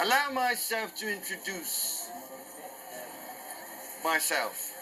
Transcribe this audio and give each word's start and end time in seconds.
Allow 0.00 0.30
myself 0.32 0.94
to 0.94 1.12
introduce 1.12 2.08
myself. 4.04 4.72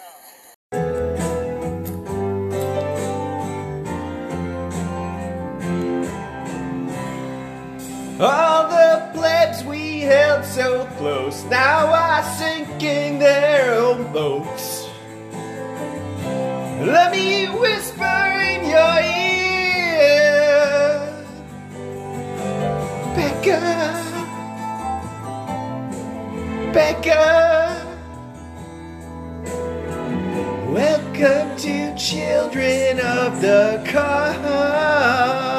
All 8.20 8.68
the 8.68 9.10
plebs 9.14 9.64
we 9.64 10.00
held 10.00 10.44
so 10.44 10.84
close 10.98 11.44
now 11.44 11.86
are 11.86 12.22
sinking 12.36 13.18
their 13.18 13.72
own 13.74 14.12
boats. 14.12 14.86
Let 16.84 17.10
me 17.12 17.46
whisper 17.46 18.04
in 18.04 18.68
your 18.68 19.00
ear, 19.24 20.20
Bekka, 23.16 23.95
Bekka. 26.76 27.72
Welcome 30.68 31.56
to 31.56 31.96
Children 31.96 33.00
of 33.00 33.40
the 33.40 33.82
Corn. 33.90 35.55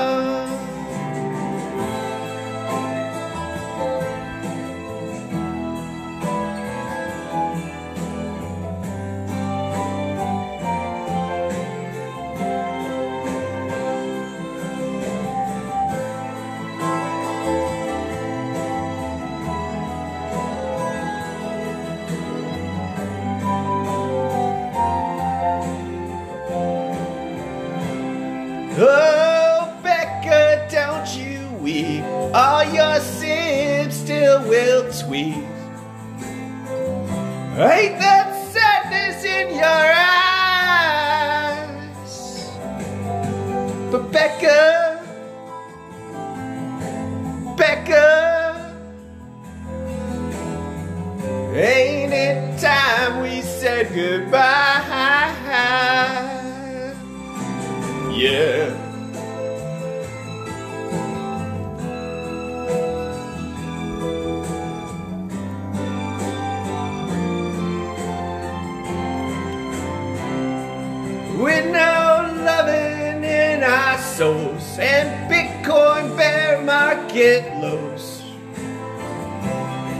Market 77.18 77.50
lows. 77.62 78.22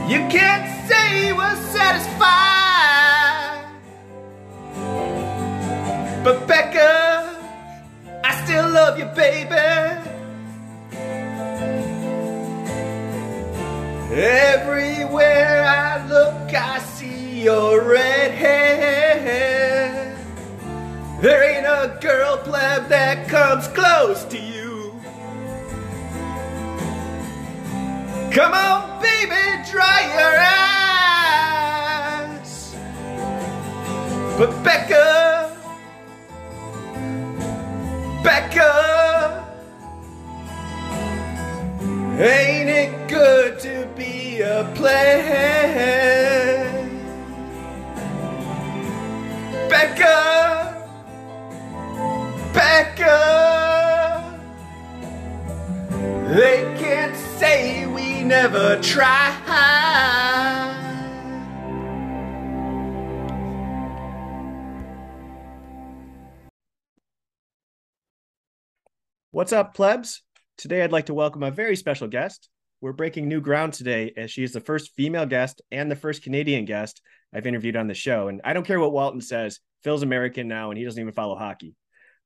You 0.08 0.20
can't 0.30 0.88
say 0.88 1.32
we're 1.32 1.56
satisfied. 1.72 2.14
But 6.22 6.46
Bekka, 6.46 7.34
I 8.22 8.44
still 8.44 8.70
love 8.70 9.00
you, 9.00 9.06
baby. 9.16 9.50
Everywhere 14.14 15.64
I 15.64 16.06
look, 16.06 16.54
I 16.54 16.78
see 16.78 17.42
your 17.42 17.82
red 17.82 18.30
hair. 18.30 20.16
There 21.20 21.42
ain't 21.42 21.66
a 21.66 21.98
girl 22.00 22.36
pleb 22.44 22.88
that 22.90 23.26
comes 23.26 23.66
close 23.66 24.22
to 24.26 24.38
you. 24.38 24.47
Come 28.38 28.54
on, 28.54 29.02
baby, 29.02 29.42
dry 29.68 30.00
your 30.14 30.36
eyes. 32.38 32.76
But 34.38 34.50
Bekka, 34.62 35.50
Bekka, 38.22 38.72
ain't 42.20 42.70
it 42.70 43.08
good 43.08 43.58
to 43.58 43.88
be 43.96 44.40
a 44.42 44.70
player? 44.76 45.24
Bekka, 49.68 50.16
Bekka, 52.52 53.18
they 56.36 56.58
can't 56.78 57.16
say 57.16 57.77
never 58.28 58.78
tried. 58.82 59.34
What's 69.30 69.52
up, 69.54 69.74
plebs? 69.74 70.22
Today 70.58 70.82
I'd 70.82 70.92
like 70.92 71.06
to 71.06 71.14
welcome 71.14 71.42
a 71.42 71.50
very 71.50 71.74
special 71.74 72.06
guest. 72.06 72.50
We're 72.82 72.92
breaking 72.92 73.28
new 73.28 73.40
ground 73.40 73.72
today 73.72 74.12
as 74.14 74.30
she 74.30 74.44
is 74.44 74.52
the 74.52 74.60
first 74.60 74.92
female 74.94 75.24
guest 75.24 75.62
and 75.70 75.90
the 75.90 75.96
first 75.96 76.22
Canadian 76.22 76.66
guest 76.66 77.00
I've 77.32 77.46
interviewed 77.46 77.76
on 77.76 77.86
the 77.86 77.94
show. 77.94 78.28
And 78.28 78.42
I 78.44 78.52
don't 78.52 78.66
care 78.66 78.78
what 78.78 78.92
Walton 78.92 79.22
says, 79.22 79.60
Phil's 79.82 80.02
American 80.02 80.48
now 80.48 80.70
and 80.70 80.76
he 80.78 80.84
doesn't 80.84 81.00
even 81.00 81.14
follow 81.14 81.36
hockey. 81.36 81.74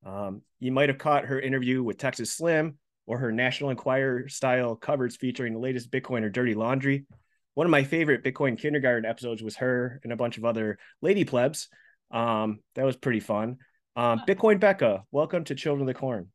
Um, 0.04 0.42
you 0.58 0.72
might 0.72 0.88
have 0.88 0.98
caught 0.98 1.26
her 1.26 1.38
interview 1.40 1.80
with 1.80 1.98
Texas 1.98 2.32
Slim 2.32 2.78
or 3.12 3.18
her 3.18 3.30
National 3.30 3.68
Enquirer 3.68 4.26
style 4.26 4.74
covers 4.74 5.16
featuring 5.16 5.52
the 5.52 5.58
latest 5.58 5.90
Bitcoin 5.90 6.22
or 6.22 6.30
dirty 6.30 6.54
laundry. 6.54 7.04
One 7.52 7.66
of 7.66 7.70
my 7.70 7.84
favorite 7.84 8.24
Bitcoin 8.24 8.58
kindergarten 8.58 9.04
episodes 9.04 9.42
was 9.42 9.56
her 9.56 10.00
and 10.02 10.14
a 10.14 10.16
bunch 10.16 10.38
of 10.38 10.46
other 10.46 10.78
lady 11.02 11.26
plebs. 11.26 11.68
Um, 12.10 12.60
that 12.74 12.86
was 12.86 12.96
pretty 12.96 13.20
fun. 13.20 13.58
Um, 13.96 14.22
Bitcoin 14.26 14.58
Bekka, 14.58 15.02
welcome 15.10 15.44
to 15.44 15.54
Children 15.54 15.82
of 15.82 15.94
the 15.94 16.00
Corn. 16.00 16.28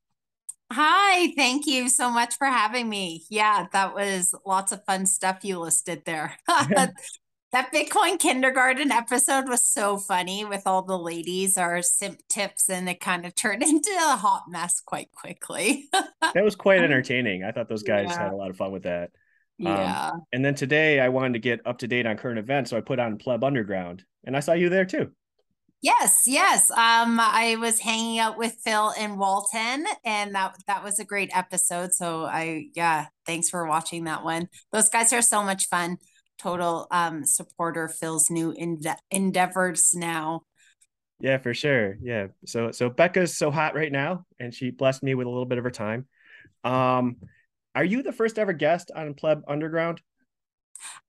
Hi, 0.72 1.34
thank 1.36 1.66
you 1.66 1.90
so 1.90 2.12
much 2.12 2.36
for 2.38 2.46
having 2.46 2.88
me. 2.88 3.26
Yeah, 3.28 3.66
that 3.74 3.96
was 3.96 4.36
lots 4.46 4.72
of 4.72 4.86
fun 4.86 5.08
stuff 5.08 5.40
you 5.42 5.58
listed 5.58 6.04
there. 6.06 6.38
that 7.54 7.72
Bitcoin 7.74 8.20
kindergarten 8.20 8.92
episode 8.92 9.48
was 9.48 9.64
so 9.64 9.98
funny 9.98 10.44
with 10.44 10.64
all 10.66 10.82
the 10.82 10.98
ladies, 10.98 11.58
our 11.58 11.82
simp 11.82 12.20
tips, 12.30 12.70
and 12.70 12.90
it 12.90 13.00
kind 13.00 13.26
of 13.26 13.36
turned 13.36 13.64
into 13.68 13.92
a 13.92 14.16
hot 14.18 14.44
mess 14.50 14.82
quite 14.86 15.12
quickly. 15.12 15.86
that 16.22 16.44
was 16.44 16.56
quite 16.56 16.82
entertaining. 16.82 17.44
I 17.44 17.52
thought 17.52 17.70
those 17.70 17.84
guys 17.84 18.08
Yeah. 18.10 18.24
had 18.24 18.34
a 18.34 18.36
lot 18.36 18.50
of 18.50 18.58
fun 18.58 18.72
with 18.72 18.84
that. 18.84 19.12
Um, 19.60 19.66
yeah. 19.74 20.12
and 20.34 20.46
then 20.46 20.54
today 20.54 21.00
I 21.00 21.10
wanted 21.10 21.34
to 21.34 21.40
get 21.40 21.66
up 21.66 21.80
to 21.80 21.88
date 21.88 22.06
on 22.06 22.18
current 22.18 22.38
events, 22.38 22.70
so 22.70 22.78
I 22.78 22.82
put 22.82 23.00
on 23.00 23.18
Pleb 23.18 23.44
Underground, 23.44 24.04
and 24.24 24.38
I 24.38 24.40
saw 24.40 24.54
you 24.54 24.70
there 24.70 24.86
too. 24.86 25.12
Yes, 25.82 26.24
yes. 26.26 26.70
Um, 26.72 27.20
I 27.20 27.56
was 27.60 27.80
hanging 27.80 28.18
out 28.20 28.38
with 28.38 28.56
Phil 28.64 28.94
and 28.98 29.18
Walton, 29.20 29.86
and 30.04 30.34
that 30.36 30.56
that 30.68 30.84
was 30.84 30.98
a 31.00 31.06
great 31.06 31.30
episode. 31.36 31.94
So 31.94 32.26
I, 32.26 32.66
yeah, 32.76 33.08
thanks 33.28 33.50
for 33.50 33.66
watching 33.68 34.06
that 34.06 34.24
one. 34.24 34.50
Those 34.72 34.90
guys 34.90 35.14
are 35.14 35.22
so 35.22 35.44
much 35.44 35.68
fun. 35.70 35.98
Total 36.38 36.88
um 36.92 37.26
supporter 37.26 37.88
Phil's 37.88 38.30
new 38.30 38.52
ende- 38.52 39.00
endeavors 39.12 39.94
now. 39.94 40.44
Yeah, 41.20 41.40
for 41.40 41.54
sure. 41.54 41.98
Yeah. 42.02 42.28
So 42.46 42.72
so 42.72 42.90
Bekka's 42.90 43.36
so 43.38 43.50
hot 43.50 43.76
right 43.76 43.92
now, 43.92 44.26
and 44.40 44.54
she 44.54 44.70
blessed 44.70 45.04
me 45.04 45.16
with 45.16 45.26
a 45.28 45.30
little 45.30 45.46
bit 45.46 45.58
of 45.58 45.64
her 45.64 45.72
time. 45.72 46.06
Um, 46.64 47.18
are 47.74 47.84
you 47.84 48.04
the 48.04 48.12
first 48.14 48.38
ever 48.38 48.54
guest 48.54 48.92
on 48.96 49.14
Pleb 49.14 49.44
Underground? 49.48 50.02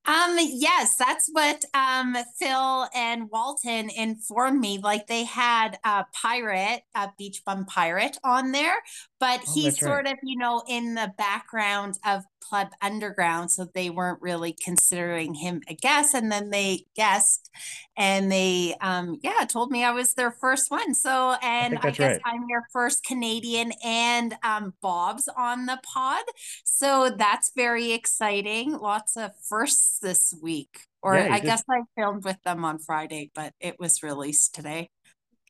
Um, 0.08 0.38
yes, 0.40 0.96
that's 0.96 1.28
what 1.30 1.64
um 1.74 2.16
Phil 2.38 2.88
and 2.94 3.30
Walton 3.30 3.90
informed 3.90 4.58
me. 4.60 4.78
Like 4.82 5.06
they 5.06 5.24
had 5.24 5.78
a 5.84 6.06
pirate, 6.14 6.82
a 6.94 7.10
beach 7.18 7.42
bum 7.44 7.66
pirate 7.66 8.16
on 8.24 8.52
there, 8.52 8.76
but 9.20 9.42
Oh, 9.46 9.52
he's 9.54 9.64
that's 9.64 9.82
right. 9.82 9.96
sort 9.96 10.06
of, 10.06 10.14
you 10.22 10.38
know, 10.38 10.62
in 10.66 10.94
the 10.94 11.12
background 11.18 11.98
of 12.06 12.24
Pleb 12.40 12.68
Underground. 12.80 13.50
So 13.50 13.66
they 13.74 13.90
weren't 13.90 14.22
really 14.22 14.56
considering 14.64 15.34
him 15.34 15.60
a 15.68 15.74
guest. 15.74 16.14
And 16.14 16.32
then 16.32 16.50
they 16.50 16.86
guessed 16.96 17.50
and 17.96 18.32
they, 18.32 18.76
um, 18.80 19.18
yeah, 19.22 19.44
told 19.48 19.70
me 19.70 19.84
I 19.84 19.90
was 19.90 20.14
their 20.14 20.30
first 20.30 20.70
one. 20.70 20.94
So, 20.94 21.34
and 21.42 21.78
think 21.82 21.84
I, 21.84 21.90
guess 21.90 22.14
right. 22.14 22.20
I'm 22.24 22.46
your 22.48 22.64
first 22.72 23.04
Canadian 23.04 23.72
and 23.84 24.36
um, 24.42 24.74
Bob's 24.80 25.28
on 25.36 25.66
the 25.66 25.78
pod. 25.82 26.24
So 26.64 27.10
that's 27.10 27.52
very 27.54 27.92
exciting. 27.92 28.72
Lots 28.78 29.16
of 29.16 29.32
firsts 29.48 29.97
this 29.98 30.34
week. 30.42 30.80
Or 31.02 31.14
Yeah, 31.14 31.26
I 31.32 31.40
just- 31.40 31.44
guess 31.44 31.62
I 31.70 31.80
filmed 31.96 32.24
with 32.24 32.42
them 32.42 32.64
on 32.64 32.78
Friday, 32.78 33.30
but 33.34 33.54
it 33.60 33.78
was 33.78 34.02
released 34.02 34.54
today. 34.54 34.90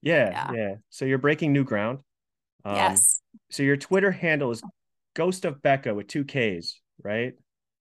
Yeah, 0.03 0.31
Yeah. 0.31 0.53
yeah. 0.53 0.75
So 0.91 1.05
you're 1.05 1.19
breaking 1.19 1.53
new 1.53 1.65
ground. 1.65 2.01
Um, 2.65 2.75
yes. 2.77 3.21
So 3.51 3.63
your 3.63 3.77
Twitter 3.77 4.11
handle 4.13 4.51
is 4.51 4.63
Ghost 5.15 5.45
of 5.45 5.57
Bekka 5.63 5.95
with 5.95 6.07
two 6.07 6.25
Ks, 6.25 6.81
right? 7.03 7.35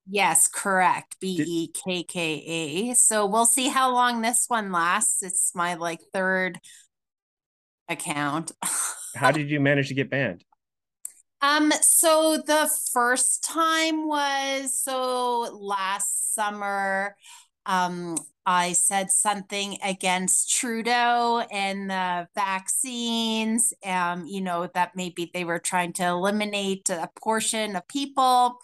Yes, 0.09 0.47
correct. 0.47 1.19
B 1.19 1.43
E 1.45 1.67
K 1.67 2.03
K 2.03 2.43
A. 2.89 2.93
So 2.95 3.25
we'll 3.25 3.45
see 3.45 3.67
how 3.67 3.91
long 3.91 4.21
this 4.21 4.45
one 4.47 4.71
lasts. 4.71 5.21
It's 5.21 5.53
my 5.53 5.73
like 5.75 5.99
third 6.13 6.59
account. 7.89 8.51
How 9.15 9.31
did 9.31 9.49
you 9.49 9.59
manage 9.59 9.89
to 9.89 9.93
get 9.93 10.09
banned? 10.09 10.43
Um, 11.41 11.71
so 11.81 12.41
the 12.45 12.69
first 12.91 13.43
time 13.43 14.07
was 14.07 14.81
so 14.83 15.41
last 15.59 16.33
summer, 16.33 17.15
um, 17.65 18.17
I 18.45 18.71
said 18.73 19.11
something 19.11 19.77
against 19.83 20.49
Trudeau 20.49 21.45
and 21.51 21.89
the 21.89 22.27
vaccines, 22.33 23.73
um, 23.85 24.25
you 24.25 24.39
know, 24.41 24.69
that 24.73 24.95
maybe 24.95 25.29
they 25.33 25.43
were 25.43 25.59
trying 25.59 25.91
to 25.93 26.05
eliminate 26.07 26.89
a 26.89 27.09
portion 27.21 27.75
of 27.75 27.87
people. 27.87 28.57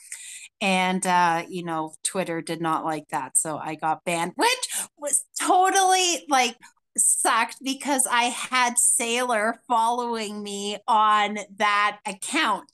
And 0.61 1.05
uh, 1.05 1.43
you 1.49 1.63
know, 1.63 1.93
Twitter 2.03 2.41
did 2.41 2.61
not 2.61 2.85
like 2.85 3.09
that. 3.09 3.37
So 3.37 3.57
I 3.57 3.75
got 3.75 4.05
banned, 4.05 4.33
which 4.35 4.69
was 4.97 5.25
totally 5.41 6.25
like 6.29 6.55
sucked 6.97 7.57
because 7.63 8.07
I 8.09 8.23
had 8.25 8.75
Saylor 8.75 9.53
following 9.67 10.41
me 10.43 10.77
on 10.87 11.39
that 11.57 11.99
account. 12.05 12.69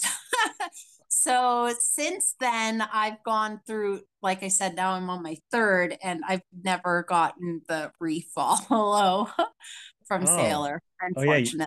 so 1.07 1.73
since 1.79 2.35
then, 2.39 2.81
I've 2.93 3.23
gone 3.23 3.61
through, 3.65 4.01
like 4.21 4.43
I 4.43 4.47
said, 4.49 4.75
now 4.75 4.91
I'm 4.91 5.09
on 5.09 5.23
my 5.23 5.37
third, 5.51 5.97
and 6.03 6.21
I've 6.27 6.41
never 6.63 7.03
gotten 7.03 7.61
the 7.67 7.91
refollow 8.01 9.29
from 10.07 10.23
Oh. 10.23 10.27
Saylor, 10.27 10.79
Oh, 11.15 11.21
yeah. 11.21 11.65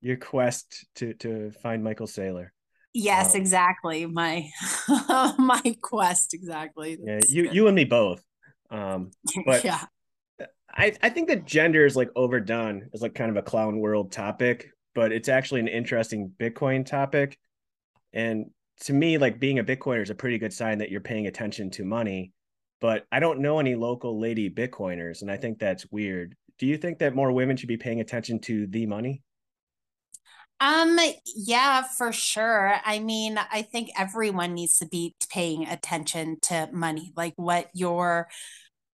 Your 0.00 0.16
quest 0.16 0.86
to 0.96 1.14
to 1.14 1.50
find 1.62 1.82
Michael 1.82 2.06
Saylor. 2.06 2.50
Yes, 2.94 3.34
Um, 3.34 3.40
exactly. 3.40 4.06
My 4.06 4.48
my 5.38 5.76
quest, 5.82 6.34
exactly. 6.34 6.96
Yeah, 7.02 7.20
you 7.28 7.42
good. 7.44 7.54
you 7.54 7.66
and 7.66 7.74
me 7.74 7.84
both. 7.84 8.22
Um, 8.70 9.10
but- 9.44 9.64
yeah. 9.64 9.84
I 10.78 10.92
I 11.02 11.10
think 11.10 11.28
that 11.28 11.44
gender 11.44 11.84
is 11.84 11.96
like 11.96 12.10
overdone 12.16 12.88
as 12.94 13.02
like 13.02 13.14
kind 13.14 13.30
of 13.30 13.36
a 13.36 13.42
clown 13.42 13.78
world 13.80 14.12
topic, 14.12 14.70
but 14.94 15.12
it's 15.12 15.28
actually 15.28 15.60
an 15.60 15.68
interesting 15.68 16.32
Bitcoin 16.38 16.86
topic. 16.86 17.36
And 18.12 18.46
to 18.82 18.92
me, 18.92 19.18
like 19.18 19.40
being 19.40 19.58
a 19.58 19.64
Bitcoiner 19.64 20.02
is 20.02 20.10
a 20.10 20.14
pretty 20.14 20.38
good 20.38 20.52
sign 20.52 20.78
that 20.78 20.90
you're 20.90 21.00
paying 21.00 21.26
attention 21.26 21.70
to 21.72 21.84
money. 21.84 22.32
But 22.80 23.06
I 23.10 23.18
don't 23.18 23.40
know 23.40 23.58
any 23.58 23.74
local 23.74 24.20
lady 24.20 24.48
Bitcoiners, 24.48 25.22
and 25.22 25.30
I 25.30 25.36
think 25.36 25.58
that's 25.58 25.90
weird. 25.90 26.36
Do 26.58 26.66
you 26.66 26.76
think 26.76 27.00
that 27.00 27.14
more 27.14 27.32
women 27.32 27.56
should 27.56 27.68
be 27.68 27.76
paying 27.76 28.00
attention 28.00 28.38
to 28.42 28.68
the 28.68 28.86
money? 28.86 29.22
Um, 30.60 30.98
yeah, 31.36 31.82
for 31.82 32.12
sure. 32.12 32.74
I 32.84 32.98
mean, 32.98 33.38
I 33.52 33.62
think 33.62 33.90
everyone 33.96 34.54
needs 34.54 34.78
to 34.78 34.86
be 34.86 35.14
paying 35.30 35.66
attention 35.66 36.38
to 36.42 36.68
money, 36.72 37.12
like 37.16 37.34
what 37.36 37.68
your 37.74 38.28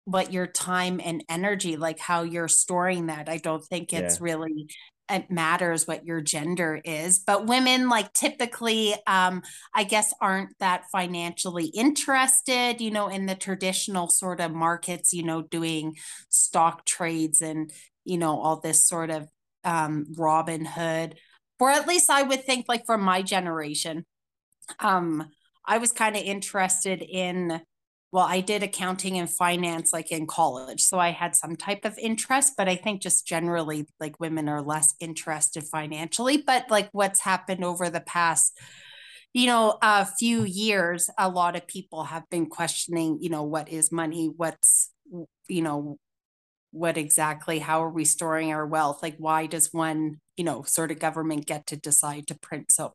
what 0.05 0.33
your 0.33 0.47
time 0.47 0.99
and 1.03 1.23
energy, 1.29 1.77
like 1.77 1.99
how 1.99 2.23
you're 2.23 2.47
storing 2.47 3.07
that. 3.07 3.29
I 3.29 3.37
don't 3.37 3.63
think 3.63 3.93
it's 3.93 4.19
Yeah. 4.19 4.19
really 4.19 4.67
it 5.09 5.29
matters 5.29 5.85
what 5.85 6.05
your 6.05 6.21
gender 6.21 6.79
is. 6.83 7.19
But 7.19 7.45
women 7.45 7.89
like 7.89 8.13
typically 8.13 8.95
um 9.07 9.41
I 9.73 9.83
guess 9.83 10.13
aren't 10.21 10.57
that 10.59 10.85
financially 10.91 11.65
interested, 11.67 12.81
you 12.81 12.91
know, 12.91 13.07
in 13.09 13.25
the 13.25 13.35
traditional 13.35 14.07
sort 14.09 14.39
of 14.39 14.51
markets, 14.53 15.13
you 15.13 15.23
know, 15.23 15.41
doing 15.41 15.95
stock 16.29 16.85
trades 16.85 17.41
and, 17.41 17.71
you 18.05 18.17
know, 18.17 18.39
all 18.39 18.59
this 18.59 18.87
sort 18.87 19.09
of 19.09 19.27
um 19.63 20.05
Robinhood 20.17 21.13
or 21.59 21.69
at 21.69 21.87
least 21.87 22.09
I 22.09 22.23
would 22.23 22.43
think 22.45 22.65
like 22.67 22.85
for 22.85 22.97
my 22.97 23.21
generation, 23.21 24.05
um, 24.79 25.29
I 25.65 25.77
was 25.77 25.91
kind 25.91 26.15
of 26.15 26.23
interested 26.23 27.01
in, 27.01 27.61
well, 28.13 28.27
I 28.29 28.41
did 28.41 28.61
accounting 28.61 29.17
and 29.17 29.27
finance 29.27 29.91
like 29.91 30.11
in 30.11 30.27
college. 30.27 30.81
So 30.81 30.99
I 30.99 31.09
had 31.09 31.35
some 31.35 31.55
type 31.55 31.83
of 31.83 31.97
interest, 31.97 32.53
but 32.55 32.69
I 32.69 32.75
think 32.75 33.01
just 33.01 33.25
generally 33.25 33.87
like 33.99 34.19
women 34.19 34.47
are 34.47 34.61
less 34.61 34.93
interested 34.99 35.63
financially. 35.63 36.37
But 36.37 36.69
like 36.69 36.89
what's 36.91 37.21
happened 37.21 37.65
over 37.65 37.89
the 37.89 38.01
past, 38.01 38.55
you 39.33 39.47
know, 39.47 39.79
a 39.81 40.05
few 40.05 40.43
years, 40.43 41.09
a 41.17 41.27
lot 41.27 41.55
of 41.55 41.65
people 41.65 42.03
have 42.03 42.29
been 42.29 42.45
questioning, 42.45 43.17
you 43.19 43.31
know, 43.31 43.41
what 43.41 43.67
is 43.67 43.91
money? 43.91 44.29
What's, 44.37 44.91
you 45.47 45.63
know, 45.63 45.97
what 46.71 46.97
exactly 46.97 47.59
how 47.59 47.83
are 47.83 47.89
we 47.89 48.05
storing 48.05 48.51
our 48.51 48.65
wealth 48.65 49.03
like 49.03 49.15
why 49.19 49.45
does 49.45 49.69
one 49.71 50.19
you 50.37 50.43
know 50.43 50.63
sort 50.63 50.89
of 50.89 50.97
government 50.97 51.45
get 51.45 51.67
to 51.67 51.77
decide 51.77 52.25
to 52.25 52.33
print 52.39 52.71
so 52.71 52.93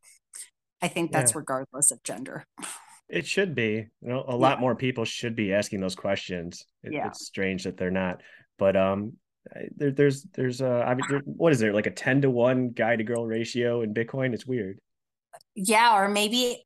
i 0.82 0.88
think 0.88 1.12
that's 1.12 1.32
Yeah. 1.32 1.38
regardless 1.38 1.92
of 1.92 2.02
gender 2.02 2.44
It 3.08 3.26
should 3.26 3.54
be. 3.54 3.86
You 4.02 4.08
know, 4.08 4.24
a 4.26 4.36
lot 4.36 4.60
more 4.60 4.74
people 4.74 5.04
should 5.04 5.34
be 5.34 5.52
asking 5.52 5.80
those 5.80 5.94
questions. 5.94 6.64
It, 6.82 6.92
Yeah. 6.92 7.08
It's 7.08 7.24
strange 7.26 7.64
that 7.64 7.76
they're 7.76 7.90
not. 7.90 8.22
But 8.58 8.76
um, 8.76 9.14
there, 9.76 9.92
there's 9.92 10.24
there's 10.34 10.60
uh, 10.60 10.84
I 10.86 10.94
mean, 10.94 11.06
there, 11.08 11.20
what 11.24 11.52
is 11.52 11.58
there 11.58 11.72
like 11.72 11.86
a 11.86 11.90
ten 11.90 12.20
to 12.22 12.30
one 12.30 12.70
guy 12.70 12.96
to 12.96 13.04
girl 13.04 13.26
ratio 13.26 13.82
in 13.82 13.94
Bitcoin? 13.94 14.34
It's 14.34 14.46
weird. 14.46 14.78
yeah 15.54 15.94
or 15.96 16.08
maybe 16.08 16.64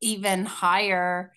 even 0.00 0.44
higher 0.44 1.32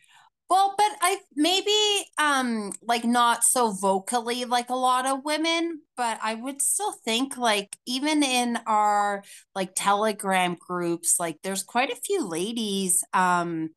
well 0.50 0.74
but 0.78 0.92
i 1.02 1.18
maybe 1.36 2.06
um 2.18 2.72
like 2.82 3.04
not 3.04 3.44
so 3.44 3.72
vocally 3.72 4.46
like 4.46 4.70
a 4.70 4.76
lot 4.76 5.06
of 5.06 5.26
women 5.26 5.82
but 5.98 6.20
i 6.22 6.36
would 6.36 6.62
still 6.62 6.92
think 6.92 7.38
like 7.38 7.76
even 7.86 8.22
in 8.24 8.60
our 8.68 9.24
like 9.56 9.72
telegram 9.76 10.56
groups 10.60 11.20
like 11.20 11.38
there's 11.44 11.64
quite 11.64 11.92
a 11.92 11.96
few 11.96 12.28
ladies 12.28 13.04
um 13.14 13.70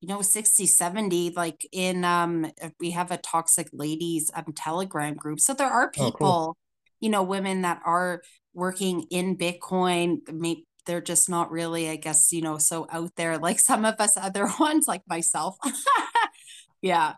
you 0.00 0.08
know 0.08 0.22
60 0.22 0.66
70 0.66 1.30
like 1.30 1.66
in 1.72 2.04
um 2.04 2.50
we 2.80 2.90
have 2.92 3.10
a 3.10 3.16
toxic 3.18 3.68
ladies 3.72 4.30
um 4.34 4.52
telegram 4.54 5.14
group 5.14 5.40
so 5.40 5.54
there 5.54 5.68
are 5.68 5.90
Oh, 5.98 6.10
cool. 6.12 6.38
people 6.38 6.56
you 7.00 7.08
know 7.10 7.22
women 7.22 7.62
that 7.62 7.80
are 7.84 8.22
working 8.54 9.02
in 9.10 9.36
bitcoin 9.36 10.18
maybe 10.32 10.66
they're 10.86 11.00
just 11.00 11.28
not 11.28 11.50
really 11.50 11.88
i 11.90 11.96
guess 11.96 12.32
you 12.32 12.40
know 12.40 12.58
so 12.58 12.86
out 12.90 13.10
there 13.16 13.38
like 13.38 13.58
some 13.60 13.84
of 13.84 13.94
us 13.98 14.16
other 14.16 14.48
ones 14.60 14.86
like 14.88 15.02
myself 15.08 15.56
yeah 16.82 17.14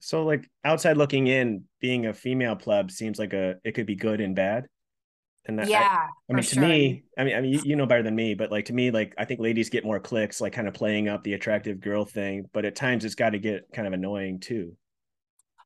So 0.00 0.24
like 0.24 0.48
outside 0.64 0.96
looking 0.96 1.26
in, 1.26 1.64
being 1.80 2.06
a 2.06 2.14
female 2.14 2.56
pleb 2.56 2.90
seems 2.90 3.18
like 3.18 3.32
a 3.32 3.56
it 3.64 3.72
could 3.72 3.86
be 3.86 3.96
good 3.96 4.20
and 4.20 4.34
bad. 4.34 4.66
And 5.46 5.60
I- 5.60 5.70
I, 5.74 5.86
yeah 5.88 6.08
I 6.30 6.32
mean, 6.32 6.46
to 6.46 6.56
sure. 6.56 6.62
me, 6.68 7.04
I 7.16 7.24
mean, 7.24 7.36
I 7.36 7.40
mean, 7.40 7.52
you, 7.52 7.60
you 7.64 7.76
know 7.76 7.86
better 7.86 8.02
than 8.02 8.16
me, 8.16 8.34
but 8.34 8.50
like 8.50 8.66
to 8.66 8.72
me, 8.72 8.90
like 8.90 9.14
I 9.18 9.24
think 9.24 9.40
ladies 9.40 9.70
get 9.70 9.84
more 9.84 10.00
clicks, 10.00 10.40
like 10.40 10.52
kind 10.52 10.66
of 10.68 10.74
playing 10.74 11.08
up 11.08 11.22
the 11.24 11.34
attractive 11.34 11.80
girl 11.80 12.04
thing. 12.04 12.48
But 12.52 12.64
at 12.64 12.74
times, 12.76 13.04
it's 13.04 13.14
got 13.14 13.30
to 13.30 13.38
get 13.38 13.72
kind 13.72 13.86
of 13.86 13.94
annoying 13.94 14.40
too. 14.40 14.76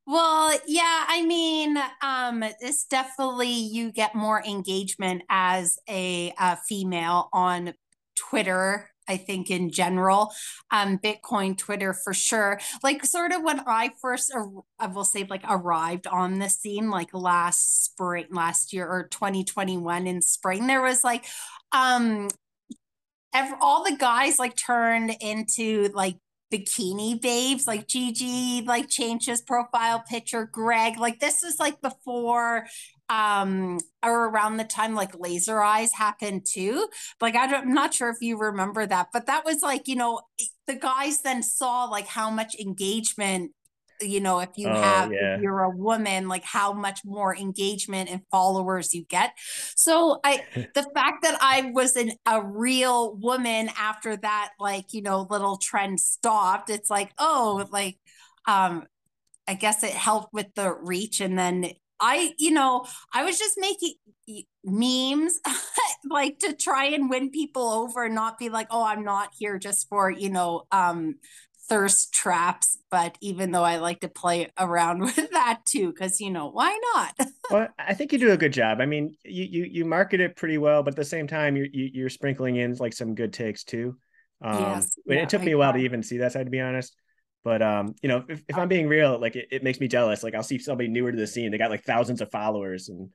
Well, 0.06 0.58
yeah, 0.66 1.04
I 1.08 1.24
mean, 1.24 1.76
um, 2.02 2.42
it's 2.60 2.84
definitely 2.84 3.48
you 3.50 3.92
get 3.92 4.14
more 4.14 4.42
engagement 4.44 5.22
as 5.28 5.78
a, 5.88 6.32
uh 6.38 6.56
female 6.68 7.28
on 7.32 7.74
Twitter. 8.16 8.90
I 9.10 9.16
think 9.16 9.50
in 9.50 9.70
general, 9.70 10.32
um, 10.70 10.98
Bitcoin 10.98 11.58
Twitter 11.58 11.92
for 11.92 12.14
sure. 12.14 12.60
Like 12.84 13.04
sort 13.04 13.32
of 13.32 13.42
when 13.42 13.60
I 13.66 13.90
first, 14.00 14.32
I 14.78 14.86
will 14.86 15.04
say, 15.04 15.26
like 15.28 15.42
arrived 15.48 16.06
on 16.06 16.38
the 16.38 16.48
scene, 16.48 16.90
like 16.90 17.12
last 17.12 17.84
spring, 17.84 18.26
last 18.30 18.72
year 18.72 18.86
or 18.86 19.08
2021 19.08 20.06
in 20.06 20.22
spring, 20.22 20.68
there 20.68 20.80
was 20.80 21.02
like, 21.02 21.26
um, 21.72 22.28
ev- 23.34 23.58
all 23.60 23.82
the 23.84 23.96
guys 23.96 24.38
like 24.38 24.56
turned 24.56 25.16
into 25.20 25.90
like 25.92 26.16
bikini 26.52 27.20
babes 27.20 27.66
like 27.68 27.86
Gigi 27.86 28.62
like 28.66 28.88
changed 28.88 29.26
his 29.26 29.40
profile 29.40 30.02
picture 30.08 30.48
Greg 30.50 30.98
like 30.98 31.20
this 31.20 31.44
is 31.44 31.60
like 31.60 31.80
before 31.80 32.66
um 33.10 33.78
or 34.04 34.28
around 34.28 34.56
the 34.56 34.64
time 34.64 34.94
like 34.94 35.18
laser 35.18 35.60
eyes 35.60 35.92
happened 35.92 36.46
too 36.48 36.88
like 37.20 37.36
I 37.36 37.46
don't, 37.48 37.68
I'm 37.68 37.74
not 37.74 37.92
sure 37.94 38.10
if 38.10 38.18
you 38.20 38.38
remember 38.38 38.86
that 38.86 39.08
but 39.12 39.26
that 39.26 39.44
was 39.44 39.62
like 39.62 39.88
you 39.88 39.96
know 39.96 40.22
the 40.68 40.76
guys 40.76 41.22
then 41.22 41.42
saw 41.42 41.84
like 41.86 42.06
how 42.06 42.30
much 42.30 42.54
engagement 42.58 43.52
you 44.02 44.20
know, 44.20 44.40
if 44.40 44.50
you 44.56 44.66
Oh, 44.68 44.74
have, 44.74 45.12
yeah. 45.12 45.34
if 45.36 45.42
you're 45.42 45.60
a 45.60 45.70
woman, 45.70 46.26
like 46.26 46.44
how 46.44 46.72
much 46.72 47.00
more 47.04 47.36
engagement 47.36 48.10
and 48.10 48.22
followers 48.30 48.94
you 48.94 49.04
get. 49.04 49.32
So 49.76 50.20
I, 50.24 50.42
the 50.74 50.86
fact 50.94 51.22
that 51.22 51.36
I 51.42 51.70
was 51.74 51.96
an, 51.96 52.12
a 52.26 52.42
real 52.42 53.14
woman 53.16 53.68
after 53.78 54.16
that, 54.16 54.52
like, 54.58 54.94
you 54.94 55.02
know, 55.02 55.26
little 55.28 55.58
trend 55.58 56.00
stopped, 56.00 56.70
it's 56.70 56.88
like, 56.90 57.12
oh, 57.18 57.68
like, 57.70 57.98
um, 58.46 58.84
I 59.46 59.54
guess 59.54 59.82
it 59.82 59.90
helped 59.92 60.32
with 60.32 60.46
the 60.54 60.72
reach. 60.72 61.20
And 61.20 61.38
then 61.38 61.72
I, 62.00 62.32
you 62.38 62.50
know, 62.50 62.86
I 63.12 63.24
was 63.24 63.38
just 63.38 63.56
making 63.58 63.94
memes 64.64 65.38
like 66.10 66.38
to 66.40 66.54
try 66.54 66.86
and 66.86 67.10
win 67.10 67.30
people 67.30 67.68
over 67.68 68.04
and 68.04 68.14
not 68.14 68.38
be 68.38 68.48
like, 68.48 68.68
oh, 68.70 68.84
I'm 68.84 69.04
not 69.04 69.30
here 69.36 69.58
just 69.58 69.88
for, 69.88 70.10
you 70.10 70.30
know, 70.30 70.62
um, 70.72 71.16
thirst 71.68 72.12
traps. 72.12 72.78
But 72.90 73.16
even 73.20 73.52
though 73.52 73.62
I 73.62 73.76
like 73.78 74.00
to 74.00 74.08
play 74.08 74.48
around 74.58 75.00
with 75.00 75.30
that 75.30 75.60
too, 75.64 75.92
because 75.92 76.20
you 76.20 76.30
know, 76.30 76.50
why 76.50 76.78
not? 76.94 77.28
well, 77.50 77.68
I 77.78 77.94
think 77.94 78.12
you 78.12 78.18
do 78.18 78.32
a 78.32 78.36
good 78.36 78.52
job. 78.52 78.80
I 78.80 78.86
mean, 78.86 79.16
you 79.24 79.44
you 79.44 79.64
you 79.64 79.84
market 79.84 80.20
it 80.20 80.36
pretty 80.36 80.58
well, 80.58 80.82
but 80.82 80.94
at 80.94 80.96
the 80.96 81.04
same 81.04 81.26
time, 81.26 81.56
you're 81.56 81.68
you're 81.72 82.10
sprinkling 82.10 82.56
in 82.56 82.74
like 82.74 82.92
some 82.92 83.14
good 83.14 83.32
takes 83.32 83.64
too. 83.64 83.96
Um, 84.42 84.60
Yes, 84.60 84.96
it 85.06 85.28
took 85.28 85.42
me 85.42 85.52
a 85.52 85.58
while 85.58 85.72
to 85.72 85.78
even 85.78 86.02
see 86.02 86.18
that 86.18 86.32
side, 86.32 86.44
to 86.44 86.50
be 86.50 86.60
honest. 86.60 86.94
But 87.42 87.62
um, 87.62 87.94
you 88.02 88.08
know, 88.08 88.24
if, 88.28 88.42
if 88.48 88.58
I'm 88.58 88.68
being 88.68 88.86
real, 88.86 89.18
like 89.18 89.36
it, 89.36 89.48
it 89.50 89.62
makes 89.62 89.80
me 89.80 89.88
jealous. 89.88 90.22
Like 90.22 90.34
I'll 90.34 90.42
see 90.42 90.58
somebody 90.58 90.88
newer 90.88 91.10
to 91.10 91.16
the 91.16 91.26
scene, 91.26 91.50
they 91.50 91.58
got 91.58 91.70
like 91.70 91.84
thousands 91.84 92.20
of 92.20 92.30
followers, 92.30 92.88
and 92.88 93.10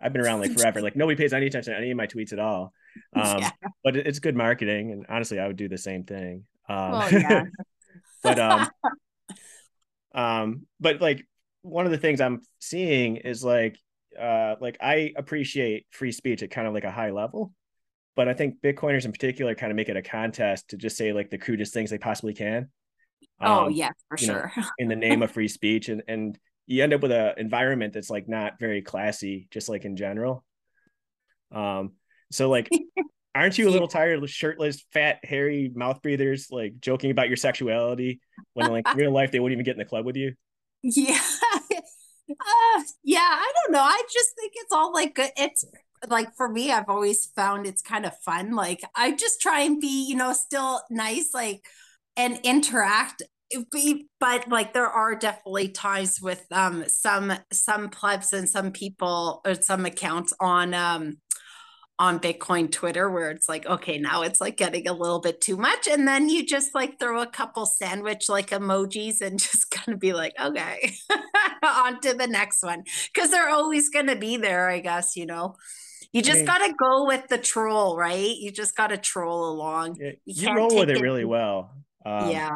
I've 0.00 0.12
been 0.12 0.22
around 0.22 0.40
like 0.40 0.52
forever. 0.56 0.80
Like 0.80 0.96
nobody 0.96 1.16
pays 1.16 1.32
any 1.32 1.46
attention 1.46 1.72
to 1.72 1.78
any 1.78 1.90
of 1.90 1.96
my 1.96 2.06
tweets 2.06 2.32
at 2.32 2.38
all. 2.38 2.72
Um, 3.14 3.40
Yeah. 3.40 3.50
but 3.82 3.96
it, 3.96 4.06
it's 4.06 4.20
good 4.20 4.36
marketing, 4.36 4.92
and 4.92 5.06
honestly, 5.08 5.38
I 5.40 5.46
would 5.46 5.56
do 5.56 5.68
the 5.68 5.78
same 5.78 6.04
thing. 6.04 6.44
Um, 6.68 6.92
Well, 6.92 7.12
yeah. 7.12 7.44
but 8.22 8.38
um, 8.38 8.70
um, 10.14 10.66
but 10.80 11.00
like 11.00 11.26
one 11.62 11.86
of 11.86 11.92
the 11.92 11.98
things 11.98 12.20
I'm 12.20 12.42
seeing 12.60 13.16
is 13.16 13.42
like 13.44 13.76
uh, 14.20 14.54
like 14.60 14.76
I 14.80 15.12
appreciate 15.16 15.86
free 15.90 16.12
speech 16.12 16.42
at 16.42 16.50
kind 16.50 16.68
of 16.68 16.74
like 16.74 16.84
a 16.84 16.90
high 16.92 17.10
level, 17.10 17.52
but 18.14 18.28
I 18.28 18.34
think 18.34 18.60
Bitcoiners 18.62 19.04
in 19.04 19.12
particular 19.12 19.56
kind 19.56 19.72
of 19.72 19.76
make 19.76 19.88
it 19.88 19.96
a 19.96 20.02
contest 20.02 20.68
to 20.68 20.76
just 20.76 20.96
say 20.96 21.12
like 21.12 21.30
the 21.30 21.38
crudest 21.38 21.74
things 21.74 21.90
they 21.90 21.98
possibly 21.98 22.34
can. 22.34 22.68
Oh, 23.40 23.66
Um, 23.66 23.72
yes, 23.72 23.92
for 24.08 24.16
you 24.20 24.28
know, 24.28 24.32
sure. 24.34 24.52
in 24.78 24.88
the 24.88 24.96
name 24.96 25.22
of 25.22 25.30
free 25.30 25.48
speech 25.48 25.88
and 25.88 26.02
and 26.08 26.38
you 26.66 26.82
end 26.82 26.94
up 26.94 27.02
with 27.02 27.12
an 27.12 27.34
environment 27.36 27.92
that's 27.92 28.10
like 28.10 28.28
not 28.28 28.58
very 28.58 28.80
classy 28.82 29.48
just 29.50 29.68
like 29.68 29.84
in 29.84 29.96
general 29.96 30.44
um 31.52 31.92
so 32.30 32.48
like 32.48 32.68
aren't 33.34 33.58
you 33.58 33.68
a 33.68 33.70
little 33.70 33.88
tired 33.88 34.22
of 34.22 34.30
shirtless 34.30 34.84
fat 34.92 35.18
hairy 35.24 35.70
mouth 35.74 36.00
breathers 36.00 36.48
like 36.50 36.80
joking 36.80 37.10
about 37.10 37.28
your 37.28 37.36
sexuality 37.36 38.20
when 38.54 38.70
like 38.70 38.86
real 38.94 39.12
life 39.12 39.30
they 39.30 39.40
wouldn't 39.40 39.56
even 39.56 39.64
get 39.64 39.72
in 39.72 39.78
the 39.78 39.84
club 39.84 40.06
with 40.06 40.16
you 40.16 40.32
Yeah. 40.82 41.18
Uh, 42.30 42.82
yeah, 43.02 43.18
I 43.20 43.52
don't 43.62 43.72
know. 43.72 43.82
I 43.82 44.02
just 44.12 44.34
think 44.34 44.52
it's 44.56 44.72
all 44.72 44.92
like 44.92 45.14
good. 45.14 45.30
It's 45.36 45.64
like 46.08 46.34
for 46.36 46.48
me, 46.48 46.72
I've 46.72 46.88
always 46.88 47.26
found 47.26 47.66
it's 47.66 47.82
kind 47.82 48.06
of 48.06 48.16
fun. 48.20 48.54
Like 48.54 48.82
I 48.94 49.12
just 49.12 49.40
try 49.40 49.60
and 49.60 49.80
be, 49.80 50.06
you 50.08 50.16
know, 50.16 50.32
still 50.32 50.80
nice, 50.90 51.30
like 51.34 51.64
and 52.16 52.38
interact. 52.42 53.22
But 54.20 54.48
like 54.48 54.72
there 54.72 54.88
are 54.88 55.14
definitely 55.14 55.68
times 55.68 56.20
with 56.20 56.44
um 56.50 56.84
some 56.88 57.32
some 57.52 57.88
plebs 57.88 58.32
and 58.32 58.48
some 58.48 58.72
people 58.72 59.42
or 59.46 59.54
some 59.54 59.86
accounts 59.86 60.32
on 60.40 60.74
um 60.74 61.18
on 61.98 62.18
Bitcoin 62.18 62.72
Twitter 62.72 63.08
where 63.08 63.30
it's 63.30 63.48
like, 63.48 63.66
okay, 63.66 63.98
now 63.98 64.22
it's 64.22 64.40
like 64.40 64.56
getting 64.56 64.88
a 64.88 64.92
little 64.92 65.20
bit 65.20 65.40
too 65.40 65.56
much. 65.56 65.86
And 65.86 66.08
then 66.08 66.28
you 66.28 66.44
just 66.44 66.74
like 66.74 66.98
throw 66.98 67.22
a 67.22 67.26
couple 67.26 67.66
sandwich 67.66 68.28
like 68.28 68.50
emojis 68.50 69.20
and 69.20 69.38
just 69.38 69.70
kind 69.70 69.94
of 69.94 70.00
be 70.00 70.12
like, 70.12 70.32
okay, 70.40 70.92
on 71.62 72.00
to 72.00 72.14
the 72.14 72.26
next 72.26 72.64
one. 72.64 72.82
Cause 73.16 73.30
they're 73.30 73.48
always 73.50 73.90
going 73.90 74.08
to 74.08 74.16
be 74.16 74.36
there, 74.36 74.68
I 74.68 74.80
guess, 74.80 75.14
you 75.14 75.26
know. 75.26 75.54
You 76.12 76.22
just 76.22 76.46
got 76.46 76.58
to 76.58 76.72
go 76.78 77.06
with 77.06 77.28
the 77.28 77.38
troll, 77.38 77.96
right? 77.96 78.36
You 78.36 78.50
just 78.52 78.76
got 78.76 78.88
to 78.88 78.96
troll 78.96 79.48
along. 79.50 79.96
Yeah, 80.00 80.12
You 80.26 80.48
you 80.50 80.54
roll 80.56 80.74
with 80.76 80.90
it 80.90 80.96
it- 80.96 81.00
really 81.00 81.24
well 81.24 81.70
um, 82.04 82.30
yeah. 82.30 82.50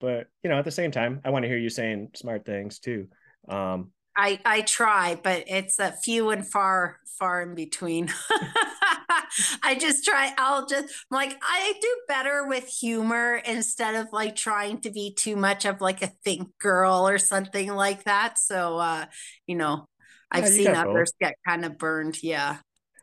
but 0.00 0.28
you 0.42 0.50
know 0.50 0.58
at 0.58 0.64
the 0.64 0.70
same 0.70 0.90
time 0.90 1.20
i 1.24 1.30
want 1.30 1.42
to 1.44 1.48
hear 1.48 1.58
you 1.58 1.70
saying 1.70 2.10
smart 2.14 2.44
things 2.44 2.78
too 2.78 3.08
um 3.48 3.90
I 4.16 4.40
I 4.44 4.60
try, 4.62 5.18
but 5.22 5.44
it's 5.46 5.78
a 5.78 5.92
few 5.92 6.30
and 6.30 6.46
far 6.46 6.98
far 7.18 7.42
in 7.42 7.54
between. 7.54 8.12
I 9.62 9.76
just 9.78 10.04
try. 10.04 10.34
I'll 10.36 10.66
just 10.66 10.84
I'm 11.10 11.16
like 11.16 11.38
I 11.42 11.74
do 11.80 11.88
better 12.08 12.46
with 12.46 12.66
humor 12.68 13.36
instead 13.46 13.94
of 13.94 14.08
like 14.12 14.36
trying 14.36 14.80
to 14.82 14.90
be 14.90 15.14
too 15.14 15.36
much 15.36 15.64
of 15.64 15.80
like 15.80 16.02
a 16.02 16.08
think 16.24 16.48
girl 16.58 17.08
or 17.08 17.18
something 17.18 17.72
like 17.72 18.04
that. 18.04 18.38
So 18.38 18.78
uh, 18.78 19.06
you 19.46 19.56
know, 19.56 19.86
I've 20.30 20.44
Yeah, 20.44 20.48
you 20.48 20.56
seen 20.56 20.72
both. 20.72 20.76
others 20.76 21.12
get 21.20 21.34
kind 21.46 21.64
of 21.64 21.78
burned. 21.78 22.22
Yeah. 22.22 22.58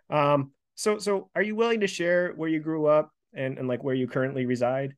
um 0.10 0.52
so 0.76 1.00
so 1.00 1.30
are 1.36 1.42
you 1.42 1.56
willing 1.56 1.82
to 1.82 1.88
share 1.88 2.34
where 2.34 2.50
you 2.50 2.60
grew 2.60 2.86
up 2.88 3.12
and 3.34 3.58
and 3.58 3.68
like 3.68 3.84
where 3.84 3.96
you 3.96 4.08
currently 4.08 4.46
reside 4.46 4.96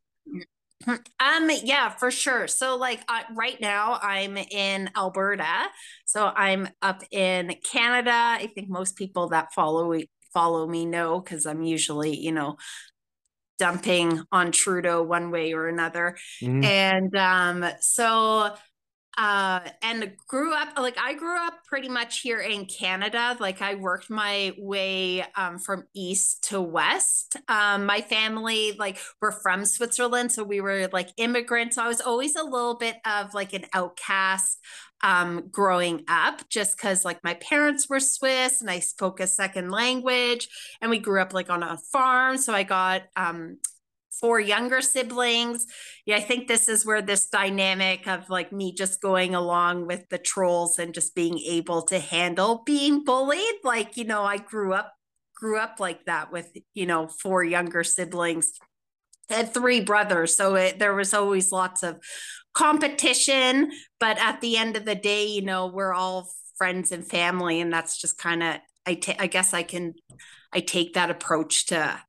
Um, 0.87 1.49
yeah, 1.63 1.89
for 1.89 2.09
sure. 2.11 2.47
So 2.47 2.77
like 2.77 3.01
uh, 3.07 3.23
right 3.35 3.59
now 3.59 3.99
I'm 4.01 4.37
in 4.37 4.89
Alberta. 4.95 5.65
So 6.05 6.25
I'm 6.25 6.69
up 6.81 7.03
in 7.11 7.55
Canada. 7.69 8.11
I 8.13 8.49
think 8.55 8.69
most 8.69 8.95
people 8.95 9.29
that 9.29 9.53
follow 9.53 9.93
follow 10.33 10.67
me 10.67 10.85
know 10.85 11.19
because 11.19 11.45
I'm 11.45 11.63
usually, 11.63 12.15
you 12.15 12.31
know, 12.31 12.55
dumping 13.57 14.21
on 14.31 14.51
Trudeau 14.51 15.03
one 15.03 15.31
way 15.31 15.53
or 15.53 15.67
another. 15.67 16.17
Mhm. 16.41 16.63
And 16.63 17.15
um, 17.15 17.65
so 17.81 18.55
uh 19.19 19.59
and 19.81 20.13
grew 20.27 20.53
up 20.55 20.69
like 20.77 20.97
I 20.97 21.13
grew 21.13 21.37
up 21.45 21.65
pretty 21.65 21.89
much 21.89 22.21
here 22.21 22.39
in 22.39 22.65
Canada. 22.65 23.35
Like 23.37 23.61
I 23.61 23.75
worked 23.75 24.09
my 24.09 24.53
way 24.57 25.25
um 25.35 25.59
from 25.59 25.83
east 25.93 26.45
to 26.49 26.61
west. 26.61 27.35
Um 27.49 27.85
my 27.85 27.99
family 27.99 28.71
like 28.79 28.97
we're 29.21 29.33
from 29.33 29.65
Switzerland, 29.65 30.31
so 30.31 30.43
we 30.43 30.61
were 30.61 30.87
like 30.93 31.09
immigrants. 31.17 31.75
So 31.75 31.83
I 31.83 31.87
was 31.89 31.99
always 31.99 32.35
a 32.37 32.43
little 32.43 32.75
bit 32.75 32.95
of 33.05 33.33
like 33.33 33.51
an 33.53 33.65
outcast 33.73 34.57
um 35.01 35.49
growing 35.51 36.03
up 36.07 36.47
just 36.49 36.77
cuz 36.77 37.03
like 37.03 37.21
my 37.23 37.33
parents 37.35 37.89
were 37.89 37.99
Swiss 37.99 38.61
and 38.61 38.69
I 38.71 38.79
spoke 38.79 39.19
a 39.19 39.27
second 39.27 39.69
language 39.69 40.47
and 40.81 40.89
we 40.89 40.99
grew 40.99 41.21
up 41.21 41.33
like 41.33 41.49
on 41.49 41.61
a 41.61 41.77
farm, 41.91 42.37
so 42.37 42.53
I 42.53 42.63
got 42.63 43.03
um 43.17 43.57
four 44.19 44.39
younger 44.39 44.81
siblings 44.81 45.65
yeah, 46.09 46.17
I 46.17 46.21
think 46.21 46.47
this 46.47 46.67
is 46.67 46.87
where 46.87 47.03
this 47.03 47.27
dynamic 47.27 48.07
of 48.07 48.31
like 48.31 48.51
me 48.51 48.73
just 48.73 48.99
going 48.99 49.35
along 49.35 49.85
with 49.85 50.09
the 50.09 50.17
trolls 50.17 50.79
and 50.79 50.91
just 50.91 51.13
being 51.13 51.37
able 51.37 51.83
to 51.83 51.99
handle 51.99 52.63
being 52.65 53.03
bullied. 53.03 53.57
Like, 53.63 53.95
you 53.95 54.05
know, 54.05 54.23
I 54.23 54.37
grew 54.37 54.73
up 54.73 54.91
grew 55.35 55.59
up 55.59 55.75
like 55.79 56.05
that 56.05 56.31
with, 56.31 56.51
you 56.73 56.87
know, 56.87 57.07
four 57.07 57.43
younger 57.43 57.83
siblings 57.83 58.53
and 59.29 59.53
three 59.53 59.81
brothers. 59.81 60.35
So 60.35 60.55
it, 60.55 60.79
there 60.79 60.95
was 60.95 61.13
always 61.13 61.51
lots 61.51 61.83
of 61.83 61.99
competition. 62.55 63.69
But 63.99 64.17
at 64.17 64.41
the 64.41 64.57
end 64.57 64.75
of 64.75 64.85
the 64.85 64.95
day, 64.95 65.27
you 65.27 65.43
know, 65.43 65.67
we're 65.67 65.93
all 65.93 66.31
friends 66.57 66.91
and 66.91 67.07
family. 67.07 67.61
And 67.61 67.71
that's 67.71 68.01
just 68.01 68.17
kind 68.17 68.41
of, 68.41 68.55
I, 68.87 68.95
ta- 68.95 69.17
I 69.19 69.27
guess 69.27 69.53
I 69.53 69.61
can, 69.61 69.93
I 70.51 70.61
take 70.61 70.95
that 70.95 71.11
approach 71.11 71.67
to 71.67 71.99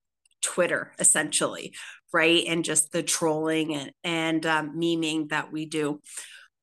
Twitter 0.43 0.95
essentially 0.99 1.75
right? 2.13 2.45
And 2.47 2.65
just 2.65 2.93
the 2.93 3.03
trolling 3.03 3.75
and, 3.75 3.93
and 4.05 4.47
um, 4.47 4.79
memeing 4.79 5.31
that 5.31 5.53
we 5.53 5.67
do. 5.67 6.01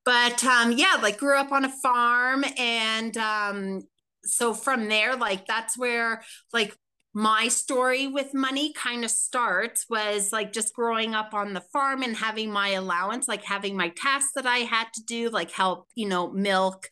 But 0.06 0.44
um, 0.46 0.72
yeah, 0.72 0.98
like 1.02 1.18
grew 1.18 1.38
up 1.38 1.52
on 1.52 1.66
a 1.66 1.70
farm. 1.70 2.46
And 2.58 3.16
um, 3.18 3.82
so 4.24 4.54
from 4.54 4.88
there, 4.88 5.16
like 5.16 5.46
that's 5.48 5.78
where 5.78 6.22
like 6.54 6.76
my 7.14 7.48
story 7.48 8.08
with 8.08 8.34
money 8.34 8.72
kind 8.74 9.04
of 9.04 9.10
starts 9.10 9.88
was 9.90 10.32
like 10.32 10.54
just 10.54 10.74
growing 10.76 11.16
up 11.16 11.34
on 11.34 11.54
the 11.54 11.64
farm 11.74 12.04
and 12.04 12.16
having 12.16 12.52
my 12.52 12.70
allowance, 12.70 13.28
like 13.28 13.44
having 13.44 13.76
my 13.76 13.90
tasks 13.90 14.34
that 14.36 14.46
I 14.46 14.60
had 14.60 14.86
to 14.94 15.04
do, 15.04 15.30
like 15.30 15.52
help, 15.52 15.88
you 15.96 16.08
know, 16.08 16.32
milk 16.32 16.88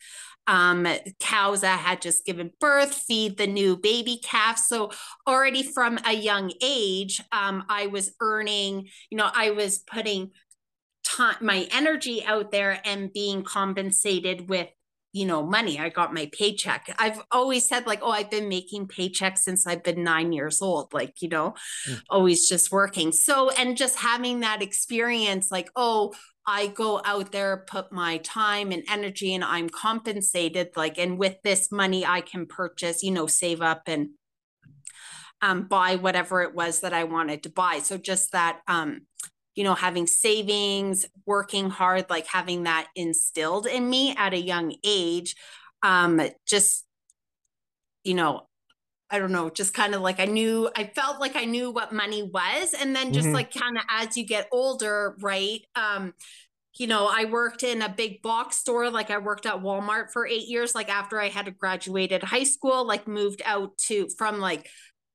um, 0.46 0.86
cows 1.20 1.62
that 1.62 1.80
had 1.80 2.00
just 2.00 2.24
given 2.24 2.50
birth, 2.60 2.94
feed 2.94 3.36
the 3.36 3.46
new 3.46 3.76
baby 3.76 4.20
calf. 4.22 4.58
So 4.58 4.90
already 5.26 5.62
from 5.62 5.98
a 6.06 6.12
young 6.12 6.52
age, 6.62 7.20
um, 7.32 7.64
I 7.68 7.88
was 7.88 8.14
earning, 8.20 8.88
you 9.10 9.18
know, 9.18 9.28
I 9.32 9.50
was 9.50 9.78
putting 9.78 10.30
time, 11.04 11.36
my 11.40 11.68
energy 11.72 12.24
out 12.24 12.50
there 12.50 12.80
and 12.84 13.12
being 13.12 13.42
compensated 13.42 14.48
with 14.48 14.68
you 15.12 15.24
know 15.24 15.42
money 15.46 15.78
i 15.78 15.88
got 15.88 16.12
my 16.12 16.28
paycheck 16.32 16.94
i've 16.98 17.22
always 17.30 17.66
said 17.66 17.86
like 17.86 18.00
oh 18.02 18.10
i've 18.10 18.30
been 18.30 18.48
making 18.48 18.86
paychecks 18.86 19.38
since 19.38 19.66
i've 19.66 19.82
been 19.82 20.02
nine 20.04 20.32
years 20.32 20.60
old 20.60 20.92
like 20.92 21.22
you 21.22 21.28
know 21.28 21.54
Mm. 21.88 22.00
always 22.10 22.48
just 22.48 22.70
working 22.72 23.12
so 23.12 23.48
and 23.50 23.76
just 23.76 23.96
having 23.96 24.40
that 24.40 24.60
experience 24.62 25.50
like 25.50 25.70
oh 25.76 26.12
I 26.46 26.68
go 26.68 27.00
out 27.04 27.32
there, 27.32 27.64
put 27.66 27.90
my 27.90 28.18
time 28.18 28.70
and 28.70 28.84
energy, 28.88 29.34
and 29.34 29.42
I'm 29.42 29.68
compensated. 29.68 30.70
Like, 30.76 30.96
and 30.98 31.18
with 31.18 31.42
this 31.42 31.72
money, 31.72 32.06
I 32.06 32.20
can 32.20 32.46
purchase, 32.46 33.02
you 33.02 33.10
know, 33.10 33.26
save 33.26 33.60
up 33.60 33.82
and 33.86 34.10
um, 35.42 35.64
buy 35.64 35.96
whatever 35.96 36.42
it 36.42 36.54
was 36.54 36.80
that 36.80 36.92
I 36.92 37.04
wanted 37.04 37.42
to 37.42 37.50
buy. 37.50 37.80
So 37.80 37.98
just 37.98 38.32
that, 38.32 38.60
um, 38.68 39.02
you 39.54 39.64
know, 39.64 39.74
having 39.74 40.06
savings, 40.06 41.06
working 41.24 41.68
hard, 41.68 42.08
like 42.10 42.26
having 42.26 42.64
that 42.64 42.88
instilled 42.94 43.66
in 43.66 43.88
me 43.88 44.14
at 44.16 44.32
a 44.32 44.40
young 44.40 44.74
age. 44.84 45.34
Um, 45.82 46.20
just, 46.46 46.84
you 48.04 48.14
know, 48.14 48.48
I 49.10 49.18
don't 49.18 49.32
know, 49.32 49.50
just 49.50 49.72
kind 49.72 49.94
of 49.94 50.00
like 50.00 50.18
I 50.18 50.24
knew, 50.24 50.68
I 50.76 50.84
felt 50.84 51.20
like 51.20 51.36
I 51.36 51.44
knew 51.44 51.70
what 51.70 51.92
money 51.92 52.22
was. 52.24 52.74
And 52.74 52.94
then 52.94 53.12
just 53.12 53.28
Mhm. 53.28 53.34
like 53.34 53.54
kind 53.54 53.76
of 53.78 53.84
as 53.88 54.16
you 54.16 54.24
get 54.26 54.48
older, 54.50 55.16
right? 55.20 55.60
Um, 55.76 56.14
you 56.78 56.86
know, 56.86 57.08
I 57.10 57.24
worked 57.24 57.62
in 57.62 57.82
a 57.82 57.88
big 57.88 58.20
box 58.22 58.56
store. 58.58 58.90
Like 58.90 59.10
I 59.10 59.18
worked 59.18 59.46
at 59.46 59.56
Walmart 59.62 60.12
for 60.12 60.26
eight 60.26 60.48
years. 60.48 60.74
Like 60.74 60.90
after 60.90 61.20
I 61.20 61.28
had 61.28 61.56
graduated 61.58 62.22
high 62.22 62.44
school, 62.44 62.86
like 62.86 63.08
moved 63.08 63.42
out 63.44 63.78
to 63.88 64.08
from 64.18 64.40
like 64.40 64.68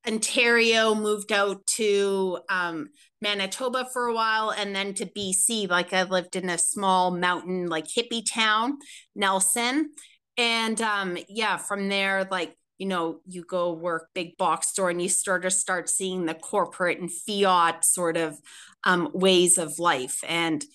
Ontario, 0.07 0.95
moved 0.95 1.31
out 1.31 1.65
to 1.67 2.39
um, 2.49 2.89
Manitoba 3.21 3.87
for 3.93 4.07
a 4.07 4.13
while, 4.13 4.49
and 4.51 4.75
then 4.75 4.95
to 4.95 5.05
BC. 5.05 5.67
Like 5.67 5.93
I 5.93 6.03
lived 6.03 6.35
in 6.35 6.49
a 6.49 6.57
small 6.57 7.11
mountain, 7.11 7.67
like 7.67 7.85
hippie 7.87 8.25
town, 8.27 8.79
Nelson. 9.15 9.91
And 10.37 10.81
um, 10.81 11.17
yeah, 11.29 11.57
from 11.57 11.87
there, 11.89 12.27
like 12.31 12.55
you 12.81 12.87
know, 12.87 13.19
you 13.27 13.43
go 13.43 13.73
work 13.73 14.09
big 14.15 14.35
box 14.37 14.69
store 14.69 14.89
and 14.89 14.99
you 14.99 15.07
sort 15.07 15.45
of 15.45 15.53
start 15.53 15.87
seeing 15.87 16.25
the 16.25 16.33
corporate 16.33 16.99
and 16.99 17.11
fiat 17.11 17.85
sort 17.85 18.17
of 18.17 18.39
um, 18.83 19.11
ways 19.13 19.59
of 19.59 19.77
life. 19.77 20.23
And 20.27 20.65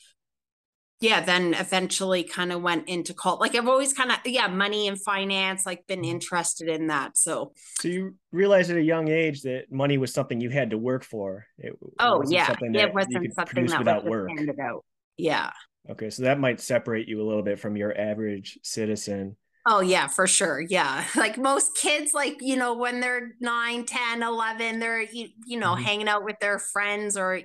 yeah, 1.00 1.20
then 1.20 1.52
eventually 1.54 2.22
kind 2.22 2.52
of 2.52 2.62
went 2.62 2.88
into 2.88 3.12
cult. 3.12 3.40
Like 3.40 3.56
I've 3.56 3.66
always 3.66 3.92
kind 3.92 4.12
of, 4.12 4.18
yeah, 4.25 4.46
money 4.46 4.86
and 4.86 5.02
finance, 5.02 5.66
like 5.66 5.88
been 5.88 6.04
interested 6.04 6.68
in 6.68 6.86
that. 6.86 7.18
So, 7.18 7.54
So 7.80 7.88
you 7.88 8.14
realized 8.30 8.70
at 8.70 8.76
a 8.76 8.82
young 8.82 9.08
age 9.08 9.42
that 9.42 9.72
money 9.72 9.98
was 9.98 10.14
something 10.14 10.40
you 10.40 10.50
had 10.50 10.70
to 10.70 10.78
work 10.78 11.02
for. 11.02 11.44
It 11.58 11.72
oh 11.98 12.18
wasn't 12.18 12.36
yeah, 12.36 12.46
something 12.46 12.70
that 12.70 12.90
it 12.90 12.94
wasn't 12.94 13.20
could 13.20 13.34
something 13.34 13.52
produce 13.52 13.72
that 13.72 13.80
without 13.80 14.04
was 14.04 14.10
work. 14.12 14.30
out. 14.62 14.84
Yeah. 15.16 15.50
Okay, 15.90 16.10
so 16.10 16.22
that 16.22 16.38
might 16.38 16.60
separate 16.60 17.08
you 17.08 17.20
a 17.20 17.26
little 17.26 17.42
bit 17.42 17.58
from 17.58 17.76
your 17.76 17.98
average 17.98 18.60
citizen. 18.62 19.36
Oh 19.68 19.80
yeah, 19.80 20.06
for 20.06 20.26
sure. 20.26 20.61
Yeah. 20.61 21.04
Like 21.16 21.38
most 21.38 21.76
kids, 21.76 22.14
like, 22.14 22.37
you 22.40 22.56
know, 22.56 22.75
when 22.75 23.00
they're 23.00 23.32
9, 23.40 23.85
10, 23.85 24.23
11, 24.23 24.78
they're, 24.78 25.02
you, 25.02 25.28
you 25.46 25.58
know, 25.58 25.75
Mhm. 25.75 25.82
hanging 25.82 26.08
out 26.08 26.25
with 26.25 26.37
their 26.40 26.58
friends 26.58 27.16
or, 27.16 27.40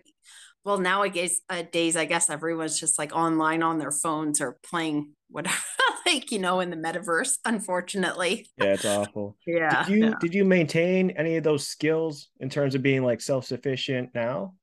well, 0.64 0.78
nowadays, 0.78 1.42
uh, 1.50 1.64
days, 1.64 1.96
I 1.96 2.06
guess 2.06 2.30
everyone's 2.30 2.80
just 2.80 3.00
like 3.00 3.14
online 3.16 3.64
on 3.64 3.80
their 3.80 3.92
phones 3.92 4.40
or 4.42 4.60
playing 4.64 5.14
whatever, 5.30 5.56
like, 6.06 6.32
you 6.32 6.40
know, 6.40 6.60
in 6.60 6.70
the 6.70 6.76
metaverse, 6.78 7.38
unfortunately. 7.46 8.48
Yeah, 8.58 8.74
it's 8.74 8.86
awful. 8.86 9.38
Yeah. 9.48 9.86
Did 9.86 9.88
you 9.88 10.04
yeah. 10.08 10.16
did 10.20 10.34
you 10.36 10.46
maintain 10.46 11.12
any 11.12 11.38
of 11.38 11.44
those 11.44 11.68
skills 11.68 12.30
in 12.40 12.50
terms 12.50 12.76
of 12.76 12.82
being 12.84 13.04
like 13.04 13.22
self-sufficient 13.22 14.14
now? 14.14 14.56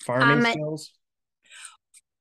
Farming 0.00 0.38
Um, 0.38 0.44
skills? 0.44 0.92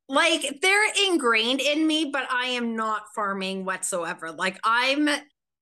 Like 0.08 0.60
they're 0.62 0.92
ingrained 1.08 1.62
in 1.62 1.86
me, 1.86 2.10
but 2.12 2.28
I 2.32 2.48
am 2.48 2.76
not 2.76 3.04
farming 3.16 3.66
whatsoever. 3.66 4.32
Like 4.32 4.60
I'm 4.64 5.10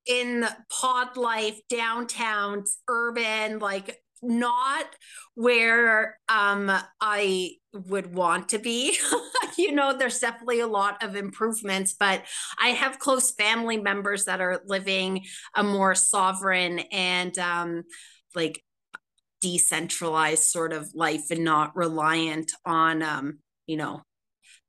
in 0.05 0.45
pod 0.69 1.15
life, 1.15 1.59
downtown, 1.69 2.65
urban, 2.89 3.59
like 3.59 3.99
not 4.21 4.85
where 5.35 6.17
um 6.29 6.71
I 7.01 7.51
would 7.73 8.13
want 8.13 8.49
to 8.49 8.59
be. 8.59 8.97
you 9.57 9.71
know, 9.71 9.97
there's 9.97 10.19
definitely 10.19 10.59
a 10.59 10.67
lot 10.67 11.03
of 11.03 11.15
improvements, 11.15 11.95
but 11.97 12.23
I 12.59 12.69
have 12.69 12.99
close 12.99 13.31
family 13.31 13.77
members 13.77 14.25
that 14.25 14.41
are 14.41 14.61
living 14.65 15.25
a 15.55 15.63
more 15.63 15.95
sovereign 15.95 16.79
and 16.91 17.37
um 17.39 17.83
like 18.35 18.63
decentralized 19.41 20.43
sort 20.43 20.71
of 20.73 20.89
life 20.93 21.29
and 21.29 21.43
not 21.43 21.75
reliant 21.75 22.51
on 22.65 23.03
um 23.03 23.39
you 23.67 23.75
know 23.75 24.01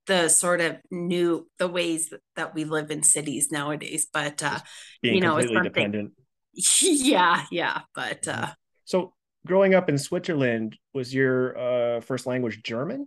the 0.07 0.29
sort 0.29 0.61
of 0.61 0.77
new 0.91 1.49
the 1.59 1.69
ways 1.69 2.11
that, 2.11 2.21
that 2.37 2.55
we 2.55 2.65
live 2.65 2.91
in 2.91 3.03
cities 3.03 3.51
nowadays 3.51 4.07
but 4.13 4.43
uh 4.43 4.59
you 5.03 5.21
know, 5.21 5.37
it's 5.39 5.49
something- 5.53 5.63
dependent. 5.73 6.13
yeah 6.83 7.45
yeah 7.51 7.81
but 7.95 8.23
Mhm. 8.23 8.43
uh 8.43 8.53
So 8.85 9.13
growing 9.47 9.75
up 9.75 9.89
in 9.89 9.99
Switzerland, 9.99 10.77
was 10.93 11.13
your 11.15 11.57
uh, 11.59 12.01
first 12.01 12.27
language 12.27 12.63
German? 12.63 13.07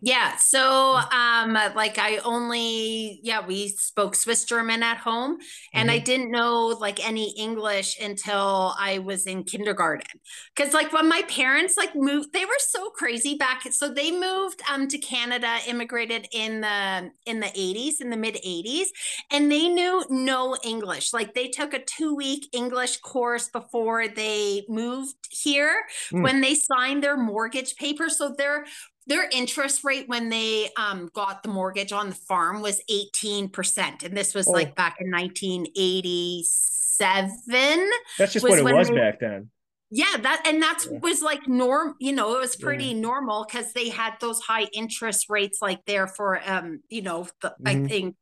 Yeah 0.00 0.36
so 0.36 1.00
um 1.12 1.54
like 1.74 1.98
i 1.98 2.18
only 2.18 3.18
yeah 3.24 3.44
we 3.44 3.68
spoke 3.68 4.14
swiss 4.14 4.44
german 4.44 4.80
at 4.82 4.96
home 4.96 5.36
and 5.74 5.90
i 5.90 5.98
didn't 5.98 6.30
know 6.30 6.66
like 6.80 7.04
any 7.04 7.34
english 7.36 7.98
until 8.00 8.74
i 8.78 8.98
was 9.00 9.26
in 9.26 9.42
kindergarten. 9.42 10.06
Because 10.54 10.72
like 10.72 10.92
when 10.92 11.08
my 11.08 11.22
parents 11.28 11.76
like 11.76 11.96
moved 11.96 12.32
they 12.32 12.44
were 12.44 12.60
so 12.60 12.90
crazy 12.90 13.34
back 13.36 13.62
so 13.72 13.92
they 13.92 14.12
moved 14.12 14.62
um 14.70 14.86
to 14.86 14.98
canada 14.98 15.56
immigrated 15.66 16.28
in 16.32 16.60
the 16.60 17.10
in 17.26 17.40
the 17.40 17.50
80s 17.56 18.00
in 18.00 18.10
the 18.10 18.16
mid 18.16 18.36
80s 18.36 18.88
and 19.32 19.50
they 19.50 19.68
knew 19.68 20.04
no 20.10 20.56
english. 20.64 21.12
Like 21.12 21.34
they 21.34 21.48
took 21.48 21.74
a 21.74 21.82
two 21.84 22.14
week 22.14 22.48
english 22.52 22.98
course 22.98 23.48
before 23.48 24.06
they 24.08 24.64
moved 24.68 25.14
here 25.30 25.82
Hmm. 26.10 26.22
when 26.22 26.40
they 26.40 26.54
signed 26.54 27.02
their 27.02 27.16
mortgage 27.16 27.74
paper 27.76 28.08
so 28.08 28.34
their 28.36 28.64
their 29.08 29.28
interest 29.32 29.82
rate 29.84 30.08
when 30.08 30.28
they 30.28 30.68
um, 30.76 31.10
got 31.14 31.42
the 31.42 31.48
mortgage 31.48 31.92
on 31.92 32.10
the 32.10 32.14
farm 32.14 32.60
was 32.62 32.80
18% 32.90 34.04
and 34.04 34.16
this 34.16 34.34
was 34.34 34.46
Oh. 34.46 34.52
like 34.52 34.74
back 34.76 34.98
in 35.00 35.10
1987 35.10 37.90
That's 38.18 38.32
just 38.32 38.46
what 38.48 38.58
it 38.58 38.64
was 38.64 38.88
they- 38.88 38.94
back 38.94 39.20
then. 39.20 39.50
yeah 39.90 40.16
that 40.20 40.42
and 40.46 40.62
that 40.62 40.84
Yeah. 40.90 40.98
was 40.98 41.22
like 41.22 41.48
norm 41.48 41.94
you 41.98 42.12
know 42.12 42.36
it 42.36 42.40
was 42.40 42.56
Yeah. 42.58 42.64
pretty 42.66 42.94
normal 42.94 43.46
because 43.48 43.72
they 43.72 43.88
had 43.88 44.14
those 44.20 44.40
high 44.40 44.64
interest 44.72 45.26
rates 45.30 45.60
like 45.62 45.84
there 45.86 46.06
for 46.06 46.40
um 46.44 46.80
you 46.90 47.00
know 47.02 47.26
the, 47.40 47.54
i 47.64 47.74
Mhm. 47.74 47.88
think 47.88 48.16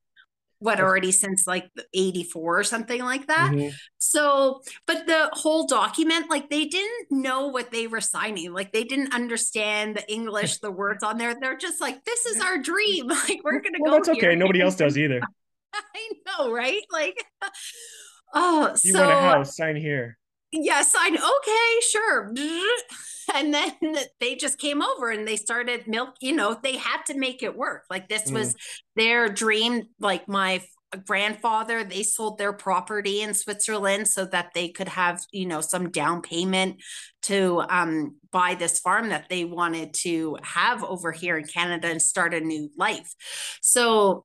what 0.66 0.80
already 0.80 1.12
since 1.12 1.46
like 1.46 1.70
84 1.94 2.58
or 2.60 2.64
something 2.64 3.00
like 3.02 3.26
that 3.28 3.52
Mhm. 3.52 3.72
so, 3.98 4.62
but 4.86 5.06
the 5.06 5.30
whole 5.32 5.66
document, 5.66 6.28
like 6.28 6.50
they 6.50 6.64
didn't 6.66 7.06
know 7.10 7.46
what 7.48 7.70
they 7.70 7.86
were 7.86 8.00
signing. 8.00 8.52
Like 8.52 8.72
they 8.72 8.84
didn't 8.84 9.14
understand 9.14 9.96
the 9.96 10.04
English, 10.12 10.58
the 10.58 10.70
words 10.70 11.02
on 11.02 11.18
there. 11.18 11.34
They're 11.40 11.56
just 11.56 11.80
like, 11.80 12.04
this 12.04 12.26
is 12.26 12.40
our 12.40 12.58
dream. 12.58 13.06
Like 13.28 13.40
we're 13.44 13.60
gonna 13.60 13.78
Well, 13.80 13.92
go. 13.92 13.96
that's 13.98 14.08
okay. 14.18 14.34
Nobody 14.34 14.60
else 14.60 14.76
does 14.76 14.96
either. 14.98 15.20
I 15.74 16.02
know, 16.26 16.50
right? 16.52 16.82
Like, 16.90 17.16
oh, 18.34 18.70
You 18.84 18.92
so 18.92 19.00
want 19.00 19.10
a 19.12 19.20
house? 19.20 19.56
Sign 19.56 19.76
here. 19.76 20.18
Yes, 20.64 20.94
I 20.98 21.10
know 21.10 21.20
okay, 21.38 21.80
sure. 21.90 22.32
And 23.34 23.52
then 23.52 23.72
they 24.20 24.36
just 24.36 24.58
came 24.58 24.82
over 24.82 25.10
and 25.10 25.26
they 25.26 25.36
started 25.36 25.88
milk, 25.88 26.10
you 26.20 26.34
know, 26.34 26.56
they 26.62 26.76
had 26.76 27.02
to 27.06 27.18
make 27.18 27.42
it 27.42 27.56
work. 27.56 27.84
Like 27.90 28.08
this 28.08 28.30
Mm. 28.30 28.34
was 28.34 28.54
their 28.94 29.28
dream. 29.28 29.82
Like 29.98 30.28
my 30.28 30.62
grandfather, 31.06 31.82
they 31.82 32.02
sold 32.04 32.38
their 32.38 32.52
property 32.52 33.20
in 33.20 33.34
Switzerland 33.34 34.06
so 34.08 34.24
that 34.26 34.52
they 34.54 34.68
could 34.68 34.88
have, 34.88 35.24
you 35.32 35.44
know, 35.46 35.60
some 35.60 35.90
down 35.90 36.22
payment 36.22 36.76
to 37.22 37.62
um, 37.68 38.16
buy 38.30 38.54
this 38.54 38.78
farm 38.78 39.08
that 39.08 39.28
they 39.28 39.44
wanted 39.44 39.92
to 39.94 40.36
have 40.42 40.84
over 40.84 41.10
here 41.10 41.36
in 41.36 41.44
Canada 41.44 41.88
and 41.88 42.00
start 42.00 42.32
a 42.32 42.40
new 42.40 42.70
life. 42.78 43.12
So, 43.60 44.24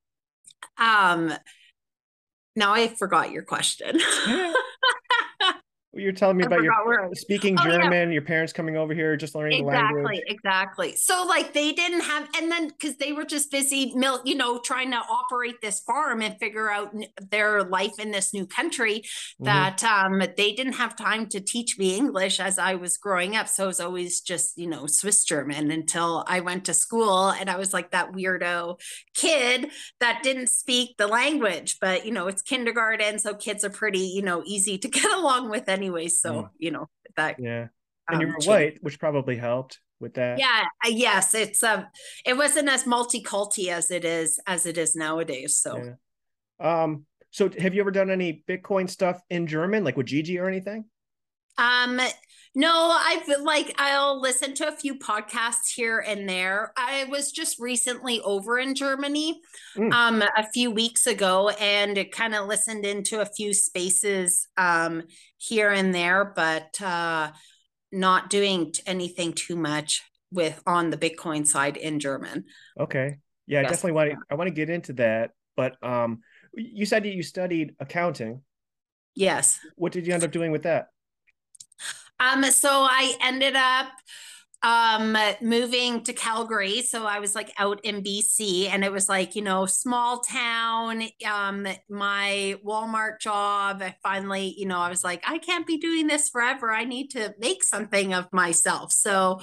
um, 0.78 1.32
now 2.54 2.72
I 2.74 2.88
forgot 2.88 3.30
your 3.32 3.42
question. 3.42 3.98
Well, 5.92 6.02
You're 6.02 6.12
telling 6.12 6.38
me 6.38 6.44
I 6.44 6.46
about 6.46 6.62
your 6.62 6.72
forgot 6.72 6.86
where 6.86 7.04
I 7.04 7.08
was. 7.08 7.20
speaking 7.20 7.56
Oh, 7.58 7.66
yeah. 7.66 7.82
German, 7.82 8.12
your 8.12 8.22
parents 8.22 8.52
coming 8.52 8.76
over 8.76 8.94
here, 8.94 9.14
just 9.16 9.34
learning 9.34 9.64
the 9.64 9.70
exactly 9.70 10.02
language. 10.02 10.24
exactly 10.26 10.96
so 10.96 11.24
like 11.28 11.52
they 11.52 11.72
didn't 11.72 12.00
have 12.00 12.28
and 12.36 12.50
then 12.50 12.68
because 12.68 12.96
they 12.96 13.12
were 13.12 13.24
just 13.24 13.50
busy 13.50 13.92
milk 13.94 14.22
you 14.24 14.34
know 14.34 14.58
trying 14.58 14.90
to 14.90 14.96
operate 14.96 15.60
this 15.60 15.80
farm 15.80 16.22
and 16.22 16.38
figure 16.38 16.70
out 16.70 16.94
their 17.30 17.62
life 17.62 17.98
in 17.98 18.10
this 18.10 18.32
new 18.32 18.46
country 18.46 19.02
Mhm. 19.40 19.44
that 19.44 19.84
um 19.84 20.18
they 20.36 20.52
didn't 20.54 20.74
have 20.74 20.96
time 20.96 21.26
to 21.28 21.40
teach 21.40 21.78
me 21.78 21.96
english 21.96 22.40
as 22.40 22.58
i 22.58 22.74
was 22.74 22.96
growing 22.96 23.36
up 23.36 23.48
so 23.48 23.64
it 23.64 23.66
was 23.68 23.80
always 23.80 24.20
just 24.20 24.56
you 24.56 24.66
know 24.68 24.86
swiss 24.86 25.24
german 25.24 25.70
until 25.70 26.24
i 26.26 26.40
went 26.40 26.64
to 26.66 26.74
school 26.74 27.30
and 27.30 27.50
i 27.50 27.56
was 27.56 27.72
like 27.72 27.90
that 27.90 28.12
weirdo 28.12 28.78
kid 29.14 29.68
that 30.00 30.22
didn't 30.22 30.48
speak 30.48 30.96
the 30.96 31.06
language 31.06 31.76
but 31.80 32.06
you 32.06 32.12
know 32.12 32.26
it's 32.28 32.42
kindergarten 32.42 33.18
so 33.18 33.34
kids 33.34 33.64
are 33.64 33.70
pretty 33.70 33.98
you 34.00 34.22
know 34.22 34.42
easy 34.46 34.78
to 34.78 34.88
get 34.98 35.10
along 35.18 35.50
with 35.50 35.68
anyway 35.82 36.06
so 36.08 36.30
Mm. 36.32 36.48
you 36.64 36.70
know 36.70 36.86
that 37.16 37.36
Yeah. 37.38 37.66
And 38.08 38.20
you 38.20 38.26
um, 38.28 38.32
were 38.34 38.44
white, 38.52 38.78
which 38.84 38.98
probably 38.98 39.36
helped 39.36 39.80
with 40.00 40.14
that. 40.14 40.38
yeah 40.38 40.64
yes 40.86 41.34
it's 41.34 41.62
um 41.62 41.80
it 42.30 42.36
wasn't 42.36 42.68
as 42.68 42.86
multi-culti 42.86 43.66
as 43.78 43.90
it 43.98 44.04
is 44.04 44.40
as 44.46 44.66
it 44.66 44.76
is 44.84 44.94
nowadays 44.96 45.52
so 45.64 45.70
Yeah. 45.82 45.94
Um, 46.82 47.06
so 47.30 47.42
have 47.64 47.74
you 47.74 47.80
ever 47.80 47.90
done 47.90 48.10
any 48.10 48.44
Bitcoin 48.48 48.88
stuff 48.88 49.18
in 49.30 49.46
German, 49.46 49.84
like 49.84 49.96
with 49.96 50.06
Gigi 50.06 50.38
or 50.38 50.46
anything? 50.48 50.84
um 51.58 52.00
no 52.54 52.98
i've 53.00 53.26
like 53.42 53.74
i'll 53.78 54.20
listen 54.20 54.52
to 54.54 54.68
a 54.68 54.72
few 54.76 54.94
podcasts 54.98 55.72
here 55.74 55.98
and 56.00 56.28
there 56.28 56.72
i 56.76 57.04
was 57.04 57.32
just 57.32 57.58
recently 57.58 58.20
over 58.20 58.58
in 58.58 58.74
germany 58.74 59.40
Mm. 59.76 59.92
um 59.92 60.22
a 60.22 60.46
few 60.52 60.70
weeks 60.70 61.06
ago 61.06 61.48
and 61.48 62.06
kind 62.12 62.34
of 62.34 62.46
listened 62.46 62.84
into 62.84 63.20
a 63.20 63.26
few 63.26 63.54
spaces 63.54 64.46
um 64.58 65.02
here 65.38 65.70
and 65.70 65.94
there 65.94 66.32
but 66.36 66.80
uh 66.82 67.30
not 67.90 68.28
doing 68.30 68.72
anything 68.86 69.32
too 69.32 69.56
much 69.56 70.02
with 70.30 70.62
on 70.66 70.88
the 70.88 70.96
Bitcoin 70.96 71.46
side 71.46 71.76
in 71.76 72.00
German. 72.00 72.44
Okay. 72.80 73.18
Yeah, 73.46 73.60
Yes. 73.60 73.70
definitely 73.70 73.92
want 73.92 74.10
to 74.12 74.16
I 74.30 74.34
want 74.34 74.48
to 74.48 74.54
get 74.54 74.70
into 74.70 74.94
that, 74.94 75.32
but 75.56 75.76
um 75.82 76.20
you 76.54 76.86
said 76.86 77.02
that 77.02 77.12
you 77.12 77.22
studied 77.22 77.74
accounting. 77.80 78.40
Yes. 79.14 79.58
What 79.76 79.92
did 79.92 80.06
you 80.06 80.14
end 80.14 80.24
up 80.24 80.30
doing 80.30 80.52
with 80.52 80.62
that? 80.62 80.88
Um, 82.22 82.44
so 82.44 82.70
I 82.70 83.14
ended 83.20 83.56
up 83.56 83.88
um 84.64 85.16
moving 85.40 86.04
to 86.04 86.12
Calgary. 86.12 86.82
So 86.82 87.04
I 87.04 87.18
was 87.18 87.34
like 87.34 87.52
out 87.58 87.80
in 87.82 88.02
BC 88.02 88.68
and 88.68 88.84
it 88.84 88.92
was 88.92 89.08
like, 89.08 89.34
you 89.34 89.42
know, 89.42 89.66
small 89.66 90.20
town. 90.20 91.02
Um, 91.28 91.66
my 91.90 92.56
Walmart 92.64 93.18
job, 93.20 93.82
I 93.82 93.96
finally, 94.04 94.54
you 94.56 94.66
know, 94.66 94.78
I 94.78 94.88
was 94.88 95.02
like, 95.02 95.24
I 95.26 95.38
can't 95.38 95.66
be 95.66 95.78
doing 95.78 96.06
this 96.06 96.28
forever. 96.28 96.70
I 96.70 96.84
need 96.84 97.08
to 97.10 97.34
make 97.40 97.64
something 97.64 98.14
of 98.14 98.32
myself. 98.32 98.92
So 98.92 99.40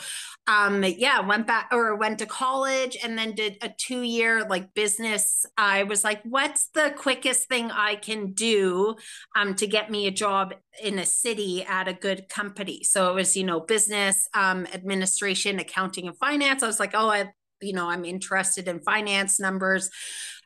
um 0.50 0.84
yeah, 0.84 1.20
went 1.22 1.46
back 1.48 1.70
or 1.72 1.96
went 1.96 2.20
to 2.20 2.26
college 2.26 2.98
and 3.04 3.18
then 3.18 3.36
did 3.36 3.58
a 3.62 3.70
two-year 3.70 4.46
like 4.50 4.74
business. 4.74 5.46
I 5.58 5.84
was 5.84 6.04
like, 6.04 6.22
what's 6.24 6.70
the 6.70 6.94
quickest 6.98 7.48
thing 7.48 7.72
I 7.72 7.96
can 7.96 8.34
do 8.34 8.96
um 9.36 9.56
to 9.56 9.68
get 9.68 9.90
me 9.90 10.08
a 10.08 10.12
job 10.12 10.54
in 10.82 11.00
a 11.00 11.06
city 11.06 11.64
at 11.64 11.88
a 11.88 11.94
good 11.94 12.30
company. 12.30 12.84
So 12.84 13.12
it 13.12 13.16
was, 13.16 13.36
you 13.36 13.44
know, 13.44 13.60
business, 13.60 14.28
um, 14.34 14.66
administration, 14.74 15.60
accounting, 15.60 16.08
and 16.08 16.18
finance. 16.18 16.64
I 16.64 16.68
was 16.68 16.80
like, 16.80 16.92
oh, 16.94 17.10
I, 17.10 17.32
you 17.62 17.74
know, 17.74 17.90
I'm 17.90 18.06
interested 18.06 18.68
in 18.68 18.80
finance 18.80 19.40
numbers. 19.40 19.90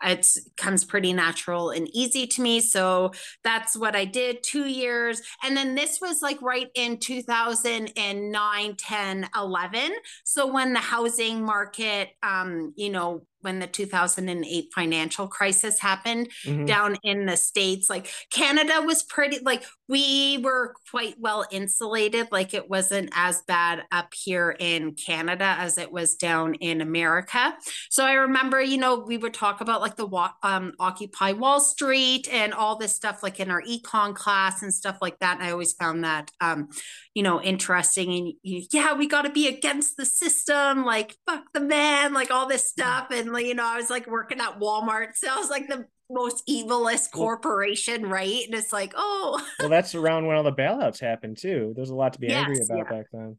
It 0.03 0.27
comes 0.57 0.83
pretty 0.83 1.13
natural 1.13 1.69
and 1.69 1.87
easy 1.93 2.27
to 2.27 2.41
me. 2.41 2.59
So 2.59 3.11
that's 3.43 3.77
what 3.77 3.95
I 3.95 4.05
did 4.05 4.43
two 4.43 4.65
years. 4.65 5.21
And 5.43 5.55
then 5.55 5.75
this 5.75 5.99
was 6.01 6.21
like 6.21 6.41
right 6.41 6.67
in 6.75 6.97
2009, 6.97 8.75
10, 8.75 9.29
11. 9.35 9.91
So 10.23 10.51
when 10.51 10.73
the 10.73 10.79
housing 10.79 11.45
market, 11.45 12.09
um, 12.21 12.73
you 12.75 12.89
know, 12.89 13.25
when 13.43 13.59
the 13.59 13.67
2008 13.67 14.69
financial 14.73 15.27
crisis 15.27 15.79
happened, 15.79 16.29
Mhm. 16.45 16.65
down 16.67 16.97
in 17.03 17.25
the 17.25 17.37
states 17.37 17.89
like 17.89 18.07
canada 18.31 18.81
was 18.81 19.03
pretty 19.03 19.39
like 19.43 19.63
we 19.87 20.39
were 20.43 20.73
quite 20.89 21.15
well 21.19 21.45
insulated 21.51 22.27
like 22.31 22.53
it 22.53 22.69
wasn't 22.69 23.09
as 23.13 23.41
bad 23.47 23.83
up 23.91 24.13
here 24.13 24.55
in 24.59 24.93
canada 24.95 25.55
as 25.59 25.77
it 25.77 25.91
was 25.91 26.15
down 26.15 26.53
in 26.55 26.81
america. 26.81 27.55
So 27.89 28.05
i 28.05 28.13
remember 28.13 28.61
you 28.61 28.77
know 28.77 28.99
we 28.99 29.17
would 29.17 29.33
talk 29.33 29.61
about 29.61 29.81
like 29.81 29.95
the 29.95 30.07
um, 30.43 30.73
occupy 30.79 31.33
wall 31.33 31.59
street 31.59 32.27
and 32.31 32.53
all 32.53 32.77
this 32.77 32.95
stuff 32.95 33.21
like 33.23 33.39
in 33.39 33.51
our 33.51 33.61
econ 33.63 34.15
class 34.15 34.61
and 34.61 34.73
stuff 34.73 34.97
like 35.01 35.19
that. 35.19 35.37
And 35.37 35.45
i 35.45 35.51
always 35.51 35.73
found 35.73 36.03
that 36.03 36.31
um, 36.39 36.69
you 37.13 37.23
know 37.23 37.41
interesting. 37.41 38.13
And 38.13 38.33
you, 38.43 38.65
yeah 38.71 38.93
we 38.93 39.07
got 39.07 39.23
to 39.23 39.29
be 39.31 39.47
against 39.47 39.97
the 39.97 40.05
system 40.05 40.85
like 40.85 41.17
fuck 41.27 41.45
the 41.53 41.59
man 41.59 42.13
like 42.13 42.31
all 42.31 42.47
this 42.47 42.65
stuff. 42.69 43.07
And 43.11 43.32
you 43.39 43.53
know 43.55 43.65
i 43.65 43.77
was 43.77 43.89
like 43.89 44.07
working 44.07 44.39
at 44.39 44.59
walmart 44.59 45.15
so 45.15 45.27
i 45.31 45.37
was 45.37 45.49
like 45.49 45.67
the 45.67 45.85
most 46.09 46.45
evilest 46.47 47.11
corporation 47.11 48.05
right 48.07 48.45
and 48.45 48.53
it's 48.53 48.71
like 48.73 48.93
oh 48.95 49.43
Well, 49.59 49.69
that's 49.69 49.95
around 49.95 50.27
when 50.27 50.35
all 50.35 50.43
the 50.43 50.51
bailouts 50.51 50.99
happened 50.99 51.37
too. 51.37 51.73
There's 51.75 51.89
a 51.89 51.95
lot 51.95 52.13
to 52.13 52.19
be 52.19 52.27
angry 52.27 52.59
about 52.63 52.77
yeah. 52.77 52.83
back 52.83 53.05
then. 53.11 53.37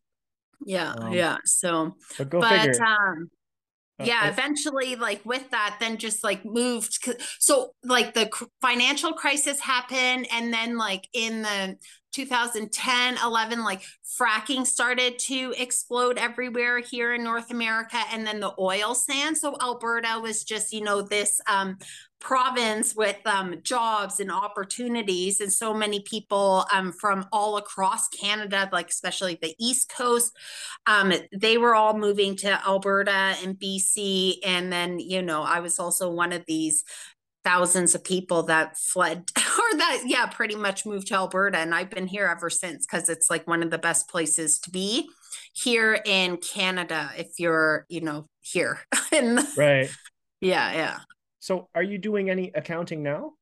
yeah 0.64 0.94
Um, 0.98 1.12
yeah 1.12 1.36
so 1.44 1.94
But 2.18 2.30
go 2.30 2.40
but 2.40 2.60
figure. 2.60 2.84
um 2.84 3.30
yeah 4.02 4.22
uh, 4.24 4.28
eventually 4.28 4.96
like 4.96 5.20
with 5.24 5.48
that 5.50 5.76
then 5.80 5.96
just 5.96 6.24
like 6.24 6.44
moved 6.44 6.98
so 7.38 7.70
like 7.84 8.14
the 8.14 8.28
financial 8.60 9.12
crisis 9.12 9.60
happened 9.60 10.26
and 10.32 10.52
then 10.52 10.76
like 10.76 11.08
in 11.12 11.42
the 11.42 11.76
2010 12.12 13.16
11 13.24 13.64
like 13.64 13.82
fracking 14.18 14.66
started 14.66 15.18
to 15.18 15.52
explode 15.58 16.16
everywhere 16.18 16.78
here 16.78 17.14
in 17.14 17.24
north 17.24 17.50
america 17.50 17.98
and 18.12 18.26
then 18.26 18.40
the 18.40 18.52
oil 18.58 18.94
sands. 18.94 19.40
So 19.40 19.56
alberta 19.60 20.20
was 20.20 20.44
just 20.44 20.72
you 20.72 20.82
know 20.82 21.02
this 21.02 21.40
um 21.48 21.78
province 22.24 22.96
with 22.96 23.18
um, 23.26 23.54
jobs 23.62 24.18
and 24.18 24.32
opportunities 24.32 25.42
and 25.42 25.52
so 25.52 25.74
many 25.74 26.00
people 26.00 26.64
um, 26.72 26.90
from 26.90 27.26
all 27.30 27.58
across 27.58 28.08
canada 28.08 28.66
like 28.72 28.88
especially 28.88 29.38
the 29.42 29.54
east 29.60 29.92
coast 29.94 30.34
um, 30.86 31.12
they 31.38 31.58
were 31.58 31.74
all 31.74 31.96
moving 31.96 32.34
to 32.34 32.48
alberta 32.66 33.36
and 33.42 33.56
bc 33.60 34.36
and 34.42 34.72
then 34.72 34.98
you 34.98 35.20
know 35.20 35.42
i 35.42 35.60
was 35.60 35.78
also 35.78 36.10
one 36.10 36.32
of 36.32 36.42
these 36.46 36.82
thousands 37.44 37.94
of 37.94 38.02
people 38.02 38.44
that 38.44 38.78
fled 38.78 39.30
or 39.36 39.76
that 39.76 40.02
yeah 40.06 40.24
pretty 40.24 40.56
much 40.56 40.86
moved 40.86 41.08
to 41.08 41.14
alberta 41.14 41.58
and 41.58 41.74
i've 41.74 41.90
been 41.90 42.06
here 42.06 42.26
ever 42.26 42.48
since 42.48 42.86
because 42.86 43.10
it's 43.10 43.28
like 43.28 43.46
one 43.46 43.62
of 43.62 43.70
the 43.70 43.76
best 43.76 44.08
places 44.08 44.58
to 44.58 44.70
be 44.70 45.06
here 45.52 46.00
in 46.06 46.38
canada 46.38 47.10
if 47.18 47.38
you're 47.38 47.84
you 47.90 48.00
know 48.00 48.26
here 48.40 48.78
and 49.12 49.40
right. 49.58 49.90
yeah 50.40 50.72
yeah 50.72 50.98
So, 51.44 51.68
are 51.74 51.82
you 51.82 51.98
doing 51.98 52.30
any 52.30 52.50
accounting 52.54 53.02
now? 53.02 53.32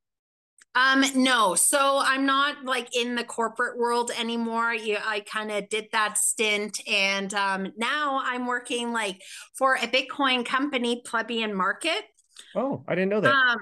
Um, 0.74 1.04
no, 1.14 1.54
so 1.54 2.00
I'm 2.02 2.26
not 2.26 2.64
like 2.64 2.96
in 2.96 3.14
the 3.14 3.22
corporate 3.22 3.78
world 3.78 4.10
anymore. 4.18 4.74
You, 4.74 4.96
I 5.04 5.20
kind 5.20 5.52
of 5.52 5.68
did 5.68 5.86
that 5.92 6.18
stint, 6.18 6.80
and 6.88 7.32
um, 7.32 7.72
now 7.76 8.20
I'm 8.24 8.48
working 8.48 8.92
like 8.92 9.22
for 9.54 9.76
a 9.76 9.86
Bitcoin 9.86 10.44
company, 10.44 11.00
Plebeian 11.06 11.54
Market. 11.54 12.02
Oh, 12.56 12.82
I 12.88 12.96
didn't 12.96 13.10
know 13.10 13.20
that. 13.20 13.32
Um, 13.32 13.58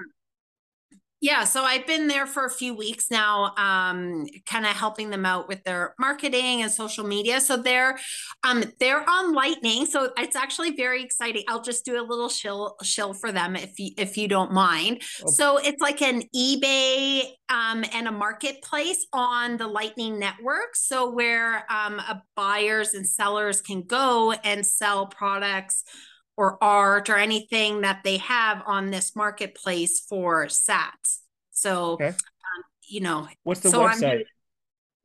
yeah, 1.21 1.43
so 1.43 1.63
I've 1.63 1.85
been 1.85 2.07
there 2.07 2.25
for 2.25 2.45
a 2.45 2.49
few 2.49 2.73
weeks 2.73 3.11
now, 3.11 3.53
um, 3.55 4.25
kind 4.47 4.65
of 4.65 4.71
helping 4.71 5.11
them 5.11 5.23
out 5.23 5.47
with 5.47 5.63
their 5.63 5.93
marketing 5.99 6.63
and 6.63 6.71
social 6.71 7.05
media. 7.05 7.39
So 7.39 7.57
they're 7.57 7.99
um 8.43 8.63
they're 8.79 9.07
on 9.07 9.31
Lightning. 9.31 9.85
So 9.85 10.11
it's 10.17 10.35
actually 10.35 10.75
very 10.75 11.03
exciting. 11.03 11.43
I'll 11.47 11.61
just 11.61 11.85
do 11.85 12.01
a 12.01 12.01
little 12.01 12.27
shill 12.27 12.75
shill 12.81 13.13
for 13.13 13.31
them 13.31 13.55
if 13.55 13.77
you 13.77 13.91
if 13.97 14.17
you 14.17 14.27
don't 14.27 14.51
mind. 14.51 15.03
Oh. 15.23 15.29
So 15.29 15.57
it's 15.57 15.79
like 15.79 16.01
an 16.01 16.23
eBay 16.35 17.21
um 17.49 17.85
and 17.93 18.07
a 18.07 18.11
marketplace 18.11 19.05
on 19.13 19.57
the 19.57 19.67
Lightning 19.67 20.17
network. 20.17 20.75
So 20.75 21.11
where 21.11 21.71
um 21.71 21.99
a 21.99 22.23
buyers 22.35 22.95
and 22.95 23.07
sellers 23.07 23.61
can 23.61 23.83
go 23.83 24.31
and 24.31 24.65
sell 24.65 25.05
products 25.05 25.83
or 26.41 26.57
art 26.63 27.07
or 27.07 27.17
anything 27.17 27.81
that 27.81 28.01
they 28.03 28.17
have 28.17 28.63
on 28.65 28.89
this 28.89 29.15
marketplace 29.15 30.03
for 30.09 30.47
sats. 30.47 31.19
So, 31.51 31.93
Okay. 31.93 32.07
um, 32.07 32.63
you 32.89 33.01
know, 33.01 33.27
What's 33.43 33.59
the 33.61 33.69
so 33.69 33.83
I'm 33.85 34.01
website? 34.01 34.23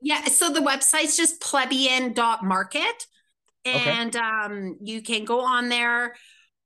yeah, 0.01 0.25
so 0.25 0.51
the 0.51 0.61
website's 0.61 1.15
just 1.15 1.41
plebeian.market 1.43 3.07
Okay. 3.67 3.99
and 3.99 4.17
um 4.17 4.79
you 4.83 5.03
can 5.03 5.27
go 5.27 5.41
on 5.41 5.69
there. 5.69 6.15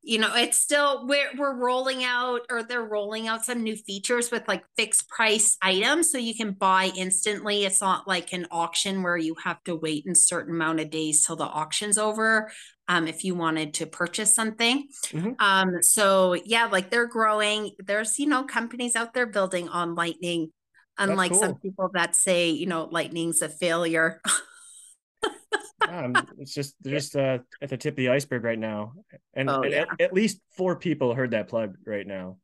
You 0.03 0.19
know, 0.19 0.35
it's 0.35 0.59
still 0.59 1.07
we're 1.07 1.31
we're 1.37 1.55
rolling 1.55 2.05
out 2.05 2.43
or 2.51 2.63
they're 2.63 2.83
rolling 2.83 3.29
out 3.29 3.45
some 3.45 3.63
new 3.63 3.77
features 3.77 4.31
with 4.31 4.49
like 4.49 4.65
fixed 4.77 5.09
price 5.09 5.59
items 5.61 6.11
so 6.11 6.17
you 6.17 6.35
can 6.35 6.53
buy 6.53 6.91
instantly. 6.97 7.65
It's 7.65 7.83
not 7.83 8.09
like 8.09 8.33
an 8.33 8.47
auction 8.51 9.03
where 9.03 9.19
you 9.19 9.35
have 9.45 9.63
to 9.65 9.77
wait 9.77 10.07
a 10.09 10.15
certain 10.15 10.55
amount 10.55 10.81
of 10.81 10.91
days 10.91 11.27
till 11.27 11.37
the 11.37 11.45
auction's 11.45 11.99
over 11.99 12.51
um 12.89 13.07
if 13.09 13.25
you 13.25 13.35
wanted 13.35 13.75
to 13.75 13.87
purchase 13.87 14.35
something. 14.35 14.89
Mhm. 15.09 15.35
Um 15.39 15.83
so 15.83 16.33
yeah, 16.33 16.67
like 16.67 16.91
they're 16.91 17.07
growing. 17.07 17.73
There's, 17.79 18.19
you 18.19 18.27
know, 18.27 18.45
companies 18.45 18.97
out 18.97 19.13
there 19.13 19.27
building 19.27 19.69
on 19.69 19.95
Lightning 19.95 20.51
unlike 20.99 21.35
some 21.35 21.55
people 21.57 21.91
that 21.95 22.15
say, 22.15 22.51
you 22.51 22.67
know, 22.67 22.89
Lightning's 22.91 23.43
a 23.43 23.49
failure. 23.49 24.21
Um, 25.89 26.15
it's 26.39 26.55
just 26.55 26.75
they're 26.83 26.95
just 26.95 27.17
uh, 27.17 27.39
at 27.63 27.69
the 27.71 27.77
tip 27.77 27.93
of 27.93 27.97
the 27.97 28.09
iceberg 28.11 28.45
right 28.45 28.59
now, 28.59 28.93
and, 29.35 29.49
Oh, 29.51 29.63
and 29.63 29.73
yeah. 29.73 29.85
at, 29.93 30.01
at 30.01 30.13
least 30.13 30.41
four 30.57 30.77
people 30.77 31.15
heard 31.15 31.31
that 31.33 31.49
plug 31.49 31.77
right 31.87 32.07
now. 32.07 32.39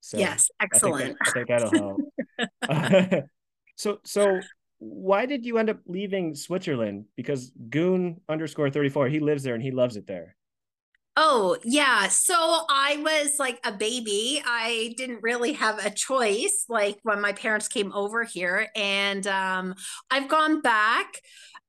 So 0.00 0.18
yes, 0.18 0.50
I 0.58 0.64
think, 0.64 0.74
excellent. 0.74 1.18
that, 1.18 1.28
I 1.28 1.30
think 1.32 1.48
that'll 1.48 1.98
help. 3.10 3.24
so 3.76 3.98
so 4.04 4.40
why 4.78 5.26
did 5.26 5.44
you 5.44 5.58
end 5.58 5.68
up 5.70 5.78
leaving 5.86 6.34
Switzerland? 6.34 7.04
Because 7.16 7.52
Goon 7.68 8.20
underscore 8.28 8.70
thirty 8.70 8.88
four, 8.88 9.08
he 9.08 9.20
lives 9.20 9.42
there 9.42 9.54
and 9.54 9.62
he 9.62 9.70
loves 9.70 9.96
it 9.96 10.06
there. 10.06 10.36
Oh, 11.22 11.58
yeah. 11.64 12.08
So 12.08 12.34
I 12.34 12.96
was 13.02 13.38
like 13.38 13.60
a 13.62 13.72
baby. 13.72 14.42
I 14.42 14.94
didn't 14.96 15.22
really 15.22 15.52
have 15.52 15.84
a 15.84 15.90
choice 15.90 16.64
like 16.66 16.98
when 17.02 17.20
my 17.20 17.32
parents 17.32 17.68
came 17.68 17.92
over 17.92 18.24
here 18.24 18.68
and 18.74 19.26
um 19.26 19.74
I've 20.10 20.28
gone 20.28 20.62
back. 20.62 21.20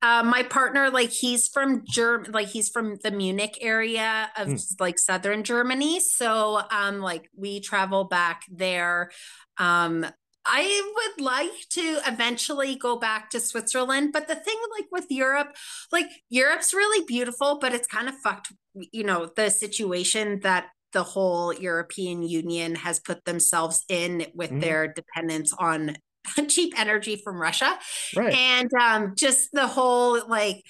Uh, 0.02 0.24
my 0.24 0.42
partner 0.42 0.90
like 0.90 1.10
he's 1.10 1.50
from 1.50 1.84
Germ 1.86 2.28
like 2.30 2.48
he's 2.48 2.70
from 2.70 2.96
the 3.04 3.12
Munich 3.12 3.58
area 3.62 4.32
of 4.38 4.48
Hmm. 4.48 4.56
like 4.80 4.98
southern 4.98 5.44
Germany. 5.44 6.00
So 6.00 6.62
um 6.72 7.00
like 7.00 7.30
we 7.36 7.60
travel 7.60 8.06
back 8.06 8.44
there. 8.50 9.12
Um 9.58 10.06
I 10.46 10.92
would 10.96 11.24
like 11.24 11.52
to 11.72 12.00
eventually 12.08 12.76
go 12.76 12.98
back 12.98 13.30
to 13.32 13.40
Switzerland, 13.40 14.12
but 14.14 14.28
the 14.28 14.36
thing 14.36 14.58
like 14.78 14.88
with 14.92 15.06
Europe, 15.10 15.56
like 15.92 16.08
Europe's 16.30 16.74
really 16.74 17.06
beautiful, 17.06 17.60
but 17.60 17.74
it's 17.74 17.88
kind 17.88 18.10
of 18.10 18.16
fucked 18.24 18.52
you 18.92 19.04
know 19.04 19.30
the 19.36 19.50
situation 19.50 20.40
that 20.42 20.68
the 20.94 21.04
whole 21.04 21.54
European 21.54 22.24
Union 22.24 22.76
has 22.76 23.00
put 23.00 23.24
themselves 23.26 23.84
in 23.90 24.26
with 24.34 24.52
Mhm. 24.52 24.62
their 24.62 24.88
dependence 24.88 25.54
on 25.58 25.96
cheap 26.50 26.74
energy 26.80 27.16
from 27.24 27.40
Russia 27.42 27.78
Right. 28.16 28.34
and 28.34 28.72
um 28.74 29.14
just 29.16 29.50
the 29.52 29.68
whole 29.68 30.20
like 30.28 30.64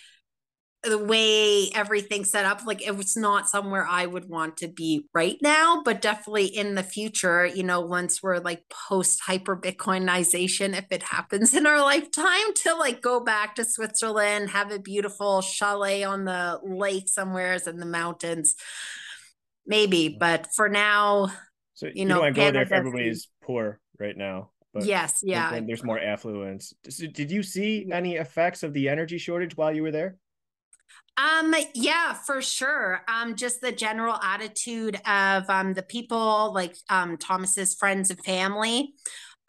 the 0.84 0.98
way 0.98 1.70
everything's 1.76 2.32
set 2.32 2.44
up 2.44 2.62
like 2.66 2.82
it 2.82 2.96
was 2.96 3.16
not 3.16 3.48
somewhere 3.48 3.86
i 3.88 4.06
would 4.06 4.28
want 4.28 4.58
to 4.58 4.68
be 4.68 5.06
right 5.14 5.38
now 5.42 5.82
but 5.84 6.02
definitely 6.02 6.46
in 6.46 6.74
the 6.74 6.84
future 6.84 7.46
you 7.46 7.62
know 7.62 7.82
once 7.82 8.24
we're 8.24 8.40
like 8.40 8.64
post 8.70 9.22
hyper 9.22 9.56
bitcoinization 9.56 10.76
if 10.76 10.86
it 10.90 11.04
happens 11.04 11.54
in 11.56 11.68
our 11.68 11.82
lifetime 11.82 12.54
to 12.56 12.74
like 12.76 13.02
go 13.02 13.20
back 13.20 13.56
to 13.56 13.64
switzerland 13.64 14.50
have 14.50 14.72
a 14.72 14.80
beautiful 14.80 15.42
chalet 15.42 16.04
on 16.04 16.26
the 16.26 16.60
lake 16.64 17.08
somewheres 17.08 17.68
in 17.68 17.78
the 17.78 17.86
mountains 17.86 18.56
maybe 19.66 20.10
mm. 20.10 20.20
but 20.20 20.48
for 20.56 20.70
now 20.70 21.32
So 21.76 21.88
you, 21.88 21.94
You 21.96 22.06
know, 22.06 22.18
know, 22.18 22.24
I 22.24 22.32
go 22.32 22.52
there 22.52 22.64
if 22.64 22.72
everybody's 22.72 23.28
poor 23.44 23.80
right 24.00 24.16
now. 24.16 24.52
But 24.74 24.86
yes 24.86 25.20
yeah 25.22 25.60
there's 25.60 25.84
more 25.84 26.00
affluence. 26.00 26.74
Did 26.84 27.30
you 27.30 27.44
see 27.44 27.92
any 27.92 28.16
effects 28.16 28.64
of 28.64 28.72
the 28.74 28.88
energy 28.88 29.18
shortage 29.18 29.58
while 29.58 29.76
you 29.76 29.84
were 29.84 29.92
there? 29.92 30.16
Um, 31.22 31.54
yeah, 31.74 32.14
for 32.14 32.42
sure. 32.42 33.02
Um, 33.08 33.36
just 33.36 33.62
the 33.62 33.72
general 33.72 34.16
attitude 34.16 34.96
of 35.08 35.50
um 35.50 35.74
the 35.74 35.84
people 35.84 36.54
like 36.54 36.76
um 36.90 37.18
Thomas's 37.18 37.76
friends 37.76 38.10
and 38.10 38.24
family. 38.24 38.94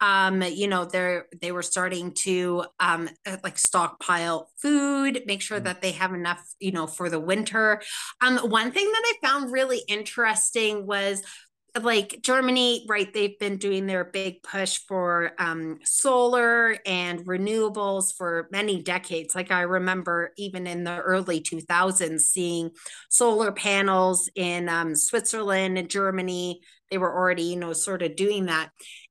Um, 0.01 0.41
you 0.41 0.67
know, 0.67 0.85
they're 0.85 1.25
they 1.41 1.51
were 1.51 1.63
starting 1.63 2.11
to 2.25 2.65
um 2.79 3.09
uh, 3.25 3.37
like 3.43 3.57
stockpile 3.57 4.49
food, 4.61 5.23
make 5.25 5.41
sure 5.41 5.59
Mm. 5.59 5.63
that 5.63 5.81
they 5.81 5.91
have 5.91 6.13
enough, 6.13 6.43
you 6.59 6.71
know, 6.71 6.87
for 6.87 7.09
the 7.09 7.19
winter. 7.19 7.81
Um, 8.21 8.37
one 8.39 8.71
thing 8.71 8.85
that 8.91 9.03
I 9.05 9.27
found 9.27 9.51
really 9.51 9.81
interesting 9.87 10.85
was 10.85 11.23
like 11.81 12.19
Germany, 12.21 12.85
right? 12.87 13.11
They've 13.11 13.37
been 13.39 13.57
doing 13.57 13.87
their 13.87 14.05
big 14.05 14.43
push 14.43 14.77
for 14.87 15.31
um, 15.39 15.79
solar 15.83 16.77
and 16.85 17.25
renewables 17.25 18.15
for 18.15 18.47
many 18.51 18.83
decades. 18.83 19.33
Like 19.33 19.51
I 19.51 19.61
remember 19.61 20.33
even 20.37 20.67
in 20.67 20.83
the 20.83 20.97
early 20.99 21.41
2000s 21.41 22.27
seeing 22.27 22.71
solar 23.09 23.51
panels 23.51 24.29
in 24.35 24.69
um, 24.69 24.95
Switzerland 24.95 25.77
and 25.77 25.89
Germany. 25.89 26.61
They 26.91 26.99
were 26.99 27.11
already, 27.11 27.43
you 27.43 27.55
know, 27.55 27.73
sort 27.73 28.03
of 28.03 28.15
doing 28.15 28.45
that. 28.45 28.69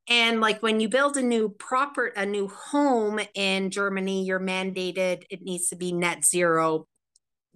And 0.09 0.40
like 0.40 0.62
when 0.62 0.79
you 0.79 0.88
build 0.88 1.16
a 1.16 1.22
new 1.22 1.48
proper, 1.48 2.07
a 2.07 2.27
new 2.27 2.48
home 2.48 3.20
in 3.35 3.70
Germany, 3.70 4.25
you're 4.25 4.40
mandated, 4.40 5.25
it 5.31 5.42
needs 5.42 5.68
to 5.68 5.77
be 5.77 5.92
net 5.92 6.25
zero 6.25 6.87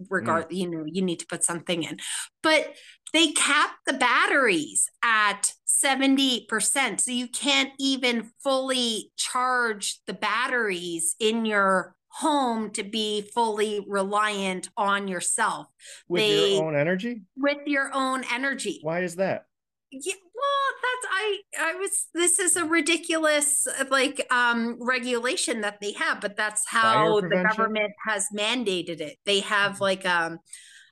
regard 0.09 0.49
mm. 0.49 0.55
you 0.55 0.69
know 0.69 0.83
you 0.85 1.01
need 1.01 1.19
to 1.19 1.25
put 1.25 1.43
something 1.43 1.83
in 1.83 1.97
but 2.43 2.73
they 3.13 3.31
cap 3.31 3.71
the 3.85 3.93
batteries 3.93 4.89
at 5.03 5.53
70% 5.83 6.99
so 6.99 7.11
you 7.11 7.27
can't 7.27 7.71
even 7.79 8.31
fully 8.43 9.11
charge 9.15 9.99
the 10.07 10.13
batteries 10.13 11.15
in 11.19 11.45
your 11.45 11.95
home 12.09 12.71
to 12.71 12.83
be 12.83 13.21
fully 13.33 13.85
reliant 13.87 14.69
on 14.75 15.07
yourself 15.07 15.67
With 16.07 16.21
They- 16.21 16.55
your 16.55 16.65
own 16.65 16.75
energy? 16.75 17.21
with 17.35 17.59
your 17.67 17.91
own 17.93 18.23
energy 18.31 18.79
Why 18.81 19.01
is 19.01 19.15
that? 19.17 19.45
yeah, 19.91 20.13
well, 20.37 20.77
that's 20.83 21.13
I 21.13 21.39
I 21.59 21.75
was 21.75 22.07
this 22.13 22.39
is 22.39 22.55
a 22.55 22.65
ridiculous 22.65 23.65
uh, 23.67 23.85
like 23.89 24.25
um 24.31 24.77
regulation 24.79 25.61
that 25.61 25.79
they 25.81 25.93
have, 25.93 26.21
but 26.21 26.35
that's 26.37 26.63
how 26.67 27.21
the 27.21 27.37
government 27.49 27.93
has 28.07 28.27
mandated 28.35 29.01
it. 29.01 29.17
They 29.25 29.39
have 29.41 29.73
Mhm. 29.73 29.81
like 29.81 30.05
um 30.05 30.39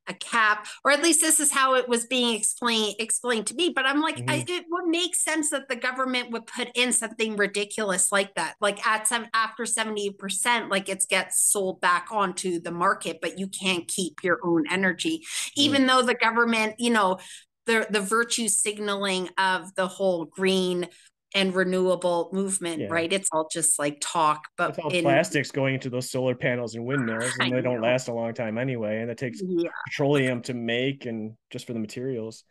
a 0.07 0.13
cap, 0.15 0.67
or 0.85 0.91
at 0.91 1.03
least 1.03 1.21
this 1.21 1.39
is 1.39 1.51
how 1.51 1.75
it 1.75 1.89
was 1.89 2.05
being 2.07 2.35
explained 2.35 2.95
explained 2.99 3.47
to 3.47 3.55
me. 3.55 3.71
But 3.75 3.85
I'm 3.87 4.01
like, 4.01 4.23
I, 4.27 4.43
it 4.47 4.65
would 4.69 4.87
make 4.87 5.15
sense 5.15 5.51
that 5.51 5.69
the 5.69 5.75
government 5.77 6.31
would 6.31 6.47
put 6.47 6.69
in 6.75 6.93
something 6.93 7.37
ridiculous 7.37 8.11
like 8.11 8.35
that, 8.35 8.55
like 8.61 8.85
at 8.87 9.07
some 9.07 9.27
after 9.33 9.65
seventy 9.65 10.11
percent, 10.11 10.69
like 10.71 10.89
it 10.89 11.05
gets 11.09 11.41
sold 11.43 11.81
back 11.81 12.07
onto 12.11 12.59
the 12.59 12.71
market, 12.71 13.19
but 13.21 13.39
you 13.39 13.47
can't 13.47 13.87
keep 13.87 14.23
your 14.23 14.39
own 14.43 14.65
energy, 14.69 15.23
even 15.57 15.87
though 15.87 16.03
the 16.03 16.15
government, 16.15 16.75
you 16.79 16.91
know, 16.91 17.17
the 17.65 17.87
the 17.89 18.01
virtue 18.01 18.47
signaling 18.47 19.29
of 19.37 19.73
the 19.75 19.87
whole 19.87 20.25
green 20.25 20.87
and 21.33 21.53
renewable 21.53 22.29
movement, 22.31 22.79
Yeah. 22.81 22.87
right? 22.89 23.11
It's 23.11 23.27
all 23.33 23.49
just 23.51 23.77
like 23.77 23.97
talk, 23.99 24.47
but 24.57 24.69
It's 24.69 24.79
all 24.79 24.89
in 24.89 25.03
plastics 25.03 25.51
going 25.51 25.73
into 25.73 25.89
those 25.89 26.09
solar 26.09 26.33
panels 26.35 26.75
and 26.75 26.85
windmills, 26.85 27.29
I 27.41 27.45
and 27.45 27.53
they 27.53 27.61
don't 27.61 27.81
last 27.81 28.07
a 28.07 28.13
long 28.13 28.33
time 28.33 28.57
anyway. 28.57 29.01
And 29.01 29.11
it 29.11 29.17
takes 29.17 29.41
yeah, 29.45 29.69
petroleum 29.87 30.41
to 30.43 30.53
make 30.53 31.05
and 31.05 31.33
just 31.49 31.67
for 31.67 31.73
the 31.73 31.79
materials. 31.79 32.43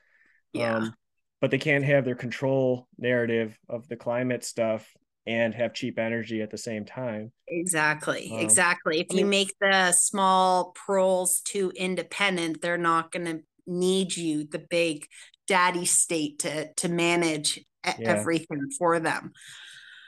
yeah. 0.53 0.77
Um, 0.77 0.95
but 1.41 1.51
they 1.51 1.59
can't 1.59 1.85
have 1.85 2.05
their 2.05 2.15
control 2.15 2.87
narrative 2.99 3.59
of 3.69 3.87
the 3.89 3.97
climate 3.97 4.45
stuff 4.45 4.87
and 5.27 5.55
have 5.55 5.73
cheap 5.75 5.99
energy 5.99 6.43
at 6.43 6.51
the 6.51 6.59
same 6.59 6.85
time. 6.85 7.33
Exactly, 7.49 8.31
Um, 8.33 8.39
exactly. 8.41 9.01
If 9.01 9.07
I 9.11 9.15
you 9.15 9.21
mean- 9.25 9.31
make 9.31 9.55
the 9.61 9.93
small 9.93 10.73
proles 10.73 11.41
too 11.41 11.73
independent, 11.75 12.61
they're 12.61 12.77
not 12.79 13.11
going 13.13 13.25
to 13.27 13.41
need 13.67 14.17
you, 14.17 14.45
the 14.45 14.59
big 14.71 15.07
daddy 15.47 15.85
state, 15.85 16.41
to 16.41 16.73
to 16.75 16.89
manage 16.89 17.61
Yeah. 17.85 18.11
everything 18.11 18.71
for 18.79 18.99
them. 19.01 19.33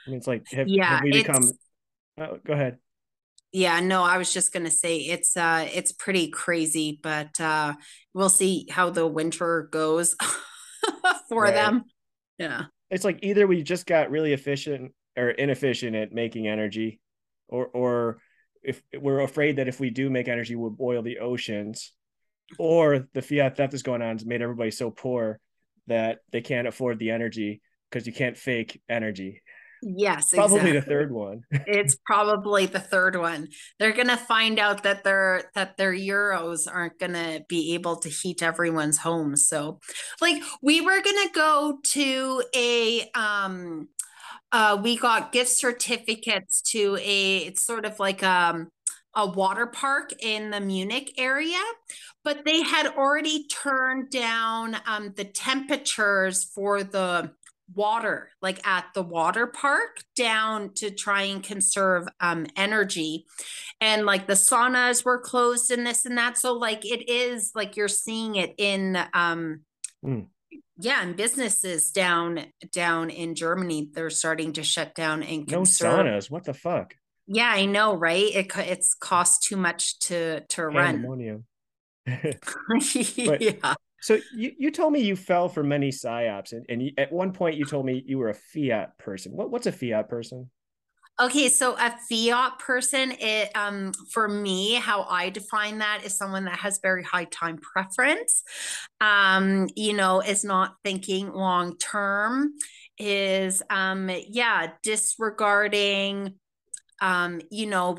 I 0.05 0.09
mean, 0.09 0.17
it's 0.17 0.27
like 0.27 0.49
have, 0.51 0.67
Yeah, 0.67 0.95
have 0.95 1.03
we 1.03 1.11
become? 1.11 1.51
Oh, 2.17 2.39
go 2.45 2.53
ahead. 2.53 2.77
Yeah, 3.51 3.79
no, 3.79 4.03
I 4.03 4.17
was 4.17 4.33
just 4.33 4.51
going 4.51 4.65
to 4.65 4.71
say 4.71 4.97
it's 4.97 5.37
uh 5.37 5.67
it's 5.73 5.91
pretty 5.91 6.29
crazy, 6.29 6.99
but 7.01 7.39
uh 7.39 7.75
we'll 8.13 8.29
see 8.29 8.67
how 8.69 8.89
the 8.89 9.07
winter 9.07 9.69
goes 9.71 10.15
for 11.29 11.43
Right. 11.43 11.53
them. 11.53 11.83
Yeah. 12.37 12.65
It's 12.89 13.03
like 13.05 13.19
either 13.21 13.47
we 13.47 13.63
just 13.63 13.85
got 13.85 14.11
really 14.11 14.33
efficient 14.33 14.93
or 15.17 15.29
inefficient 15.29 15.95
at 15.95 16.13
making 16.13 16.47
energy, 16.47 16.99
or 17.47 17.67
or 17.67 18.17
if 18.63 18.81
we're 18.99 19.21
afraid 19.21 19.57
that 19.57 19.67
if 19.67 19.79
we 19.79 19.89
do 19.89 20.09
make 20.09 20.27
energy, 20.27 20.55
we'll 20.55 20.69
boil 20.69 21.01
the 21.01 21.19
oceans, 21.19 21.93
or 22.57 23.07
the 23.13 23.21
fiat 23.21 23.57
theft 23.57 23.71
that's 23.71 23.83
going 23.83 24.01
on 24.01 24.17
has 24.17 24.25
made 24.25 24.41
everybody 24.41 24.71
so 24.71 24.91
poor 24.91 25.39
that 25.87 26.19
they 26.31 26.41
can't 26.41 26.67
afford 26.67 26.99
the 26.99 27.11
energy 27.11 27.61
because 27.89 28.07
you 28.07 28.13
can't 28.13 28.37
fake 28.37 28.81
energy. 28.89 29.41
Yes, 29.81 30.23
it's 30.25 30.33
Probably 30.33 30.57
exactly. 30.57 30.79
the 30.79 30.85
third 30.85 31.11
one. 31.11 31.41
it's 31.51 31.97
probably 32.05 32.65
the 32.65 32.79
third 32.79 33.15
one. 33.15 33.49
They're 33.79 33.91
gonna 33.91 34.17
find 34.17 34.59
out 34.59 34.83
that 34.83 35.03
their 35.03 35.51
that 35.53 35.77
their 35.77 35.93
euros 35.93 36.67
aren't 36.71 36.99
gonna 36.99 37.41
be 37.47 37.75
able 37.75 37.97
to 37.97 38.09
heat 38.09 38.41
everyone's 38.41 38.97
homes. 38.97 39.47
So, 39.47 39.79
like, 40.19 40.41
we 40.61 40.81
were 40.81 41.01
gonna 41.01 41.29
go 41.33 41.79
to 41.83 42.43
a 42.55 43.09
um, 43.13 43.89
uh, 44.51 44.79
we 44.81 44.97
got 44.97 45.31
gift 45.31 45.51
certificates 45.51 46.61
to 46.71 46.97
a. 46.99 47.37
It's 47.39 47.63
sort 47.63 47.85
of 47.85 47.99
like 47.99 48.23
um 48.23 48.69
a 49.17 49.25
water 49.25 49.65
park 49.65 50.13
in 50.21 50.51
the 50.51 50.59
Munich 50.59 51.13
area, 51.17 51.59
but 52.27 52.43
they 52.43 52.61
had 52.61 52.87
already 52.87 53.47
turned 53.47 54.09
down 54.09 54.75
um 54.85 55.13
the 55.15 55.23
temperatures 55.23 56.43
for 56.43 56.83
the 56.83 57.31
water 57.73 58.29
like 58.41 58.65
at 58.67 58.85
the 58.93 59.01
water 59.01 59.47
park 59.47 60.03
down 60.15 60.73
to 60.73 60.89
try 60.91 61.21
and 61.23 61.41
conserve 61.43 62.05
um 62.19 62.45
energy 62.57 63.25
and 63.79 64.05
like 64.05 64.27
the 64.27 64.33
saunas 64.33 65.05
were 65.05 65.19
closed 65.19 65.71
and 65.71 65.85
this 65.87 66.05
and 66.05 66.17
that 66.17 66.37
so 66.37 66.53
like 66.53 66.85
it 66.85 67.09
is 67.09 67.51
like 67.55 67.77
you're 67.77 67.87
seeing 67.87 68.35
it 68.35 68.53
in 68.57 68.97
um 69.13 69.61
Mm. 70.05 70.27
yeah 70.79 71.01
and 71.01 71.15
businesses 71.15 71.91
down 71.91 72.45
down 72.71 73.09
in 73.09 73.35
germany 73.35 73.89
they're 73.93 74.11
starting 74.11 74.53
to 74.53 74.63
shut 74.63 74.93
down 74.93 75.23
and 75.23 75.49
No 75.49 75.61
saunas. 75.61 76.29
What 76.29 76.43
the 76.43 76.53
fuck? 76.53 76.93
yeah 77.25 77.51
i 77.53 77.65
know 77.65 77.95
right 77.95 78.29
it 78.35 78.47
it's 78.57 78.93
cost 78.93 79.43
too 79.43 79.57
much 79.57 79.97
to 79.99 80.41
to 80.49 80.61
run 80.67 81.01
Pandemonium. 82.69 83.57
yeah 83.61 83.73
So 84.01 84.19
you, 84.35 84.53
you 84.57 84.71
told 84.71 84.93
me 84.93 85.01
you 85.01 85.15
fell 85.15 85.49
for 85.49 85.63
many 85.63 85.89
psyops, 85.89 86.53
and, 86.53 86.65
and 86.69 86.81
you, 86.81 86.91
at 86.97 87.11
one 87.11 87.31
point 87.33 87.57
you 87.57 87.65
told 87.65 87.85
me 87.85 88.03
you 88.05 88.17
were 88.19 88.29
a 88.29 88.33
fiat 88.33 88.97
person. 88.97 89.33
What 89.33 89.51
what's 89.51 89.67
a 89.67 89.71
fiat 89.71 90.07
person? 90.07 90.49
Okay, 91.19 91.49
so 91.49 91.75
a 91.75 91.95
fiat 92.09 92.59
person, 92.59 93.11
it 93.19 93.51
um 93.55 93.91
for 94.11 94.27
me, 94.27 94.75
how 94.75 95.03
I 95.03 95.29
define 95.29 95.79
that 95.79 96.01
is 96.05 96.15
someone 96.15 96.45
that 96.45 96.59
has 96.59 96.79
very 96.81 97.03
high 97.03 97.25
time 97.25 97.57
preference. 97.57 98.43
Um, 99.01 99.67
you 99.75 99.93
know, 99.93 100.21
is 100.21 100.43
not 100.43 100.75
thinking 100.83 101.33
long 101.33 101.77
term, 101.77 102.53
is 102.99 103.63
um 103.69 104.11
yeah, 104.29 104.73
disregarding 104.83 106.35
um, 107.01 107.41
you 107.51 107.67
know, 107.67 107.97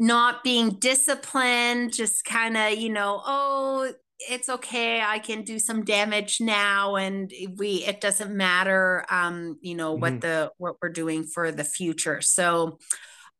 not 0.00 0.42
being 0.42 0.70
disciplined, 0.70 1.92
just 1.92 2.24
kind 2.24 2.56
of, 2.56 2.72
you 2.72 2.88
know, 2.88 3.20
oh, 3.24 3.92
it's 4.28 4.48
okay, 4.48 5.00
I 5.00 5.18
can 5.18 5.42
do 5.44 5.58
some 5.58 5.84
damage 5.84 6.40
now 6.40 6.96
and 6.96 7.30
we 7.56 7.84
it 7.86 8.00
doesn't 8.00 8.34
matter 8.34 9.04
um, 9.10 9.58
you 9.60 9.74
know, 9.74 9.92
what 9.92 10.20
the 10.20 10.50
what 10.58 10.76
we're 10.82 10.88
doing 10.88 11.24
for 11.24 11.52
the 11.52 11.64
future. 11.64 12.20
So 12.20 12.78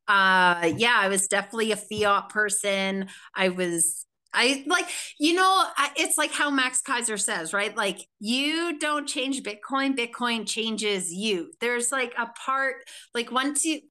uh 0.07 0.71
yeah, 0.77 0.95
I 0.97 1.07
was 1.09 1.27
definitely 1.27 1.71
a 1.71 1.77
fiat 1.77 2.29
person. 2.29 3.07
I 3.35 3.49
was 3.49 4.05
I 4.33 4.63
like, 4.65 4.87
you 5.19 5.33
know, 5.33 5.65
I, 5.77 5.91
it's 5.97 6.17
like 6.17 6.31
how 6.31 6.49
Max 6.49 6.81
Keiser 6.81 7.19
says, 7.19 7.53
right? 7.53 7.75
Like, 7.75 7.99
you 8.19 8.79
don't 8.79 9.05
change 9.05 9.43
Bitcoin, 9.43 9.97
Bitcoin 9.97 10.47
changes 10.47 11.11
you. 11.11 11.51
There's 11.59 11.91
like 11.91 12.13
a 12.17 12.27
part, 12.45 12.75
like, 13.13 13.29
once 13.29 13.65
you, 13.65 13.81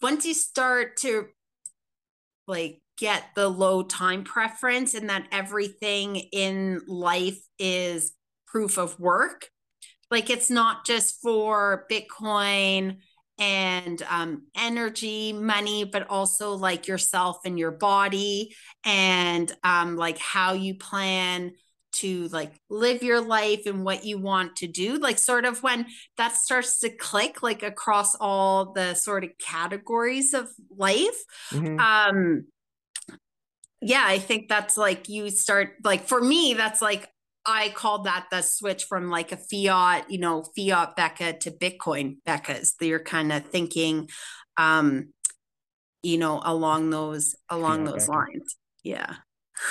once 0.00 0.24
you 0.24 0.34
start 0.34 0.98
to 0.98 1.26
like 2.46 2.80
get 2.98 3.24
the 3.34 3.48
low 3.48 3.82
time 3.82 4.24
preference 4.24 4.94
and 4.94 5.10
that 5.10 5.26
everything 5.30 6.16
in 6.16 6.80
life 6.86 7.38
is 7.58 8.12
proof 8.46 8.78
of 8.78 8.98
work. 8.98 9.48
Like 10.10 10.30
it's 10.30 10.50
not 10.50 10.86
just 10.86 11.20
for 11.20 11.86
Bitcoin 11.90 12.98
and 13.38 14.02
um, 14.08 14.46
energy, 14.56 15.32
money, 15.32 15.84
but 15.84 16.08
also 16.08 16.54
like 16.54 16.86
yourself 16.86 17.38
and 17.44 17.58
your 17.58 17.72
body 17.72 18.54
and 18.84 19.52
um, 19.62 19.96
like 19.96 20.18
how 20.18 20.54
you 20.54 20.76
plan 20.76 21.52
to 21.96 22.28
like 22.28 22.52
live 22.70 23.02
your 23.02 23.20
life 23.20 23.66
and 23.66 23.84
what 23.84 24.04
you 24.04 24.18
want 24.18 24.56
to 24.56 24.66
do 24.66 24.98
like 24.98 25.18
sort 25.18 25.44
of 25.44 25.62
when 25.62 25.86
that 26.16 26.34
starts 26.34 26.78
to 26.78 26.88
click 26.88 27.42
like 27.42 27.62
across 27.62 28.14
all 28.16 28.72
the 28.72 28.94
sort 28.94 29.24
of 29.24 29.30
categories 29.38 30.34
of 30.34 30.48
life 30.70 31.24
mm-hmm. 31.52 31.78
um 31.78 32.44
yeah 33.80 34.04
i 34.06 34.18
think 34.18 34.48
that's 34.48 34.76
like 34.76 35.08
you 35.08 35.30
start 35.30 35.74
like 35.84 36.06
for 36.06 36.20
me 36.20 36.54
that's 36.54 36.82
like 36.82 37.08
I 37.46 37.68
call 37.68 38.02
that 38.02 38.26
the 38.30 38.42
switch 38.42 38.84
from 38.84 39.08
like 39.08 39.30
a 39.30 39.36
fiat, 39.36 40.10
you 40.10 40.18
know, 40.18 40.44
fiat 40.56 40.96
Bekka 40.96 41.38
to 41.40 41.52
Bitcoin 41.52 42.16
Bekka's. 42.26 42.74
You're 42.80 42.98
kind 42.98 43.32
of 43.32 43.46
thinking, 43.46 44.08
um, 44.56 45.12
you 46.02 46.18
know, 46.18 46.42
along 46.44 46.90
those 46.90 47.36
along 47.48 47.84
fiat 47.84 47.94
those 47.94 48.06
Becca. 48.08 48.18
lines. 48.18 48.56
Yeah. 48.82 49.14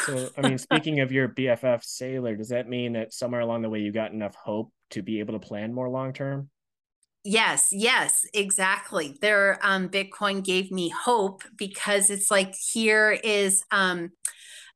So, 0.05 0.29
I 0.37 0.47
mean, 0.47 0.57
speaking 0.59 0.99
of 0.99 1.11
your 1.11 1.29
BFF 1.29 1.83
Saylor, 1.83 2.37
does 2.37 2.49
that 2.49 2.67
mean 2.67 2.93
that 2.93 3.13
somewhere 3.13 3.41
along 3.41 3.61
the 3.61 3.69
way 3.69 3.79
you 3.79 3.91
got 3.91 4.11
enough 4.11 4.35
hope 4.35 4.71
to 4.91 5.01
be 5.01 5.19
able 5.19 5.33
to 5.33 5.39
plan 5.39 5.73
more 5.73 5.89
long 5.89 6.13
term? 6.13 6.49
Yes, 7.27 7.69
yes, 7.71 8.23
exactly. 8.35 9.17
Their 9.19 9.57
um, 9.63 9.89
Bitcoin 9.89 10.43
gave 10.43 10.71
me 10.71 10.89
hope 10.89 11.43
because 11.57 12.11
it's 12.11 12.29
like 12.29 12.53
here 12.53 13.11
is 13.11 13.63
um, 13.71 14.11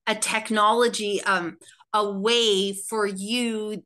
a 0.07 0.15
technology, 0.15 1.21
um, 1.23 1.57
a 1.93 2.09
way 2.11 2.73
for 2.73 3.05
you, 3.05 3.83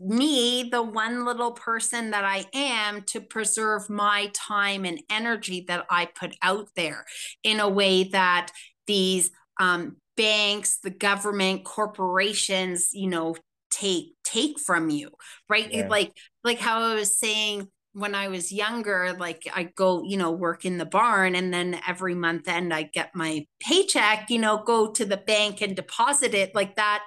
me, 0.00 0.70
the 0.70 0.82
one 0.82 1.26
little 1.26 1.52
person 1.52 2.12
that 2.12 2.24
I 2.24 2.46
am, 2.54 3.02
to 3.08 3.20
preserve 3.20 3.90
my 3.90 4.30
time 4.32 4.86
and 4.86 5.02
energy 5.10 5.66
that 5.68 5.84
I 5.90 6.06
put 6.06 6.34
out 6.40 6.68
there 6.76 7.04
in 7.44 7.60
a 7.60 7.68
way 7.68 8.04
that 8.04 8.52
these 8.86 9.30
um, 9.60 9.96
banks, 10.18 10.78
the 10.82 10.90
government, 10.90 11.64
corporations, 11.64 12.90
you 12.92 13.08
know, 13.08 13.36
take 13.70 14.14
take 14.24 14.58
from 14.58 14.90
you, 14.90 15.10
right? 15.48 15.72
Yeah. 15.72 15.88
Like 15.88 16.12
like 16.44 16.58
how 16.58 16.82
I 16.82 16.94
was 16.94 17.16
saying 17.18 17.68
when 17.92 18.14
I 18.14 18.28
was 18.28 18.52
younger, 18.52 19.16
like 19.18 19.48
I 19.54 19.64
go, 19.64 20.02
you 20.02 20.16
know, 20.16 20.30
work 20.30 20.64
in 20.64 20.76
the 20.76 20.84
barn 20.84 21.34
and 21.34 21.54
then 21.54 21.80
every 21.86 22.14
month 22.14 22.48
end 22.48 22.74
I 22.74 22.82
get 22.82 23.14
my 23.14 23.46
paycheck, 23.60 24.28
you 24.28 24.38
know, 24.38 24.62
go 24.62 24.92
to 24.92 25.04
the 25.04 25.16
bank 25.16 25.62
and 25.62 25.74
deposit 25.74 26.34
it 26.34 26.54
like 26.54 26.76
that. 26.76 27.04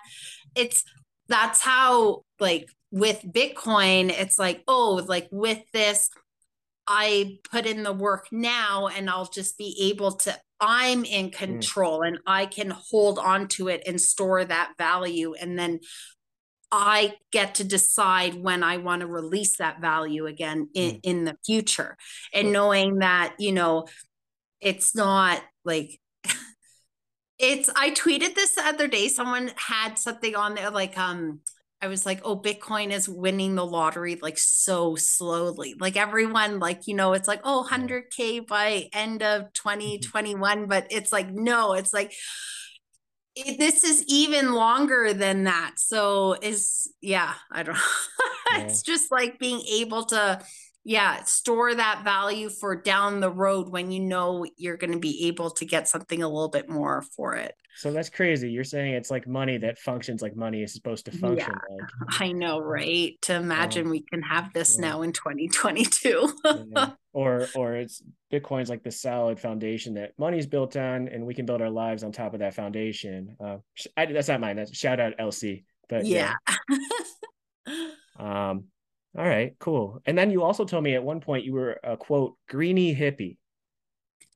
It's 0.56 0.84
that's 1.28 1.62
how 1.62 2.24
like 2.40 2.70
with 2.92 3.22
Bitcoin, 3.24 4.10
it's 4.10 4.40
like, 4.40 4.64
oh, 4.68 5.04
like 5.08 5.28
with 5.32 5.60
this, 5.72 6.10
I 6.88 7.38
put 7.50 7.66
in 7.66 7.84
the 7.84 7.94
work 7.94 8.28
now 8.32 8.88
and 8.88 9.10
I'll 9.10 9.30
just 9.30 9.58
be 9.58 9.92
able 9.92 10.14
to 10.14 10.38
I'm 10.62 11.04
in 11.04 11.32
mm. 11.32 11.34
control 11.34 12.02
mm. 12.02 12.10
and 12.10 12.20
I 12.26 12.46
can 12.46 12.70
hold 12.70 13.18
on 13.18 13.48
to 13.50 13.68
it 13.68 13.84
and 13.88 14.00
store 14.00 14.46
that 14.46 14.74
value. 14.78 15.34
And 15.34 15.58
then 15.58 15.80
I 16.72 17.16
get 17.32 17.56
to 17.56 17.64
decide 17.64 18.36
when 18.36 18.64
I 18.64 18.78
want 18.78 19.02
to 19.02 19.08
release 19.08 19.58
that 19.58 19.82
value 19.82 20.28
again 20.28 20.70
in, 20.74 20.96
mm. 20.96 21.00
in 21.04 21.26
the 21.26 21.36
future. 21.46 21.98
And 22.34 22.54
knowing 22.54 23.00
that, 23.00 23.36
you 23.40 23.52
know, 23.52 23.88
it's 24.62 24.96
not 24.96 25.42
like 25.66 26.00
it's 27.40 27.70
I 27.76 27.92
tweeted 27.92 28.36
this 28.36 28.56
the 28.56 28.62
other 28.62 28.88
day. 28.88 29.08
Someone 29.08 29.52
had 29.56 29.98
something 29.98 30.36
on 30.36 30.56
there 30.56 30.70
like 30.70 30.98
um 30.98 31.42
I 31.82 31.88
was 31.88 32.06
like, 32.06 32.22
oh, 32.24 32.40
Bitcoin 32.40 32.92
is 32.92 33.10
winning 33.10 33.56
the 33.56 33.66
lottery 33.66 34.20
like 34.22 34.38
so 34.38 34.96
slowly. 34.96 35.76
Like 35.80 35.98
everyone, 35.98 36.60
like, 36.60 36.88
you 36.88 36.96
know, 36.96 37.14
it's 37.14 37.28
like, 37.28 37.42
oh, 37.44 37.68
100K 37.70 38.46
by 38.48 38.88
end 38.94 39.24
of 39.24 39.52
2021. 39.54 40.58
Mm-hmm. 40.58 40.70
But 40.70 40.88
it's 40.92 41.12
like, 41.12 41.32
no, 41.32 41.74
it's 41.74 41.92
like, 41.92 42.14
it, 43.36 43.58
this 43.58 43.84
is 43.84 44.04
even 44.08 44.54
longer 44.54 45.14
than 45.14 45.46
that. 45.46 45.74
So 45.78 46.36
is, 46.42 46.92
yeah, 47.02 47.34
I 47.52 47.64
don't. 47.64 47.78
Yeah. 48.54 48.64
it's 48.64 48.82
just 48.82 49.14
like 49.14 49.40
being 49.40 49.62
able 49.62 50.04
to, 50.08 50.42
yeah, 50.84 51.24
store 51.24 51.76
that 51.76 52.04
value 52.04 52.50
for 52.50 52.76
down 52.76 53.20
the 53.20 53.30
road 53.30 53.70
when 53.70 53.92
you 53.92 54.00
know 54.00 54.46
you're 54.58 54.78
going 54.78 54.94
to 54.94 55.00
be 55.00 55.28
able 55.28 55.52
to 55.52 55.66
get 55.66 55.88
something 55.88 56.24
a 56.24 56.28
little 56.28 56.50
bit 56.50 56.70
more 56.70 57.04
for 57.16 57.36
it. 57.36 57.54
So 57.76 57.92
that's 57.92 58.10
crazy. 58.10 58.52
You're 58.52 58.64
saying 58.64 58.94
it's 58.94 59.12
like 59.12 59.28
money 59.28 59.58
that 59.60 59.78
functions 59.78 60.22
like 60.22 60.36
money 60.36 60.64
is 60.64 60.74
supposed 60.74 61.06
to 61.06 61.12
function. 61.12 61.54
Yeah, 61.70 61.76
like. 61.76 62.22
I 62.22 62.32
know, 62.32 62.60
right? 62.60 63.14
To 63.24 63.36
imagine 63.36 63.90
we 63.90 64.02
can 64.02 64.22
have 64.24 64.52
this 64.54 64.76
yeah. 64.76 64.90
now 64.90 65.02
in 65.04 65.14
2022. 65.14 66.34
yeah. 66.76 66.92
Or 67.14 67.46
or 67.56 67.76
it's 67.76 68.02
Bitcoin's 68.32 68.70
like 68.70 68.84
the 68.84 68.92
solid 68.92 69.38
foundation 69.38 69.96
that 69.96 70.14
money's 70.18 70.46
built 70.46 70.78
on, 70.78 71.10
and 71.10 71.26
we 71.26 71.34
can 71.34 71.46
build 71.46 71.62
our 71.62 71.70
lives 71.70 72.06
on 72.06 72.14
top 72.14 72.34
of 72.34 72.40
that 72.40 72.54
foundation. 72.54 73.36
Uh, 73.38 73.58
I, 73.98 74.06
that's 74.06 74.30
not 74.30 74.40
mine. 74.40 74.56
That's 74.56 74.74
shout 74.74 75.02
out 75.02 75.18
LC. 75.20 75.66
But 75.90 76.06
yeah. 76.06 76.36
um. 78.18 78.64
All 79.18 79.26
right. 79.26 79.56
Cool. 79.60 80.02
And 80.06 80.18
then 80.18 80.32
you 80.32 80.44
also 80.44 80.64
told 80.66 80.84
me 80.84 80.96
at 80.96 81.04
one 81.04 81.20
point 81.20 81.46
you 81.46 81.54
were 81.54 81.80
a 81.84 81.98
quote 81.98 82.38
greeny 82.48 82.96
hippie. 82.96 83.38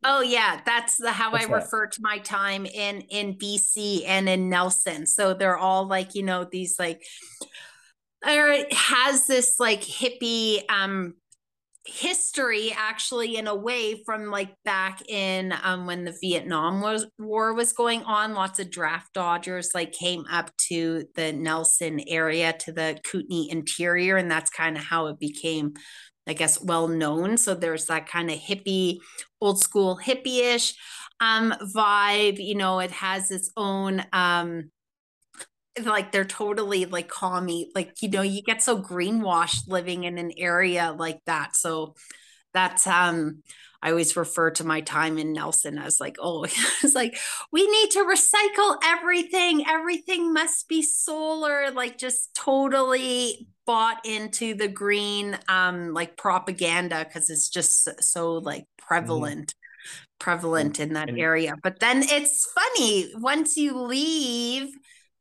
Oh 0.04 0.22
yeah, 0.22 0.62
that's 0.66 0.98
the, 0.98 1.12
how 1.12 1.32
What's 1.32 1.46
I 1.46 1.50
that? 1.50 1.64
refer 1.64 1.88
to 1.88 2.02
my 2.02 2.20
time 2.20 2.66
in 2.66 3.02
in 3.02 3.38
BC 3.38 4.06
and 4.06 4.30
in 4.30 4.50
Nelson. 4.50 5.08
So 5.08 5.34
they're 5.34 5.58
all 5.58 5.88
like 5.88 6.14
you 6.14 6.24
know 6.24 6.44
these 6.44 6.78
like, 6.78 7.02
or 8.24 8.50
it 8.50 8.72
has 8.72 9.26
this 9.26 9.60
like 9.60 9.82
hippie 9.82 10.62
um 10.70 11.16
history 11.86 12.74
actually 12.76 13.38
in 13.38 13.48
a 13.48 13.56
way 13.56 14.04
from 14.06 14.32
like 14.32 14.56
back 14.64 15.08
in 15.08 15.54
um 15.64 15.86
when 15.86 16.04
the 16.04 16.18
Vietnam 16.20 16.82
was 16.82 17.06
war 17.20 17.54
was 17.54 17.74
going 17.74 18.02
on 18.04 18.34
lots 18.34 18.60
of 18.60 18.72
draft 18.72 19.14
dodgers 19.14 19.72
like 19.76 19.92
came 19.92 20.26
up 20.32 20.50
to 20.58 21.06
the 21.16 21.32
Nelson 21.32 22.00
area 22.08 22.54
to 22.54 22.72
the 22.72 23.00
Kootenay 23.06 23.50
interior 23.52 24.18
and 24.18 24.32
that's 24.32 24.50
kind 24.50 24.78
of 24.78 24.84
how 24.84 25.08
it 25.08 25.20
became 25.20 25.74
I 26.28 26.34
guess, 26.34 26.62
well 26.62 26.88
known. 26.88 27.38
So 27.38 27.54
there's 27.54 27.86
that 27.86 28.08
kind 28.08 28.32
of 28.32 28.40
hippie, 28.40 28.98
old 29.42 29.60
school 29.60 30.00
hippie-ish 30.04 30.74
um, 31.20 31.54
vibe. 31.76 32.44
You 32.44 32.56
know, 32.56 32.80
it 32.80 32.92
has 32.92 33.32
its 33.32 33.52
own 33.56 34.04
um, 34.12 34.72
like 35.84 36.12
they're 36.12 36.26
totally 36.26 36.86
like 36.86 37.10
commie. 37.10 37.72
Like, 37.76 38.02
you 38.02 38.10
know, 38.10 38.22
you 38.22 38.42
get 38.42 38.64
so 38.64 38.82
greenwashed 38.82 39.68
living 39.68 40.04
in 40.04 40.18
an 40.18 40.32
area 40.38 40.96
like 40.98 41.20
that. 41.26 41.56
So 41.56 41.96
that's 42.54 42.88
um 42.88 43.44
I 43.82 43.92
always 43.92 44.16
refer 44.16 44.50
to 44.52 44.64
my 44.64 44.82
time 44.82 45.20
in 45.20 45.32
Nelson 45.32 45.78
as 45.78 46.00
like, 46.00 46.16
oh, 46.20 46.44
it's 46.84 46.96
like 46.96 47.18
we 47.52 47.70
need 47.70 47.92
to 47.92 48.00
recycle 48.00 48.78
everything. 48.84 49.66
Everything 49.68 50.34
must 50.34 50.68
be 50.68 50.82
solar, 50.82 51.72
like 51.72 51.98
just 51.98 52.34
totally 52.34 53.48
bought 53.66 54.06
into 54.06 54.54
the 54.54 54.68
green 54.68 55.38
um 55.50 55.94
like 55.94 56.18
propaganda 56.18 57.04
because 57.04 57.30
it's 57.30 57.50
just 57.50 57.90
so 58.04 58.34
like 58.34 58.66
prevalent 58.78 59.56
mm-hmm. 59.56 60.20
prevalent 60.20 60.80
in 60.80 60.94
that 60.94 61.10
area 61.10 61.56
but 61.64 61.80
then 61.80 62.04
it's 62.04 62.48
funny 62.52 63.12
once 63.16 63.58
you 63.58 63.76
leave 63.82 64.70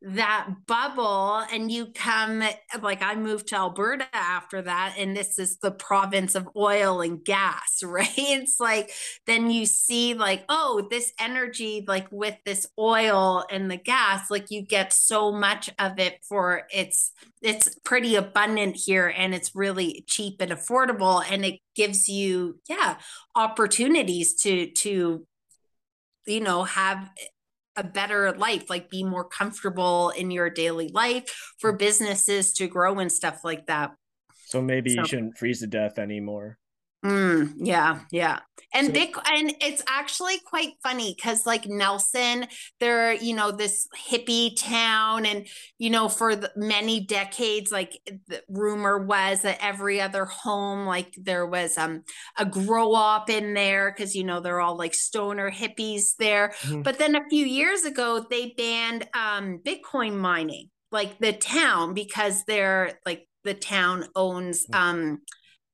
that 0.06 0.48
bubble 0.66 1.42
and 1.50 1.70
you 1.70 1.86
come 1.86 2.42
like 2.82 3.02
I 3.02 3.14
moved 3.14 3.48
to 3.48 3.56
Alberta 3.56 4.06
after 4.12 4.60
that 4.60 4.96
and 4.98 5.16
this 5.16 5.38
is 5.38 5.56
the 5.58 5.70
province 5.70 6.34
of 6.34 6.48
oil 6.56 7.00
and 7.00 7.24
gas 7.24 7.80
right? 7.82 8.08
It's 8.16 8.60
like 8.60 8.90
then 9.26 9.50
you 9.50 9.64
see 9.64 10.12
like 10.14 10.44
oh 10.48 10.86
this 10.90 11.12
energy 11.18 11.84
like 11.88 12.06
with 12.10 12.36
this 12.44 12.66
oil 12.78 13.44
and 13.50 13.70
the 13.70 13.78
gas 13.78 14.30
like 14.30 14.50
you 14.50 14.62
get 14.62 14.92
so 14.92 15.32
much 15.32 15.70
of 15.78 15.98
it 15.98 16.18
for 16.28 16.64
it's 16.70 17.12
it's 17.40 17.74
pretty 17.84 18.14
abundant 18.14 18.76
here 18.76 19.12
and 19.16 19.34
it's 19.34 19.54
really 19.54 20.04
cheap 20.06 20.40
and 20.40 20.52
affordable 20.52 21.24
and 21.30 21.46
it 21.46 21.60
gives 21.74 22.08
you 22.08 22.58
yeah 22.68 22.96
opportunities 23.34 24.34
to 24.34 24.70
to 24.72 25.26
you 26.26 26.40
know 26.40 26.64
have 26.64 27.10
a 27.76 27.84
better 27.84 28.32
life, 28.32 28.70
like 28.70 28.90
be 28.90 29.04
more 29.04 29.24
comfortable 29.24 30.10
in 30.10 30.30
your 30.30 30.50
daily 30.50 30.88
life 30.88 31.54
for 31.58 31.72
mm. 31.72 31.78
businesses 31.78 32.52
to 32.54 32.66
grow 32.66 32.98
and 32.98 33.10
stuff 33.10 33.40
like 33.44 33.66
that. 33.66 33.92
So 34.46 34.60
maybe 34.60 34.90
so, 34.90 35.00
you 35.00 35.06
shouldn't 35.06 35.38
freeze 35.38 35.60
to 35.60 35.66
death 35.66 35.98
anymore. 35.98 36.58
Mm, 37.04 37.52
yeah, 37.58 38.00
yeah. 38.10 38.38
And 38.72 38.86
So- 38.86 38.92
big 38.94 39.14
and 39.30 39.54
it's 39.60 39.82
actually 39.88 40.38
quite 40.38 40.70
funny 40.82 41.14
because 41.14 41.44
like 41.44 41.66
Nelson, 41.66 42.46
they're, 42.80 43.12
you 43.12 43.34
know, 43.34 43.50
this 43.52 43.86
hippie 44.10 44.56
town 44.58 45.26
and 45.26 45.46
you 45.78 45.90
know, 45.90 46.08
for 46.08 46.34
the, 46.34 46.50
many 46.56 47.00
decades, 47.04 47.70
like 47.70 47.92
the 48.26 48.42
rumor 48.48 48.98
was 49.04 49.42
that 49.42 49.58
every 49.60 50.00
other 50.00 50.24
home, 50.24 50.86
like 50.86 51.14
there 51.20 51.46
was 51.46 51.76
um 51.76 52.04
a 52.38 52.46
grow 52.46 52.94
up 52.94 53.28
in 53.28 53.52
there 53.52 53.92
because 53.94 54.14
you 54.16 54.24
know 54.24 54.40
they're 54.40 54.60
all 54.60 54.76
like 54.76 54.94
stoner 54.94 55.50
hippies 55.50 56.16
there. 56.18 56.54
Mhm. 56.62 56.82
But 56.84 56.98
then 56.98 57.14
a 57.16 57.28
few 57.28 57.44
years 57.44 57.84
ago, 57.84 58.24
they 58.30 58.54
banned 58.56 59.06
um 59.14 59.60
Bitcoin 59.64 60.16
mining, 60.16 60.70
like 60.90 61.18
the 61.18 61.34
town, 61.34 61.92
because 61.92 62.44
they're 62.44 62.98
like 63.04 63.28
the 63.44 63.54
town 63.54 64.06
owns 64.16 64.64
um 64.72 65.20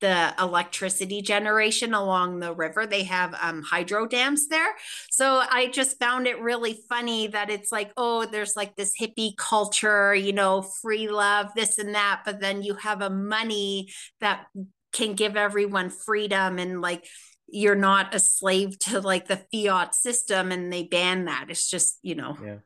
the 0.01 0.35
electricity 0.39 1.23
generation 1.23 1.95
along 1.95 2.41
the 2.41 2.55
river. 2.55 2.87
They 2.87 3.05
have 3.05 3.35
um, 3.41 3.63
hydro 3.63 4.07
dams 4.07 4.49
there. 4.49 4.75
So 5.11 5.43
I 5.51 5.69
just 5.69 5.99
found 5.99 6.27
it 6.27 6.41
really 6.41 6.79
funny 6.89 7.29
that 7.29 7.51
it's 7.51 7.71
like, 7.71 7.93
oh, 7.97 8.27
there's 8.27 8.57
like 8.57 8.77
this 8.77 8.95
hippie 9.01 9.37
culture, 9.37 10.15
you 10.15 10.33
know, 10.33 10.63
free 10.63 11.09
love, 11.09 11.51
this 11.55 11.79
and 11.79 11.95
that. 11.95 12.23
But 12.25 12.41
then 12.41 12.63
you 12.63 12.75
have 12.77 13.03
a 13.03 13.11
money 13.11 13.89
that 14.21 14.47
can 14.93 15.15
give 15.15 15.37
everyone 15.37 15.91
freedom 15.91 16.59
and 16.59 16.81
like, 16.81 17.07
you're 17.53 17.75
not 17.75 18.15
a 18.15 18.21
slave 18.21 18.79
to 18.79 19.01
like 19.01 19.27
the 19.27 19.41
fiat 19.53 19.95
system 19.95 20.53
and 20.53 20.73
they 20.73 20.85
ban 20.85 21.25
that. 21.25 21.47
It's 21.49 21.69
just, 21.69 21.99
you 22.03 22.15
know, 22.15 22.37
Yeah. 22.43 22.57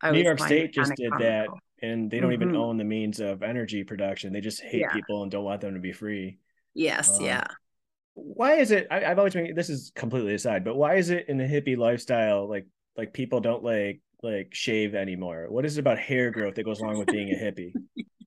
I 0.00 0.12
New 0.12 0.22
York 0.22 0.38
State 0.38 0.72
just 0.72 0.94
did 0.94 1.12
that 1.18 1.48
and 1.82 2.10
they 2.10 2.20
don't 2.20 2.32
even 2.32 2.50
Mhm. 2.50 2.56
own 2.56 2.76
the 2.76 2.84
means 2.84 3.20
of 3.20 3.42
energy 3.42 3.84
production. 3.84 4.32
They 4.32 4.40
just 4.40 4.62
hate 4.62 4.80
Yeah. 4.82 4.92
people 4.92 5.22
and 5.22 5.30
don't 5.30 5.44
want 5.44 5.60
them 5.60 5.74
to 5.74 5.80
be 5.80 5.92
free. 5.92 6.38
Yes, 6.74 7.18
Um, 7.18 7.24
yeah. 7.24 7.44
Why 8.14 8.54
is 8.54 8.72
it 8.72 8.88
I, 8.90 9.04
I've 9.04 9.18
always 9.18 9.34
been 9.34 9.54
this 9.54 9.70
is 9.70 9.92
completely 9.94 10.34
aside, 10.34 10.64
but 10.64 10.76
why 10.76 10.96
is 10.96 11.10
it 11.10 11.26
in 11.28 11.38
the 11.38 11.44
hippie 11.44 11.76
lifestyle 11.76 12.48
like 12.48 12.66
like 12.96 13.12
people 13.12 13.40
don't 13.40 13.62
like 13.62 14.00
like 14.22 14.48
shave 14.52 14.94
anymore? 14.94 15.46
What 15.48 15.64
is 15.64 15.76
it 15.78 15.80
about 15.80 15.98
hair 15.98 16.30
growth 16.30 16.56
that 16.56 16.64
goes 16.64 16.80
along 16.80 16.98
with 16.98 17.10
being 17.10 17.30
a 17.30 17.36
hippie? 17.36 17.76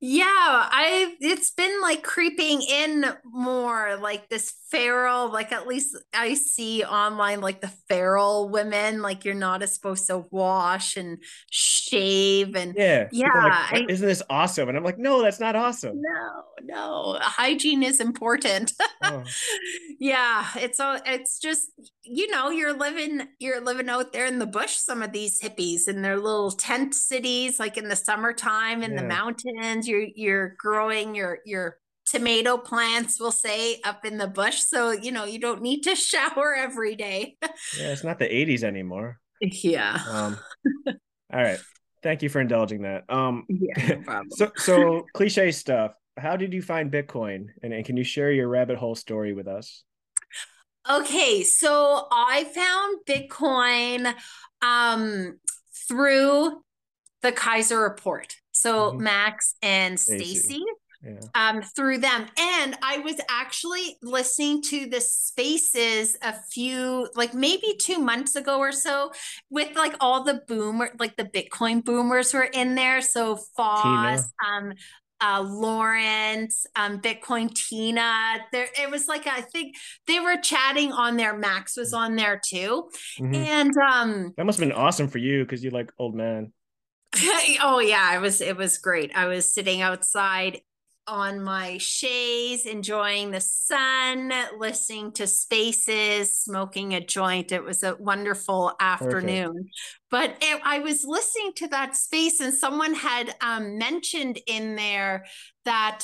Yeah, 0.00 0.26
I 0.28 1.16
it's 1.20 1.52
been 1.52 1.80
like 1.80 2.02
creeping 2.02 2.60
in 2.60 3.06
more 3.24 3.96
like 3.96 4.28
this 4.28 4.52
feral, 4.70 5.30
like 5.32 5.52
at 5.52 5.66
least 5.66 5.96
I 6.12 6.34
see 6.34 6.84
online 6.84 7.40
like 7.40 7.62
the 7.62 7.72
feral 7.88 8.50
women, 8.50 9.00
like 9.00 9.24
you're 9.24 9.34
not 9.34 9.66
supposed 9.70 10.06
to 10.08 10.24
wash 10.30 10.98
and 10.98 11.16
shave 11.50 12.54
and 12.56 12.74
Yeah. 12.76 13.04
like, 13.04 13.08
Yeah, 13.12 13.70
"What- 13.72 13.90
isn't 13.90 14.06
this 14.06 14.22
awesome? 14.28 14.68
And 14.68 14.76
I'm 14.76 14.84
like, 14.84 14.98
no, 14.98 15.22
that's 15.22 15.40
not 15.40 15.56
awesome. 15.56 16.02
no, 16.02 16.42
no, 16.62 17.18
hygiene 17.22 17.82
is 17.82 17.98
important. 18.00 18.74
Oh. 19.02 19.22
yeah, 19.98 20.46
it's 20.56 20.78
all 20.78 20.98
it's 21.06 21.38
just 21.38 21.70
you 22.02 22.30
know, 22.30 22.50
you're 22.50 22.72
living 22.76 23.28
you're 23.38 23.60
living 23.62 23.88
out 23.88 24.12
there 24.12 24.26
in 24.26 24.38
the 24.40 24.46
bush, 24.46 24.76
some 24.76 25.00
of 25.02 25.12
these 25.12 25.40
hippies 25.40 25.88
in 25.88 26.02
their 26.02 26.16
little 26.16 26.50
tent 26.50 26.94
cities, 26.94 27.58
like 27.58 27.78
in 27.78 27.88
the 27.88 27.96
summertime 27.96 28.82
in 28.82 28.94
the 28.94 29.02
Yeah. 29.02 29.08
You're 29.86 30.06
you're 30.14 30.54
growing 30.58 31.14
your 31.14 31.38
your 31.44 31.78
tomato 32.06 32.56
plants, 32.56 33.20
we'll 33.20 33.32
say, 33.32 33.80
up 33.84 34.04
in 34.04 34.16
the 34.16 34.28
bush. 34.28 34.60
So, 34.60 34.92
you 34.92 35.12
know, 35.12 35.24
you 35.24 35.38
don't 35.38 35.60
need 35.60 35.82
to 35.82 35.94
shower 35.96 36.54
every 36.54 36.94
day. 36.94 37.36
Yeah, 37.76 37.92
it's 37.92 38.04
not 38.04 38.18
the 38.18 38.26
80s 38.26 38.62
anymore. 38.62 39.20
yeah. 39.40 39.98
Um 40.08 40.38
all 40.86 41.42
right. 41.42 41.58
Thank 42.02 42.22
you 42.22 42.28
for 42.28 42.40
indulging 42.40 42.82
that. 42.82 43.04
Um 43.10 43.44
Yeah, 43.48 43.96
no 44.06 44.22
so 44.30 44.52
so 44.56 45.06
cliche 45.14 45.50
stuff. 45.52 45.92
How 46.16 46.36
did 46.36 46.54
you 46.54 46.62
find 46.62 46.90
Bitcoin? 46.90 47.48
And, 47.62 47.74
and 47.74 47.84
can 47.84 47.96
you 47.96 48.04
share 48.04 48.32
your 48.32 48.48
rabbit 48.48 48.78
hole 48.78 48.94
story 48.94 49.34
with 49.34 49.48
us? 49.48 49.84
Okay, 50.88 51.42
so 51.42 52.06
I 52.10 52.44
found 52.44 53.00
Bitcoin 53.06 54.14
um 54.62 55.38
through 55.88 56.62
the 57.22 57.32
Keiser 57.32 57.82
report. 57.82 58.36
So 58.62 58.92
Mhm. 58.92 59.00
Max 59.00 59.54
and 59.62 59.98
Stacy. 60.00 60.62
Yeah. 61.04 61.20
um 61.34 61.62
through 61.62 61.98
them 61.98 62.26
and 62.38 62.76
I 62.82 62.98
was 62.98 63.16
actually 63.28 63.96
listening 64.02 64.60
to 64.62 64.86
the 64.86 65.00
spaces 65.00 66.16
a 66.22 66.32
few 66.50 67.08
like 67.14 67.32
maybe 67.34 67.76
2 67.78 67.98
months 68.00 68.34
ago 68.34 68.58
or 68.58 68.72
so 68.72 69.12
with 69.50 69.76
like 69.76 69.94
all 70.00 70.24
the 70.24 70.42
boomer 70.48 70.90
like 70.98 71.14
the 71.16 71.24
Bitcoin 71.24 71.84
boomers 71.84 72.32
were 72.34 72.48
in 72.60 72.74
there 72.74 73.00
so 73.02 73.36
Foss 73.56 74.24
um 74.44 74.72
uh 75.20 75.42
Lawrence 75.46 76.66
um 76.74 77.00
Bitcoin 77.00 77.54
Tina 77.54 78.38
there 78.52 78.68
it 78.78 78.90
was 78.90 79.06
like 79.06 79.26
I 79.26 79.42
think 79.42 79.76
they 80.06 80.18
were 80.18 80.38
chatting 80.42 80.90
on 80.92 81.16
there 81.16 81.36
Max 81.36 81.76
was 81.76 81.92
on 81.92 82.16
there 82.16 82.40
too 82.44 82.88
Mhm. 83.20 83.34
and 83.34 83.72
um 83.92 84.32
That 84.36 84.46
must 84.46 84.58
have 84.58 84.66
been 84.68 84.76
awesome 84.76 85.08
for 85.08 85.18
you 85.18 85.44
because 85.44 85.62
you 85.62 85.70
like 85.70 85.92
old 85.98 86.14
man. 86.16 86.52
oh 87.62 87.80
yeah, 87.80 88.16
it 88.16 88.20
was 88.20 88.40
it 88.40 88.56
was 88.56 88.78
great. 88.78 89.12
I 89.14 89.26
was 89.26 89.52
sitting 89.52 89.82
outside 89.82 90.60
on 91.08 91.40
my 91.40 91.78
chaise, 91.78 92.66
enjoying 92.66 93.30
the 93.30 93.40
sun, 93.40 94.32
listening 94.58 95.12
to 95.12 95.26
spaces, 95.26 96.36
smoking 96.36 96.94
a 96.94 97.00
joint. 97.00 97.52
It 97.52 97.62
was 97.62 97.84
a 97.84 97.94
wonderful 97.96 98.72
afternoon. 98.80 99.68
But 100.10 100.36
it, 100.40 100.60
I 100.64 100.80
was 100.80 101.04
listening 101.04 101.52
to 101.56 101.68
that 101.68 101.96
space, 101.96 102.40
and 102.40 102.52
someone 102.52 102.94
had 102.94 103.34
um, 103.40 103.78
mentioned 103.78 104.40
in 104.46 104.74
there 104.74 105.26
that 105.64 105.98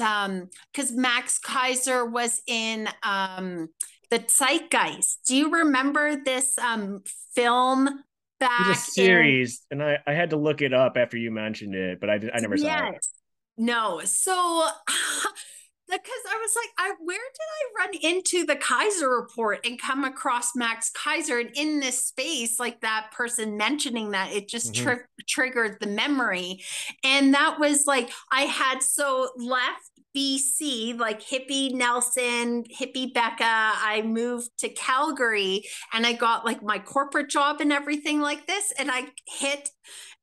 because 0.73 0.93
Max 0.93 1.39
Keiser 1.39 2.11
was 2.11 2.41
in 2.47 2.89
um, 3.03 3.69
the 4.11 4.21
Zeitgeist. 4.21 5.19
Do 5.27 5.37
you 5.37 5.51
remember 5.51 6.17
this 6.23 6.57
um, 6.59 7.03
film? 7.35 8.05
Back 8.43 8.70
It's 8.70 8.88
a 8.88 8.90
series, 8.90 9.62
and 9.70 9.82
I, 9.82 9.99
I 10.07 10.12
had 10.12 10.30
to 10.30 10.36
look 10.36 10.62
it 10.62 10.74
up 10.74 10.97
after 10.97 11.16
you 11.16 11.30
mentioned 11.30 11.74
it, 11.74 12.01
but 12.01 12.11
I, 12.11 12.14
I 12.14 12.40
never 12.40 12.57
saw 12.57 12.88
it. 12.88 13.07
No. 13.57 14.01
So 14.05 14.32
because 15.88 16.22
I 16.30 16.38
was 16.40 16.55
like, 16.57 16.70
I 16.78 16.95
where 17.01 17.18
did 17.18 17.82
I 17.82 17.84
run 17.84 18.14
into 18.14 18.47
the 18.47 18.57
Keiser 18.57 19.20
report 19.20 19.61
and 19.66 19.80
come 19.80 20.05
across 20.05 20.57
Max 20.57 20.90
Keiser 20.90 21.40
and 21.40 21.51
in 21.55 21.80
this 21.80 22.07
space, 22.07 22.59
like 22.59 22.80
that 22.80 23.11
person 23.12 23.57
mentioning 23.57 24.12
that 24.12 24.32
it 24.32 24.49
just 24.49 24.72
Mhm. 24.72 24.82
tri- 24.82 25.05
triggered 25.28 25.78
the 25.80 25.86
memory. 25.86 26.62
And 27.05 27.34
that 27.34 27.61
was 27.61 27.86
like 27.86 28.11
I 28.30 28.43
had 28.43 28.82
so 28.82 29.30
left 29.36 29.90
BC, 30.17 30.99
like 30.99 31.23
hippie 31.23 31.75
Nelson, 31.75 32.65
hippie 32.65 33.13
Bekka. 33.13 33.39
I 33.41 34.03
moved 34.05 34.51
to 34.59 34.69
Calgary 34.69 35.65
and 35.93 36.07
I 36.07 36.13
got 36.13 36.45
like 36.45 36.63
my 36.63 36.79
corporate 36.79 37.31
job 37.31 37.61
and 37.61 37.73
everything 37.73 38.21
like 38.21 38.47
this. 38.47 38.73
And 38.79 38.91
I 38.91 39.07
hit 39.27 39.71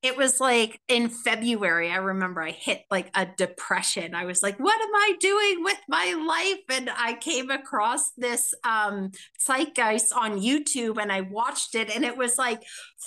it 0.02 0.16
was 0.16 0.40
like 0.40 0.80
in 0.88 1.10
February, 1.10 1.92
I 1.92 1.98
remember 1.98 2.42
I 2.42 2.52
hit 2.52 2.84
like 2.90 3.12
a 3.16 3.28
depression. 3.38 4.16
I 4.16 4.24
was 4.24 4.42
like, 4.42 4.58
what 4.58 4.82
am 4.82 4.96
I 4.96 5.16
doing 5.20 5.64
with 5.64 5.80
my 5.90 6.14
life? 6.26 6.64
And 6.70 6.90
I 6.90 7.16
came 7.16 7.50
across 7.50 8.12
this 8.12 8.54
um 8.64 9.12
zeitgeist 9.46 10.14
on 10.16 10.40
YouTube 10.40 11.02
and 11.02 11.12
I 11.12 11.22
watched 11.22 11.76
it 11.76 11.94
and 11.94 12.06
it 12.06 12.18
was 12.18 12.38
like, 12.38 12.64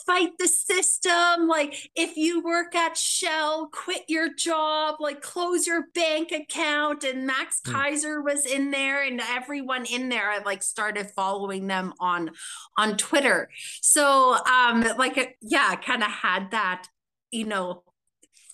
fight 0.07 0.31
the 0.39 0.49
system. 0.49 1.49
Like, 1.49 1.91
if 1.95 2.17
you 2.17 2.43
work 2.43 2.75
at 2.75 2.97
Shell, 2.97 3.69
quit 3.73 4.03
your 4.09 4.33
job, 4.35 4.97
like 5.01 5.21
close 5.23 5.67
your 5.67 5.85
bank 5.95 6.33
account. 6.33 7.05
And 7.05 7.27
Max 7.27 7.61
Hmm. 7.65 7.75
Keiser 7.75 8.25
was 8.25 8.47
in 8.47 8.71
there 8.71 9.03
and 9.05 9.21
everyone 9.21 9.85
in 9.87 10.09
there. 10.09 10.31
I 10.31 10.39
like 10.43 10.63
started 10.63 11.11
following 11.11 11.67
them 11.67 11.93
on 12.01 12.31
on 12.77 12.97
Twitter. 12.97 13.49
So 13.81 14.35
um 14.35 14.83
like 14.99 15.19
uh, 15.19 15.27
yeah, 15.41 15.67
I 15.71 15.77
kind 15.77 16.03
of 16.03 16.11
had 16.11 16.51
that, 16.53 16.87
you 17.31 17.45
know, 17.47 17.83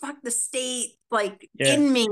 fuck 0.01 0.16
the 0.22 0.30
state 0.30 0.93
like 1.11 1.49
Yeah. 1.55 1.74
in 1.74 1.93
me 1.93 2.07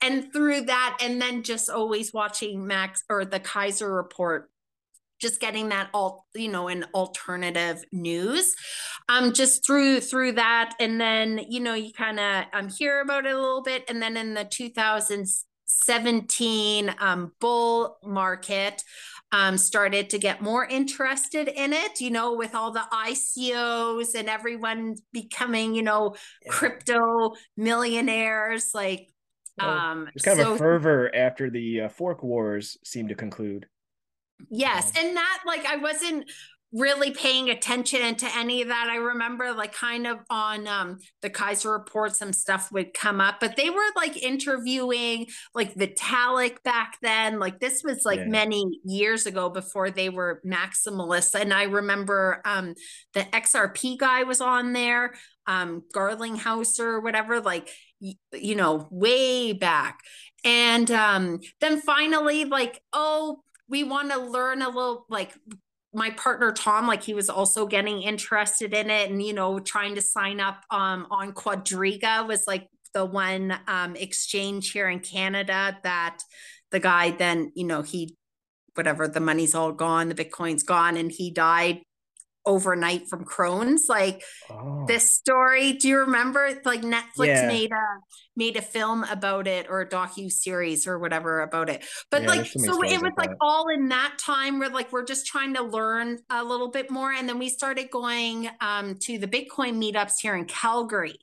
and 0.00 0.32
through 0.32 0.62
that 0.62 0.98
and 1.00 1.20
then 1.20 1.42
just 1.42 1.70
always 1.70 2.12
watching 2.12 2.66
Max 2.66 3.02
or 3.08 3.24
the 3.24 3.40
Keiser 3.40 3.94
report 3.94 4.50
just 5.22 5.40
getting 5.40 5.70
that 5.70 5.88
all 5.94 6.26
you 6.34 6.48
know 6.48 6.68
an 6.68 6.84
alternative 6.92 7.82
news 7.92 8.54
um 9.08 9.32
just 9.32 9.64
through 9.64 10.00
through 10.00 10.32
that 10.32 10.74
and 10.80 11.00
then 11.00 11.40
you 11.48 11.60
know 11.60 11.74
you 11.74 11.92
kind 11.92 12.18
of 12.20 12.44
um 12.52 12.68
hear 12.68 13.00
about 13.00 13.24
it 13.24 13.32
a 13.32 13.40
little 13.40 13.62
bit 13.62 13.84
and 13.88 14.02
then 14.02 14.16
in 14.16 14.34
the 14.34 14.44
2017 14.44 16.94
um 16.98 17.32
bull 17.40 17.96
market 18.04 18.82
um, 19.34 19.56
started 19.56 20.10
to 20.10 20.18
get 20.18 20.42
more 20.42 20.66
interested 20.66 21.48
in 21.48 21.72
it, 21.72 22.02
you 22.02 22.10
know, 22.10 22.34
with 22.34 22.54
all 22.54 22.70
the 22.70 22.84
ICOs 22.92 24.14
and 24.14 24.28
everyone 24.28 24.96
becoming, 25.10 25.74
you 25.74 25.80
know, 25.82 26.16
Yeah. 26.44 26.52
crypto 26.52 27.32
millionaires. 27.56 28.74
Like, 28.74 29.08
Well, 29.56 29.70
um, 29.70 30.10
There's 30.14 30.24
kind 30.24 30.40
of 30.40 30.54
a 30.54 30.58
fervor 30.58 31.10
after 31.14 31.48
the 31.48 31.82
uh, 31.82 31.88
fork 31.88 32.22
wars 32.22 32.76
seemed 32.84 33.08
to 33.08 33.14
conclude. 33.14 33.66
Yes, 34.50 34.92
and 34.96 35.16
that 35.16 35.42
like 35.46 35.64
I 35.66 35.76
wasn't 35.76 36.30
really 36.74 37.10
paying 37.10 37.50
attention 37.50 38.14
to 38.14 38.26
any 38.34 38.62
of 38.62 38.68
that. 38.68 38.88
I 38.90 38.96
remember 38.96 39.52
like 39.52 39.74
kind 39.74 40.06
of 40.06 40.18
on 40.30 40.66
um 40.66 40.98
the 41.20 41.28
Keiser 41.28 41.70
report, 41.78 42.16
some 42.16 42.32
stuff 42.32 42.72
would 42.72 42.94
come 42.94 43.20
up, 43.20 43.40
but 43.40 43.56
they 43.56 43.68
were 43.68 43.90
like 43.94 44.22
interviewing 44.22 45.26
like 45.54 45.74
Vitalik 45.74 46.62
back 46.62 46.96
then. 47.02 47.38
Like 47.38 47.60
this 47.60 47.82
was 47.84 48.04
like 48.06 48.20
Yeah. 48.20 48.26
many 48.26 48.80
years 48.84 49.26
ago 49.26 49.50
before 49.50 49.90
they 49.90 50.08
were 50.08 50.40
maximalists. 50.46 51.38
And 51.38 51.52
I 51.52 51.64
remember 51.64 52.40
um 52.46 52.74
the 53.12 53.34
XRP 53.34 53.96
guy 53.98 54.22
was 54.22 54.40
on 54.40 54.72
there, 54.72 55.12
um 55.46 55.82
Garlinghouse 55.94 56.80
or 56.80 57.00
whatever, 57.00 57.40
like 57.40 57.68
you 58.00 58.54
know, 58.54 58.88
way 58.90 59.52
back. 59.52 60.00
And 60.44 60.90
um 60.90 61.40
then 61.60 61.80
finally, 61.80 62.44
like, 62.44 62.80
oh, 62.92 63.42
we 63.68 63.84
want 63.84 64.10
to 64.10 64.18
learn 64.18 64.62
a 64.62 64.68
little 64.68 65.06
like 65.08 65.32
my 65.94 66.10
partner 66.10 66.52
Tom, 66.52 66.86
like 66.86 67.02
he 67.02 67.14
was 67.14 67.28
also 67.28 67.66
getting 67.66 68.02
interested 68.02 68.72
in 68.72 68.90
it 68.90 69.10
and 69.10 69.22
you 69.22 69.32
know 69.32 69.58
trying 69.58 69.94
to 69.94 70.02
sign 70.02 70.40
up 70.40 70.62
um 70.70 71.06
on 71.10 71.32
Quadriga 71.32 72.26
was 72.26 72.44
like 72.46 72.66
the 72.94 73.04
one 73.04 73.58
um 73.66 73.96
exchange 73.96 74.70
here 74.70 74.88
in 74.88 75.00
Canada 75.00 75.78
that 75.82 76.18
the 76.70 76.80
guy 76.80 77.10
then 77.10 77.52
you 77.54 77.64
know 77.64 77.82
he 77.82 78.16
whatever 78.74 79.06
the 79.06 79.20
money's 79.20 79.54
all 79.54 79.72
gone 79.72 80.08
the 80.08 80.14
bitcoin's 80.14 80.62
gone 80.62 80.96
and 80.96 81.12
he 81.12 81.30
died 81.30 81.80
overnight 82.44 83.08
from 83.08 83.24
Crohn's 83.24 83.86
like 83.88 84.22
Oh. 84.50 84.84
this 84.86 85.12
story 85.12 85.72
do 85.74 85.88
you 85.88 85.98
remember 85.98 86.60
like 86.64 86.82
Netflix 86.82 87.26
Yeah. 87.26 87.46
made 87.46 87.70
a 87.72 87.84
made 88.36 88.56
a 88.56 88.62
film 88.62 89.04
about 89.04 89.46
it 89.46 89.66
or 89.68 89.80
a 89.82 89.88
docu 89.88 90.30
series 90.30 90.86
or 90.86 90.98
whatever 90.98 91.40
about 91.42 91.68
it 91.70 91.84
but 92.10 92.22
Yeah, 92.22 92.28
like 92.28 92.46
so 92.46 92.58
many 92.58 92.72
so 92.72 92.74
stories 92.74 92.92
it 92.92 93.00
was 93.02 93.12
like 93.18 93.30
all 93.40 93.68
in 93.68 93.88
that 93.88 94.14
time 94.18 94.58
where 94.58 94.70
like 94.70 94.92
we're 94.92 95.04
just 95.04 95.26
trying 95.26 95.54
to 95.54 95.62
learn 95.62 96.18
a 96.30 96.42
little 96.42 96.70
bit 96.70 96.90
more 96.90 97.12
and 97.12 97.28
then 97.28 97.38
we 97.38 97.48
started 97.48 97.90
going 97.90 98.48
um 98.60 98.96
to 99.00 99.18
the 99.18 99.28
bitcoin 99.28 99.74
meetups 99.82 100.14
here 100.20 100.34
in 100.34 100.44
calgary 100.46 101.16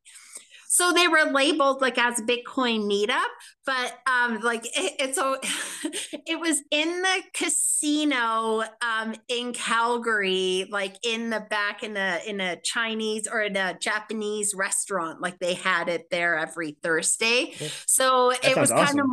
so 0.79 0.93
they 0.93 1.09
were 1.09 1.29
labeled 1.33 1.81
like 1.81 1.97
as 1.97 2.19
a 2.19 2.23
bitcoin 2.23 2.89
meetup 2.89 3.27
but 3.65 3.97
um 4.09 4.39
like 4.39 4.65
it, 4.65 4.93
it's 4.97 5.17
so 5.17 5.37
it 6.25 6.39
was 6.39 6.61
in 6.71 7.01
the 7.01 7.21
casino 7.33 8.63
um 8.81 9.13
in 9.27 9.51
calgary 9.51 10.65
like 10.71 10.95
in 11.03 11.29
the 11.29 11.41
back 11.49 11.83
in 11.83 11.97
a 11.97 12.21
in 12.25 12.39
a 12.39 12.55
chinese 12.61 13.27
or 13.27 13.41
in 13.41 13.57
a 13.57 13.77
japanese 13.79 14.53
restaurant 14.55 15.21
like 15.21 15.37
they 15.39 15.53
had 15.53 15.89
it 15.89 16.09
there 16.11 16.37
every 16.37 16.77
thursday. 16.81 17.53
So 17.85 18.31
it 18.31 18.55
was 18.55 18.69
sounds 18.69 18.91
kind 18.91 19.01
of 19.01 19.07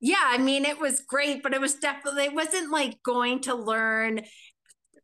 yeah 0.00 0.22
i 0.22 0.38
mean 0.38 0.64
it 0.64 0.80
was 0.80 1.00
great 1.00 1.42
but 1.42 1.52
it 1.52 1.60
was 1.60 1.74
definitely 1.76 2.24
it 2.24 2.34
wasn't 2.34 2.70
like 2.70 3.02
going 3.02 3.40
to 3.40 3.54
learn 3.54 4.20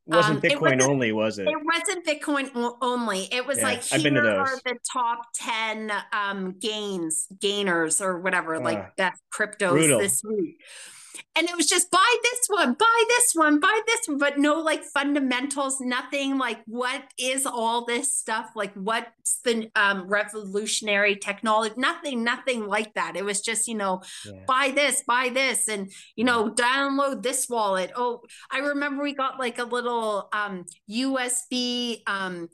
wasn't 0.09 0.39
um, 0.39 0.41
it 0.45 0.53
Bitcoin 0.53 0.61
wasn't- 0.63 0.83
only, 0.83 1.13
was 1.13 1.39
it? 1.39 1.49
it 1.49 1.59
wasn't 1.65 2.07
Bitcoin 2.07 2.75
only. 2.81 3.29
It 3.33 3.47
was 3.47 3.59
Yeah, 3.59 3.65
like 3.65 3.83
here 3.85 4.27
are 4.39 4.57
the 4.65 4.77
top 4.93 5.27
ten 5.35 5.93
um 6.13 6.57
gains 6.59 7.27
gainers 7.41 8.01
or 8.01 8.19
whatever, 8.21 8.57
Ah, 8.57 8.59
like 8.61 8.97
best 8.97 9.23
cryptos 9.33 9.71
brutal. 9.71 10.01
this 10.01 10.23
week. 10.25 10.61
And 11.37 11.49
it 11.49 11.57
was 11.57 11.67
just 11.67 11.91
buy 11.91 12.17
this 12.23 12.41
one, 12.49 12.75
buy 12.75 13.05
this 13.09 13.33
one, 13.35 13.61
buy 13.61 13.81
this 13.87 14.01
one, 14.07 14.19
but 14.19 14.39
no 14.39 14.61
like 14.61 14.83
fundamentals, 14.85 15.81
nothing 15.81 16.39
like 16.39 16.61
what 16.67 17.03
is 17.19 17.47
all 17.47 17.85
this 17.85 18.15
stuff? 18.15 18.51
Like 18.55 18.73
what's 18.75 19.41
the 19.45 19.71
um 19.77 20.09
revolutionary 20.09 21.17
technology? 21.17 21.75
Nothing, 21.77 22.25
nothing 22.25 22.67
like 22.67 22.95
that. 22.95 23.17
It 23.17 23.25
was 23.25 23.41
just, 23.41 23.69
you 23.69 23.75
know, 23.77 24.03
Yeah. 24.25 24.45
buy 24.47 24.73
this, 24.75 25.03
buy 25.07 25.29
this, 25.29 25.69
and 25.69 25.91
you 26.17 26.25
know, 26.25 26.51
download 26.51 27.23
this 27.23 27.49
wallet. 27.49 27.93
Oh, 27.97 28.23
I 28.51 28.59
remember 28.59 29.03
we 29.03 29.15
got 29.15 29.39
like 29.39 29.59
a 29.59 29.65
little 29.65 30.29
um 30.33 30.65
USB 30.91 32.03
um 32.07 32.49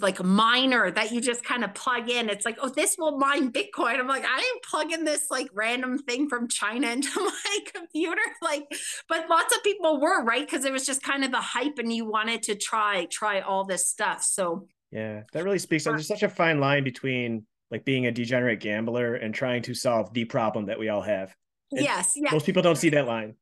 like 0.00 0.18
a 0.18 0.24
miner 0.24 0.90
that 0.90 1.12
you 1.12 1.20
just 1.20 1.44
kind 1.44 1.62
of 1.64 1.72
plug 1.74 2.10
in. 2.10 2.28
It's 2.28 2.44
like, 2.44 2.58
oh, 2.60 2.68
this 2.68 2.96
will 2.98 3.18
mine 3.18 3.52
Bitcoin. 3.52 3.98
I'm 3.98 4.08
like, 4.08 4.24
I 4.24 4.38
ain't 4.38 4.62
plugging 4.62 5.04
this 5.04 5.26
like 5.30 5.48
random 5.54 5.98
thing 5.98 6.28
from 6.28 6.48
China 6.48 6.88
into 6.88 7.08
my 7.20 7.58
computer. 7.72 8.20
Like, 8.42 8.64
but 9.08 9.28
lots 9.30 9.54
of 9.54 9.62
people 9.62 10.00
were, 10.00 10.24
right? 10.24 10.44
Because 10.44 10.64
it 10.64 10.72
was 10.72 10.84
just 10.86 11.02
kind 11.02 11.24
of 11.24 11.30
the 11.30 11.40
hype 11.40 11.78
and 11.78 11.92
you 11.92 12.04
wanted 12.04 12.42
to 12.44 12.56
try, 12.56 13.06
try 13.10 13.40
all 13.40 13.64
this 13.64 13.88
stuff. 13.88 14.22
So 14.22 14.66
Yeah, 14.90 15.22
that 15.32 15.44
really 15.44 15.58
speaks. 15.58 15.84
There's 15.84 16.08
such 16.08 16.22
a 16.22 16.28
fine 16.28 16.58
line 16.58 16.82
between 16.82 17.46
like 17.70 17.84
being 17.84 18.06
a 18.06 18.12
degenerate 18.12 18.60
gambler 18.60 19.14
and 19.14 19.34
trying 19.34 19.62
to 19.62 19.74
solve 19.74 20.12
the 20.12 20.24
problem 20.24 20.66
that 20.66 20.78
we 20.78 20.88
all 20.88 21.02
have. 21.02 21.34
It- 21.72 21.82
yes, 21.82 22.12
yeah. 22.16 22.32
Most 22.32 22.46
people 22.46 22.62
don't 22.62 22.76
see 22.76 22.90
that 22.90 23.06
line. 23.06 23.34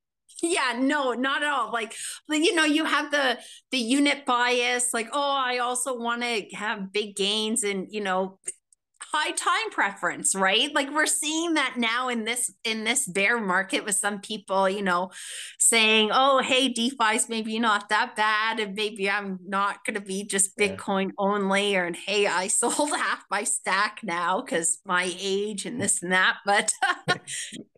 Yeah, 0.46 0.78
no, 0.78 1.12
not 1.14 1.42
at 1.42 1.48
all. 1.50 1.72
Like, 1.72 1.94
you 2.28 2.54
know, 2.54 2.64
you 2.64 2.84
have 2.84 3.10
the 3.10 3.38
the 3.70 3.78
unit 3.78 4.26
bias, 4.26 4.92
like, 4.92 5.08
oh, 5.12 5.32
I 5.36 5.58
also 5.58 5.96
want 5.98 6.22
to 6.22 6.44
have 6.54 6.92
big 6.92 7.16
gains 7.16 7.64
and, 7.64 7.86
you 7.90 8.02
know, 8.02 8.38
high 9.14 9.30
time 9.30 9.70
preference, 9.70 10.34
right? 10.34 10.74
Like 10.74 10.92
we're 10.92 11.06
seeing 11.06 11.54
that 11.54 11.74
now 11.76 12.08
in 12.08 12.24
this 12.24 12.52
in 12.64 12.84
this 12.84 13.06
bear 13.06 13.40
market 13.40 13.84
with 13.84 13.94
some 13.94 14.20
people, 14.20 14.68
you 14.68 14.82
know, 14.82 15.10
saying, 15.58 16.10
"Oh, 16.12 16.42
hey, 16.42 16.72
DeFi's 16.72 17.28
maybe 17.28 17.58
not 17.60 17.88
that 17.90 18.16
bad 18.16 18.58
and 18.58 18.74
maybe 18.74 19.08
I'm 19.08 19.38
not 19.46 19.84
going 19.84 19.94
to 19.94 20.00
be 20.00 20.24
just 20.24 20.52
Yeah. 20.58 20.74
Bitcoin 20.76 21.10
only 21.18 21.76
or 21.76 21.84
and 21.84 21.96
hey, 21.96 22.26
I 22.26 22.48
sold 22.60 22.90
half 22.90 23.24
my 23.30 23.44
stack 23.44 24.00
now 24.02 24.42
cuz 24.42 24.80
my 24.84 25.14
age 25.18 25.64
and 25.64 25.80
this 25.80 26.02
and 26.02 26.12
that." 26.12 26.38
But 26.44 26.72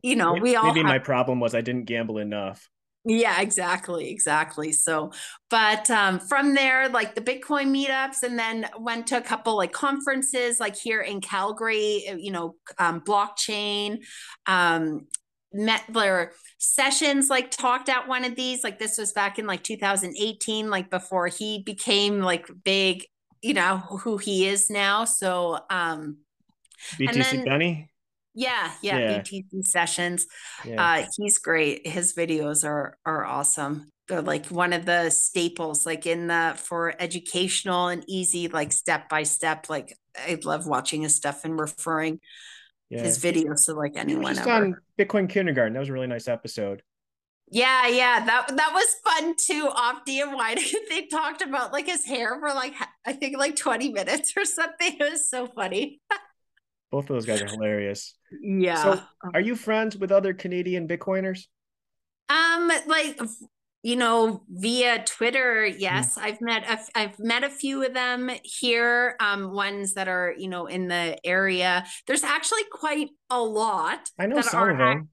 you 0.02 0.16
know, 0.16 0.34
we 0.34 0.56
all 0.56 0.72
Maybe 0.72 0.80
have 0.80 0.88
my 0.88 0.98
problem 0.98 1.40
was 1.40 1.54
I 1.54 1.60
didn't 1.60 1.84
gamble 1.84 2.18
enough. 2.18 2.70
Yeah, 3.06 3.40
exactly, 3.40 4.10
exactly. 4.10 4.72
So, 4.72 5.12
but 5.48 5.88
um, 5.90 6.18
from 6.18 6.54
there, 6.54 6.88
like 6.88 7.14
the 7.14 7.20
Bitcoin 7.20 7.68
meetups, 7.68 8.24
and 8.24 8.36
then 8.36 8.68
went 8.78 9.06
to 9.08 9.16
a 9.16 9.20
couple 9.20 9.56
like 9.56 9.72
conferences, 9.72 10.58
like 10.58 10.76
here 10.76 11.00
in 11.00 11.20
Calgary, 11.20 12.04
uh, 12.10 12.16
you 12.16 12.32
know, 12.32 12.56
um, 12.78 13.00
blockchain. 13.00 13.98
Um, 14.46 15.06
met 15.52 15.82
their 15.88 16.32
sessions, 16.58 17.30
like 17.30 17.50
talked 17.50 17.88
at 17.88 18.08
one 18.08 18.24
of 18.24 18.34
these. 18.34 18.62
Like 18.64 18.78
this 18.78 18.98
was 18.98 19.12
back 19.12 19.38
in 19.38 19.46
like 19.46 19.62
2018, 19.62 20.68
like 20.68 20.90
before 20.90 21.28
he 21.28 21.62
became 21.62 22.20
like 22.20 22.48
big, 22.64 23.04
you 23.40 23.54
know, 23.54 23.78
who 23.78 24.18
he 24.18 24.48
is 24.48 24.68
now. 24.68 25.04
So, 25.04 25.60
um, 25.70 26.18
BTC 26.98 27.30
then- 27.30 27.44
Benny. 27.44 27.90
Yeah, 28.36 28.72
yeah, 28.82 28.98
Yeah. 28.98 29.22
BTC 29.22 29.66
sessions. 29.66 30.26
Yeah. 30.64 30.82
Uh, 30.82 31.06
he's 31.16 31.38
great. 31.38 31.86
His 31.86 32.14
videos 32.14 32.64
are 32.64 32.98
are 33.04 33.24
awesome. 33.24 33.90
They're 34.08 34.22
like 34.22 34.46
one 34.46 34.72
of 34.72 34.84
the 34.84 35.10
staples, 35.10 35.84
like 35.84 36.06
in 36.06 36.28
the 36.28 36.54
for 36.56 36.94
educational 37.00 37.88
and 37.88 38.04
easy, 38.06 38.48
like 38.48 38.72
step 38.72 39.08
by 39.08 39.24
step. 39.24 39.66
Like 39.68 39.96
I 40.16 40.38
love 40.44 40.66
watching 40.66 41.02
his 41.02 41.16
stuff 41.16 41.44
and 41.44 41.58
referring 41.58 42.20
yeah. 42.90 43.02
his 43.02 43.18
videos 43.18 43.64
to 43.66 43.72
like 43.72 43.96
anyone 43.96 44.34
just 44.34 44.46
ever. 44.46 44.66
on 44.66 44.76
Bitcoin 44.98 45.28
Kindergarten. 45.28 45.72
That 45.72 45.80
was 45.80 45.88
a 45.88 45.92
really 45.94 46.06
nice 46.06 46.28
episode. 46.28 46.82
Yeah, 47.48 47.86
yeah, 47.86 48.24
that 48.26 48.48
that 48.56 48.70
was 48.74 48.86
fun 49.04 49.34
too. 49.36 49.68
Opti 49.68 50.20
and 50.20 50.58
they 50.90 51.06
talked 51.06 51.42
about 51.42 51.72
like 51.72 51.86
his 51.86 52.04
hair 52.04 52.38
for 52.38 52.48
like 52.48 52.74
I 53.06 53.12
think 53.12 53.38
like 53.38 53.56
twenty 53.56 53.90
minutes 53.90 54.34
or 54.36 54.44
something. 54.44 54.96
It 55.00 55.10
was 55.10 55.30
so 55.30 55.46
funny. 55.46 56.00
Both 56.90 57.04
of 57.04 57.16
those 57.16 57.26
guys 57.26 57.42
are 57.42 57.46
hilarious. 57.46 58.15
Yeah. 58.40 58.82
So, 58.82 59.00
are 59.34 59.40
you 59.40 59.56
friends 59.56 59.96
with 59.96 60.12
other 60.12 60.34
Canadian 60.34 60.88
Bitcoiners? 60.88 61.46
Um, 62.28 62.70
like 62.86 63.20
you 63.82 63.94
know, 63.94 64.42
via 64.48 65.04
Twitter, 65.04 65.64
yes, 65.64 66.18
I've 66.18 66.40
met 66.40 66.64
a, 66.68 66.98
I've 66.98 67.18
met 67.20 67.44
a 67.44 67.48
few 67.48 67.84
of 67.84 67.94
them 67.94 68.30
here. 68.42 69.16
Um, 69.20 69.52
ones 69.52 69.94
that 69.94 70.08
are 70.08 70.34
you 70.36 70.48
know 70.48 70.66
in 70.66 70.88
the 70.88 71.16
area. 71.24 71.84
There's 72.06 72.24
actually 72.24 72.64
quite 72.72 73.10
a 73.30 73.40
lot. 73.40 74.10
I 74.18 74.26
know 74.26 74.40
some 74.40 74.70
of 74.70 74.78
them. 74.78 75.08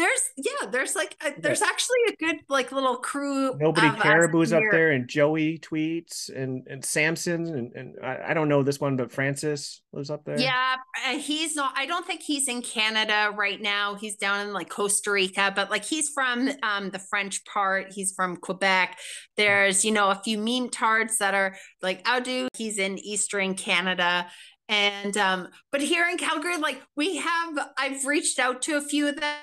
There's 0.00 0.30
yeah, 0.38 0.70
there's 0.70 0.96
like 0.96 1.14
a, 1.22 1.38
there's 1.38 1.60
actually 1.60 1.98
a 2.08 2.16
good 2.16 2.36
like 2.48 2.72
little 2.72 2.96
crew. 2.96 3.54
Nobody 3.58 3.90
Caribou's 4.00 4.50
up 4.50 4.62
there, 4.70 4.92
and 4.92 5.06
Joey 5.06 5.58
tweets, 5.58 6.34
and 6.34 6.66
and 6.68 6.82
Samson, 6.82 7.46
and, 7.46 7.72
and 7.74 7.96
I, 8.02 8.30
I 8.30 8.34
don't 8.34 8.48
know 8.48 8.62
this 8.62 8.80
one, 8.80 8.96
but 8.96 9.12
Francis 9.12 9.82
lives 9.92 10.08
up 10.08 10.24
there. 10.24 10.40
Yeah, 10.40 10.76
uh, 11.06 11.18
he's 11.18 11.54
not. 11.54 11.74
I 11.76 11.84
don't 11.84 12.06
think 12.06 12.22
he's 12.22 12.48
in 12.48 12.62
Canada 12.62 13.30
right 13.36 13.60
now. 13.60 13.94
He's 13.94 14.16
down 14.16 14.46
in 14.46 14.54
like 14.54 14.70
Costa 14.70 15.10
Rica, 15.10 15.52
but 15.54 15.70
like 15.70 15.84
he's 15.84 16.08
from 16.08 16.48
um 16.62 16.88
the 16.88 16.98
French 16.98 17.44
part. 17.44 17.92
He's 17.92 18.14
from 18.14 18.38
Quebec. 18.38 18.98
There's 19.36 19.84
you 19.84 19.92
know 19.92 20.08
a 20.08 20.20
few 20.24 20.38
meme 20.38 20.70
tards 20.70 21.18
that 21.18 21.34
are 21.34 21.56
like 21.82 22.02
Audu. 22.04 22.48
He's 22.56 22.78
in 22.78 22.98
Eastern 22.98 23.54
Canada. 23.54 24.28
And 24.70 25.16
um, 25.18 25.48
but 25.72 25.82
here 25.82 26.08
in 26.08 26.16
Calgary, 26.16 26.56
like 26.56 26.80
we 26.96 27.16
have, 27.16 27.58
I've 27.76 28.04
reached 28.04 28.38
out 28.38 28.62
to 28.62 28.76
a 28.76 28.80
few 28.80 29.08
of 29.08 29.20
them. 29.20 29.34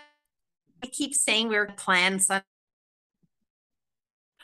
I 0.84 0.88
keep 0.88 1.14
saying 1.16 1.50
we're 1.50 1.68
plans 1.68 2.30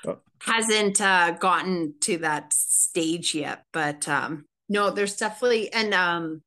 Oh. 0.05 0.19
hasn't 0.41 0.99
uh, 0.99 1.31
gotten 1.31 1.93
to 2.01 2.17
that 2.19 2.51
stage 2.51 3.33
yet, 3.33 3.63
but 3.71 4.07
um, 4.09 4.45
no, 4.67 4.89
there's 4.89 5.15
definitely 5.15 5.71
and 5.71 5.93
um, 5.93 6.41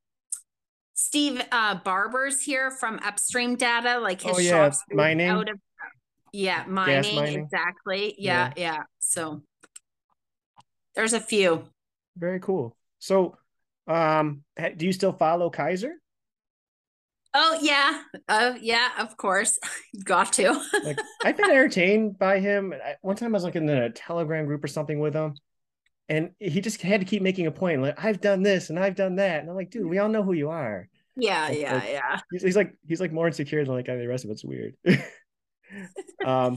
Steve 0.93 1.41
uh, 1.53 1.76
Barbour's 1.76 2.43
here 2.43 2.70
from 2.70 3.01
Upstream 3.03 3.57
Data, 3.57 3.99
like 3.99 4.20
his 4.20 4.37
Oh, 4.37 4.41
yeah, 4.41 4.70
mining. 4.93 5.28
out 5.28 5.49
of 5.49 5.59
yeah, 6.32 6.64
mining, 6.66 7.16
mining. 7.16 7.39
exactly, 7.45 8.14
yeah, 8.18 8.53
yeah. 8.57 8.82
So 8.99 9.43
there's 10.95 11.14
a 11.14 11.20
few. 11.20 11.64
Very 12.16 12.41
cool. 12.41 12.76
So, 12.99 13.39
um, 13.87 14.43
do 14.76 14.84
you 14.84 14.93
still 14.93 15.12
follow 15.12 15.51
Keiser? 15.51 15.93
Oh 17.35 17.59
yeah, 17.61 18.03
uh, 18.29 18.55
yeah, 18.61 18.91
of 18.99 19.16
course, 19.16 19.59
got 20.05 20.33
to. 20.35 20.53
like 20.85 20.99
I've 21.24 21.37
been 21.37 21.51
entertained 21.51 22.18
by 22.18 22.41
him. 22.41 22.74
One 23.03 23.16
time 23.16 23.35
I 23.35 23.37
was 23.37 23.45
like 23.45 23.57
in 23.57 23.68
a 23.68 23.91
Telegram 23.91 24.47
group 24.47 24.64
or 24.64 24.68
something 24.68 24.99
with 24.99 25.14
him, 25.14 25.35
and 26.09 26.31
he 26.39 26.61
just 26.61 26.81
had 26.81 27.01
to 27.01 27.07
keep 27.07 27.22
making 27.22 27.47
a 27.47 27.51
point 27.51 27.83
like 27.83 28.03
I've 28.03 28.20
done 28.20 28.43
this 28.43 28.70
and 28.70 28.79
I've 28.79 28.97
done 28.97 29.16
that, 29.16 29.41
and 29.41 29.51
I'm 29.51 29.57
like, 29.57 29.70
dude, 29.70 29.87
we 29.87 29.99
all 29.99 30.09
know 30.09 30.22
who 30.22 30.33
you 30.33 30.51
are. 30.51 30.89
Yeah, 31.16 31.49
like, 31.49 31.59
yeah, 31.59 31.74
like, 31.74 31.89
yeah. 31.89 32.20
He's, 32.31 32.43
he's, 32.43 32.57
like 32.57 32.74
he's 32.87 33.01
like 33.01 33.12
more 33.12 33.27
insecure 33.27 33.64
than 33.64 33.74
like 33.74 33.87
the 33.87 34.07
rest 34.07 34.24
of 34.24 34.31
it's 34.31 34.45
weird. 34.45 34.74
um, 36.24 36.57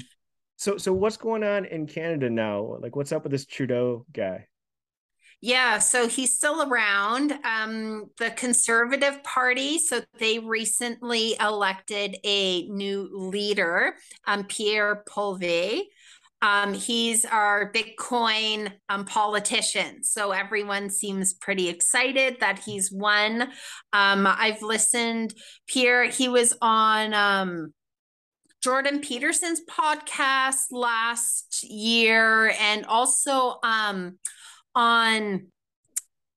so 0.57 0.77
so 0.77 0.93
what's 0.93 1.17
going 1.17 1.43
on 1.43 1.65
in 1.65 1.87
Canada 1.87 2.29
now? 2.29 2.77
Like, 2.81 2.95
what's 2.95 3.11
up 3.11 3.23
with 3.23 3.31
this 3.31 3.45
Trudeau 3.45 4.05
guy? 4.11 4.47
Yeah, 5.41 5.79
so 5.79 6.07
he's 6.07 6.35
still 6.35 6.61
around. 6.69 7.33
Um, 7.45 8.07
the 8.17 8.31
Conservative 8.31 9.23
Party, 9.23 9.79
so 9.79 10.01
they 10.19 10.39
recently 10.39 11.35
elected 11.39 12.17
a 12.25 12.67
new 12.67 13.09
leader, 13.13 13.95
um, 14.27 14.43
Pierre 14.43 15.03
Poilievre. 15.09 15.83
Um, 16.41 16.73
he's 16.73 17.25
our 17.25 17.71
Bitcoin 17.71 18.71
um, 18.87 19.05
politician. 19.05 20.03
So 20.03 20.31
everyone 20.31 20.89
seems 20.89 21.33
pretty 21.33 21.67
excited 21.67 22.37
that 22.39 22.59
he's 22.59 22.91
won. 22.91 23.43
Um, 23.91 24.25
I've 24.25 24.61
listened, 24.61 25.33
Pierre, 25.67 26.05
he 26.05 26.29
was 26.29 26.55
on 26.61 27.13
um, 27.13 27.73
Jordan 28.61 28.99
Peterson's 28.99 29.61
podcast 29.69 30.71
last 30.71 31.63
year 31.63 32.53
and 32.59 32.85
also 32.85 33.57
um, 33.63 34.17
on 34.75 35.47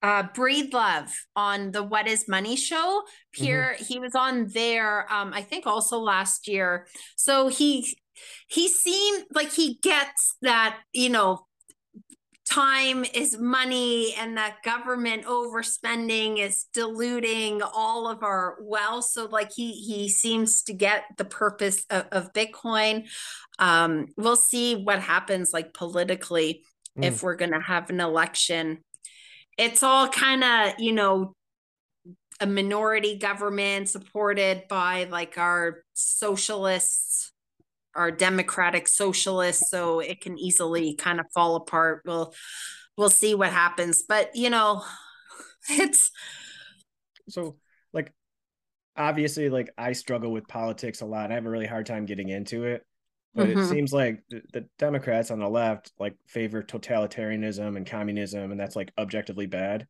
uh 0.02 0.24
Breedlove 0.24 1.12
on 1.36 1.70
the 1.70 1.82
what 1.82 2.08
is 2.08 2.28
money 2.28 2.56
show. 2.56 3.02
Pierre 3.32 3.74
mm-hmm. 3.74 3.84
he 3.84 3.98
was 3.98 4.14
on 4.14 4.48
there 4.48 5.10
um 5.12 5.32
i 5.32 5.42
think 5.42 5.66
also 5.66 5.98
last 5.98 6.48
year. 6.48 6.86
So 7.16 7.48
he 7.48 7.96
he 8.48 8.68
seemed 8.68 9.24
like 9.34 9.52
he 9.52 9.78
gets 9.82 10.36
that 10.42 10.78
you 10.92 11.08
know 11.08 11.46
time 12.52 13.04
is 13.14 13.38
money 13.38 14.14
and 14.18 14.36
that 14.36 14.56
government 14.62 15.24
overspending 15.24 16.38
is 16.38 16.66
diluting 16.74 17.62
all 17.62 18.08
of 18.08 18.22
our 18.22 18.58
wealth. 18.60 19.04
So 19.04 19.26
like 19.26 19.52
he 19.54 19.72
he 19.72 20.08
seems 20.08 20.62
to 20.64 20.74
get 20.74 21.04
the 21.16 21.24
purpose 21.24 21.84
of, 21.88 22.06
of 22.12 22.32
bitcoin. 22.32 23.06
Um 23.58 24.06
we'll 24.16 24.36
see 24.36 24.74
what 24.74 25.00
happens 25.00 25.52
like 25.52 25.72
politically 25.72 26.64
mm. 26.98 27.04
if 27.04 27.22
we're 27.22 27.36
going 27.36 27.52
to 27.52 27.60
have 27.60 27.90
an 27.90 28.00
election. 28.00 28.78
It's 29.58 29.82
all 29.82 30.08
kind 30.08 30.42
of 30.44 30.80
you 30.80 30.92
know 30.92 31.34
a 32.40 32.46
minority 32.46 33.18
government 33.18 33.88
supported 33.88 34.64
by 34.68 35.04
like 35.04 35.38
our 35.38 35.84
socialists 35.94 37.30
our 37.94 38.10
democratic 38.10 38.88
socialists 38.88 39.68
so 39.70 40.00
it 40.00 40.22
can 40.22 40.38
easily 40.38 40.94
kind 40.94 41.20
of 41.20 41.26
fall 41.34 41.56
apart. 41.56 42.00
We'll 42.06 42.32
we'll 42.96 43.10
see 43.10 43.34
what 43.34 43.50
happens 43.50 44.02
but 44.02 44.34
you 44.34 44.50
know 44.50 44.82
it's 45.70 46.10
so 47.28 47.56
like 47.92 48.12
obviously 48.96 49.48
like 49.48 49.70
i 49.78 49.92
struggle 49.92 50.32
with 50.32 50.46
politics 50.48 51.00
a 51.00 51.06
lot 51.06 51.30
i 51.30 51.34
have 51.34 51.46
a 51.46 51.50
really 51.50 51.66
hard 51.66 51.86
time 51.86 52.04
getting 52.04 52.28
into 52.28 52.64
it 52.64 52.84
but 53.34 53.48
mm-hmm. 53.48 53.60
it 53.60 53.66
seems 53.68 53.92
like 53.92 54.22
the, 54.28 54.42
the, 54.52 54.64
democrats 54.78 55.30
on 55.30 55.38
the 55.38 55.48
left 55.48 55.92
like 55.98 56.14
favor 56.26 56.62
totalitarianism 56.62 57.76
and 57.76 57.86
communism 57.86 58.50
and 58.50 58.60
that's 58.60 58.76
like 58.76 58.92
objectively 58.98 59.46
bad. 59.46 59.86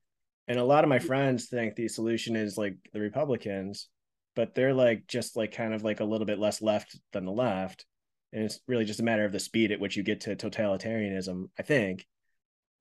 And 0.49 0.59
a 0.59 0.64
lot 0.64 0.84
of 0.84 0.90
my 0.90 0.99
friends 0.99 1.47
think 1.47 1.74
the 1.74 1.88
solution 1.88 2.36
is 2.36 2.59
like 2.59 2.76
the 2.93 3.01
republicans 3.01 3.88
but 4.34 4.55
they're 4.55 4.74
like 4.74 5.07
just 5.07 5.36
like 5.36 5.53
kind 5.53 5.74
of 5.74 5.84
like 5.84 6.01
a 6.01 6.05
little 6.05 6.26
bit 6.26 6.38
less 6.38 6.62
left 6.62 6.99
than 7.12 7.26
the 7.26 7.32
left. 7.32 7.84
And 8.32 8.45
it's 8.45 8.61
really 8.66 8.86
just 8.86 9.01
a 9.01 9.05
matter 9.05 9.26
of 9.26 9.32
the 9.32 9.38
speed 9.38 9.72
at 9.72 9.80
which 9.80 9.97
you 9.97 10.03
get 10.03 10.22
to 10.22 10.36
totalitarianism 10.36 11.49
i 11.59 11.62
think. 11.62 12.07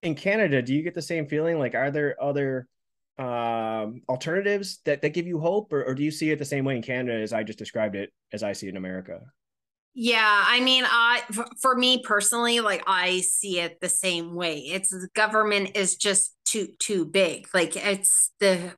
In 0.01 0.16
canada 0.16 0.62
do 0.62 0.74
you 0.74 0.84
get 0.84 0.95
the 0.95 1.01
same 1.01 1.28
feeling? 1.28 1.59
Like 1.59 1.76
are 1.76 1.91
there 1.91 2.22
other 2.22 2.68
um, 3.18 4.01
alternatives 4.09 4.80
that, 4.86 5.01
that 5.01 5.14
give 5.14 5.28
you 5.28 5.39
hope 5.39 5.74
or, 5.74 5.84
or 5.84 5.93
do 5.93 6.03
you 6.03 6.12
see 6.12 6.32
it 6.32 6.39
the 6.39 6.45
same 6.45 6.66
way 6.66 6.76
in 6.76 6.82
canada 6.82 7.20
as 7.20 7.34
i 7.34 7.43
just 7.43 7.59
described 7.59 7.95
it 7.95 8.12
as 8.32 8.41
i 8.41 8.53
see 8.53 8.68
it 8.68 8.72
in 8.72 8.78
america 8.78 9.20
yeah, 9.93 10.43
I 10.47 10.61
mean, 10.61 10.85
I 10.87 11.21
for 11.61 11.75
me 11.75 12.01
personally, 12.03 12.61
like 12.61 12.83
I 12.87 13.21
see 13.21 13.59
it 13.59 13.79
the 13.81 13.89
same 13.89 14.35
way. 14.35 14.59
It's 14.59 14.89
the 14.89 15.09
government 15.15 15.71
is 15.75 15.97
just 15.97 16.35
too 16.45 16.69
too 16.79 17.05
big. 17.05 17.47
Like 17.53 17.75
it's 17.75 18.31
the 18.39 18.73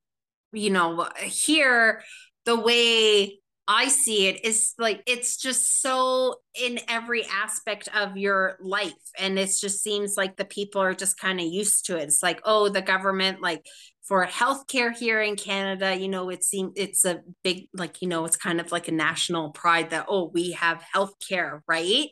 you 0.51 0.69
know, 0.71 1.07
here 1.21 2.01
the 2.45 2.59
way 2.59 3.39
I 3.67 3.87
see 3.87 4.27
it 4.27 4.43
is 4.43 4.73
like 4.77 5.03
it's 5.05 5.37
just 5.37 5.81
so 5.81 6.35
in 6.59 6.79
every 6.89 7.25
aspect 7.25 7.89
of 7.95 8.17
your 8.17 8.57
life. 8.61 8.91
And 9.17 9.37
it 9.39 9.51
just 9.59 9.83
seems 9.83 10.15
like 10.17 10.35
the 10.35 10.45
people 10.45 10.81
are 10.81 10.93
just 10.93 11.17
kind 11.19 11.39
of 11.39 11.45
used 11.45 11.85
to 11.85 11.97
it. 11.97 12.03
It's 12.03 12.23
like, 12.23 12.41
oh, 12.43 12.69
the 12.69 12.81
government, 12.81 13.41
like 13.41 13.65
for 14.03 14.25
healthcare 14.25 14.95
here 14.95 15.21
in 15.21 15.35
Canada, 15.35 15.95
you 15.95 16.09
know, 16.09 16.29
it 16.29 16.43
seems 16.43 16.73
it's 16.75 17.05
a 17.05 17.21
big, 17.43 17.67
like, 17.73 18.01
you 18.01 18.07
know, 18.07 18.25
it's 18.25 18.35
kind 18.35 18.59
of 18.59 18.71
like 18.71 18.87
a 18.87 18.91
national 18.91 19.51
pride 19.51 19.91
that, 19.91 20.05
oh, 20.09 20.29
we 20.33 20.51
have 20.51 20.83
healthcare, 20.93 21.61
right? 21.67 22.09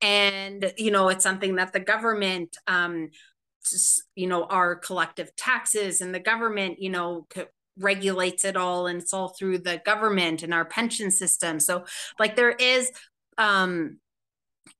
And, 0.00 0.72
you 0.76 0.90
know, 0.90 1.08
it's 1.08 1.24
something 1.24 1.56
that 1.56 1.72
the 1.72 1.80
government, 1.80 2.56
um, 2.66 3.10
you 4.14 4.26
know, 4.26 4.44
our 4.44 4.76
collective 4.76 5.34
taxes 5.36 6.00
and 6.00 6.14
the 6.14 6.20
government, 6.20 6.78
you 6.80 6.90
know, 6.90 7.26
regulates 7.78 8.44
it 8.44 8.56
all 8.56 8.86
and 8.86 9.00
it's 9.00 9.14
all 9.14 9.28
through 9.28 9.58
the 9.58 9.80
government 9.84 10.42
and 10.42 10.52
our 10.52 10.64
pension 10.64 11.10
system 11.10 11.58
so 11.58 11.84
like 12.18 12.36
there 12.36 12.50
is 12.50 12.90
um 13.38 13.98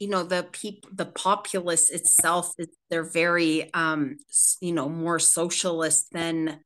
you 0.03 0.09
know 0.09 0.25
the 0.25 0.45
people 0.51 0.91
the 0.93 1.07
populace 1.07 1.89
itself 1.89 2.53
they're 2.91 3.09
very 3.09 3.73
um 3.73 4.17
you 4.61 4.73
know 4.73 4.89
more 4.89 5.21
socialist 5.21 6.09
than 6.11 6.59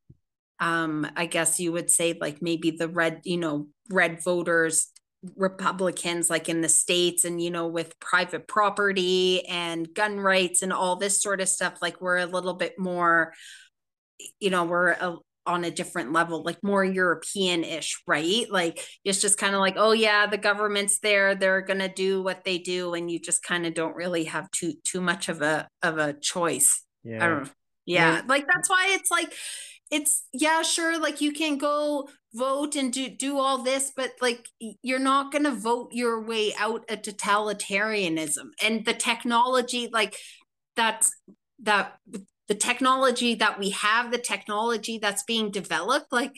um 0.58 1.06
i 1.16 1.26
guess 1.26 1.60
you 1.60 1.70
would 1.70 1.90
say 1.90 2.16
like 2.18 2.40
maybe 2.40 2.70
the 2.70 2.88
red 2.88 3.20
you 3.24 3.36
know 3.36 3.66
red 3.90 4.24
voters 4.24 4.90
republicans 5.36 6.30
like 6.30 6.48
in 6.48 6.62
the 6.62 6.68
states 6.68 7.26
and 7.26 7.42
you 7.42 7.50
know 7.50 7.66
with 7.66 8.00
private 8.00 8.48
property 8.48 9.46
and 9.46 9.92
gun 9.92 10.18
rights 10.18 10.62
and 10.62 10.72
all 10.72 10.96
this 10.96 11.20
sort 11.20 11.42
of 11.42 11.48
stuff 11.48 11.74
like 11.82 12.00
we're 12.00 12.16
a 12.16 12.24
little 12.24 12.54
bit 12.54 12.78
more 12.78 13.34
you 14.40 14.48
know 14.48 14.64
we're 14.64 14.92
a, 14.92 15.14
on 15.46 15.64
a 15.64 15.70
different 15.70 16.12
level, 16.12 16.42
like 16.42 16.62
more 16.62 16.84
European 16.84 17.64
ish, 17.64 18.02
right? 18.06 18.46
Like 18.50 18.84
it's 19.04 19.20
just 19.20 19.38
kind 19.38 19.54
of 19.54 19.60
like, 19.60 19.74
oh 19.76 19.92
yeah, 19.92 20.26
the 20.26 20.38
government's 20.38 20.98
there, 20.98 21.34
they're 21.34 21.62
gonna 21.62 21.92
do 21.92 22.22
what 22.22 22.44
they 22.44 22.58
do, 22.58 22.94
and 22.94 23.10
you 23.10 23.18
just 23.18 23.42
kind 23.42 23.66
of 23.66 23.74
don't 23.74 23.96
really 23.96 24.24
have 24.24 24.50
too 24.50 24.74
too 24.84 25.00
much 25.00 25.28
of 25.28 25.42
a 25.42 25.68
of 25.82 25.98
a 25.98 26.12
choice. 26.14 26.84
Yeah. 27.04 27.24
I 27.24 27.28
don't 27.28 27.44
know. 27.44 27.50
Yeah. 27.84 28.16
yeah. 28.16 28.22
Like 28.26 28.46
that's 28.52 28.68
why 28.68 28.88
it's 28.90 29.10
like 29.10 29.32
it's 29.90 30.24
yeah, 30.32 30.62
sure, 30.62 30.98
like 30.98 31.20
you 31.20 31.32
can 31.32 31.58
go 31.58 32.08
vote 32.34 32.74
and 32.74 32.92
do 32.92 33.08
do 33.08 33.38
all 33.38 33.62
this, 33.62 33.92
but 33.96 34.12
like 34.20 34.48
you're 34.82 34.98
not 34.98 35.32
gonna 35.32 35.52
vote 35.52 35.90
your 35.92 36.22
way 36.22 36.52
out 36.58 36.84
of 36.90 37.02
totalitarianism 37.02 38.50
and 38.62 38.84
the 38.84 38.94
technology, 38.94 39.88
like 39.92 40.16
that's 40.74 41.12
that 41.62 41.98
the 42.48 42.54
technology 42.54 43.34
that 43.34 43.58
we 43.58 43.70
have, 43.70 44.10
the 44.10 44.18
technology 44.18 44.98
that's 44.98 45.24
being 45.24 45.50
developed, 45.50 46.12
like 46.12 46.32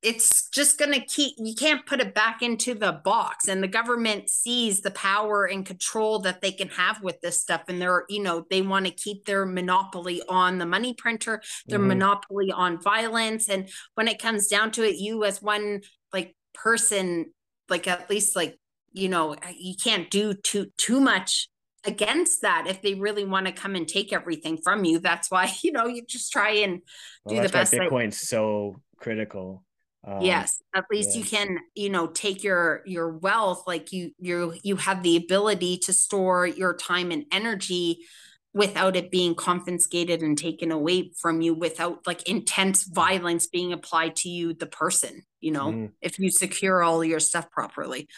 it's 0.00 0.48
just 0.50 0.78
going 0.78 0.92
to 0.92 1.04
keep 1.04 1.34
you 1.38 1.54
can't 1.56 1.84
put 1.84 2.00
it 2.00 2.14
back 2.14 2.40
into 2.40 2.74
the 2.74 2.92
box. 3.04 3.48
And 3.48 3.62
the 3.62 3.68
government 3.68 4.30
sees 4.30 4.80
the 4.80 4.92
power 4.92 5.44
and 5.44 5.66
control 5.66 6.20
that 6.20 6.40
they 6.40 6.52
can 6.52 6.68
have 6.68 7.02
with 7.02 7.20
this 7.20 7.40
stuff. 7.40 7.62
And 7.68 7.82
they're 7.82 8.04
you 8.08 8.22
know 8.22 8.44
they 8.48 8.62
want 8.62 8.86
to 8.86 8.92
keep 8.92 9.24
their 9.24 9.44
monopoly 9.44 10.22
on 10.28 10.58
the 10.58 10.66
money 10.66 10.94
printer 10.94 11.42
their 11.66 11.78
mm-hmm. 11.78 11.88
monopoly 11.88 12.52
on 12.52 12.80
violence. 12.80 13.48
And 13.48 13.68
when 13.94 14.08
it 14.08 14.20
comes 14.20 14.46
down 14.46 14.70
to 14.72 14.84
it 14.84 14.96
you 14.96 15.24
as 15.24 15.42
one 15.42 15.80
like 16.12 16.36
person 16.54 17.26
like 17.68 17.86
at 17.86 18.08
least 18.08 18.36
like 18.36 18.56
you 18.92 19.08
know 19.08 19.36
you 19.56 19.74
can't 19.82 20.10
do 20.10 20.32
too 20.32 20.66
too 20.76 21.00
much 21.00 21.48
against 21.88 22.42
that 22.42 22.66
if 22.68 22.82
they 22.82 22.94
really 22.94 23.24
want 23.24 23.46
to 23.46 23.52
come 23.52 23.74
and 23.74 23.88
take 23.88 24.12
everything 24.12 24.58
from 24.62 24.84
you. 24.84 24.98
That's 24.98 25.30
why, 25.30 25.50
you 25.62 25.72
know, 25.72 25.86
you 25.86 26.04
just 26.06 26.30
try 26.30 26.50
and 26.50 26.80
do 27.26 27.36
well, 27.36 27.42
the 27.42 27.48
best. 27.48 27.72
Bitcoin's 27.72 28.20
so 28.20 28.80
critical. 28.98 29.64
Um, 30.06 30.22
yes, 30.22 30.62
at 30.74 30.84
least 30.92 31.10
yeah. 31.10 31.18
you 31.18 31.24
can, 31.24 31.58
you 31.74 31.90
know, 31.90 32.06
take 32.06 32.44
your 32.44 32.82
your 32.86 33.10
wealth 33.10 33.64
like 33.66 33.92
you 33.92 34.12
you 34.18 34.54
you 34.62 34.76
have 34.76 35.02
the 35.02 35.16
ability 35.16 35.78
to 35.78 35.92
store 35.92 36.46
your 36.46 36.74
time 36.74 37.10
and 37.10 37.24
energy 37.32 38.06
without 38.54 38.96
it 38.96 39.10
being 39.10 39.34
confiscated 39.34 40.22
and 40.22 40.38
taken 40.38 40.72
away 40.72 41.10
from 41.20 41.40
you 41.40 41.52
without 41.52 42.06
like 42.06 42.28
intense 42.28 42.84
violence 42.84 43.46
being 43.46 43.72
applied 43.72 44.16
to 44.16 44.28
you 44.28 44.54
the 44.54 44.66
person, 44.66 45.22
you 45.40 45.50
know, 45.50 45.72
mm. 45.72 45.90
if 46.00 46.18
you 46.18 46.30
secure 46.30 46.82
all 46.82 47.04
your 47.04 47.20
stuff 47.20 47.50
properly. 47.50 48.08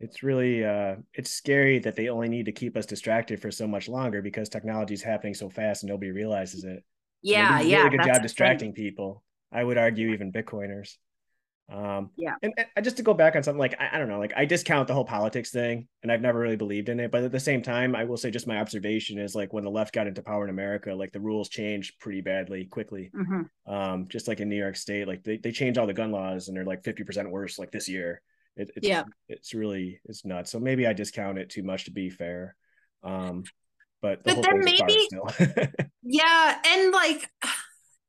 It's 0.00 0.22
really 0.22 0.64
uh 0.64 0.96
it's 1.14 1.30
scary 1.30 1.78
that 1.78 1.94
they 1.94 2.08
only 2.08 2.28
need 2.28 2.46
to 2.46 2.52
keep 2.52 2.76
us 2.76 2.86
distracted 2.86 3.40
for 3.40 3.50
so 3.50 3.66
much 3.66 3.88
longer 3.88 4.22
because 4.22 4.48
technology 4.48 4.94
is 4.94 5.02
happening 5.02 5.34
so 5.34 5.48
fast 5.48 5.82
and 5.82 5.90
nobody 5.90 6.10
realizes 6.10 6.64
it 6.64 6.82
yeah 7.22 7.60
yeah. 7.60 7.82
really 7.82 7.96
yeah 7.96 8.04
good 8.04 8.12
job 8.12 8.22
distracting 8.22 8.72
people 8.72 9.22
i 9.52 9.62
would 9.62 9.78
argue 9.78 10.10
even 10.10 10.32
bitcoiners 10.32 10.96
um, 11.70 12.10
yeah. 12.16 12.34
And, 12.42 12.52
and, 12.56 12.84
just 12.84 12.96
to 12.96 13.02
go 13.02 13.14
back 13.14 13.36
on 13.36 13.44
something 13.44 13.58
like, 13.58 13.80
I, 13.80 13.90
I, 13.92 13.98
don't 13.98 14.08
know, 14.08 14.18
like 14.18 14.32
I 14.36 14.44
discount 14.44 14.88
the 14.88 14.94
whole 14.94 15.04
politics 15.04 15.50
thing 15.50 15.86
and 16.02 16.10
I've 16.10 16.20
never 16.20 16.40
really 16.40 16.56
believed 16.56 16.88
in 16.88 16.98
it. 16.98 17.12
But 17.12 17.22
at 17.22 17.30
the 17.30 17.38
same 17.38 17.62
time, 17.62 17.94
I 17.94 18.04
will 18.04 18.16
say 18.16 18.30
just 18.30 18.48
my 18.48 18.58
observation 18.58 19.18
is 19.18 19.36
like 19.36 19.52
when 19.52 19.62
the 19.62 19.70
left 19.70 19.94
got 19.94 20.08
into 20.08 20.22
power 20.22 20.42
in 20.42 20.50
America, 20.50 20.92
like 20.92 21.12
the 21.12 21.20
rules 21.20 21.48
changed 21.48 22.00
pretty 22.00 22.22
badly 22.22 22.64
quickly. 22.64 23.12
Mm-hmm. 23.14 23.72
Um, 23.72 24.08
just 24.08 24.26
like 24.26 24.40
in 24.40 24.48
New 24.48 24.56
York 24.56 24.74
State, 24.74 25.06
like 25.06 25.22
they, 25.22 25.36
they 25.36 25.52
changed 25.52 25.78
all 25.78 25.86
the 25.86 25.92
gun 25.92 26.10
laws 26.10 26.48
and 26.48 26.56
they're 26.56 26.64
like 26.64 26.82
50% 26.82 27.30
worse 27.30 27.56
like 27.56 27.70
this 27.70 27.88
year. 27.88 28.20
It, 28.56 28.70
it's, 28.76 28.86
yeah. 28.86 29.04
it's 29.28 29.54
really, 29.54 30.00
it's 30.04 30.24
nuts. 30.24 30.50
So 30.50 30.58
maybe 30.58 30.86
I 30.86 30.92
discount 30.92 31.38
it 31.38 31.50
too 31.50 31.62
much 31.62 31.84
to 31.84 31.90
be 31.90 32.10
fair. 32.10 32.56
Um, 33.02 33.44
but, 34.02 34.24
the 34.24 34.34
but 34.34 34.44
then 34.44 34.60
maybe, 34.60 35.08
yeah. 36.02 36.58
And 36.66 36.92
like, 36.92 37.30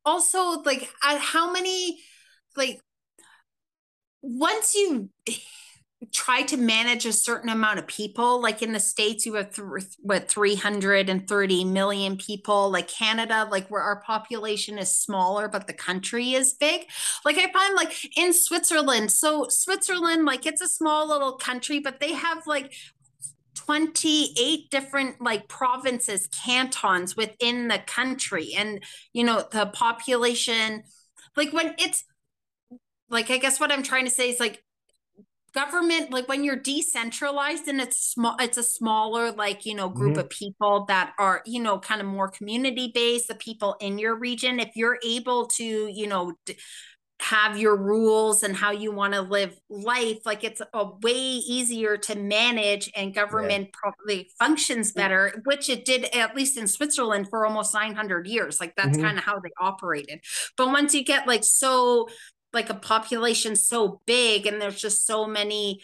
also 0.06 0.62
like 0.62 0.90
at 1.04 1.20
how 1.20 1.52
many, 1.52 2.00
like 2.56 2.82
once 4.22 4.76
you 4.76 5.10
try 6.12 6.42
to 6.42 6.58
manage 6.58 7.06
a 7.06 7.14
certain 7.14 7.50
amount 7.50 7.78
of 7.78 7.86
people. 7.86 8.42
Like 8.42 8.62
in 8.62 8.74
the 8.74 8.80
states 8.80 9.26
you 9.26 9.36
have 9.36 9.54
th- 9.54 9.86
what 10.00 10.28
330 10.28 11.66
million 11.66 12.18
people. 12.18 12.72
Like 12.72 12.88
canada 12.88 13.48
like 13.52 13.68
where 13.68 13.82
our 13.82 14.02
population 14.02 14.78
is 14.78 14.96
smaller 14.96 15.48
but 15.48 15.68
the 15.68 15.74
country 15.74 16.34
is 16.34 16.54
big. 16.54 16.88
Like 17.24 17.38
i 17.38 17.52
find 17.52 17.76
like 17.76 17.94
in 18.18 18.34
switzerland 18.34 19.12
so 19.12 19.48
switzerland 19.50 20.26
like 20.26 20.46
it's 20.46 20.62
a 20.62 20.68
small 20.68 21.08
little 21.08 21.34
country 21.34 21.80
but 21.80 22.00
they 22.00 22.14
have 22.14 22.48
like 22.48 22.74
28 23.56 24.70
different 24.72 25.22
like 25.22 25.48
provinces 25.48 26.28
cantons 26.28 27.16
within 27.16 27.68
the 27.68 27.80
country. 27.86 28.54
And 28.58 28.84
you 29.14 29.24
know 29.24 29.46
the 29.52 29.68
population 29.68 30.84
like 31.38 31.54
when 31.54 31.76
it's 31.78 32.04
like 33.10 33.30
i 33.30 33.38
guess 33.38 33.60
what 33.60 33.72
i'm 33.72 33.84
trying 33.84 34.06
to 34.06 34.12
say 34.12 34.30
is 34.30 34.40
like 34.40 34.64
government 35.54 36.12
like 36.12 36.28
when 36.28 36.44
you're 36.44 36.56
decentralized 36.56 37.68
and 37.68 37.82
it's 37.82 37.98
small 37.98 38.36
it's 38.40 38.58
a 38.58 38.64
smaller 38.64 39.32
like 39.32 39.66
you 39.66 39.76
know 39.76 39.90
group 39.90 40.12
mm-hmm. 40.12 40.22
of 40.22 40.30
people 40.30 40.86
that 40.88 41.14
are 41.20 41.42
you 41.46 41.62
know 41.62 41.78
kind 41.78 42.00
of 42.00 42.08
more 42.08 42.30
community 42.30 42.92
based 42.94 43.28
the 43.28 43.36
people 43.36 43.76
in 43.82 43.98
your 43.98 44.16
region 44.16 44.60
if 44.60 44.70
you're 44.76 44.98
able 45.06 45.48
to 45.48 45.64
you 45.64 46.08
know 46.08 46.34
d- 46.46 46.58
have 47.20 47.56
your 47.56 47.76
rules 47.78 48.42
and 48.42 48.56
how 48.56 48.72
you 48.72 48.92
want 48.92 49.14
to 49.14 49.22
live 49.22 49.56
life 49.70 50.18
like 50.26 50.44
it's 50.44 50.62
a 50.74 50.86
way 51.04 51.12
easier 51.12 51.96
to 51.96 52.16
manage 52.16 52.90
and 52.96 53.14
government 53.14 53.66
yeah. 53.66 53.80
probably 53.80 54.32
functions 54.40 54.92
better 54.92 55.32
which 55.46 55.70
it 55.70 55.86
did 55.86 56.06
at 56.16 56.36
least 56.36 56.58
in 56.58 56.68
switzerland 56.68 57.28
for 57.30 57.46
almost 57.46 57.76
900 57.76 58.26
years 58.26 58.60
like 58.60 58.76
that's 58.76 58.98
mm-hmm. 58.98 59.06
kind 59.06 59.18
of 59.20 59.24
how 59.24 59.40
they 59.40 59.52
operated 59.60 60.20
but 60.58 60.68
once 60.68 60.96
you 60.96 61.04
get 61.04 61.28
like 61.28 61.44
so 61.44 62.08
like 62.54 62.70
a 62.70 62.76
population 62.76 63.56
so 63.56 64.02
big 64.06 64.46
and 64.46 64.62
there's 64.62 64.80
just 64.80 65.06
so 65.06 65.26
many 65.26 65.82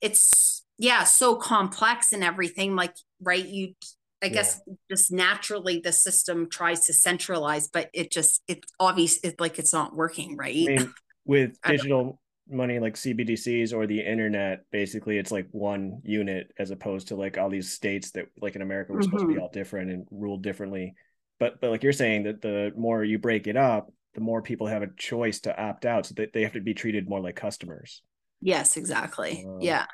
it's 0.00 0.64
yeah 0.78 1.04
so 1.04 1.36
complex 1.36 2.12
and 2.12 2.24
everything 2.24 2.74
like 2.74 2.94
right 3.22 3.46
you 3.46 3.74
i 4.22 4.26
yeah. 4.26 4.32
guess 4.32 4.60
just 4.90 5.12
naturally 5.12 5.80
the 5.80 5.92
system 5.92 6.48
tries 6.48 6.86
to 6.86 6.92
centralize 6.92 7.68
but 7.68 7.90
it 7.92 8.10
just 8.10 8.42
it's 8.48 8.68
obvious 8.78 9.18
it's 9.22 9.40
like 9.40 9.58
it's 9.58 9.72
not 9.72 9.94
working 9.94 10.36
right 10.36 10.66
I 10.68 10.76
mean, 10.76 10.94
with 11.24 11.60
digital 11.66 12.20
money 12.48 12.80
like 12.80 12.94
cbdc's 12.94 13.72
or 13.72 13.86
the 13.86 14.00
internet 14.00 14.64
basically 14.72 15.18
it's 15.18 15.30
like 15.30 15.46
one 15.52 16.00
unit 16.02 16.52
as 16.58 16.72
opposed 16.72 17.08
to 17.08 17.14
like 17.14 17.38
all 17.38 17.48
these 17.48 17.72
states 17.72 18.10
that 18.12 18.26
like 18.40 18.56
in 18.56 18.62
america 18.62 18.92
were 18.92 18.98
mm-hmm. 18.98 19.04
supposed 19.04 19.22
to 19.22 19.28
be 19.28 19.34
mm-hmm. 19.34 19.42
all 19.42 19.50
different 19.50 19.90
and 19.90 20.06
ruled 20.10 20.42
differently 20.42 20.94
but 21.38 21.60
but 21.60 21.70
like 21.70 21.84
you're 21.84 21.92
saying 21.92 22.24
that 22.24 22.42
the 22.42 22.72
more 22.76 23.04
you 23.04 23.18
break 23.18 23.46
it 23.46 23.56
up 23.56 23.92
the 24.14 24.20
more 24.20 24.42
people 24.42 24.66
have 24.66 24.82
a 24.82 24.90
choice 24.96 25.40
to 25.40 25.60
opt 25.60 25.86
out 25.86 26.06
so 26.06 26.14
that 26.16 26.32
they 26.32 26.42
have 26.42 26.54
to 26.54 26.60
be 26.60 26.74
treated 26.74 27.08
more 27.08 27.20
like 27.20 27.36
customers. 27.36 28.02
Yes 28.40 28.76
exactly. 28.76 29.44
Um, 29.46 29.58
yeah. 29.60 29.86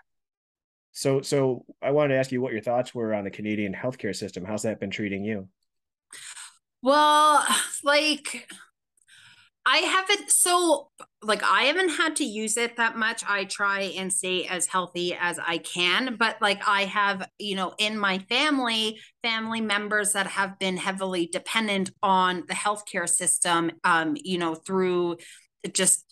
so 0.92 1.20
so 1.20 1.64
i 1.82 1.90
wanted 1.90 2.14
to 2.14 2.20
ask 2.20 2.32
you 2.32 2.40
what 2.40 2.52
your 2.52 2.62
thoughts 2.62 2.94
were 2.94 3.12
on 3.12 3.24
the 3.24 3.30
canadian 3.30 3.74
healthcare 3.74 4.14
system. 4.14 4.44
How's 4.44 4.62
that 4.62 4.80
been 4.80 4.90
treating 4.90 5.24
you? 5.24 5.48
Well 6.82 7.44
like 7.82 8.48
I 9.68 9.78
haven't 9.78 10.30
so 10.30 10.90
like 11.22 11.42
I 11.42 11.64
haven't 11.64 11.88
had 11.88 12.14
to 12.16 12.24
use 12.24 12.56
it 12.56 12.76
that 12.76 12.96
much. 12.96 13.24
I 13.26 13.44
try 13.44 13.80
and 13.98 14.12
stay 14.12 14.46
as 14.46 14.66
healthy 14.66 15.12
as 15.14 15.40
I 15.44 15.58
can, 15.58 16.14
but 16.16 16.40
like 16.40 16.60
I 16.66 16.84
have, 16.84 17.28
you 17.40 17.56
know, 17.56 17.74
in 17.78 17.98
my 17.98 18.20
family, 18.20 19.00
family 19.24 19.60
members 19.60 20.12
that 20.12 20.28
have 20.28 20.56
been 20.60 20.76
heavily 20.76 21.26
dependent 21.26 21.90
on 22.00 22.44
the 22.46 22.54
healthcare 22.54 23.08
system 23.08 23.72
um, 23.82 24.16
you 24.22 24.38
know, 24.38 24.54
through 24.54 25.16
just 25.72 26.04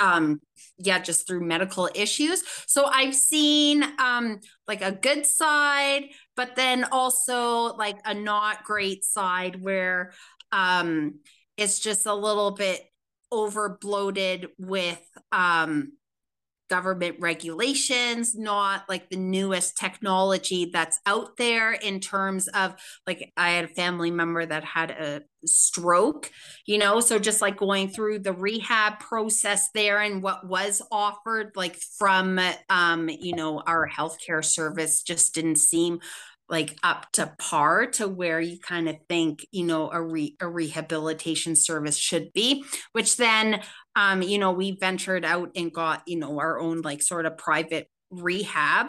um 0.00 0.40
yeah 0.78 0.98
just 1.00 1.26
through 1.26 1.40
medical 1.40 1.88
issues 1.92 2.44
so 2.68 2.84
i've 2.86 3.14
seen 3.14 3.82
um 3.98 4.38
like 4.68 4.80
a 4.80 4.92
good 4.92 5.26
side 5.26 6.04
but 6.36 6.54
then 6.54 6.84
also 6.92 7.74
like 7.74 7.96
a 8.04 8.14
not 8.14 8.62
great 8.62 9.04
side 9.04 9.60
where 9.60 10.12
um 10.52 11.14
it's 11.56 11.80
just 11.80 12.06
a 12.06 12.14
little 12.14 12.52
bit 12.52 12.80
over 13.30 13.78
bloated 13.80 14.48
with 14.58 15.00
um, 15.32 15.92
government 16.68 17.16
regulations, 17.18 18.34
not 18.34 18.88
like 18.88 19.08
the 19.08 19.16
newest 19.16 19.76
technology 19.76 20.70
that's 20.72 21.00
out 21.06 21.36
there 21.36 21.72
in 21.72 22.00
terms 22.00 22.46
of 22.48 22.74
like 23.06 23.32
I 23.36 23.50
had 23.50 23.64
a 23.64 23.68
family 23.68 24.10
member 24.10 24.44
that 24.44 24.64
had 24.64 24.90
a 24.90 25.22
stroke, 25.46 26.30
you 26.66 26.78
know, 26.78 27.00
so 27.00 27.18
just 27.18 27.40
like 27.40 27.56
going 27.56 27.88
through 27.88 28.20
the 28.20 28.32
rehab 28.32 29.00
process 29.00 29.70
there 29.72 30.00
and 30.00 30.22
what 30.22 30.46
was 30.46 30.82
offered 30.92 31.52
like 31.56 31.78
from 31.98 32.38
um 32.68 33.08
you 33.08 33.34
know 33.34 33.62
our 33.66 33.88
healthcare 33.88 34.44
service 34.44 35.02
just 35.02 35.34
didn't 35.34 35.56
seem 35.56 36.00
like 36.48 36.76
up 36.82 37.10
to 37.12 37.32
par 37.38 37.86
to 37.86 38.08
where 38.08 38.40
you 38.40 38.58
kind 38.58 38.88
of 38.88 38.96
think 39.08 39.46
you 39.52 39.64
know 39.64 39.90
a, 39.90 40.00
re- 40.00 40.36
a 40.40 40.48
rehabilitation 40.48 41.54
service 41.54 41.96
should 41.96 42.32
be 42.32 42.64
which 42.92 43.16
then 43.16 43.60
um 43.96 44.22
you 44.22 44.38
know 44.38 44.52
we 44.52 44.72
ventured 44.72 45.24
out 45.24 45.50
and 45.56 45.72
got 45.72 46.02
you 46.06 46.18
know 46.18 46.38
our 46.38 46.58
own 46.58 46.80
like 46.80 47.02
sort 47.02 47.26
of 47.26 47.36
private 47.36 47.88
rehab 48.10 48.88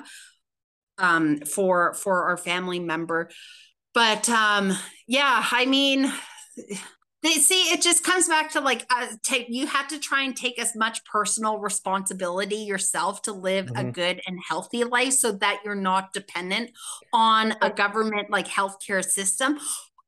um 0.98 1.40
for 1.42 1.94
for 1.94 2.26
our 2.30 2.38
family 2.38 2.80
member. 2.80 3.30
But 3.94 4.30
um 4.30 4.74
yeah 5.08 5.46
i 5.52 5.66
mean 5.66 6.12
they 7.22 7.34
see 7.34 7.64
it 7.72 7.82
just 7.82 8.04
comes 8.04 8.28
back 8.28 8.52
to 8.52 8.62
like 8.62 8.86
uh, 8.90 9.08
take 9.24 9.48
you 9.50 9.68
have 9.68 9.88
to 9.88 10.00
try 10.00 10.24
and 10.24 10.36
take 10.36 10.60
as 10.60 10.76
much 10.76 11.04
personal 11.06 11.58
responsibility 11.58 12.58
yourself 12.58 13.22
to 13.22 13.34
live 13.34 13.68
mm-hmm. 13.68 13.88
a 13.88 13.92
good 13.92 14.22
and 14.26 14.40
healthy 14.48 14.84
life 14.84 15.14
so 15.14 15.32
that 15.32 15.60
you're 15.64 15.76
not 15.76 16.14
dependent 16.14 16.72
on 17.14 17.54
a 17.62 17.70
government 17.70 18.30
like 18.30 18.48
healthcare 18.48 19.04
system 19.04 19.58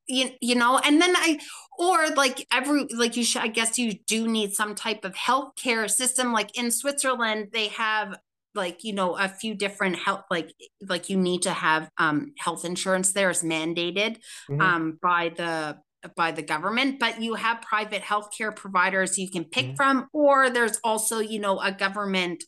you, 0.07 0.30
you 0.41 0.55
know 0.55 0.80
and 0.80 1.01
then 1.01 1.16
i 1.16 1.39
or 1.78 2.09
like 2.16 2.45
every 2.51 2.88
like 2.95 3.16
you 3.16 3.24
should 3.24 3.41
i 3.41 3.47
guess 3.47 3.78
you 3.78 3.93
do 4.07 4.28
need 4.28 4.53
some 4.53 4.76
type 4.76 5.05
of 5.05 5.14
healthcare 5.14 5.89
system 5.89 6.34
like 6.34 6.57
in 6.57 6.72
switzerland 6.72 7.49
they 7.51 7.68
have 7.68 8.18
like 8.53 8.84
you 8.84 8.93
know 8.93 9.18
a 9.18 9.30
few 9.30 9.55
different 9.55 9.95
health 9.95 10.24
like 10.30 10.51
like 10.82 11.09
you 11.09 11.18
need 11.18 11.41
to 11.41 11.51
have 11.51 11.89
um 11.97 12.34
health 12.38 12.66
insurance 12.66 13.14
there 13.14 13.30
is 13.30 13.43
mandated 13.43 14.18
mm-hmm. 14.49 14.62
um 14.62 14.99
by 15.01 15.30
the 15.38 15.78
by 16.15 16.31
the 16.31 16.41
government, 16.41 16.99
but 16.99 17.21
you 17.21 17.35
have 17.35 17.61
private 17.61 18.01
healthcare 18.01 18.55
providers 18.55 19.17
you 19.17 19.29
can 19.29 19.43
pick 19.43 19.65
mm-hmm. 19.67 19.75
from, 19.75 20.07
or 20.13 20.49
there's 20.49 20.79
also, 20.83 21.19
you 21.19 21.39
know, 21.39 21.59
a 21.59 21.71
government 21.71 22.43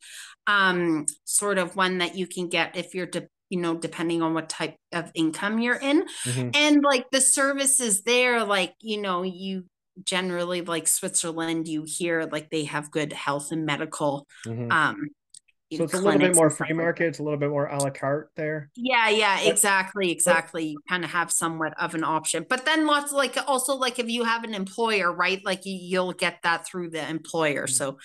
um, 0.47 1.05
sort 1.23 1.57
of 1.57 1.75
one 1.75 1.99
that 1.99 2.15
you 2.15 2.27
can 2.27 2.49
get 2.49 2.75
if 2.75 2.93
you're, 2.93 3.05
de- 3.05 3.27
you 3.49 3.59
know, 3.59 3.75
depending 3.75 4.21
on 4.21 4.33
what 4.33 4.49
type 4.49 4.75
of 4.91 5.11
income 5.13 5.59
you're 5.59 5.75
in. 5.75 6.05
Mm-hmm. 6.25 6.49
And 6.55 6.83
like 6.83 7.05
the 7.11 7.21
services 7.21 8.01
there, 8.03 8.43
like, 8.43 8.73
you 8.81 8.99
know, 9.01 9.21
you 9.23 9.65
generally 10.03 10.61
like 10.61 10.87
Switzerland, 10.87 11.67
you 11.67 11.85
hear 11.85 12.27
like 12.31 12.49
they 12.49 12.63
have 12.63 12.89
good 12.91 13.13
health 13.13 13.51
and 13.51 13.65
medical 13.65 14.25
mm-hmm. 14.45 14.71
um, 14.71 15.09
so 15.77 15.83
it's 15.83 15.93
a 15.93 16.01
little 16.01 16.19
bit 16.19 16.35
more 16.35 16.49
free 16.49 16.73
market. 16.73 17.07
It's 17.07 17.19
a 17.19 17.23
little 17.23 17.39
bit 17.39 17.49
more 17.49 17.67
a 17.67 17.77
la 17.77 17.89
carte 17.89 18.29
there. 18.35 18.69
Yeah, 18.75 19.09
yeah, 19.09 19.41
exactly, 19.41 20.11
exactly. 20.11 20.67
You 20.67 20.79
kind 20.87 21.03
of 21.03 21.11
have 21.11 21.31
somewhat 21.31 21.73
of 21.81 21.95
an 21.95 22.03
option, 22.03 22.45
but 22.49 22.65
then 22.65 22.85
lots 22.85 23.11
like 23.11 23.37
also 23.47 23.75
like 23.75 23.99
if 23.99 24.09
you 24.09 24.23
have 24.23 24.43
an 24.43 24.53
employer, 24.53 25.11
right? 25.11 25.43
Like 25.45 25.65
you, 25.65 25.77
you'll 25.79 26.13
get 26.13 26.39
that 26.43 26.65
through 26.65 26.91
the 26.91 27.07
employer. 27.07 27.65
Mm-hmm. 27.65 27.73
So, 27.73 27.97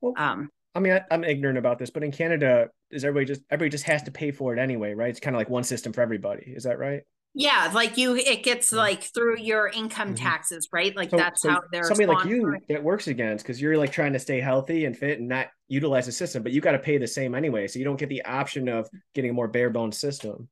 well, 0.00 0.14
um, 0.16 0.50
I 0.74 0.80
mean, 0.80 0.92
I, 0.92 1.02
I'm 1.10 1.24
ignorant 1.24 1.58
about 1.58 1.78
this, 1.78 1.90
but 1.90 2.04
in 2.04 2.12
Canada, 2.12 2.68
is 2.90 3.04
everybody 3.04 3.26
just 3.26 3.42
everybody 3.50 3.70
just 3.70 3.84
has 3.84 4.02
to 4.04 4.10
pay 4.10 4.30
for 4.30 4.54
it 4.54 4.58
anyway, 4.58 4.94
right? 4.94 5.10
It's 5.10 5.20
kind 5.20 5.34
of 5.36 5.38
like 5.38 5.50
one 5.50 5.64
system 5.64 5.92
for 5.92 6.00
everybody. 6.00 6.52
Is 6.54 6.64
that 6.64 6.78
right? 6.78 7.02
Yeah, 7.32 7.70
like 7.72 7.96
you, 7.96 8.16
it 8.16 8.42
gets 8.42 8.72
like 8.72 9.04
through 9.04 9.38
your 9.38 9.68
income 9.68 10.14
Mhm. 10.14 10.18
taxes, 10.18 10.68
right? 10.72 10.94
Like 10.96 11.10
So- 11.10 11.16
that's 11.16 11.42
so 11.42 11.50
how 11.50 11.62
they're 11.70 11.84
somebody 11.84 12.06
like 12.06 12.26
you 12.26 12.56
that 12.68 12.82
works 12.82 13.06
against 13.06 13.44
because 13.44 13.60
you're 13.60 13.78
like 13.78 13.92
trying 13.92 14.12
to 14.14 14.18
stay 14.18 14.40
healthy 14.40 14.84
and 14.84 14.96
fit 14.96 15.20
and 15.20 15.28
not 15.28 15.46
utilize 15.68 16.06
the 16.06 16.12
system, 16.12 16.42
but 16.42 16.50
you 16.52 16.60
got 16.60 16.72
to 16.72 16.78
pay 16.80 16.98
the 16.98 17.06
same 17.06 17.34
anyway. 17.36 17.68
So 17.68 17.78
you 17.78 17.84
don't 17.84 17.98
get 17.98 18.08
the 18.08 18.24
option 18.24 18.68
of 18.68 18.88
getting 19.14 19.30
a 19.30 19.34
more 19.34 19.46
bare 19.48 19.70
bones 19.70 19.96
system. 19.98 20.48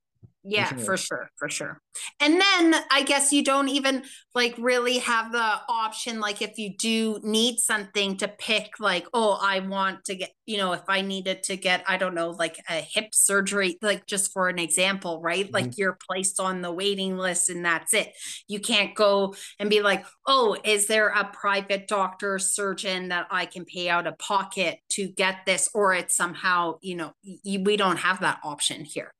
Yeah, 0.50 0.72
for 0.72 0.96
sure, 0.96 1.30
for 1.36 1.50
sure. 1.50 1.80
And 2.20 2.40
then 2.40 2.74
I 2.90 3.02
guess 3.02 3.32
you 3.32 3.44
don't 3.44 3.68
even 3.68 4.02
like 4.34 4.54
really 4.56 4.98
have 4.98 5.30
the 5.32 5.60
option, 5.68 6.20
like 6.20 6.40
if 6.40 6.58
you 6.58 6.76
do 6.76 7.20
need 7.22 7.58
something 7.58 8.16
to 8.18 8.28
pick, 8.28 8.80
like, 8.80 9.06
oh, 9.12 9.38
I 9.42 9.60
want 9.60 10.04
to 10.06 10.14
get, 10.14 10.30
you 10.46 10.56
know, 10.56 10.72
if 10.72 10.82
I 10.88 11.02
needed 11.02 11.42
to 11.44 11.56
get, 11.56 11.84
I 11.86 11.98
don't 11.98 12.14
know, 12.14 12.30
like 12.30 12.58
a 12.70 12.74
hip 12.80 13.08
surgery, 13.12 13.76
like 13.82 14.06
just 14.06 14.32
for 14.32 14.48
an 14.48 14.58
example, 14.58 15.20
right? 15.20 15.44
Mm-hmm. 15.44 15.54
Like 15.54 15.76
you're 15.76 15.98
placed 16.08 16.40
on 16.40 16.62
the 16.62 16.72
waiting 16.72 17.18
list 17.18 17.50
and 17.50 17.64
that's 17.64 17.92
it. 17.92 18.12
You 18.46 18.60
can't 18.60 18.94
go 18.94 19.34
and 19.58 19.68
be 19.68 19.82
like, 19.82 20.06
oh, 20.26 20.56
is 20.64 20.86
there 20.86 21.08
a 21.08 21.24
private 21.24 21.88
doctor 21.88 22.38
surgeon 22.38 23.08
that 23.08 23.26
I 23.30 23.44
can 23.44 23.66
pay 23.66 23.90
out 23.90 24.06
of 24.06 24.16
pocket 24.18 24.78
to 24.92 25.08
get 25.08 25.44
this? 25.44 25.68
Or 25.74 25.92
it's 25.92 26.16
somehow, 26.16 26.78
you 26.80 26.96
know, 26.96 27.12
y- 27.44 27.62
we 27.62 27.76
don't 27.76 27.98
have 27.98 28.20
that 28.20 28.38
option 28.44 28.84
here 28.84 29.12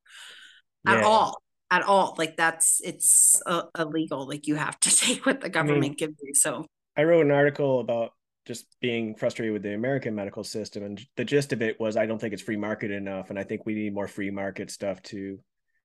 at 0.87 1.03
all 1.03 1.41
at 1.71 1.83
all 1.83 2.15
like 2.17 2.35
that's 2.37 2.81
it's 2.83 3.41
uh, 3.45 3.63
illegal 3.77 4.27
like 4.27 4.47
you 4.47 4.55
have 4.55 4.79
to 4.79 4.95
take 4.95 5.25
what 5.25 5.41
the 5.41 5.49
government 5.49 5.97
gives 5.97 6.15
you 6.21 6.33
so 6.33 6.65
I 6.97 7.03
wrote 7.03 7.25
an 7.25 7.31
article 7.31 7.79
about 7.79 8.11
just 8.45 8.65
being 8.81 9.15
frustrated 9.15 9.53
with 9.53 9.61
the 9.63 9.73
American 9.73 10.15
medical 10.15 10.43
system, 10.43 10.83
and 10.83 10.99
the 11.15 11.23
gist 11.23 11.53
of 11.53 11.61
it 11.61 11.79
was 11.79 11.95
I 11.95 12.05
don't 12.05 12.19
think 12.19 12.33
it's 12.33 12.41
free 12.41 12.57
market 12.57 12.91
enough, 12.91 13.29
and 13.29 13.37
I 13.39 13.43
think 13.43 13.65
we 13.65 13.75
need 13.75 13.93
more 13.93 14.07
free 14.07 14.31
market 14.31 14.71
stuff 14.71 15.01
to, 15.03 15.39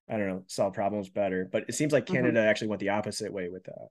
I 0.08 0.16
don't 0.16 0.28
know, 0.28 0.42
solve 0.46 0.72
problems 0.74 1.08
better. 1.10 1.48
But 1.50 1.64
it 1.68 1.74
seems 1.74 1.92
like 1.92 2.06
Mhm. 2.06 2.12
Canada 2.12 2.40
actually 2.40 2.68
went 2.68 2.80
the 2.80 2.88
opposite 2.90 3.32
way 3.32 3.48
with 3.48 3.64
that. 3.64 3.88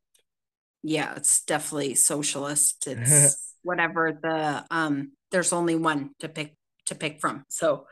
yeah 0.81 1.13
it's 1.15 1.43
definitely 1.45 1.95
socialist 1.95 2.87
it's 2.87 3.53
whatever 3.63 4.17
the 4.21 4.65
um 4.69 5.11
there's 5.31 5.53
only 5.53 5.75
one 5.75 6.11
to 6.19 6.27
pick 6.27 6.55
to 6.85 6.95
pick 6.95 7.21
from 7.21 7.43
so 7.47 7.85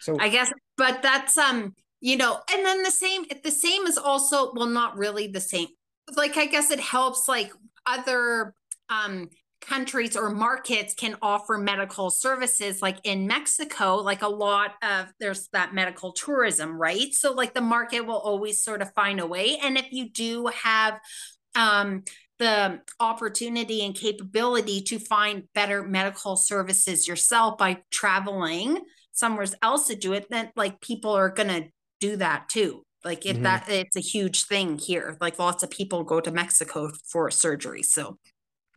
So 0.00 0.16
i 0.18 0.28
guess 0.28 0.50
but 0.78 1.02
that's 1.02 1.36
um 1.36 1.74
you 2.00 2.16
know 2.16 2.38
and 2.52 2.64
then 2.64 2.82
the 2.82 2.90
same 2.90 3.24
the 3.42 3.50
same 3.50 3.86
is 3.86 3.98
also 3.98 4.52
well 4.54 4.66
not 4.66 4.96
really 4.96 5.26
the 5.26 5.40
same 5.40 5.68
like 6.16 6.36
i 6.36 6.46
guess 6.46 6.70
it 6.70 6.80
helps 6.80 7.28
like 7.28 7.50
other 7.86 8.54
um 8.88 9.28
countries 9.60 10.16
or 10.16 10.30
markets 10.30 10.94
can 10.94 11.16
offer 11.22 11.58
medical 11.58 12.10
services 12.10 12.80
like 12.82 12.98
in 13.04 13.26
mexico 13.26 13.96
like 13.96 14.22
a 14.22 14.28
lot 14.28 14.74
of 14.82 15.06
there's 15.18 15.48
that 15.52 15.74
medical 15.74 16.12
tourism 16.12 16.78
right? 16.78 17.12
So 17.12 17.32
like 17.32 17.54
the 17.54 17.60
market 17.60 18.02
will 18.02 18.18
always 18.18 18.62
sort 18.62 18.82
of 18.82 18.92
find 18.94 19.18
a 19.18 19.26
way 19.26 19.58
and 19.62 19.76
if 19.76 19.86
you 19.90 20.08
do 20.10 20.46
have 20.62 21.00
um 21.54 22.04
the 22.38 22.80
opportunity 23.00 23.84
and 23.84 23.94
capability 23.94 24.82
to 24.82 24.98
find 24.98 25.44
better 25.54 25.82
medical 25.82 26.36
services 26.36 27.08
yourself 27.08 27.56
by 27.56 27.78
traveling 27.90 28.78
somewhere 29.12 29.46
else 29.62 29.88
to 29.88 29.96
do 29.96 30.12
it 30.12 30.26
then 30.28 30.50
like 30.54 30.80
people 30.80 31.12
are 31.12 31.30
going 31.30 31.48
to 31.48 31.68
do 32.00 32.16
that 32.16 32.48
too 32.48 32.82
like 33.04 33.24
if 33.26 33.36
Mhm. 33.38 33.42
that 33.42 33.68
it's 33.68 33.96
a 33.96 34.00
huge 34.00 34.44
thing 34.44 34.78
here 34.78 35.16
like 35.20 35.38
lots 35.38 35.62
of 35.62 35.70
people 35.70 36.02
go 36.04 36.20
to 36.20 36.30
mexico 36.30 36.90
for 37.10 37.30
surgery 37.30 37.82
so 37.82 38.18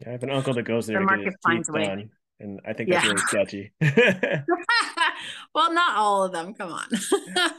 I 0.05 0.11
have 0.11 0.23
an 0.23 0.29
uncle 0.29 0.53
that 0.53 0.63
goes 0.63 0.87
there 0.87 0.99
The 0.99 1.05
market 1.05 1.33
finds 1.43 1.67
a 1.67 1.73
way. 1.73 1.85
done, 1.85 2.09
and 2.39 2.61
I 2.65 2.71
think 2.73 2.89
that's 2.89 3.03
Yeah. 3.03 3.09
really 3.11 3.21
sketchy. 3.27 3.73
well 5.53 5.73
not 5.73 5.97
all 5.97 6.23
of 6.23 6.31
them 6.31 6.53
come 6.53 6.71
on 6.71 6.87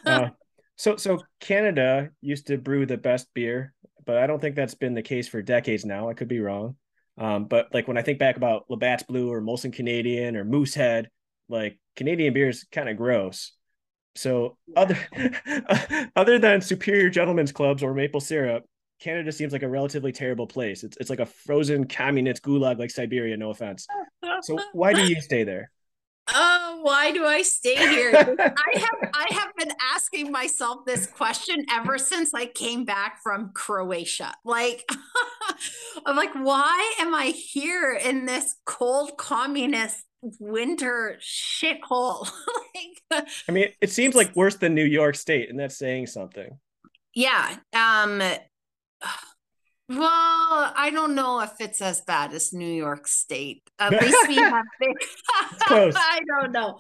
Uh, 0.07 0.31
so 0.77 0.97
so 0.97 1.19
Canada 1.41 2.11
used 2.23 2.47
to 2.47 2.57
brew 2.57 2.87
the 2.87 2.97
best 2.97 3.29
beer, 3.35 3.75
but 4.07 4.17
I 4.17 4.27
don't 4.27 4.41
think 4.41 4.57
that's 4.57 4.75
been 4.75 4.95
the 4.95 5.03
case 5.03 5.29
for 5.29 5.43
decades 5.43 5.85
now. 5.85 6.09
I 6.09 6.15
could 6.15 6.29
be 6.29 6.41
wrong. 6.41 6.77
Um, 7.19 7.45
but 7.45 7.75
like 7.75 7.87
when 7.87 7.99
I 7.99 8.03
think 8.03 8.19
back 8.19 8.37
about 8.39 8.65
Labatt's 8.71 9.03
Blue 9.03 9.31
or 9.31 9.43
Molson 9.43 9.73
Canadian 9.73 10.37
or 10.37 10.45
Moosehead, 10.45 11.11
like 11.51 11.79
Canadian 11.97 12.33
beer 12.33 12.49
is 12.49 12.65
kind 12.73 12.89
of 12.89 12.97
gross. 12.97 13.53
So 14.15 14.57
other 14.77 14.99
other 16.17 16.39
than 16.39 16.61
Superior 16.61 17.11
Gentlemen's 17.11 17.53
Clubs 17.53 17.83
or 17.83 17.95
maple 17.95 18.21
syrup, 18.21 18.65
Canada 19.01 19.33
seems 19.33 19.53
like 19.53 19.63
a 19.63 19.69
relatively 19.69 20.13
terrible 20.13 20.47
place. 20.47 20.85
It's 20.85 20.97
it's 20.99 21.11
like 21.11 21.21
a 21.21 21.27
frozen 21.27 21.87
communist 21.87 22.43
gulag 22.43 22.79
like 22.79 22.91
Siberia. 22.91 23.37
No 23.37 23.51
offense. 23.51 23.87
So 24.43 24.59
why 24.73 24.93
do 24.93 25.07
you 25.07 25.21
stay 25.21 25.45
there? 25.45 25.71
oh 26.33 26.79
why 26.83 27.11
do 27.11 27.25
i 27.25 27.43
stay 27.43 27.75
here 27.75 28.13
I 28.15 28.79
have 28.79 29.11
I 29.15 29.27
have 29.31 29.57
been 29.57 29.73
asking 29.95 30.31
myself 30.31 30.85
this 30.87 31.07
question 31.07 31.65
ever 31.71 31.99
since 31.99 32.35
I 32.35 32.47
came 32.47 32.85
back 32.85 33.21
from 33.23 33.51
Croatia. 33.53 34.33
Like 34.45 34.89
I'm 36.07 36.17
like, 36.17 36.33
why 36.35 36.95
am 37.01 37.15
I 37.15 37.27
here 37.27 37.93
in 37.93 38.27
this 38.27 38.55
cold 38.65 39.17
communist 39.17 40.05
winter 40.39 41.19
shithole? 41.21 42.29
like 43.11 43.27
I 43.49 43.53
mean, 43.53 43.69
it 43.81 43.91
seems 43.91 44.15
like 44.15 44.35
worse 44.37 44.57
than 44.57 44.75
New 44.75 44.85
York 44.85 45.17
State, 45.17 45.51
and 45.51 45.59
that's 45.59 45.77
saying 45.77 46.07
something. 46.07 46.59
yeah. 47.15 47.57
Um 47.73 48.23
well, 49.91 50.73
I 50.77 50.91
don't 50.93 51.17
know 51.17 51.41
if 51.41 51.55
it's 51.59 51.83
as 51.83 52.01
bad 52.03 52.33
as 52.33 52.53
New 52.53 52.73
York 52.73 53.09
State. 53.09 53.69
At 53.77 53.91
least 53.91 54.29
we 54.29 54.37
have 54.37 54.65
big. 54.79 54.97
I 55.67 56.21
don't 56.29 56.53
know. 56.53 56.79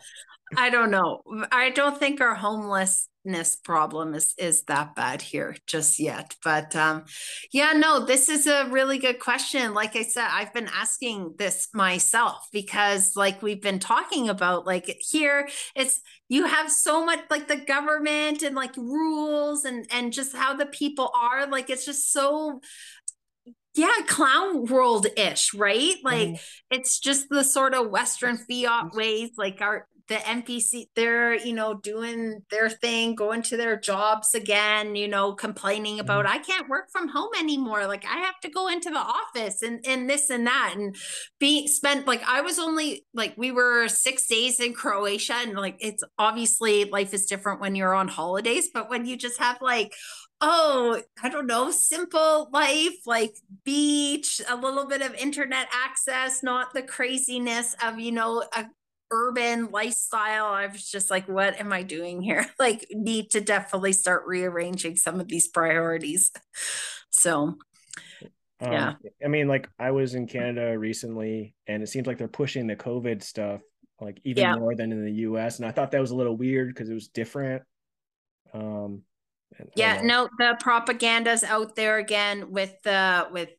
I 0.56 0.70
don't 0.70 0.92
know. 0.92 1.22
I 1.50 1.70
don't 1.70 1.98
think 1.98 2.20
our 2.20 2.36
homelessness 3.24 3.56
problem 3.56 4.14
is 4.14 4.34
is 4.38 4.62
that 4.64 4.94
bad 4.94 5.22
here 5.22 5.56
just 5.66 5.98
yet. 5.98 6.34
But 6.44 6.74
um 6.76 7.04
yeah, 7.52 7.72
no, 7.72 8.04
this 8.04 8.28
is 8.28 8.46
a 8.46 8.68
really 8.70 8.98
good 8.98 9.18
question. 9.18 9.74
Like 9.74 9.96
I 9.96 10.02
said, 10.02 10.28
I've 10.30 10.52
been 10.52 10.68
asking 10.72 11.34
this 11.38 11.68
myself 11.74 12.48
because 12.52 13.16
like 13.16 13.42
we've 13.42 13.62
been 13.62 13.78
talking 13.78 14.28
about 14.28 14.66
like 14.66 14.96
here 15.00 15.48
it's 15.74 16.00
you 16.28 16.46
have 16.46 16.70
so 16.70 17.04
much 17.04 17.20
like 17.30 17.48
the 17.48 17.56
government 17.56 18.42
and 18.42 18.54
like 18.54 18.76
rules 18.76 19.64
and 19.64 19.86
and 19.90 20.12
just 20.12 20.34
how 20.34 20.54
the 20.54 20.66
people 20.66 21.10
are 21.14 21.46
like 21.46 21.70
it's 21.70 21.86
just 21.86 22.12
so 22.12 22.60
yeah, 23.76 23.98
clown 24.08 24.64
world 24.64 25.06
ish, 25.16 25.54
right? 25.54 25.94
Like 26.02 26.40
it's 26.72 26.98
just 26.98 27.28
the 27.28 27.44
sort 27.44 27.72
of 27.72 27.88
Western 27.88 28.36
fiat 28.36 28.92
ways, 28.94 29.30
like 29.38 29.60
our 29.60 29.86
the 30.10 30.16
NPC, 30.16 30.88
they're 30.96 31.36
you 31.36 31.52
know 31.54 31.74
doing 31.74 32.42
their 32.50 32.68
thing, 32.68 33.14
going 33.14 33.42
to 33.42 33.56
their 33.56 33.78
jobs 33.78 34.34
again, 34.34 34.96
you 34.96 35.06
know, 35.06 35.32
complaining 35.34 36.00
about 36.00 36.26
mm-hmm. 36.26 36.34
I 36.34 36.38
can't 36.38 36.68
work 36.68 36.90
from 36.90 37.08
home 37.08 37.30
anymore. 37.38 37.86
Like 37.86 38.04
I 38.04 38.18
have 38.18 38.38
to 38.40 38.50
go 38.50 38.66
into 38.68 38.90
the 38.90 38.98
office 38.98 39.62
and 39.62 39.82
and 39.86 40.10
this 40.10 40.28
and 40.28 40.48
that 40.48 40.74
and 40.76 40.96
be 41.38 41.68
spent 41.68 42.08
like 42.08 42.22
I 42.26 42.40
was 42.40 42.58
only 42.58 43.06
like 43.14 43.34
we 43.36 43.52
were 43.52 43.86
six 43.86 44.26
days 44.26 44.58
in 44.58 44.74
Croatia 44.74 45.34
and 45.34 45.54
like 45.54 45.76
it's 45.78 46.02
obviously 46.18 46.86
life 46.86 47.14
is 47.14 47.26
different 47.26 47.60
when 47.60 47.76
you're 47.76 47.94
on 47.94 48.08
holidays, 48.08 48.68
but 48.74 48.90
when 48.90 49.06
you 49.06 49.16
just 49.16 49.38
have 49.38 49.62
like 49.62 49.94
oh, 50.42 51.02
I 51.22 51.28
don't 51.28 51.46
know, 51.46 51.70
simple 51.70 52.48
life, 52.50 52.96
like 53.04 53.34
beach, 53.62 54.40
a 54.48 54.56
little 54.56 54.86
bit 54.86 55.02
of 55.02 55.14
internet 55.14 55.68
access, 55.70 56.42
not 56.42 56.72
the 56.72 56.82
craziness 56.82 57.76
of, 57.84 57.98
you 57.98 58.10
know, 58.12 58.44
a 58.56 58.64
urban 59.10 59.70
lifestyle. 59.70 60.46
I 60.46 60.66
was 60.66 60.88
just 60.88 61.10
like, 61.10 61.28
what 61.28 61.58
am 61.60 61.72
I 61.72 61.82
doing 61.82 62.22
here? 62.22 62.46
Like, 62.58 62.86
need 62.90 63.30
to 63.30 63.40
definitely 63.40 63.92
start 63.92 64.24
rearranging 64.26 64.96
some 64.96 65.20
of 65.20 65.28
these 65.28 65.48
priorities. 65.48 66.30
So, 67.12 67.56
Um, 68.60 68.70
Yeah. 68.70 68.94
I 69.24 69.28
mean, 69.28 69.48
like 69.48 69.68
I 69.78 69.90
was 69.90 70.14
in 70.14 70.26
Canada 70.26 70.78
recently, 70.78 71.54
and 71.66 71.82
it 71.82 71.88
seems 71.88 72.06
like 72.06 72.18
they're 72.18 72.28
pushing 72.28 72.66
the 72.66 72.76
COVID 72.76 73.22
stuff 73.22 73.60
like 74.00 74.20
even 74.24 74.42
Yeah. 74.42 74.54
more 74.56 74.74
than 74.76 74.92
in 74.92 75.04
the 75.04 75.12
U.S. 75.28 75.58
And 75.58 75.66
I 75.66 75.72
thought 75.72 75.90
that 75.90 76.00
was 76.00 76.12
a 76.12 76.16
little 76.16 76.36
weird 76.36 76.68
because 76.68 76.88
it 76.88 76.94
was 76.94 77.08
different. 77.08 77.62
Um, 78.54 79.02
yeah, 79.74 80.00
no, 80.02 80.28
the 80.38 80.56
propaganda's 80.60 81.44
out 81.44 81.74
there 81.74 81.98
again 81.98 82.50
with 82.50 82.74
the, 82.82 83.28
with, 83.32 83.50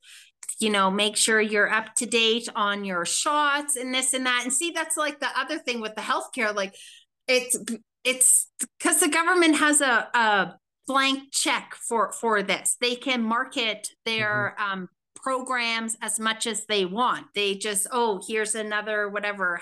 you 0.62 0.70
know, 0.70 0.91
make 0.91 1.18
sure 1.18 1.41
you're 1.41 1.72
up 1.72 1.95
to 1.95 2.05
date 2.05 2.47
on 2.55 2.86
your 2.86 3.05
shots 3.05 3.76
and 3.76 3.93
this 3.93 4.14
and 4.14 4.26
that. 4.26 4.41
And 4.43 4.53
see, 4.53 4.72
that's 4.72 4.97
like 4.97 5.20
the 5.20 5.30
other 5.38 5.57
thing 5.57 5.82
with 5.82 5.95
the 5.95 6.01
healthcare. 6.01 6.53
Like 6.53 6.76
it's, 7.28 7.57
it's 8.03 8.47
because 8.80 8.99
the 8.99 9.09
government 9.09 9.57
has 9.57 9.82
a, 9.82 10.07
a 10.14 10.55
blank 10.88 11.32
check 11.32 11.76
for, 11.88 12.12
for 12.12 12.43
this. 12.43 12.78
They 12.80 12.95
can 12.95 13.24
market 13.24 13.88
their, 14.05 14.55
um, 14.62 14.89
programs 15.24 15.95
as 16.01 16.20
much 16.20 16.47
as 16.47 16.66
they 16.66 16.84
want. 16.84 17.28
They 17.36 17.53
just, 17.53 17.86
oh, 17.91 18.20
here's 18.28 18.55
another 18.55 19.07
whatever, 19.07 19.62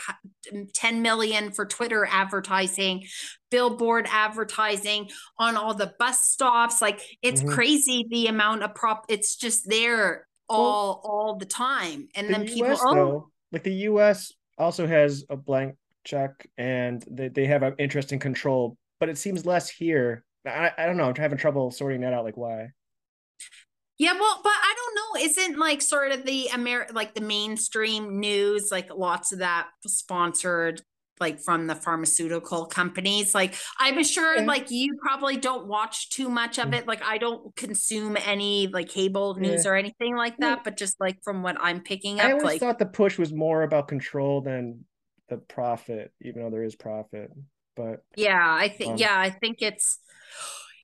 10 0.74 1.02
million 1.02 1.52
for 1.52 1.66
Twitter 1.66 2.08
advertising, 2.10 3.06
billboard 3.52 4.08
advertising 4.10 5.10
on 5.38 5.58
all 5.58 5.74
the 5.74 5.94
bus 6.00 6.30
stops. 6.30 6.82
Like 6.82 7.02
it's 7.22 7.42
Mhm. 7.42 7.52
crazy 7.52 8.06
the 8.10 8.28
amount 8.28 8.64
of 8.64 8.74
prop, 8.74 9.04
it's 9.10 9.36
just 9.36 9.68
there 9.68 10.29
all 10.50 11.02
all 11.04 11.36
the 11.36 11.46
time. 11.46 12.08
And 12.16 12.28
The 12.28 12.34
then 12.34 12.46
people, 12.48 12.72
US 12.72 12.80
oh, 12.84 12.96
though, 12.96 13.30
like 13.52 13.64
the 13.64 13.74
U.S. 13.74 14.34
also 14.58 14.88
has 14.88 15.24
a 15.30 15.38
blank 15.38 15.76
check, 16.04 16.32
and 16.58 17.04
they 17.10 17.30
they 17.30 17.46
have 17.46 17.64
an 17.64 17.76
interest 17.78 18.12
in 18.12 18.20
control, 18.20 18.78
but 19.00 19.10
it 19.10 19.18
seems 19.18 19.46
less 19.46 19.70
here 19.70 20.24
I, 20.46 20.72
I 20.78 20.86
don't 20.86 20.98
know. 20.98 21.06
I'm 21.06 21.16
having 21.16 21.38
trouble 21.38 21.72
sorting 21.72 22.02
that 22.02 22.14
out. 22.14 22.24
Like 22.24 22.38
why? 22.38 22.70
Yeah, 23.98 24.14
well, 24.14 24.40
but 24.44 24.54
I 24.54 24.76
don't 24.76 24.96
know. 24.96 25.26
Isn't 25.26 25.60
like 25.60 25.82
sort 25.82 26.12
of 26.12 26.26
the 26.26 26.50
Amer 26.54 26.88
like 26.94 27.14
the 27.14 27.22
mainstream 27.22 28.20
news, 28.20 28.70
like 28.72 28.94
lots 28.94 29.32
of 29.32 29.40
that 29.40 29.68
sponsored 29.86 30.82
like 31.20 31.40
from 31.42 31.68
the 31.68 31.76
pharmaceutical 31.76 32.66
companies. 32.66 33.34
Like 33.36 33.56
I'm 33.78 34.04
sure 34.04 34.38
Yeah. 34.38 34.46
like 34.46 34.72
you 34.72 34.98
probably 35.02 35.38
don't 35.38 35.68
watch 35.68 36.10
too 36.10 36.30
much 36.30 36.58
of 36.58 36.70
Mm. 36.70 36.76
it. 36.80 36.88
Like 36.88 37.04
I 37.04 37.18
don't 37.18 37.56
consume 37.56 38.18
any 38.26 38.68
like 38.68 38.90
cable 38.90 39.36
news 39.36 39.66
or 39.66 39.76
anything 39.76 40.16
like 40.16 40.36
Yeah. 40.40 40.56
that, 40.56 40.64
but 40.64 40.78
just 40.78 41.00
like 41.00 41.22
from 41.24 41.44
what 41.44 41.58
I'm 41.60 41.82
picking 41.82 42.20
up. 42.20 42.26
I 42.26 42.32
always 42.32 42.44
like 42.44 42.60
thought 42.60 42.80
the 42.80 42.86
push 42.86 43.18
was 43.18 43.34
more 43.34 43.64
about 43.64 43.88
control 43.88 44.42
than 44.42 44.86
the 45.28 45.38
profit, 45.38 46.12
even 46.22 46.42
though 46.42 46.50
there 46.50 46.64
is 46.64 46.76
profit. 46.76 47.32
But 47.76 48.04
yeah, 48.16 48.42
I 48.42 48.68
think 48.70 48.92
Um, 48.94 48.98
yeah, 48.98 49.20
I 49.20 49.30
think 49.30 49.62
it's 49.62 50.00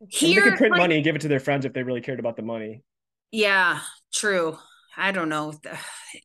and 0.01 0.11
they 0.11 0.33
could 0.41 0.55
print 0.57 0.71
like, 0.71 0.79
money 0.79 0.95
and 0.95 1.03
give 1.03 1.15
it 1.15 1.21
to 1.21 1.27
their 1.27 1.39
friends 1.39 1.65
if 1.65 1.73
they 1.73 1.83
really 1.83 2.01
cared 2.01 2.19
about 2.19 2.35
the 2.35 2.43
money. 2.43 2.83
Yeah, 3.31 3.79
true. 4.13 4.57
I 4.97 5.11
don't 5.11 5.29
know. 5.29 5.53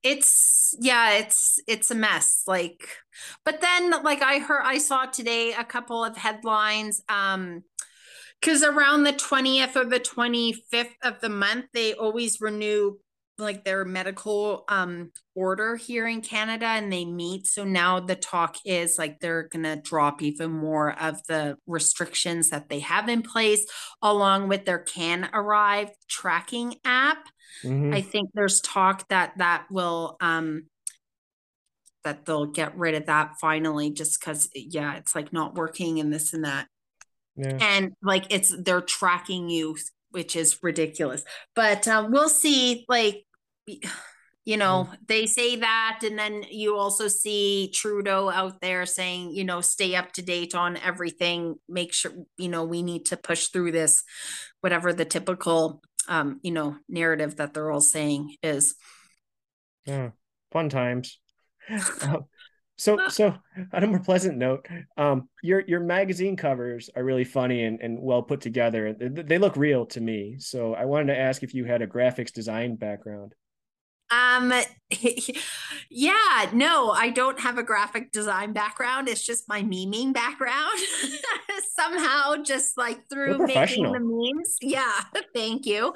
It's 0.05 0.75
yeah, 0.79 1.15
it's 1.19 1.59
it's 1.67 1.91
a 1.91 1.97
mess. 1.97 2.45
Like, 2.47 2.89
but 3.45 3.61
then 3.61 3.91
like 4.05 4.23
I 4.23 4.39
heard 4.39 4.63
I 4.65 4.79
saw 4.79 5.07
today 5.07 5.53
a 5.53 5.65
couple 5.65 6.05
of 6.05 6.17
headlines. 6.17 7.03
Um, 7.09 7.65
because 8.41 8.63
around 8.63 9.03
the 9.03 9.13
20th 9.13 9.77
or 9.77 9.85
the 9.85 10.01
25th 10.01 10.95
of 11.03 11.21
the 11.21 11.29
month, 11.29 11.67
they 11.75 11.93
always 11.95 12.41
renew 12.41 12.97
like 13.39 13.65
their 13.65 13.85
medical 13.85 14.65
um 14.69 15.11
order 15.35 15.77
here 15.77 16.07
in 16.07 16.21
Canada 16.21 16.67
and 16.67 16.93
they 16.93 17.05
meet. 17.05 17.47
So 17.47 17.65
now 17.65 18.01
the 18.01 18.17
talk 18.17 18.57
is 18.65 18.99
like 18.99 19.19
they're 19.21 19.49
gonna 19.49 19.77
drop 19.77 20.23
even 20.23 20.51
more 20.53 20.93
of 21.01 21.21
the 21.27 21.57
restrictions 21.67 22.51
that 22.51 22.69
they 22.69 22.81
have 22.81 23.09
in 23.09 23.23
place, 23.23 23.67
along 24.03 24.49
with 24.49 24.65
their 24.67 24.79
can 24.81 25.29
arrive 25.33 25.91
tracking 26.09 26.77
app. 26.85 27.29
Mhm. 27.65 27.95
I 27.95 28.01
think 28.01 28.31
there's 28.35 28.61
talk 28.61 29.09
that 29.09 29.39
that 29.39 29.67
will 29.71 30.17
um 30.21 30.67
that 32.05 32.25
they'll 32.25 32.47
get 32.47 32.77
rid 32.77 32.95
of 32.95 33.07
that 33.07 33.35
finally 33.41 33.91
just 33.91 34.19
because 34.19 34.49
yeah 34.55 34.97
it's 34.97 35.15
like 35.15 35.33
not 35.33 35.55
working 35.55 36.01
and 36.01 36.13
this 36.13 36.33
and 36.33 36.45
that 36.45 36.67
yeah. 37.37 37.59
and 37.61 37.93
like 38.03 38.25
it's 38.31 38.55
they're 38.63 38.81
tracking 38.81 39.49
you 39.49 39.77
which 40.11 40.35
is 40.35 40.59
ridiculous 40.63 41.25
but 41.55 41.87
um 41.87 42.11
we'll 42.11 42.29
see 42.29 42.85
like 42.89 43.25
you 44.45 44.57
know 44.57 44.89
they 45.07 45.27
say 45.27 45.57
that 45.57 46.01
and 46.03 46.19
then 46.19 46.45
you 46.51 46.77
also 46.77 47.07
see 47.07 47.71
trudeau 47.75 48.31
out 48.31 48.61
there 48.61 48.87
saying 48.87 49.31
you 49.33 49.45
know 49.45 49.61
stay 49.61 49.95
up 49.95 50.13
to 50.13 50.23
date 50.23 50.55
on 50.55 50.77
everything 50.79 51.55
make 51.69 51.93
sure 51.93 52.13
you 52.39 52.49
know 52.49 52.65
we 52.65 52.83
need 52.83 53.05
to 53.05 53.17
push 53.17 53.49
through 53.49 53.71
this 53.71 54.03
whatever 54.61 54.93
the 54.93 55.05
typical 55.05 55.83
um 56.09 56.41
you 56.43 56.51
know 56.51 56.77
narrative 56.89 57.37
that 57.37 57.55
they're 57.55 57.71
all 57.71 57.81
saying 57.81 58.37
is 58.43 58.75
Yeah. 59.87 60.11
Fun 60.53 60.69
times. 60.69 61.19
Um, 62.03 62.25
so 62.77 62.99
so 63.09 63.35
on 63.73 63.85
a 63.85 63.87
more 63.87 64.01
pleasant 64.01 64.39
note, 64.39 64.67
um, 64.97 65.29
your 65.43 65.63
your 65.67 65.81
magazine 65.81 66.37
covers 66.37 66.91
are 66.97 67.05
really 67.05 67.25
funny 67.25 67.65
and, 67.65 67.81
and 67.81 68.01
well 68.01 68.23
put 68.23 68.41
together. 68.41 68.93
They, 68.93 69.09
they 69.09 69.39
look 69.39 69.57
real 69.57 69.87
to 69.87 70.01
me. 70.01 70.37
So 70.39 70.75
I 70.75 70.87
wanted 70.87 71.15
to 71.15 71.21
ask 71.21 71.43
if 71.43 71.55
you 71.55 71.65
had 71.65 71.83
a 71.83 71.87
graphics 71.87 72.33
design 72.33 72.77
background. 72.77 73.35
Um, 74.11 74.53
yeah, 75.91 76.51
no, 76.53 76.91
I 76.91 77.11
don't 77.11 77.39
have 77.41 77.59
a 77.59 77.63
graphic 77.63 78.11
design 78.13 78.53
background. 78.53 79.09
It's 79.09 79.25
just 79.25 79.49
my 79.49 79.63
memeing 79.63 80.13
background. 80.13 80.79
Somehow, 81.79 82.37
just 82.43 82.77
like 82.77 83.09
through 83.09 83.39
making 83.47 83.93
the 83.93 84.01
memes. 84.01 84.57
Yeah, 84.61 85.01
thank 85.35 85.65
you. 85.65 85.95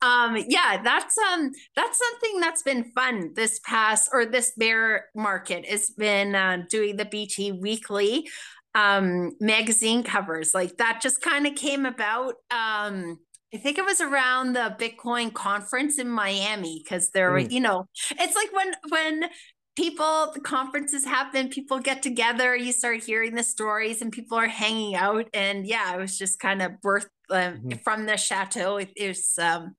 Um, 0.00 0.36
yeah, 0.48 0.80
that's 0.82 1.16
um 1.18 1.50
that's 1.74 1.98
something 1.98 2.40
that's 2.40 2.62
been 2.62 2.92
fun 2.94 3.32
this 3.34 3.60
past 3.64 4.08
or 4.12 4.24
this 4.24 4.52
bear 4.56 5.06
market 5.14 5.64
It's 5.68 5.90
been 5.90 6.34
uh, 6.34 6.62
doing 6.70 6.96
the 6.96 7.04
BT 7.04 7.52
weekly 7.52 8.28
um 8.74 9.32
magazine 9.40 10.02
covers. 10.02 10.52
Like 10.54 10.76
that 10.76 11.00
just 11.02 11.20
kind 11.20 11.46
of 11.46 11.54
came 11.56 11.84
about. 11.84 12.34
Um 12.50 13.18
I 13.52 13.56
think 13.56 13.78
it 13.78 13.84
was 13.84 14.00
around 14.00 14.52
the 14.54 14.76
Bitcoin 14.78 15.32
conference 15.32 15.98
in 15.98 16.08
Miami 16.08 16.82
because 16.84 17.10
there 17.10 17.30
were, 17.32 17.40
Mm. 17.40 17.50
you 17.50 17.60
know, 17.60 17.88
it's 18.18 18.34
like 18.36 18.52
when 18.52 18.74
when 18.88 19.30
people 19.76 20.32
the 20.34 20.40
conferences 20.40 21.04
happen, 21.04 21.48
people 21.48 21.78
get 21.78 22.02
together, 22.02 22.54
you 22.56 22.72
start 22.72 23.02
hearing 23.04 23.34
the 23.34 23.42
stories, 23.44 24.02
and 24.02 24.12
people 24.12 24.36
are 24.36 24.48
hanging 24.48 24.94
out. 24.96 25.26
And 25.32 25.66
yeah, 25.66 25.94
it 25.94 25.98
was 25.98 26.18
just 26.18 26.38
kind 26.40 26.60
of 26.62 26.72
birthed 26.84 27.06
um, 27.30 27.58
Mhm. 27.60 27.82
from 27.84 28.06
the 28.06 28.16
chateau. 28.16 28.76
It, 28.78 28.90
it 28.96 29.08
was 29.08 29.38
um, 29.38 29.76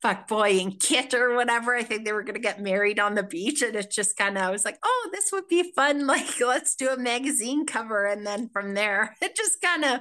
fuck 0.00 0.26
boy 0.26 0.58
and 0.60 0.80
Kit 0.80 1.14
or 1.14 1.34
whatever. 1.36 1.76
I 1.76 1.84
think 1.84 2.04
they 2.04 2.12
were 2.12 2.24
gonna 2.24 2.38
get 2.40 2.60
married 2.60 2.98
on 2.98 3.14
the 3.14 3.22
beach, 3.22 3.62
and 3.62 3.76
it's 3.76 3.94
just 3.94 4.16
kind 4.16 4.36
of 4.36 4.42
I 4.44 4.50
was 4.50 4.64
like, 4.64 4.78
oh, 4.82 5.10
this 5.12 5.30
would 5.32 5.46
be 5.48 5.72
fun. 5.76 6.06
Like, 6.06 6.40
let's 6.40 6.74
do 6.74 6.88
a 6.88 6.96
magazine 6.96 7.66
cover, 7.66 8.04
and 8.06 8.26
then 8.26 8.48
from 8.52 8.74
there, 8.74 9.14
it 9.22 9.36
just 9.36 9.60
kind 9.60 9.84
of. 9.84 10.00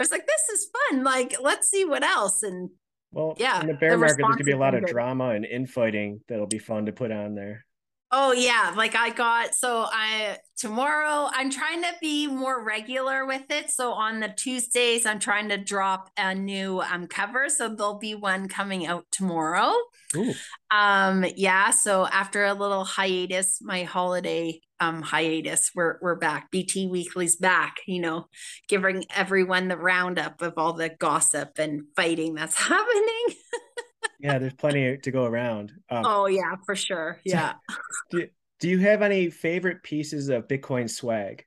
I 0.00 0.02
was 0.02 0.10
like, 0.10 0.26
this 0.26 0.58
is 0.58 0.70
fun. 0.90 1.04
Like, 1.04 1.36
let's 1.42 1.68
see 1.68 1.84
what 1.84 2.02
else. 2.02 2.42
And 2.42 2.70
Well, 3.12 3.36
Yeah, 3.38 3.60
in 3.60 3.66
the 3.66 3.74
bear 3.74 3.90
the 3.90 3.96
market, 3.98 4.16
there's 4.16 4.28
gonna 4.36 4.44
be 4.44 4.52
a 4.52 4.58
lot 4.58 4.74
of 4.74 4.86
drama 4.86 5.30
and 5.30 5.44
infighting 5.44 6.20
that'll 6.28 6.46
be 6.46 6.58
fun 6.58 6.86
to 6.86 6.92
put 6.92 7.12
on 7.12 7.34
there. 7.34 7.66
oh 8.12 8.32
yeah, 8.32 8.72
like 8.76 8.94
I 8.96 9.10
got 9.10 9.54
so 9.54 9.86
I 9.92 10.38
tomorrow 10.56 11.28
I'm 11.32 11.50
trying 11.50 11.82
to 11.82 11.92
be 12.00 12.26
more 12.26 12.64
regular 12.64 13.26
with 13.26 13.50
it. 13.50 13.70
So 13.70 13.92
on 13.92 14.20
the 14.20 14.28
Tuesdays, 14.28 15.04
I'm 15.06 15.18
trying 15.18 15.48
to 15.50 15.58
drop 15.58 16.10
a 16.16 16.34
new 16.34 16.80
um 16.80 17.06
cover. 17.06 17.48
So 17.50 17.68
there'll 17.68 17.98
be 17.98 18.14
one 18.14 18.48
coming 18.48 18.86
out 18.86 19.04
tomorrow. 19.12 19.74
Ooh, 20.16 20.34
Um, 20.70 21.24
yeah, 21.36 21.70
so 21.70 22.06
after 22.06 22.44
a 22.46 22.54
little 22.54 22.84
hiatus, 22.84 23.60
my 23.60 23.82
holiday 23.84 24.60
um 24.80 25.02
hiatus, 25.02 25.70
we're 25.74 25.98
we're 26.00 26.16
back. 26.16 26.50
BT 26.50 26.86
Weekly's 26.88 27.36
back, 27.36 27.76
you 27.86 28.00
know, 28.00 28.26
giving 28.68 29.04
everyone 29.14 29.68
the 29.68 29.76
roundup 29.76 30.40
of 30.42 30.54
all 30.56 30.72
the 30.72 30.88
gossip 30.88 31.58
and 31.58 31.82
fighting 31.94 32.34
that's 32.34 32.56
happening. 32.68 33.36
yeah, 34.18 34.38
there's 34.38 34.54
plenty 34.54 34.96
to 34.96 35.10
go 35.10 35.24
around. 35.24 35.72
Um, 35.90 36.04
Oh 36.06 36.26
yeah, 36.26 36.56
for 36.66 36.74
sure. 36.74 37.20
Yeah. 37.24 37.54
do, 38.10 38.26
do 38.58 38.68
you 38.68 38.78
have 38.78 39.02
any 39.02 39.30
favorite 39.30 39.82
pieces 39.82 40.28
of 40.28 40.48
Bitcoin 40.48 40.88
swag? 40.90 41.44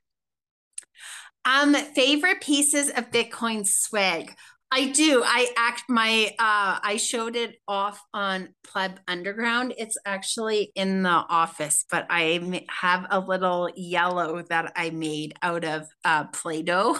Um, 1.44 1.74
favorite 1.74 2.40
pieces 2.40 2.88
of 2.88 3.10
Bitcoin 3.10 3.66
swag. 3.66 4.34
I 4.74 4.88
do. 4.88 5.22
I 5.24 5.50
act 5.56 5.84
my 5.88 6.34
uh 6.38 6.80
I 6.82 6.96
showed 6.96 7.36
it 7.36 7.58
off 7.68 8.02
on 8.12 8.48
Pleb 8.66 8.98
Underground. 9.06 9.72
It's 9.78 9.96
actually 10.04 10.72
in 10.74 11.04
the 11.04 11.10
office, 11.10 11.84
but 11.88 12.06
I 12.10 12.64
have 12.70 13.06
a 13.10 13.20
little 13.20 13.70
yellow 13.76 14.42
that 14.50 14.72
I 14.74 14.90
made 14.90 15.34
out 15.42 15.64
of 15.64 15.86
uh 16.04 16.24
Play-Doh. 16.24 16.98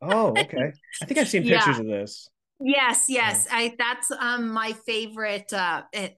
Oh, 0.00 0.38
okay. 0.40 0.72
I 1.02 1.04
think 1.04 1.18
I've 1.18 1.28
seen 1.28 1.44
Yeah. 1.44 1.58
pictures 1.58 1.78
of 1.78 1.86
this. 1.86 2.30
Yes, 2.58 3.04
yes. 3.08 3.46
I 3.52 3.74
that's 3.78 4.10
um 4.10 4.48
my 4.48 4.72
favorite 4.86 5.52
uh 5.52 5.82
it, 5.92 6.16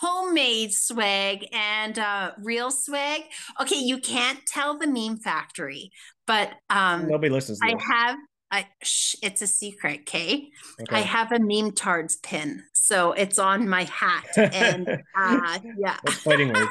homemade 0.00 0.72
swag 0.72 1.46
and 1.52 1.96
uh 1.96 2.32
real 2.42 2.72
swag. 2.72 3.22
Okay, 3.60 3.78
you 3.78 3.98
can't 3.98 4.40
tell 4.48 4.78
the 4.78 4.88
meme 4.88 5.18
factory, 5.18 5.92
but 6.26 6.50
um 6.70 7.08
Nobody 7.08 7.30
listens 7.30 7.60
to 7.60 7.66
I 7.66 7.76
have 7.94 8.16
I 8.50 8.66
shh, 8.82 9.16
it's 9.22 9.42
a 9.42 9.46
secret, 9.46 10.00
okay? 10.02 10.50
I 10.90 11.00
have 11.00 11.32
a 11.32 11.38
meme 11.38 11.72
tards 11.72 12.16
pin. 12.16 12.64
So 12.72 13.12
it's 13.12 13.38
on 13.38 13.68
my 13.68 13.84
hat 13.84 14.26
and 14.36 14.88
uh 15.16 15.58
yeah. 15.78 15.98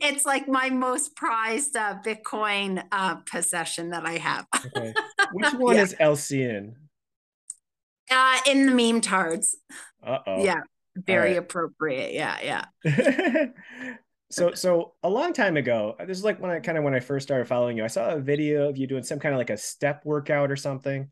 It's 0.00 0.26
like 0.26 0.48
my 0.48 0.70
most 0.70 1.14
prized 1.14 1.76
uh 1.76 1.98
Bitcoin 2.04 2.82
uh 2.90 3.16
possession 3.30 3.90
that 3.90 4.04
I 4.06 4.18
have. 4.18 4.46
Okay. 4.66 4.92
Which 5.32 5.52
one 5.54 5.76
Yeah. 5.76 5.82
is 5.82 5.94
Elcian? 6.00 6.74
Uh 8.10 8.38
in 8.46 8.66
the 8.66 8.72
meme 8.72 9.00
tards. 9.00 9.56
Uh-oh. 10.04 10.42
Yeah. 10.44 10.60
Very 10.96 11.30
right. 11.30 11.38
appropriate. 11.38 12.12
Yeah, 12.12 12.64
yeah. 12.84 13.46
So 14.30 14.52
so 14.54 14.94
a 15.02 15.08
long 15.08 15.32
time 15.32 15.56
ago, 15.56 15.96
this 16.06 16.18
is 16.18 16.24
like 16.24 16.40
when 16.40 16.50
I 16.50 16.60
kind 16.60 16.78
of 16.78 16.84
when 16.84 16.94
I 16.94 17.00
first 17.00 17.26
started 17.26 17.48
following 17.48 17.76
you, 17.76 17.84
I 17.84 17.88
saw 17.88 18.10
a 18.10 18.20
video 18.20 18.68
of 18.68 18.76
you 18.76 18.86
doing 18.86 19.02
some 19.02 19.18
kind 19.18 19.34
of 19.34 19.38
like 19.38 19.50
a 19.50 19.56
step 19.56 20.04
workout 20.04 20.50
or 20.50 20.56
something. 20.56 21.10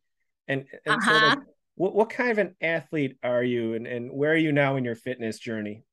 And, 0.49 0.67
and 0.85 0.97
Uh-huh. 0.97 1.37
what 1.77 1.95
what 1.95 2.11
kind 2.11 2.31
of 2.31 2.39
an 2.39 2.57
athlete 2.61 3.19
are 3.23 3.43
you 3.43 3.75
and, 3.75 3.87
and 3.87 4.12
where 4.12 4.33
are 4.33 4.37
you 4.37 4.53
now 4.53 4.77
in 4.77 4.85
your 4.85 4.95
fitness 4.95 5.39
journey? 5.39 5.85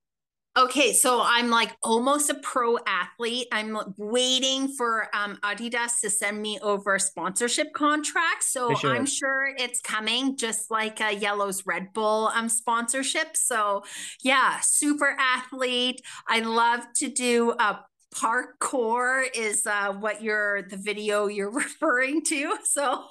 Okay, 0.55 0.93
so 0.93 1.19
I'm 1.23 1.49
like 1.49 1.75
almost 1.81 2.29
a 2.29 2.35
pro 2.35 2.77
athlete. 2.85 3.47
I'm 3.51 3.75
waiting 3.97 4.67
for 4.67 5.07
um, 5.15 5.39
Adidas 5.41 5.99
to 6.01 6.11
send 6.11 6.39
me 6.43 6.59
over 6.61 6.93
a 6.93 6.99
sponsorship 6.99 7.73
contract. 7.73 8.43
So 8.43 8.75
should. 8.75 8.91
I'm 8.91 9.07
sure 9.07 9.47
it's 9.57 9.81
coming, 9.81 10.37
just 10.37 10.69
like 10.69 11.01
a 11.01 11.11
Yellow's 11.11 11.65
Red 11.65 11.91
Bull 11.93 12.29
um, 12.35 12.49
sponsorship. 12.49 13.35
So 13.35 13.83
yeah, 14.21 14.59
super 14.61 15.17
athlete. 15.19 16.01
I 16.27 16.41
love 16.41 16.81
to 16.97 17.09
do 17.09 17.53
uh, 17.57 17.77
parkour 18.13 19.25
is 19.35 19.65
uh, 19.65 19.93
what 19.93 20.21
you're 20.21 20.63
the 20.63 20.77
video 20.77 21.27
you're 21.27 21.51
referring 21.65 22.23
to. 22.23 22.57
So 22.63 23.05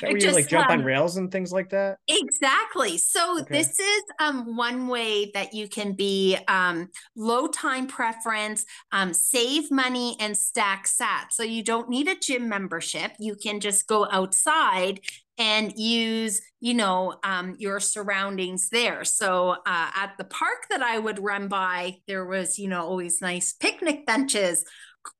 where 0.00 0.16
you 0.16 0.32
like 0.32 0.48
jump 0.48 0.70
um, 0.70 0.80
on 0.80 0.84
rails 0.84 1.16
and 1.16 1.30
things 1.30 1.52
like 1.52 1.70
that? 1.70 1.98
Exactly. 2.08 2.98
So 2.98 3.40
okay. 3.40 3.58
this 3.58 3.78
is 3.78 4.02
um, 4.20 4.56
one 4.56 4.88
way 4.88 5.30
that 5.34 5.54
you 5.54 5.68
can 5.68 5.92
be 5.92 6.36
um, 6.48 6.88
low 7.14 7.46
time 7.46 7.86
preference, 7.86 8.64
um, 8.92 9.12
save 9.12 9.70
money 9.70 10.16
and 10.20 10.36
stack 10.36 10.86
sat. 10.86 11.32
So 11.32 11.42
you 11.42 11.62
don't 11.62 11.88
need 11.88 12.08
a 12.08 12.16
gym 12.16 12.48
membership. 12.48 13.12
You 13.18 13.36
can 13.36 13.60
just 13.60 13.86
go 13.86 14.06
outside 14.10 15.00
and 15.38 15.72
use 15.76 16.40
you 16.60 16.74
know 16.74 17.14
um, 17.24 17.54
your 17.58 17.80
surroundings 17.80 18.68
there. 18.70 19.04
So 19.04 19.50
uh, 19.66 19.90
at 19.94 20.14
the 20.18 20.24
park 20.24 20.66
that 20.70 20.82
i 20.82 20.98
would 20.98 21.22
run 21.22 21.48
by 21.48 21.96
there 22.06 22.24
was 22.24 22.58
you 22.58 22.68
know 22.68 22.82
always 22.82 23.20
nice 23.20 23.52
picnic 23.52 24.06
benches 24.06 24.64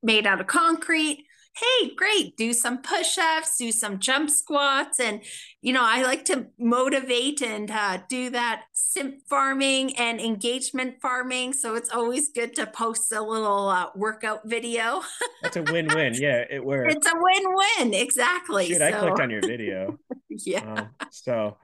made 0.02 0.26
out 0.26 0.40
of 0.40 0.46
concrete 0.46 1.24
hey, 1.56 1.94
great, 1.94 2.36
do 2.36 2.52
some 2.52 2.82
push 2.82 3.16
ups, 3.16 3.56
do 3.56 3.72
some 3.72 3.98
jump 3.98 4.28
squats. 4.28 5.00
And, 5.00 5.22
you 5.62 5.72
know, 5.72 5.82
I 5.82 6.02
like 6.02 6.24
to 6.26 6.48
motivate 6.58 7.40
and 7.40 7.70
uh, 7.70 7.98
do 8.08 8.30
that 8.30 8.64
simp 8.72 9.22
farming 9.28 9.96
and 9.96 10.20
engagement 10.20 11.00
farming. 11.00 11.54
So 11.54 11.74
it's 11.74 11.90
always 11.90 12.28
good 12.28 12.54
to 12.56 12.66
post 12.66 13.10
a 13.12 13.22
little 13.22 13.68
uh, 13.68 13.86
workout 13.94 14.42
video. 14.44 15.02
That's 15.42 15.56
a 15.56 15.62
win 15.72 15.88
win. 15.88 16.14
Yeah, 16.14 16.44
it 16.48 16.62
works. 16.62 16.94
It's 16.94 17.06
a 17.06 17.14
win 17.14 17.54
win. 17.54 17.94
Exactly. 17.94 18.68
Dude, 18.68 18.78
so. 18.78 18.86
I 18.86 18.92
clicked 18.92 19.20
on 19.20 19.30
your 19.30 19.40
video. 19.40 19.98
yeah. 20.28 20.74
Um, 20.74 20.88
so, 21.10 21.56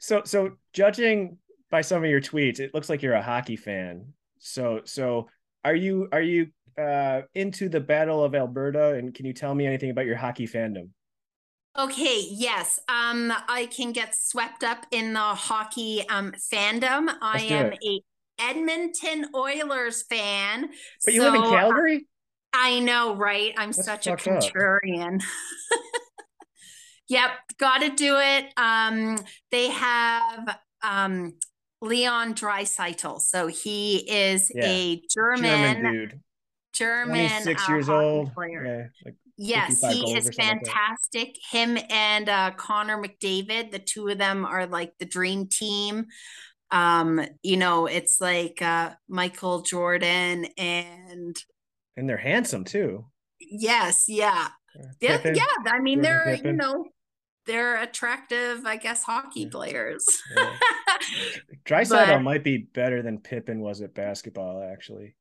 so, 0.00 0.22
so 0.24 0.50
judging 0.72 1.38
by 1.70 1.82
some 1.82 2.02
of 2.02 2.10
your 2.10 2.20
tweets, 2.20 2.58
it 2.58 2.74
looks 2.74 2.88
like 2.88 3.02
you're 3.02 3.14
a 3.14 3.22
hockey 3.22 3.56
fan. 3.56 4.06
So, 4.40 4.80
so 4.84 5.28
are 5.64 5.74
you, 5.74 6.08
are 6.10 6.20
you 6.20 6.48
uh, 6.78 7.22
into 7.34 7.68
the 7.68 7.80
Battle 7.80 8.22
of 8.22 8.34
Alberta, 8.34 8.94
and 8.94 9.14
can 9.14 9.26
you 9.26 9.32
tell 9.32 9.54
me 9.54 9.66
anything 9.66 9.90
about 9.90 10.06
your 10.06 10.16
hockey 10.16 10.46
fandom? 10.46 10.88
Okay, 11.76 12.26
yes. 12.30 12.78
Um, 12.88 13.32
I 13.48 13.66
can 13.66 13.92
get 13.92 14.14
swept 14.14 14.62
up 14.62 14.86
in 14.92 15.12
the 15.12 15.20
hockey 15.20 16.04
um 16.08 16.32
fandom. 16.32 17.06
Let's 17.06 17.18
I 17.20 17.40
am 17.50 17.72
it. 17.72 17.78
a 17.84 18.00
Edmonton 18.38 19.26
Oilers 19.34 20.02
fan. 20.02 20.68
But 21.04 21.14
you 21.14 21.20
so, 21.20 21.30
live 21.30 21.42
in 21.42 21.50
Calgary? 21.50 22.06
I 22.52 22.78
know, 22.78 23.16
right? 23.16 23.52
I'm 23.56 23.72
That's 23.72 23.84
such 23.84 24.06
a 24.06 24.12
contrarian. 24.12 25.22
yep, 27.08 27.30
got 27.58 27.78
to 27.78 27.90
do 27.90 28.18
it. 28.18 28.46
Um, 28.56 29.18
they 29.50 29.70
have 29.70 30.58
um 30.82 31.34
Leon 31.84 32.34
Draisaitl. 32.34 33.20
So 33.20 33.46
he 33.46 33.96
is 34.10 34.50
yeah. 34.54 34.64
a 34.64 35.02
German, 35.12 35.42
German 35.42 35.92
dude. 35.92 36.20
German 36.74 37.28
26 37.28 37.68
uh, 37.68 37.72
years 37.72 37.88
old 37.88 38.34
player. 38.34 38.64
Yeah, 38.64 38.86
like 39.04 39.14
yes, 39.36 39.80
he 39.92 40.16
is 40.16 40.30
fantastic. 40.34 41.28
Like 41.28 41.36
Him 41.50 41.78
and 41.90 42.28
uh, 42.28 42.50
Connor 42.56 43.02
McDavid, 43.02 43.70
the 43.70 43.78
two 43.78 44.08
of 44.08 44.18
them 44.18 44.44
are 44.44 44.66
like 44.66 44.92
the 44.98 45.06
dream 45.06 45.48
team. 45.48 46.06
Um, 46.70 47.24
you 47.42 47.56
know, 47.56 47.86
it's 47.86 48.20
like 48.20 48.60
uh, 48.60 48.90
Michael 49.08 49.62
Jordan 49.62 50.46
and 50.58 51.36
and 51.96 52.08
they're 52.08 52.16
handsome 52.16 52.64
too. 52.64 53.06
Yes, 53.38 54.04
yeah, 54.08 54.48
yeah, 55.00 55.20
yeah. 55.24 55.44
I 55.66 55.80
mean, 55.80 56.02
Jordan 56.02 56.02
they're 56.02 56.36
Pippen. 56.36 56.46
you 56.46 56.52
know 56.56 56.84
they're 57.46 57.82
attractive, 57.82 58.64
I 58.64 58.76
guess, 58.76 59.02
hockey 59.02 59.46
players. 59.46 60.04
Yeah. 60.36 60.56
Draisaitl 61.66 62.22
might 62.22 62.44
be 62.44 62.58
better 62.58 63.02
than 63.02 63.18
Pippen 63.18 63.60
was 63.60 63.80
at 63.80 63.94
basketball, 63.94 64.62
actually. 64.62 65.14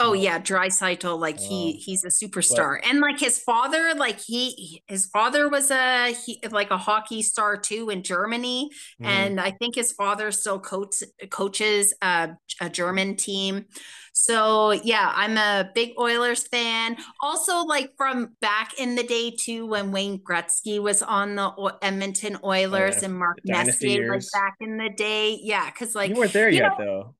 Oh 0.00 0.14
yeah, 0.14 0.38
Draisaitl, 0.38 1.18
like 1.18 1.38
he 1.38 1.72
he's 1.72 2.04
a 2.04 2.08
superstar, 2.08 2.80
but, 2.80 2.88
and 2.88 3.00
like 3.00 3.20
his 3.20 3.38
father, 3.38 3.92
like 3.94 4.18
he 4.18 4.82
his 4.86 5.06
father 5.06 5.48
was 5.48 5.70
a 5.70 6.12
he, 6.12 6.40
like 6.50 6.70
a 6.70 6.78
hockey 6.78 7.22
star 7.22 7.58
too 7.58 7.90
in 7.90 8.02
Germany, 8.02 8.70
mm. 9.00 9.06
and 9.06 9.38
I 9.38 9.50
think 9.50 9.74
his 9.74 9.92
father 9.92 10.32
still 10.32 10.58
coach 10.58 10.96
coaches 11.28 11.92
a, 12.00 12.30
a 12.60 12.70
German 12.70 13.16
team. 13.16 13.66
So 14.12 14.72
yeah, 14.72 15.12
I'm 15.14 15.36
a 15.36 15.70
big 15.74 15.92
Oilers 15.98 16.46
fan. 16.48 16.96
Also, 17.22 17.64
like 17.64 17.92
from 17.96 18.36
back 18.40 18.72
in 18.78 18.94
the 18.94 19.02
day 19.02 19.30
too, 19.30 19.66
when 19.66 19.92
Wayne 19.92 20.18
Gretzky 20.18 20.80
was 20.80 21.02
on 21.02 21.36
the 21.36 21.76
Edmonton 21.82 22.38
Oilers 22.42 22.96
oh, 22.96 22.98
yeah. 23.00 23.04
and 23.04 23.18
Mark 23.18 23.38
Messier, 23.44 24.14
like 24.14 24.22
back 24.32 24.56
in 24.60 24.78
the 24.78 24.90
day. 24.90 25.38
Yeah, 25.42 25.70
because 25.70 25.94
like 25.94 26.10
you 26.10 26.16
weren't 26.16 26.32
there 26.32 26.48
yet 26.48 26.78
know, 26.78 26.84
though. 26.84 27.14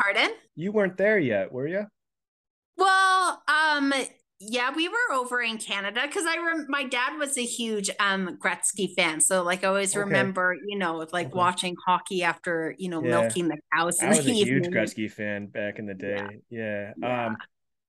Pardon? 0.00 0.30
You 0.54 0.72
weren't 0.72 0.96
there 0.96 1.18
yet, 1.18 1.52
were 1.52 1.66
you? 1.68 1.86
Well, 2.76 3.42
um, 3.46 3.92
yeah, 4.40 4.72
we 4.74 4.88
were 4.88 5.12
over 5.12 5.40
in 5.40 5.58
Canada 5.58 6.02
because 6.06 6.24
I 6.26 6.36
rem- 6.36 6.66
my 6.68 6.84
dad 6.84 7.18
was 7.18 7.38
a 7.38 7.44
huge 7.44 7.90
um 8.00 8.36
Gretzky 8.42 8.94
fan, 8.94 9.20
so 9.20 9.42
like 9.42 9.64
I 9.64 9.68
always 9.68 9.92
okay. 9.92 10.00
remember, 10.00 10.56
you 10.66 10.78
know, 10.78 11.06
like 11.12 11.28
okay. 11.28 11.34
watching 11.34 11.76
hockey 11.86 12.22
after 12.22 12.74
you 12.78 12.88
know 12.88 13.02
yeah. 13.02 13.10
milking 13.10 13.48
the 13.48 13.56
cows. 13.72 14.00
I 14.00 14.08
was 14.08 14.26
a 14.26 14.32
huge 14.32 14.66
Gretzky 14.66 15.10
fan 15.10 15.46
back 15.46 15.78
in 15.78 15.86
the 15.86 15.94
day. 15.94 16.40
Yeah, 16.50 16.60
yeah. 16.60 16.92
yeah. 16.98 17.26
um, 17.26 17.36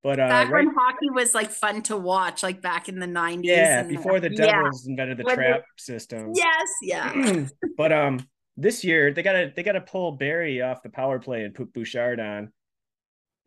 but 0.03 0.19
uh, 0.19 0.27
back 0.27 0.51
right... 0.51 0.65
when 0.65 0.75
hockey 0.75 1.09
was 1.09 1.33
like 1.33 1.49
fun 1.49 1.81
to 1.83 1.97
watch, 1.97 2.43
like 2.43 2.61
back 2.61 2.87
in 2.89 2.99
the 2.99 3.07
nineties. 3.07 3.49
Yeah, 3.49 3.79
and, 3.79 3.89
before 3.89 4.19
the 4.19 4.29
Devils 4.29 4.85
invented 4.87 5.17
the 5.17 5.23
when 5.23 5.35
trap 5.35 5.61
they... 5.61 5.65
system. 5.83 6.31
Yes, 6.35 6.69
yeah. 6.83 7.47
but 7.77 7.91
um, 7.91 8.19
this 8.57 8.83
year 8.83 9.11
they 9.13 9.21
gotta 9.21 9.51
they 9.55 9.63
gotta 9.63 9.81
pull 9.81 10.13
Barrie 10.13 10.61
off 10.61 10.83
the 10.83 10.89
power 10.89 11.19
play 11.19 11.43
and 11.43 11.53
put 11.53 11.73
Bouchard 11.73 12.19
on 12.19 12.51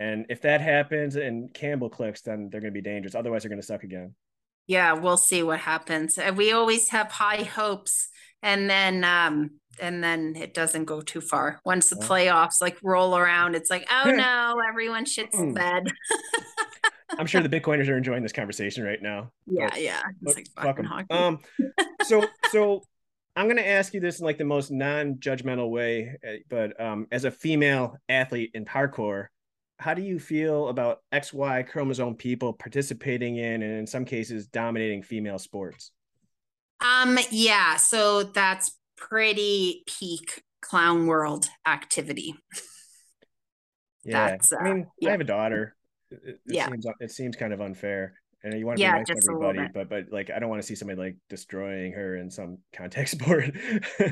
and 0.01 0.27
if 0.29 0.43
that 0.43 0.61
happens 0.61 1.17
and 1.17 1.53
Campbell 1.53 1.91
clicks, 1.91 2.21
then 2.21 2.49
they're 2.51 2.61
going 2.61 2.73
to 2.73 2.79
be 2.79 2.83
dangerous. 2.83 3.15
Otherwise, 3.15 3.43
they're 3.43 3.51
going 3.51 3.61
to 3.61 3.67
suck 3.67 3.83
again. 3.83 4.15
Yeah, 4.67 4.93
we'll 4.93 5.17
see 5.17 5.43
what 5.43 5.61
happens. 5.61 6.19
We 6.37 6.53
always 6.53 6.91
have 6.91 7.11
high 7.11 7.43
hopes, 7.43 8.11
and 8.43 8.69
then 8.69 9.03
um, 9.03 9.53
and 9.81 10.05
then 10.05 10.37
it 10.37 10.53
doesn't 10.53 10.85
go 10.85 11.01
too 11.01 11.23
far. 11.23 11.59
Once 11.65 11.89
the 11.89 11.97
playoffs 11.97 12.61
like 12.61 12.77
roll 12.83 13.17
around, 13.17 13.55
it's 13.55 13.71
like, 13.71 13.87
oh 13.91 14.11
no, 14.15 14.61
everyone 14.69 15.07
shits 15.07 15.33
the 15.33 15.53
bed. 15.53 15.89
I'm 17.19 17.27
sure 17.27 17.41
the 17.41 17.49
Bitcoiners 17.49 17.89
are 17.89 17.97
enjoying 17.97 18.23
this 18.23 18.33
conversation 18.33 18.85
right 18.85 19.01
now. 19.01 19.33
Yeah, 19.51 19.71
but, 19.71 19.81
yeah. 19.81 20.03
It's 20.23 20.37
like 20.37 20.49
fucking 20.55 20.85
hockey. 20.85 21.07
Um, 21.11 21.39
so 22.03 22.27
so 22.51 22.83
I'm 23.39 23.47
going 23.47 23.59
to 23.59 23.69
ask 23.69 23.95
you 23.95 24.01
this 24.01 24.19
in 24.19 24.25
like 24.25 24.37
the 24.37 24.45
most 24.45 24.73
non-judgmental 24.73 25.71
way, 25.71 26.17
eh, 26.25 26.39
but 26.49 26.79
um, 26.81 27.07
as 27.13 27.25
a 27.25 27.31
female 27.31 27.97
athlete 28.09 28.51
in 28.53 28.65
parkour, 28.65 29.27
how 29.79 29.95
do 29.95 30.03
you 30.03 30.19
feel 30.19 30.67
about 30.67 31.03
XY 31.13 31.69
chromosome 31.69 32.17
people 32.17 32.53
participating 32.53 33.37
in 33.37 33.63
and 33.63 33.79
in 33.79 33.87
some 33.87 34.05
cases 34.05 34.49
dominating 34.49 35.05
female 35.05 35.39
sports? 35.39 35.93
Um, 36.81 37.17
yeah, 37.31 37.77
so 37.77 38.25
that's 38.25 38.77
pretty 38.97 39.85
peak 39.87 40.43
clown 40.61 41.07
world 41.07 41.47
activity. 41.65 42.35
Yeah, 44.05 44.31
that's, 44.31 44.53
uh, 44.53 44.57
I 44.57 44.65
mean, 44.65 44.87
yeah. 45.01 45.11
I 45.11 45.13
have 45.13 45.21
a 45.21 45.25
daughter. 45.25 45.77
It, 46.11 46.21
it 46.25 46.41
yeah, 46.45 46.67
seems, 46.67 46.87
it 46.99 47.13
seems 47.13 47.37
kind 47.37 47.53
of 47.53 47.61
unfair, 47.61 48.15
and 48.45 48.59
you 48.59 48.67
want 48.67 48.79
to 48.79 48.83
yeah, 48.83 48.93
be 48.93 48.99
nice 48.99 49.25
to 49.25 49.33
everybody, 49.33 49.69
but 49.75 49.89
but 49.89 50.05
like 50.13 50.31
I 50.31 50.39
don't 50.39 50.49
want 50.49 50.63
to 50.63 50.67
see 50.67 50.75
somebody 50.75 51.01
like 51.01 51.17
destroying 51.29 51.93
her 51.93 52.17
in 52.17 52.31
some 52.31 52.59
context 52.73 53.19
board. 53.27 53.59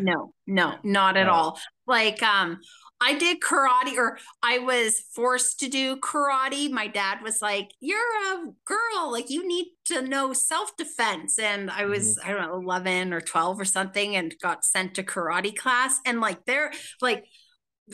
no, 0.01 0.33
no, 0.47 0.74
not 0.83 1.16
at 1.16 1.27
no. 1.27 1.33
all. 1.33 1.61
Like, 1.87 2.22
um, 2.22 2.59
I 3.01 3.16
did 3.16 3.41
karate 3.41 3.97
or 3.97 4.18
I 4.43 4.59
was 4.59 5.01
forced 5.14 5.61
to 5.61 5.68
do 5.68 5.97
karate. 5.99 6.70
My 6.70 6.89
dad 6.89 7.18
was 7.22 7.41
like, 7.41 7.70
You're 7.81 7.99
a 7.99 8.47
girl, 8.64 9.12
like 9.12 9.31
you 9.31 9.47
need 9.47 9.66
to 9.87 10.03
know 10.03 10.33
self-defense. 10.33 11.39
And 11.39 11.70
I 11.70 11.85
was, 11.85 12.16
mm-hmm. 12.16 12.29
I 12.29 12.33
don't 12.33 12.43
know, 12.43 12.61
11 12.61 13.12
or 13.12 13.20
12 13.20 13.61
or 13.61 13.64
something, 13.64 14.16
and 14.16 14.35
got 14.43 14.64
sent 14.64 14.95
to 14.95 15.05
karate 15.05 15.55
class. 15.55 16.01
And 16.05 16.20
like 16.20 16.45
they're 16.47 16.72
like 17.01 17.24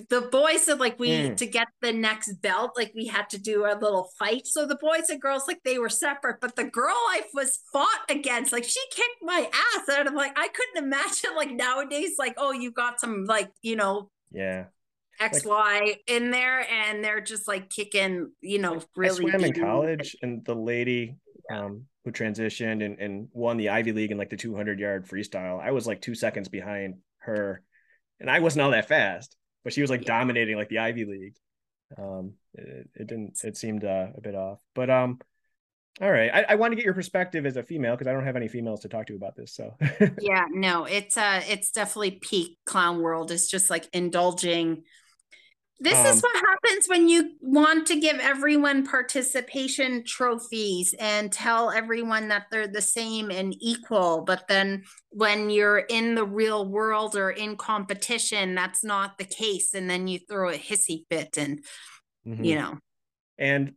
the 0.08 0.22
boys 0.22 0.64
said 0.64 0.80
like 0.80 0.98
we 0.98 1.10
mm. 1.10 1.36
to 1.36 1.46
get 1.46 1.68
the 1.82 1.92
next 1.92 2.40
belt, 2.40 2.72
like 2.76 2.92
we 2.94 3.06
had 3.06 3.28
to 3.30 3.38
do 3.38 3.66
a 3.66 3.76
little 3.78 4.08
fight. 4.18 4.46
So 4.46 4.66
the 4.66 4.76
boys 4.76 5.10
and 5.10 5.20
girls, 5.20 5.44
like 5.46 5.60
they 5.64 5.78
were 5.78 5.90
separate, 5.90 6.40
but 6.40 6.56
the 6.56 6.64
girl 6.64 6.94
I 6.94 7.22
was 7.34 7.60
fought 7.72 8.00
against, 8.08 8.52
like 8.52 8.64
she 8.64 8.80
kicked 8.90 9.22
my 9.22 9.50
ass. 9.52 9.88
And 9.88 10.08
I'm 10.08 10.14
like, 10.14 10.38
I 10.38 10.48
couldn't 10.48 10.84
imagine 10.84 11.36
like 11.36 11.50
nowadays, 11.50 12.12
like, 12.18 12.34
oh, 12.38 12.52
you 12.52 12.70
got 12.70 13.00
some 13.00 13.26
like, 13.26 13.50
you 13.60 13.76
know, 13.76 14.10
yeah 14.30 14.64
XY 15.20 15.44
like, 15.80 16.02
in 16.06 16.30
there 16.30 16.66
and 16.70 17.04
they're 17.04 17.20
just 17.20 17.46
like 17.46 17.70
kicking, 17.70 18.32
you 18.40 18.58
know, 18.58 18.80
really. 18.96 19.26
I 19.26 19.30
swam 19.30 19.44
in 19.44 19.52
college 19.52 20.16
and 20.22 20.44
the 20.44 20.54
lady 20.54 21.16
um, 21.52 21.84
who 22.04 22.12
transitioned 22.12 22.84
and, 22.84 22.98
and 22.98 23.28
won 23.32 23.56
the 23.56 23.68
Ivy 23.68 23.92
League 23.92 24.10
in 24.10 24.18
like 24.18 24.30
the 24.30 24.36
200 24.36 24.80
yard 24.80 25.06
freestyle. 25.06 25.60
I 25.60 25.70
was 25.72 25.86
like 25.86 26.00
two 26.00 26.14
seconds 26.14 26.48
behind 26.48 26.96
her 27.18 27.62
and 28.20 28.30
I 28.30 28.40
wasn't 28.40 28.62
all 28.62 28.70
that 28.70 28.88
fast, 28.88 29.36
but 29.64 29.72
she 29.72 29.80
was 29.80 29.90
like 29.90 30.02
yeah. 30.02 30.18
dominating 30.18 30.56
like 30.56 30.68
the 30.68 30.78
Ivy 30.78 31.04
League. 31.04 31.36
Um, 31.96 32.34
it, 32.54 32.88
it 32.94 33.06
didn't, 33.06 33.38
it 33.44 33.56
seemed 33.56 33.84
uh, 33.84 34.08
a 34.16 34.20
bit 34.20 34.34
off, 34.34 34.58
but 34.74 34.88
um, 34.90 35.18
all 36.00 36.10
right. 36.10 36.30
I, 36.32 36.44
I 36.50 36.54
want 36.54 36.72
to 36.72 36.76
get 36.76 36.84
your 36.84 36.94
perspective 36.94 37.44
as 37.44 37.56
a 37.56 37.62
female 37.62 37.92
because 37.92 38.06
I 38.06 38.12
don't 38.12 38.24
have 38.24 38.36
any 38.36 38.48
females 38.48 38.80
to 38.80 38.88
talk 38.88 39.06
to 39.08 39.14
about 39.14 39.36
this. 39.36 39.52
So 39.54 39.76
yeah, 40.20 40.46
no, 40.50 40.84
it's 40.84 41.16
uh 41.16 41.42
it's 41.48 41.70
definitely 41.70 42.12
peak 42.12 42.58
clown 42.64 43.02
world. 43.02 43.30
It's 43.30 43.50
just 43.50 43.68
like 43.68 43.88
indulging 43.92 44.84
This 45.82 45.98
Um, 45.98 46.06
is 46.06 46.22
what 46.22 46.36
happens 46.36 46.86
when 46.86 47.08
you 47.08 47.32
want 47.40 47.88
to 47.88 47.98
give 47.98 48.20
everyone 48.20 48.86
participation 48.86 50.04
trophies 50.04 50.94
and 50.96 51.32
tell 51.32 51.72
everyone 51.72 52.28
that 52.28 52.46
they're 52.52 52.68
the 52.68 52.80
same 52.80 53.32
and 53.32 53.52
equal. 53.58 54.22
But 54.22 54.46
then 54.46 54.84
when 55.10 55.50
you're 55.50 55.78
in 55.80 56.14
the 56.14 56.24
real 56.24 56.64
world 56.70 57.16
or 57.16 57.30
in 57.30 57.56
competition, 57.56 58.54
that's 58.54 58.84
not 58.84 59.18
the 59.18 59.24
case. 59.24 59.74
And 59.74 59.90
then 59.90 60.06
you 60.06 60.20
throw 60.20 60.50
a 60.50 60.54
hissy 60.56 61.04
fit 61.10 61.36
and, 61.36 61.64
Mhm. 62.24 62.44
you 62.46 62.54
know, 62.54 62.78
and 63.36 63.74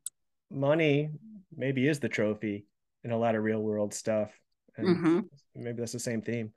money 0.52 1.10
maybe 1.56 1.88
is 1.88 2.00
the 2.00 2.10
trophy 2.10 2.68
in 3.04 3.10
a 3.10 3.18
lot 3.18 3.34
of 3.34 3.44
real 3.44 3.62
world 3.64 3.96
stuff 3.96 4.32
and 4.78 4.88
mhm. 4.88 5.30
maybe 5.56 5.80
that's 5.80 5.94
the 5.94 6.00
same 6.00 6.22
theme 6.22 6.54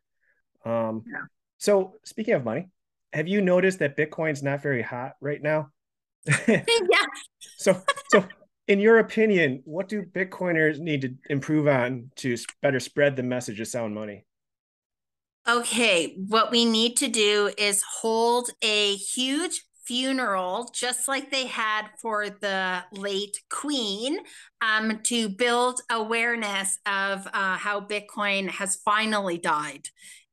um 0.65 1.05
Yeah. 1.07 1.25
so 1.57 1.95
speaking 2.05 2.35
of 2.35 2.45
money 2.45 2.69
have 3.13 3.29
you 3.29 3.41
noticed 3.41 3.79
that 3.79 3.97
bitcoin's 3.97 4.43
not 4.43 4.63
very 4.63 4.83
hot 4.83 5.13
right 5.21 5.43
now 5.43 5.69
yeah. 6.49 6.57
so 7.57 7.81
so 8.11 8.25
in 8.67 8.79
your 8.79 8.99
opinion 8.99 9.63
what 9.65 9.89
do 9.89 10.03
bitcoiners 10.03 10.79
need 10.79 11.01
to 11.01 11.15
improve 11.31 11.69
on 11.69 12.11
to 12.17 12.37
better 12.61 12.81
spread 12.81 13.17
the 13.17 13.23
message 13.23 13.61
of 13.61 13.69
sound 13.69 13.95
money 13.95 14.25
Okay, 15.49 16.15
what 16.27 16.51
we 16.51 16.67
need 16.67 16.99
to 16.99 17.09
do 17.09 17.51
is 17.57 17.83
hold 18.01 18.51
a 18.61 18.97
huge 18.97 19.63
funeral, 19.87 20.71
just 20.75 21.09
like 21.09 21.31
they 21.31 21.47
had 21.47 21.87
for 22.03 22.29
the 22.29 22.85
late 22.93 23.41
Queen, 23.49 24.19
um, 24.61 25.01
to 25.05 25.31
build 25.31 25.81
awareness 25.91 26.79
of 26.85 27.27
uh, 27.33 27.57
how 27.57 27.81
Bitcoin 27.81 28.51
has 28.51 28.77
finally 28.85 29.39
died. 29.39 29.89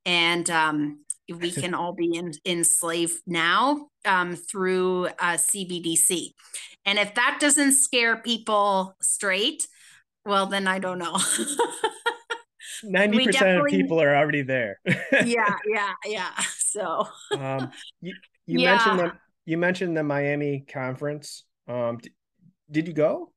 And 0.06 0.50
um, 0.50 1.06
we 1.34 1.52
can 1.52 1.74
all 1.74 1.94
be 1.94 2.16
in, 2.16 2.34
enslaved 2.46 3.22
now 3.26 3.88
um, 4.06 4.36
through 4.36 5.08
uh, 5.20 5.38
CBDC. 5.38 6.34
And 6.86 7.00
if 7.00 7.16
that 7.16 7.38
doesn't 7.40 7.74
scare 7.74 8.18
people 8.18 8.96
straight, 9.02 9.68
well, 10.26 10.46
then 10.48 10.68
I 10.68 10.80
don't 10.80 11.00
know. 11.00 11.18
90% 12.84 13.62
of 13.62 13.68
people 13.68 14.02
are 14.02 14.16
already 14.16 14.42
there 14.42 14.80
yeah, 14.86 15.56
yeah, 15.68 15.94
yeah. 16.06 16.32
So. 16.58 17.08
um 17.40 17.70
you, 18.02 18.14
you 18.48 18.60
Yeah. 18.60 18.74
mentioned 18.74 19.00
the 19.00 19.12
you 19.46 19.58
mentioned 19.58 19.96
the 19.98 20.04
miami 20.04 20.66
conference 20.68 21.44
um 21.68 21.98
d- 21.98 22.12
did 22.70 22.88
you 22.88 22.94
go 22.94 23.32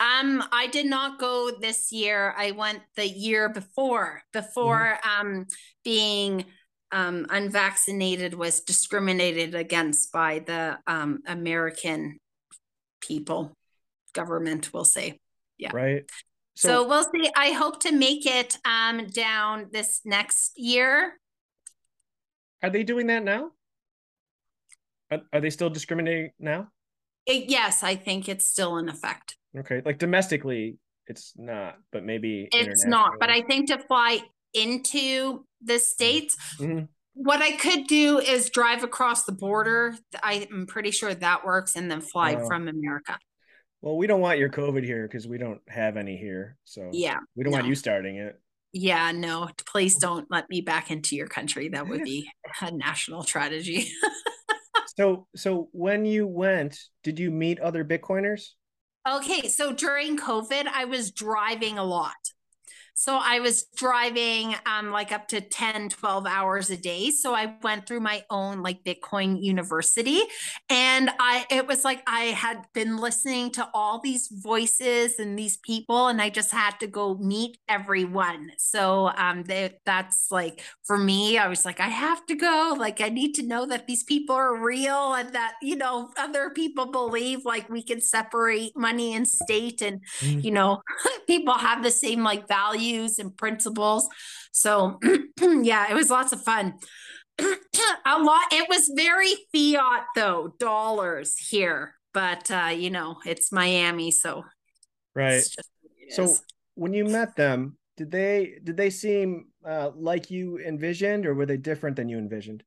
Um, 0.00 0.42
I 0.50 0.66
did 0.66 0.86
not 0.86 1.18
go 1.20 1.50
this 1.60 1.92
year. 1.92 2.34
I 2.36 2.50
went 2.50 2.80
the 2.96 3.06
year 3.08 3.48
before, 3.48 4.22
before 4.32 4.98
um 5.06 5.46
being 5.84 6.44
um 6.94 7.26
unvaccinated 7.28 8.34
was 8.34 8.60
discriminated 8.60 9.54
against 9.54 10.12
by 10.12 10.38
the 10.38 10.78
um 10.86 11.18
American 11.26 12.18
people, 13.00 13.52
government, 14.14 14.72
we'll 14.72 14.84
say. 14.84 15.18
Yeah. 15.58 15.72
right 15.74 16.04
So, 16.56 16.86
we'll 16.88 17.02
see. 17.12 17.28
I 17.36 17.50
hope 17.50 17.80
to 17.80 17.92
make 17.92 18.24
it 18.26 18.56
um 18.64 19.06
down 19.08 19.68
this 19.72 20.00
next 20.04 20.52
year. 20.56 21.18
Are 22.62 22.70
they 22.70 22.84
doing 22.84 23.08
that 23.08 23.24
now? 23.24 23.50
Are, 25.10 25.20
are 25.32 25.40
they 25.40 25.50
still 25.50 25.70
discriminating 25.70 26.30
now? 26.38 26.68
It- 27.26 27.50
yes, 27.50 27.82
I 27.82 27.96
think 27.96 28.28
it's 28.28 28.46
still 28.46 28.78
in 28.78 28.88
effect. 28.88 29.36
Okay, 29.58 29.82
like 29.84 29.98
domestically, 29.98 30.78
it's 31.06 31.32
not, 31.36 31.76
but 31.92 32.04
maybe 32.04 32.48
It's 32.52 32.86
not, 32.86 33.12
but 33.20 33.30
I 33.30 33.42
think 33.42 33.68
to 33.68 33.78
fly 33.78 34.20
into 34.54 35.44
the 35.62 35.78
states, 35.78 36.36
Mhm. 36.58 36.88
what 37.14 37.42
I 37.42 37.52
could 37.56 37.86
do 37.86 38.18
is 38.18 38.50
drive 38.50 38.82
across 38.84 39.24
the 39.24 39.32
border. 39.32 39.96
I'm 40.22 40.66
pretty 40.66 40.90
sure 40.90 41.14
that 41.14 41.44
works, 41.44 41.76
and 41.76 41.90
then 41.90 42.00
fly 42.00 42.36
Oh. 42.36 42.46
from 42.46 42.68
America. 42.68 43.18
Well, 43.80 43.96
we 43.96 44.06
don't 44.06 44.20
want 44.20 44.38
your 44.38 44.48
COVID 44.50 44.82
here 44.84 45.06
because 45.06 45.26
we 45.28 45.36
don't 45.38 45.60
have 45.68 45.96
any 45.96 46.16
here, 46.16 46.56
so 46.64 46.88
Yeah, 46.92 47.18
we 47.36 47.44
don't 47.44 47.52
want 47.52 47.66
you 47.66 47.74
starting 47.74 48.16
it. 48.16 48.40
yeah, 48.72 49.12
no, 49.12 49.50
please 49.66 49.98
don't 49.98 50.26
let 50.30 50.48
me 50.48 50.60
back 50.62 50.90
into 50.90 51.14
your 51.16 51.26
country. 51.28 51.68
That 51.68 51.86
would 51.88 52.02
be 52.02 52.30
a 52.62 52.70
national 52.70 53.24
tragedy. 53.24 53.90
So, 54.96 55.26
so 55.34 55.70
when 55.72 56.04
you 56.04 56.24
went, 56.24 56.78
did 57.02 57.18
you 57.18 57.32
meet 57.32 57.58
other 57.58 57.84
Bitcoiners? 57.84 58.50
Okay, 59.08 59.48
so 59.48 59.72
during 59.72 60.16
COVID, 60.16 60.68
I 60.68 60.84
was 60.84 61.10
driving 61.10 61.78
a 61.78 61.82
lot. 61.84 62.14
So 62.96 63.18
I 63.20 63.40
was 63.40 63.64
driving 63.76 64.54
um 64.66 64.90
like 64.92 65.10
up 65.12 65.26
to 65.28 65.40
10, 65.40 65.88
12 65.88 66.26
hours 66.26 66.70
a 66.70 66.76
day. 66.76 67.10
So 67.10 67.34
I 67.34 67.56
went 67.62 67.86
through 67.86 68.00
my 68.00 68.24
own 68.30 68.62
like 68.62 68.84
Bitcoin 68.84 69.42
University 69.42 70.20
and 70.70 71.10
I 71.18 71.44
it 71.50 71.66
was 71.66 71.84
like 71.84 72.02
I 72.06 72.26
had 72.26 72.64
been 72.72 72.96
listening 72.96 73.50
to 73.52 73.68
all 73.74 74.00
these 74.00 74.28
voices 74.28 75.18
and 75.18 75.38
these 75.38 75.56
people 75.56 76.06
and 76.08 76.20
I 76.22 76.30
just 76.30 76.52
had 76.52 76.78
to 76.80 76.86
go 76.86 77.16
meet 77.16 77.58
everyone. 77.68 78.52
So 78.58 79.10
um 79.16 79.42
they, 79.44 79.74
that's 79.84 80.28
like 80.30 80.62
for 80.84 80.96
me 80.96 81.36
I 81.38 81.48
was 81.48 81.64
like 81.64 81.80
I 81.80 81.88
have 81.88 82.24
to 82.26 82.34
go 82.34 82.76
like 82.78 83.00
I 83.00 83.08
need 83.08 83.34
to 83.34 83.42
know 83.42 83.66
that 83.66 83.86
these 83.86 84.04
people 84.04 84.36
are 84.36 84.56
real 84.64 85.14
and 85.14 85.32
that 85.34 85.54
you 85.62 85.76
know 85.76 86.10
other 86.16 86.50
people 86.50 86.86
believe 86.86 87.44
like 87.44 87.68
we 87.68 87.82
can 87.82 88.00
separate 88.00 88.72
money 88.76 89.14
and 89.14 89.26
state 89.26 89.82
and 89.82 90.00
Mhm. 90.22 90.40
you 90.42 90.50
know 90.50 90.82
people 91.26 91.54
have 91.54 91.82
the 91.82 91.90
same 91.90 92.22
like 92.22 92.46
values 92.84 93.18
and 93.18 93.36
principles 93.36 94.08
so 94.52 94.98
yeah 95.62 95.90
it 95.90 95.94
was 95.94 96.10
lots 96.10 96.32
of 96.32 96.42
fun 96.42 96.74
a 97.38 98.18
lot 98.18 98.42
it 98.52 98.68
was 98.68 98.90
very 98.94 99.34
fiat 99.52 100.04
though 100.14 100.54
dollars 100.58 101.36
here 101.38 101.94
but 102.12 102.50
uh 102.50 102.70
you 102.74 102.90
know 102.90 103.16
it's 103.24 103.50
miami 103.52 104.10
so 104.10 104.44
Right. 105.14 105.44
just 105.44 105.70
So 106.08 106.24
is. 106.24 106.42
when 106.74 106.92
you 106.92 107.04
met 107.04 107.36
them, 107.36 107.78
did 107.96 108.10
they 108.10 108.58
did 108.64 108.76
they 108.76 108.90
seem 108.90 109.46
uh, 109.64 109.90
like 109.94 110.30
you 110.30 110.58
envisioned, 110.58 111.24
or 111.24 111.34
were 111.34 111.46
they 111.46 111.56
different 111.56 111.96
than 111.96 112.08
you 112.08 112.18
envisioned? 112.18 112.64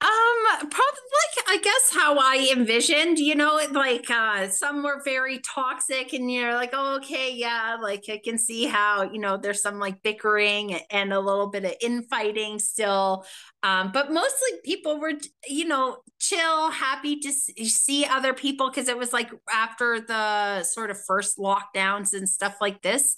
Um, 0.00 0.36
probably 0.58 1.00
I 1.48 1.58
guess 1.58 1.90
how 1.94 2.18
I 2.18 2.52
envisioned, 2.56 3.18
you 3.18 3.36
know, 3.36 3.60
like 3.70 4.10
uh 4.10 4.48
some 4.48 4.82
were 4.82 5.00
very 5.04 5.38
toxic 5.38 6.12
and 6.12 6.30
you're 6.30 6.54
like, 6.54 6.70
oh, 6.72 6.96
okay, 6.96 7.32
yeah, 7.32 7.76
like 7.80 8.04
I 8.08 8.20
can 8.22 8.36
see 8.36 8.66
how, 8.66 9.02
you 9.02 9.20
know, 9.20 9.36
there's 9.36 9.62
some 9.62 9.78
like 9.78 10.02
bickering 10.02 10.74
and 10.90 11.12
a 11.12 11.20
little 11.20 11.46
bit 11.46 11.64
of 11.64 11.74
infighting 11.80 12.58
still. 12.58 13.24
Um, 13.62 13.92
but 13.92 14.12
mostly 14.12 14.48
people 14.64 14.98
were, 14.98 15.12
you 15.46 15.66
know, 15.66 15.98
chill, 16.18 16.70
happy 16.70 17.20
to 17.20 17.32
see 17.32 18.04
other 18.06 18.34
people 18.34 18.68
because 18.68 18.88
it 18.88 18.98
was 18.98 19.12
like 19.12 19.30
after 19.52 20.00
the 20.00 20.64
sort 20.64 20.90
of 20.90 20.98
first 21.04 21.38
lockdowns 21.38 22.12
and 22.12 22.28
stuff 22.28 22.56
like 22.60 22.82
this. 22.82 23.16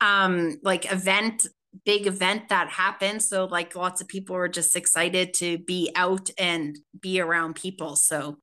Um, 0.00 0.56
like 0.62 0.90
event 0.90 1.46
big 1.84 2.06
event 2.06 2.48
that 2.48 2.68
happened. 2.68 3.22
So 3.22 3.44
like 3.44 3.76
lots 3.76 4.00
of 4.00 4.08
people 4.08 4.36
were 4.36 4.48
just 4.48 4.76
excited 4.76 5.34
to 5.34 5.58
be 5.58 5.90
out 5.94 6.30
and 6.38 6.78
be 7.00 7.20
around 7.20 7.54
people. 7.56 7.96
So 7.96 8.38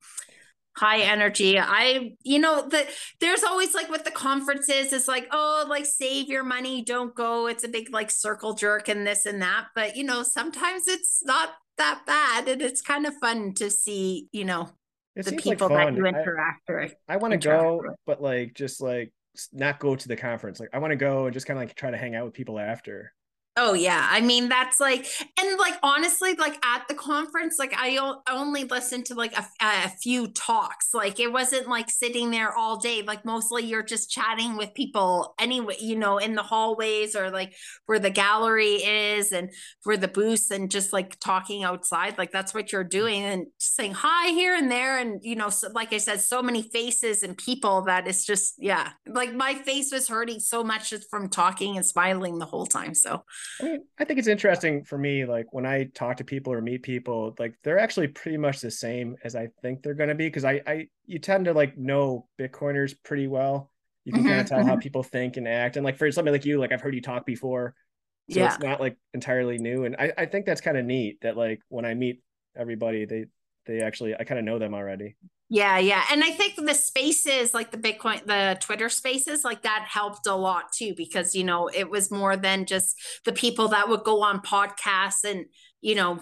high 0.76 1.02
energy. 1.02 1.60
I, 1.60 2.14
you 2.24 2.40
know, 2.40 2.68
the 2.68 2.88
there's 3.20 3.44
always 3.44 3.74
like 3.76 3.90
with 3.90 4.04
the 4.06 4.12
conferences, 4.12 4.92
it's 4.92 5.08
like, 5.08 5.28
oh, 5.32 5.66
like 5.70 5.86
save 5.86 6.28
your 6.30 6.44
money, 6.44 6.84
don't 6.84 7.14
go. 7.14 7.48
It's 7.48 7.64
a 7.64 7.68
big 7.68 7.92
like 7.94 8.10
circle 8.10 8.54
jerk 8.54 8.90
and 8.90 9.06
this 9.06 9.26
and 9.26 9.42
that. 9.42 9.68
But 9.76 9.96
you 9.96 10.04
know, 10.04 10.24
sometimes 10.24 10.88
it's 10.88 11.24
not 11.24 11.50
that 11.78 12.02
bad. 12.06 12.48
And 12.48 12.62
it's 12.62 12.82
kind 12.82 13.06
of 13.06 13.14
fun 13.22 13.54
to 13.56 13.70
see, 13.70 14.28
you 14.32 14.46
know, 14.46 14.70
It 15.16 15.26
the 15.26 15.30
seems 15.32 15.46
like 15.46 15.58
people 15.58 15.70
that 15.70 15.96
you 15.96 16.06
I- 16.06 16.10
interact 16.10 16.62
with. 16.68 16.96
I 17.08 17.18
want 17.18 17.34
to 17.34 17.38
go, 17.38 17.82
with. 17.84 17.96
but 18.08 18.22
like 18.22 18.54
just 18.56 18.82
like 18.82 19.14
not 19.52 19.80
go 19.80 19.96
to 19.96 20.08
the 20.08 20.16
conference. 20.16 20.60
Like 20.60 20.70
I 20.74 20.80
want 20.80 20.92
to 20.92 20.96
go 20.96 21.26
and 21.26 21.34
just 21.34 21.46
kind 21.46 21.60
of 21.60 21.66
like 21.68 21.76
try 21.76 21.92
to 21.92 21.98
hang 21.98 22.16
out 22.16 22.26
with 22.26 22.34
people 22.34 22.60
after. 22.60 23.14
Oh 23.56 23.74
yeah, 23.76 24.08
I 24.10 24.20
mean 24.22 24.50
that's 24.50 24.80
like, 24.80 25.06
and 25.40 25.60
like 25.60 25.76
honestly, 25.84 26.34
like 26.34 26.58
at 26.66 26.88
the 26.88 26.96
conference, 26.96 27.60
like 27.60 27.72
I 27.78 28.00
only 28.28 28.64
listened 28.64 29.06
to 29.08 29.14
like 29.14 29.38
a, 29.38 29.46
a 29.62 29.90
few 29.90 30.28
talks. 30.30 30.92
Like 30.92 31.20
it 31.20 31.32
wasn't 31.32 31.70
like 31.70 31.92
sitting 31.92 32.32
there 32.32 32.52
all 32.52 32.78
day. 32.78 33.04
Like 33.04 33.26
mostly 33.26 33.64
you're 33.64 33.84
just 33.84 34.10
chatting 34.10 34.58
with 34.58 34.74
people 34.74 35.36
anyway, 35.40 35.76
you 35.80 35.96
know, 35.96 36.18
in 36.18 36.34
the 36.34 36.42
hallways 36.42 37.16
or 37.16 37.30
like 37.30 37.54
where 37.86 38.00
the 38.00 38.10
gallery 38.10 38.78
is 38.84 39.32
and 39.32 39.52
where 39.84 39.98
the 39.98 40.08
booths 40.08 40.50
and 40.50 40.72
just 40.72 40.92
like 40.92 41.20
talking 41.20 41.64
outside. 41.64 42.18
Like 42.18 42.32
that's 42.32 42.56
what 42.56 42.72
you're 42.72 42.84
doing 42.84 43.22
and 43.22 43.46
saying 43.60 43.94
hi 43.94 44.30
here 44.30 44.56
and 44.56 44.72
there. 44.72 44.98
And 44.98 45.20
you 45.24 45.36
know, 45.36 45.50
so, 45.50 45.70
like 45.74 45.94
I 45.94 46.00
said, 46.00 46.22
so 46.22 46.42
many 46.42 46.64
faces 46.64 47.22
and 47.22 47.38
people 47.38 47.84
that 47.84 48.08
it's 48.08 48.26
just 48.26 48.56
yeah, 48.58 48.94
like 49.08 49.32
my 49.36 49.54
face 49.54 49.92
was 49.92 50.08
hurting 50.08 50.40
so 50.40 50.64
much 50.64 50.90
just 50.90 51.08
from 51.12 51.30
talking 51.30 51.78
and 51.78 51.86
smiling 51.86 52.40
the 52.40 52.48
whole 52.48 52.66
time. 52.66 52.96
So. 52.96 53.22
I 53.62 53.66
mean, 53.66 53.86
I 54.00 54.06
think 54.06 54.20
it's 54.20 54.28
interesting 54.28 54.84
for 54.84 54.98
me, 54.98 55.26
like 55.26 55.54
when 55.54 55.66
I 55.66 55.86
talk 55.94 56.18
to 56.18 56.24
people 56.24 56.52
or 56.52 56.62
meet 56.62 56.84
people, 56.84 57.36
like 57.40 57.56
they're 57.64 57.80
actually 57.80 58.08
pretty 58.08 58.38
much 58.38 58.60
the 58.62 58.72
same 58.72 59.16
as 59.24 59.36
I 59.36 59.50
think 59.62 59.84
they're 59.84 59.94
going 59.94 60.10
to 60.10 60.16
be. 60.16 60.30
Cause 60.30 60.44
I, 60.44 60.62
I, 60.66 60.88
you 61.06 61.20
tend 61.20 61.46
to 61.46 61.54
like 61.54 61.78
know 61.78 62.28
Bitcoiners 62.40 62.96
pretty 63.04 63.28
well. 63.28 63.72
You 64.06 64.14
can 64.14 64.24
kind 64.26 64.40
Mhm, 64.40 64.42
of 64.42 64.48
tell 64.48 64.64
how 64.64 64.76
people 64.76 65.04
think 65.04 65.38
and 65.38 65.48
act. 65.48 65.78
And 65.78 65.86
like 65.86 65.98
for 65.98 66.12
somebody 66.12 66.34
like 66.34 66.46
you, 66.46 66.60
like 66.60 66.72
I've 66.72 66.82
heard 66.82 66.96
you 66.96 67.02
talk 67.02 67.26
before. 67.26 67.76
So 68.30 68.44
Yeah. 68.44 68.46
it's 68.46 68.60
not 68.60 68.80
like 68.80 68.98
entirely 69.14 69.58
new. 69.60 69.86
And 69.86 69.96
I, 69.98 70.12
I 70.18 70.26
think 70.26 70.46
that's 70.46 70.62
kind 70.62 70.78
of 70.78 70.86
neat 70.86 71.22
that 71.22 71.38
like 71.38 71.62
when 71.70 71.86
I 71.86 71.94
meet 71.94 72.22
everybody, 72.58 73.06
they, 73.06 73.26
they 73.66 73.82
actually 73.82 74.16
I 74.16 74.24
kind 74.24 74.40
of 74.40 74.46
know 74.46 74.60
them 74.60 74.74
already. 74.74 75.16
Yeah, 75.54 75.78
yeah. 75.78 76.04
And 76.12 76.24
I 76.24 76.32
think 76.32 76.56
the 76.56 76.74
spaces 76.74 77.54
like 77.54 77.70
the 77.70 77.78
Bitcoin, 77.78 78.26
the 78.26 78.58
Twitter 78.60 78.90
spaces, 78.90 79.44
like 79.44 79.62
that 79.62 79.86
helped 79.88 80.26
a 80.26 80.34
lot 80.36 80.72
too, 80.72 80.96
because, 80.98 81.36
you 81.36 81.44
know, 81.44 81.68
it 81.68 81.92
was 81.92 82.10
more 82.10 82.36
than 82.36 82.66
just 82.66 82.96
the 83.24 83.34
people 83.34 83.68
that 83.68 83.88
would 83.88 84.04
go 84.04 84.24
on 84.24 84.40
podcasts 84.42 85.24
and, 85.24 85.46
you 85.82 85.94
know, 85.94 86.20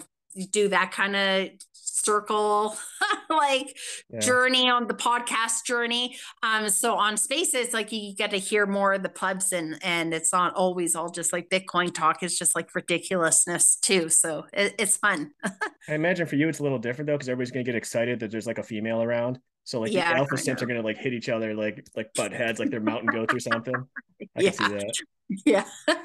do 0.50 0.68
that 0.68 0.92
kind 0.92 1.16
of 1.16 1.48
circle 1.92 2.76
like 3.30 3.76
yeah. 4.10 4.20
journey 4.20 4.68
on 4.68 4.86
the 4.86 4.94
podcast 4.94 5.64
journey. 5.64 6.16
Um 6.42 6.68
so 6.68 6.94
on 6.94 7.16
spaces 7.16 7.72
like 7.72 7.92
you 7.92 8.14
get 8.14 8.30
to 8.30 8.38
hear 8.38 8.66
more 8.66 8.94
of 8.94 9.02
the 9.02 9.08
pubs 9.08 9.52
and 9.52 9.78
and 9.82 10.14
it's 10.14 10.32
not 10.32 10.54
always 10.54 10.94
all 10.94 11.10
just 11.10 11.32
like 11.32 11.50
bitcoin 11.50 11.92
talk 11.92 12.22
it's 12.22 12.38
just 12.38 12.54
like 12.54 12.74
ridiculousness 12.74 13.76
too. 13.76 14.08
So 14.08 14.46
it, 14.52 14.74
it's 14.78 14.96
fun. 14.96 15.32
I 15.44 15.94
imagine 15.94 16.26
for 16.26 16.36
you 16.36 16.48
it's 16.48 16.60
a 16.60 16.62
little 16.62 16.78
different 16.78 17.06
though 17.06 17.14
because 17.14 17.28
everybody's 17.28 17.52
gonna 17.52 17.64
get 17.64 17.74
excited 17.74 18.20
that 18.20 18.30
there's 18.30 18.46
like 18.46 18.58
a 18.58 18.62
female 18.62 19.02
around. 19.02 19.38
So 19.64 19.80
like 19.80 19.92
yeah, 19.92 20.12
the 20.12 20.18
alpha 20.18 20.36
simps 20.36 20.62
are 20.62 20.66
gonna 20.66 20.82
like 20.82 20.98
hit 20.98 21.12
each 21.12 21.28
other 21.28 21.54
like 21.54 21.86
like 21.94 22.12
butt 22.14 22.32
heads 22.32 22.58
like 22.58 22.70
they're 22.70 22.80
mountain 22.80 23.10
goats 23.10 23.34
or 23.34 23.40
something. 23.40 23.74
I 24.36 24.40
yeah. 24.40 24.50
can 24.50 24.52
see 24.52 24.74
that. 24.74 25.66
Yeah. 25.86 25.98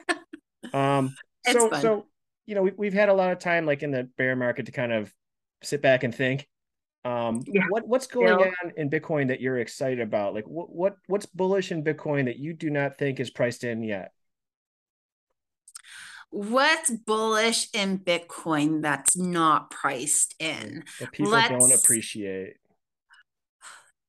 Um 0.74 1.16
so 1.50 1.70
so 1.82 2.06
you 2.46 2.56
know 2.56 2.64
we, 2.64 2.72
we've 2.78 2.94
had 2.94 3.10
a 3.10 3.14
lot 3.14 3.32
of 3.32 3.40
time 3.40 3.66
like 3.66 3.84
in 3.84 3.92
the 3.92 4.10
bear 4.18 4.36
market 4.36 4.66
to 4.68 4.72
kind 4.72 4.92
of 4.92 5.14
sit 5.64 5.82
back 5.82 6.04
and 6.04 6.14
think. 6.14 6.48
Um, 7.06 7.44
yeah. 7.48 7.64
what 7.70 7.88
what's 7.88 8.08
going 8.08 8.28
yeah. 8.28 8.52
on 8.64 8.74
in 8.76 8.90
Bitcoin 8.90 9.30
that 9.30 9.40
you're 9.40 9.60
excited 9.60 10.02
about? 10.02 10.34
Like 10.34 10.48
what 10.48 10.70
what 10.70 10.98
what's 11.08 11.26
bullish 11.26 11.72
in 11.72 11.84
Bitcoin 11.84 12.26
that 12.26 12.38
you 12.38 12.54
do 12.54 12.70
not 12.70 12.98
think 12.98 13.20
is 13.20 13.30
priced 13.30 13.64
in 13.64 13.82
yet? 13.82 14.12
What's 16.30 16.92
bullish 16.92 17.70
in 17.74 18.00
Bitcoin 18.00 18.82
that's 18.82 19.16
not 19.16 19.72
priced 19.72 20.36
in? 20.40 20.84
That 21.00 21.14
people 21.14 21.32
Let's, 21.32 21.50
don't 21.50 21.74
appreciate. 21.74 22.56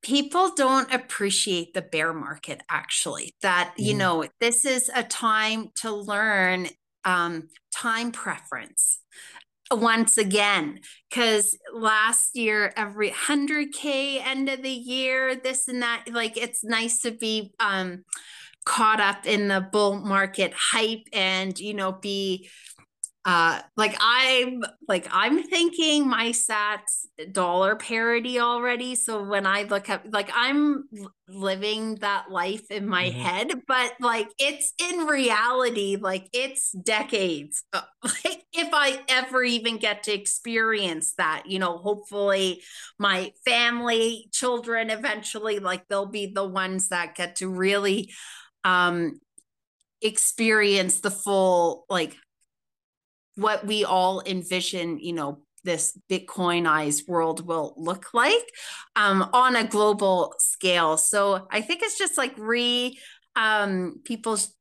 People 0.03 0.53
don't 0.57 0.93
appreciate 0.93 1.75
the 1.75 1.83
bear 1.83 2.13
market 2.13 2.63
actually. 2.69 3.35
That, 3.43 3.75
mm. 3.79 3.85
you 3.85 3.91
mm-hmm. 3.91 3.99
know, 3.99 4.29
this 4.41 4.65
is 4.65 4.91
a 4.93 5.05
time 5.05 5.69
to 5.77 5.93
learn 5.93 6.67
um, 7.05 7.49
time 7.73 8.11
preference 8.11 8.99
once 9.71 10.17
again 10.17 10.81
because 11.11 11.57
last 11.75 12.37
year 12.37 12.73
every 12.77 13.11
100k 13.11 14.25
end 14.25 14.49
of 14.49 14.63
the 14.63 14.71
year 14.71 15.35
this 15.35 15.69
and 15.69 15.83
that 15.83 16.05
like 16.11 16.37
it's 16.37 16.65
nice 16.65 17.01
to 17.01 17.11
be 17.11 17.53
um 17.61 18.05
caught 18.65 19.01
up 19.01 19.27
in 19.27 19.49
the 19.49 19.61
bull 19.61 19.97
market 19.97 20.53
hype 20.55 21.07
and 21.13 21.59
you 21.59 21.73
know 21.75 21.93
be 21.93 22.49
uh 23.29 23.61
like 23.77 23.95
i'm 24.01 24.65
like 24.89 25.07
i'm 25.11 25.43
thinking 25.43 26.09
my 26.09 26.31
sats 26.31 27.05
dollar 27.31 27.77
parity 27.77 28.41
already 28.41 28.95
so 28.95 29.23
when 29.23 29.45
i 29.45 29.65
look 29.65 29.91
up 29.91 30.03
like 30.11 30.31
i'm 30.35 30.85
living 31.29 31.97
that 31.97 32.31
life 32.31 32.71
in 32.71 32.89
my 32.89 33.11
mm-hmm. 33.11 33.21
head 33.21 33.53
but 33.69 33.93
like 34.01 34.29
it's 34.39 34.73
in 34.79 35.01
reality 35.01 35.99
like 36.01 36.27
it's 36.33 36.73
decades 36.73 37.65
uh, 37.75 37.83
like 38.03 38.45
if 38.55 38.71
i 38.73 38.99
ever 39.09 39.43
even 39.43 39.77
get 39.77 40.05
to 40.05 40.15
experience 40.15 41.13
that 41.19 41.43
you 41.45 41.59
know 41.59 41.77
hopefully 41.77 42.63
my 42.99 43.31
family 43.45 44.27
children 44.33 44.89
eventually 44.89 45.59
like 45.59 45.87
they'll 45.89 46.07
be 46.07 46.33
the 46.35 46.49
ones 46.49 46.89
that 46.89 47.15
get 47.15 47.37
to 47.37 47.47
really 47.47 48.11
um 48.65 49.21
experience 50.01 51.01
the 51.01 51.11
full 51.11 51.85
like 51.91 52.17
what 53.39 53.65
we 53.65 53.85
all 53.85 54.21
envision, 54.27 54.99
you 54.99 55.13
know, 55.13 55.43
this 55.63 55.97
Bitcoinized 56.11 57.09
world 57.09 57.47
will 57.47 57.75
look 57.77 58.13
like 58.13 58.45
um, 58.97 59.29
on 59.33 59.55
a 59.55 59.65
global 59.65 60.35
scale. 60.39 60.97
So 60.97 61.47
I 61.51 61.61
think 61.61 61.83
it's 61.83 61.99
just 61.99 62.19
like 62.19 62.35
re 62.37 62.99
um, 63.37 64.01
people's, 64.05 64.53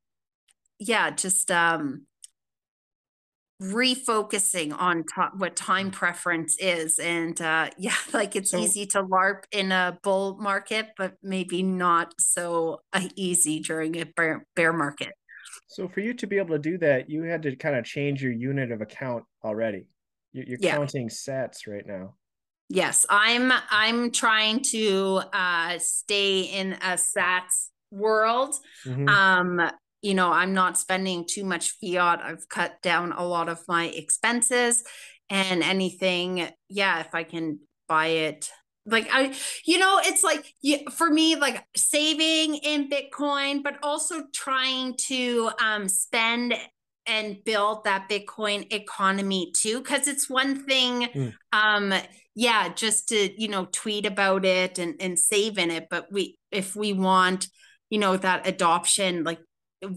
yeah, 0.78 1.10
just 1.10 1.50
um, 1.50 2.06
refocusing 3.60 4.72
on 4.78 5.04
what 5.36 5.56
time 5.56 5.90
preference 5.90 6.56
is. 6.60 7.00
And 7.00 7.40
uh, 7.40 7.70
yeah, 7.78 7.96
like 8.12 8.36
it's 8.36 8.52
so, 8.52 8.58
easy 8.58 8.86
to 8.86 9.02
LARP 9.02 9.42
in 9.50 9.72
a 9.72 9.98
bull 10.04 10.38
market, 10.40 10.90
but 10.96 11.14
maybe 11.22 11.64
not 11.64 12.14
so 12.20 12.80
uh, 12.92 13.08
easy 13.16 13.58
during 13.58 14.00
a 14.00 14.06
bear, 14.06 14.46
bear 14.54 14.72
market. 14.72 15.14
So 15.68 15.86
for 15.86 16.00
you 16.00 16.14
to 16.14 16.26
be 16.26 16.38
able 16.38 16.56
to 16.56 16.58
do 16.58 16.78
that, 16.78 17.10
you 17.10 17.22
had 17.22 17.42
to 17.42 17.54
kind 17.54 17.76
of 17.76 17.84
change 17.84 18.22
your 18.22 18.32
unit 18.32 18.72
of 18.72 18.80
account 18.80 19.24
already. 19.44 19.86
You're, 20.32 20.58
yeah. 20.60 20.74
counting 20.76 21.08
sats 21.08 21.66
right 21.66 21.86
now. 21.86 22.14
Yes, 22.70 23.06
I'm. 23.08 23.50
I'm 23.70 24.10
trying 24.10 24.62
to 24.72 25.22
uh, 25.32 25.78
stay 25.78 26.40
in 26.42 26.74
a 26.74 26.96
sats 26.96 27.68
world. 27.90 28.54
Mm-hmm. 28.86 29.08
Um, 29.08 29.70
you 30.02 30.14
know, 30.14 30.30
I'm 30.30 30.52
not 30.52 30.76
spending 30.76 31.24
too 31.26 31.44
much 31.44 31.72
fiat. 31.80 32.20
I've 32.22 32.46
cut 32.48 32.80
down 32.82 33.12
a 33.12 33.26
lot 33.26 33.48
of 33.48 33.60
my 33.68 33.86
expenses, 33.86 34.84
and 35.30 35.62
anything, 35.62 36.48
yeah, 36.68 37.00
if 37.00 37.14
I 37.14 37.24
can 37.24 37.60
buy 37.88 38.06
it 38.08 38.50
like 38.90 39.08
i 39.12 39.34
you 39.64 39.78
know 39.78 40.00
it's 40.04 40.24
like 40.24 40.54
for 40.92 41.08
me 41.10 41.36
like 41.36 41.64
saving 41.76 42.56
in 42.56 42.88
bitcoin 42.88 43.62
but 43.62 43.78
also 43.82 44.22
trying 44.32 44.94
to 44.96 45.50
um 45.62 45.88
spend 45.88 46.54
and 47.06 47.42
build 47.44 47.84
that 47.84 48.08
bitcoin 48.08 48.70
economy 48.72 49.52
too 49.56 49.78
because 49.78 50.08
it's 50.08 50.28
one 50.28 50.64
thing 50.64 51.08
mm. 51.14 51.34
um 51.52 51.92
yeah 52.34 52.68
just 52.68 53.08
to 53.08 53.40
you 53.40 53.48
know 53.48 53.66
tweet 53.72 54.06
about 54.06 54.44
it 54.44 54.78
and 54.78 54.94
and 55.00 55.18
save 55.18 55.58
in 55.58 55.70
it 55.70 55.86
but 55.90 56.06
we 56.12 56.36
if 56.50 56.76
we 56.76 56.92
want 56.92 57.48
you 57.90 57.98
know 57.98 58.16
that 58.16 58.46
adoption 58.46 59.24
like 59.24 59.40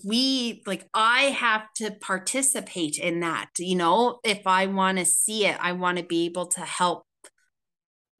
we 0.06 0.62
like 0.66 0.88
i 0.94 1.24
have 1.24 1.64
to 1.76 1.92
participate 1.92 2.98
in 2.98 3.20
that 3.22 3.50
you 3.58 3.76
know 3.76 4.20
if 4.24 4.46
i 4.46 4.66
want 4.68 4.98
to 4.98 5.06
see 5.06 5.46
it 5.46 5.58
i 5.60 5.72
want 5.72 5.98
to 5.98 6.04
be 6.04 6.26
able 6.26 6.46
to 6.46 6.62
help 6.62 7.04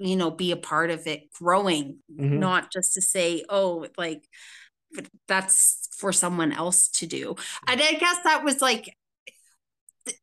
you 0.02 0.16
know 0.16 0.32
be 0.32 0.52
a 0.52 0.58
part 0.58 0.90
of 0.90 1.08
it 1.08 1.32
growing 1.34 1.98
mm-hmm. 2.12 2.40
not 2.40 2.72
just 2.72 2.94
to 2.96 3.02
say 3.02 3.44
oh 3.50 3.88
like 3.98 4.28
that's 5.28 5.88
for 5.98 6.12
someone 6.12 6.52
else 6.52 6.88
to 6.90 7.06
do. 7.06 7.36
And 7.68 7.82
i 7.82 7.94
guess 7.94 8.18
that 8.24 8.44
was 8.44 8.62
like 8.62 8.96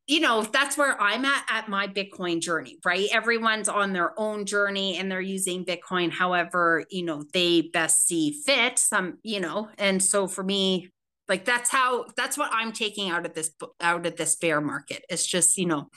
you 0.09 0.19
know 0.19 0.43
that's 0.43 0.77
where 0.77 1.01
i'm 1.01 1.25
at 1.25 1.45
at 1.49 1.69
my 1.69 1.87
bitcoin 1.87 2.41
journey 2.41 2.79
right? 2.85 3.09
Everyone's 3.13 3.69
on 3.69 3.93
their 3.93 4.19
own 4.19 4.45
journey 4.45 4.97
and 4.97 5.11
they're 5.11 5.21
using 5.21 5.65
bitcoin 5.65 6.11
however 6.11 6.85
you 6.91 7.05
know 7.05 7.23
they 7.33 7.63
best 7.63 8.07
see 8.07 8.33
fit 8.45 8.79
some 8.79 9.19
you 9.23 9.41
know? 9.41 9.69
And 9.79 10.03
so 10.03 10.27
for 10.27 10.43
me 10.43 10.91
like 11.29 11.45
that's 11.45 11.71
how 11.71 12.07
that's 12.17 12.37
what 12.37 12.51
i'm 12.53 12.73
taking 12.73 13.11
out 13.11 13.25
of 13.27 13.35
this 13.35 13.51
out 13.81 14.05
of 14.05 14.17
this 14.17 14.37
bear 14.37 14.61
market. 14.61 15.05
It's 15.09 15.27
just 15.27 15.57
you 15.57 15.67
know 15.67 15.89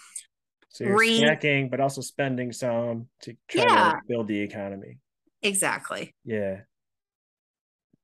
so 0.71 0.85
you're 0.85 0.97
re- 0.97 1.21
snacking, 1.21 1.69
but 1.69 1.79
also 1.79 2.01
spending 2.01 2.51
some 2.51 3.07
to 3.21 3.35
try 3.47 3.63
yeah. 3.63 3.91
to 3.91 3.99
build 4.07 4.27
the 4.27 4.39
economy. 4.39 4.97
Exactly. 5.41 6.15
Yeah. 6.23 6.61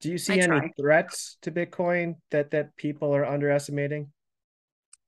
Do 0.02 0.12
you 0.12 0.18
see 0.18 0.34
I 0.34 0.44
any 0.44 0.48
try. 0.48 0.72
threats 0.80 1.38
to 1.42 1.52
Bitcoin 1.52 2.16
that 2.32 2.52
that 2.52 2.76
people 2.76 3.16
are 3.16 3.26
underestimating? 3.26 4.12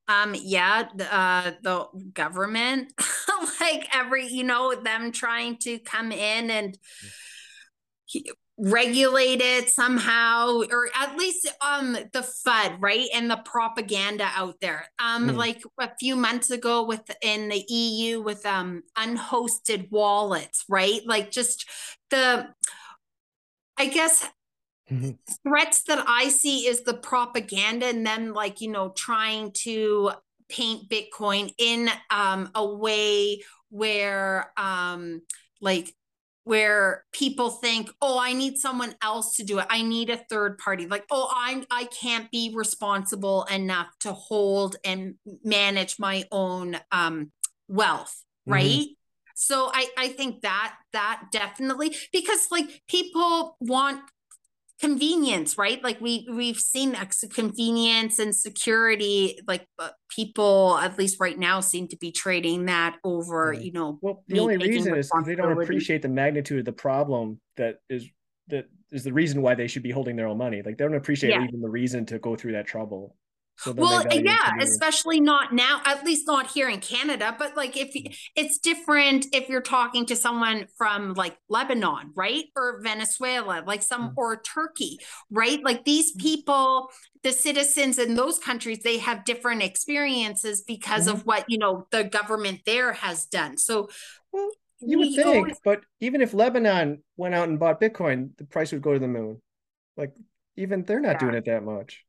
Um, 0.07 0.36
yeah, 0.36 0.88
uh, 1.11 1.52
the 1.61 1.86
government, 2.15 2.94
like 3.61 3.88
every, 3.94 4.26
you 4.27 4.44
know, 4.44 4.73
them 4.73 5.11
trying 5.11 5.57
to 5.57 5.77
come 5.77 6.11
in 6.11 6.49
and 6.49 6.77
regulated 8.60 9.69
somehow 9.69 10.61
or 10.69 10.90
at 10.99 11.15
least 11.18 11.48
um 11.65 11.94
the 11.94 12.27
fud 12.45 12.76
right 12.81 13.07
and 13.14 13.31
the 13.31 13.40
propaganda 13.45 14.30
out 14.36 14.56
there 14.60 14.86
um 14.99 15.30
mm. 15.30 15.36
like 15.38 15.61
a 15.80 15.90
few 15.98 16.14
months 16.15 16.52
ago 16.52 16.84
with 16.84 17.10
in 17.22 17.48
the 17.48 17.64
eu 17.69 18.22
with 18.22 18.45
um 18.45 18.84
unhosted 18.98 19.90
wallets 19.91 20.65
right 20.68 21.02
like 21.06 21.31
just 21.31 21.69
the 22.10 22.48
i 23.77 23.86
guess 23.86 24.27
mm-hmm. 24.91 25.11
threats 25.48 25.84
that 25.84 26.03
i 26.06 26.27
see 26.27 26.68
is 26.68 26.81
the 26.81 26.94
propaganda 26.94 27.86
and 27.86 28.06
then 28.06 28.34
like 28.34 28.60
you 28.60 28.69
know 28.69 28.90
trying 28.90 29.52
to 29.53 30.11
paint 30.49 30.90
bitcoin 30.90 31.49
in 31.57 31.90
um 32.10 32.49
a 32.56 32.65
way 32.65 33.41
where 33.69 34.52
um 34.57 35.22
like 35.61 35.94
where 36.50 37.06
people 37.12 37.52
think, 37.52 37.92
"Oh, 38.02 38.18
I 38.18 38.34
need 38.34 38.58
someone 38.58 38.96
else 39.04 39.36
to 39.36 39.44
do 39.44 39.60
it. 39.60 39.68
I 39.70 39.84
need 39.84 40.10
a 40.10 40.18
third 40.18 40.58
party." 40.58 40.88
Like, 40.88 41.06
"Oh, 41.12 41.30
I 41.32 41.64
I 41.70 41.84
can't 41.86 42.32
be 42.32 42.52
responsible 42.56 43.44
enough 43.44 43.88
to 44.00 44.14
hold 44.14 44.76
and 44.84 45.16
manage 45.44 46.00
my 46.00 46.26
own 46.32 46.80
um 46.92 47.32
wealth." 47.68 48.24
Mm-hmm. 48.48 48.54
Right? 48.54 48.88
So 49.36 49.70
I 49.72 49.90
I 49.96 50.08
think 50.08 50.42
that 50.42 50.76
that 50.92 51.26
definitely 51.32 51.96
because 52.12 52.48
like 52.50 52.82
people 52.88 53.56
want 53.62 54.02
convenience 54.80 55.57
right 55.57 55.84
like 55.84 55.99
we 55.99 56.27
we've 56.31 56.57
seen 56.57 56.95
ex- 56.95 57.23
convenience 57.34 58.18
and 58.18 58.34
security 58.35 59.38
like 59.47 59.68
people 60.15 60.77
at 60.81 60.97
least 60.97 61.18
right 61.19 61.38
now 61.38 61.60
seem 61.60 61.88
to 61.88 61.97
be 61.97 62.11
trading 62.11 62.65
that 62.65 62.95
over 63.03 63.53
Yeah. 63.53 63.60
you 63.60 63.72
know 63.73 63.99
Well, 64.01 64.23
the 64.27 64.39
only 64.39 64.57
reason 64.57 64.95
is 64.95 65.10
because 65.11 65.26
they 65.27 65.35
don't 65.35 65.61
appreciate 65.61 66.01
the 66.01 66.07
magnitude 66.10 66.60
of 66.60 66.65
the 66.65 66.72
problem 66.72 67.39
that 67.57 67.77
is 67.89 68.07
that 68.47 68.65
is 68.91 69.03
the 69.03 69.14
reason 69.14 69.41
why 69.41 69.53
they 69.53 69.68
should 69.68 69.84
be 69.84 69.91
holding 69.91 70.15
their 70.15 70.26
own 70.27 70.38
money. 70.39 70.64
Like 70.65 70.77
they 70.77 70.84
don't 70.85 70.95
appreciate 70.95 71.30
Yeah. 71.31 71.43
even 71.43 71.61
the 71.61 71.69
reason 71.69 72.06
to 72.07 72.18
go 72.18 72.35
through 72.35 72.53
that 72.53 72.65
trouble. 72.65 73.15
So 73.60 73.72
well 73.73 74.06
yeah 74.11 74.52
especially 74.61 75.19
not 75.19 75.53
now 75.53 75.81
at 75.86 76.06
least 76.06 76.26
not 76.27 76.48
here 76.52 76.69
in 76.69 76.80
canada 76.80 77.36
but 77.38 77.57
like 77.57 77.76
if 77.77 77.94
Mm. 77.94 78.15
it's 78.36 78.57
different 78.60 79.26
if 79.34 79.49
you're 79.49 79.61
talking 79.77 80.06
to 80.07 80.15
someone 80.15 80.68
from 80.77 81.14
like 81.15 81.36
lebanon 81.49 82.11
right 82.15 82.45
or 82.56 82.80
venezuela 82.81 83.64
like 83.65 83.84
some 83.84 84.10
Mm. 84.11 84.14
or 84.18 84.41
turkey 84.41 84.99
right 85.30 85.61
like 85.64 85.84
these 85.86 86.11
people 86.14 86.90
the 87.23 87.31
citizens 87.34 87.99
in 87.99 88.15
those 88.15 88.40
countries 88.40 88.80
they 88.84 88.98
have 88.99 89.26
different 89.26 89.61
experiences 89.64 90.61
because 90.61 91.07
Mm-hmm. 91.07 91.18
of 91.18 91.26
what 91.26 91.44
you 91.49 91.57
know 91.57 91.88
the 91.91 92.03
government 92.06 92.61
there 92.65 92.94
has 92.94 93.26
done 93.26 93.57
so 93.57 93.90
Well, 94.31 94.49
You 94.81 94.99
would 94.99 95.14
think, 95.15 95.27
always- 95.27 95.60
but 95.65 95.81
even 95.99 96.22
if 96.22 96.34
Lebanon 96.34 97.03
went 97.18 97.36
out 97.36 97.49
and 97.49 97.60
bought 97.60 97.81
Bitcoin, 97.81 98.38
the 98.38 98.45
price 98.45 98.72
would 98.72 98.81
go 98.81 98.94
to 98.94 98.99
the 98.99 99.10
moon. 99.10 99.41
Like 99.98 100.14
even 100.56 100.84
they're 100.84 101.02
not 101.02 101.15
Yeah. 101.15 101.23
doing 101.23 101.36
it 101.36 101.45
that 101.52 101.64
much. 101.64 102.06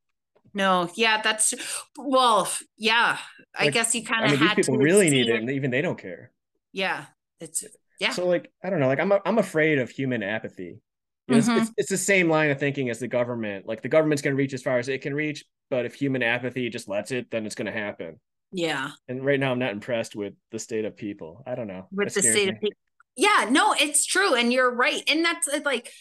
No 0.55 0.91
yeah 0.97 1.21
that's 1.23 1.55
well 1.97 2.51
yeah 2.77 3.19
i 3.55 3.67
Like, 3.67 3.75
guess 3.75 3.95
you 3.95 4.05
kind 4.05 4.25
I 4.25 4.27
of 4.27 4.31
mean, 4.31 4.41
these 4.41 4.49
had 4.49 4.55
people 4.55 4.75
to 4.75 4.81
really 4.85 5.11
need 5.11 5.29
it, 5.29 5.37
and 5.41 5.51
even 5.51 5.71
they 5.71 5.83
don't 5.83 5.99
care. 5.99 6.33
yeah 6.73 7.07
it's 7.41 7.65
Yeah. 7.99 8.11
So 8.11 8.27
like, 8.27 8.51
I 8.63 8.71
don't 8.71 8.81
know. 8.81 8.87
Like 8.89 9.01
I'm 9.01 9.13
I'm 9.25 9.39
afraid 9.39 9.79
of 9.79 9.91
human 9.91 10.23
apathy. 10.23 10.81
It's, 11.29 11.49
Mhm. 11.49 11.59
it's 11.59 11.71
it's 11.77 11.91
the 11.91 11.97
same 11.99 12.29
line 12.29 12.51
of 12.51 12.59
thinking 12.59 12.91
as 12.91 12.99
the 12.99 13.09
government. 13.09 13.67
Like 13.67 13.83
the 13.83 13.89
government's 13.89 14.23
going 14.23 14.35
to 14.35 14.39
reach 14.39 14.55
as 14.55 14.63
far 14.63 14.79
as 14.79 14.89
it 14.89 15.03
can 15.03 15.15
reach, 15.15 15.45
but 15.69 15.87
if 15.87 15.95
human 15.95 16.23
apathy 16.23 16.69
just 16.71 16.89
lets 16.89 17.13
it, 17.13 17.31
then 17.31 17.47
it's 17.47 17.55
going 17.55 17.67
to 17.67 17.73
happen. 17.79 18.19
yeah 18.53 18.91
And 19.09 19.25
right 19.25 19.41
now, 19.41 19.53
I'm 19.53 19.59
not 19.59 19.73
impressed 19.73 20.17
with 20.17 20.35
the 20.51 20.59
state 20.59 20.85
of 20.85 20.97
people. 20.97 21.43
I 21.47 21.55
don't 21.55 21.69
know. 21.69 21.91
with 21.91 22.09
That 22.09 22.15
the 22.15 22.23
state 22.23 22.49
me. 22.49 22.55
of 22.55 22.61
people. 22.61 22.79
Yeah, 23.17 23.49
no, 23.51 23.75
it's 23.79 24.07
true, 24.07 24.35
and 24.35 24.53
you're 24.53 24.75
right, 24.75 25.03
and 25.09 25.25
that's 25.25 25.49
uh, 25.49 25.61
like 25.65 25.93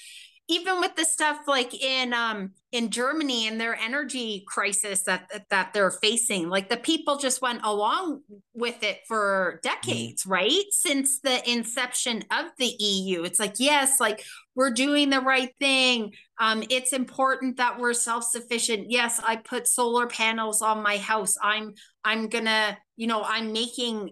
even 0.49 0.80
with 0.80 0.95
the 0.95 1.05
stuff 1.05 1.38
like 1.47 1.73
in 1.73 2.11
um 2.11 2.51
in 2.71 2.89
Germany 2.89 3.47
and 3.47 3.61
their 3.61 3.76
energy 3.76 4.43
crisis 4.47 5.03
that 5.03 5.30
that 5.49 5.73
they're 5.73 5.91
facing, 5.91 6.49
like 6.49 6.69
the 6.69 6.77
people 6.77 7.17
just 7.17 7.41
went 7.41 7.61
along 7.63 8.21
with 8.53 8.84
it 8.84 8.99
for 9.07 9.59
decades, 9.63 10.26
right? 10.26 10.65
Since 10.71 11.19
the 11.21 11.49
inception 11.49 12.23
of 12.31 12.47
the 12.57 12.76
EU, 12.80 13.23
it's 13.23 13.39
like 13.39 13.55
yes, 13.59 13.99
like 13.99 14.23
we're 14.55 14.71
doing 14.71 15.09
the 15.09 15.21
right 15.21 15.51
thing. 15.59 16.13
Um, 16.39 16.63
it's 16.69 16.93
important 16.93 17.57
that 17.57 17.80
we're 17.80 17.93
self-sufficient. 17.93 18.89
Yes, 18.89 19.21
I 19.23 19.38
put 19.38 19.67
solar 19.67 20.07
panels 20.07 20.61
on 20.61 20.84
my 20.84 20.97
house. 20.97 21.35
I'm 21.41 21.73
I'm 22.03 22.27
gonna, 22.27 22.77
you 22.97 23.07
know, 23.07 23.23
I'm 23.23 23.53
making 23.53 24.09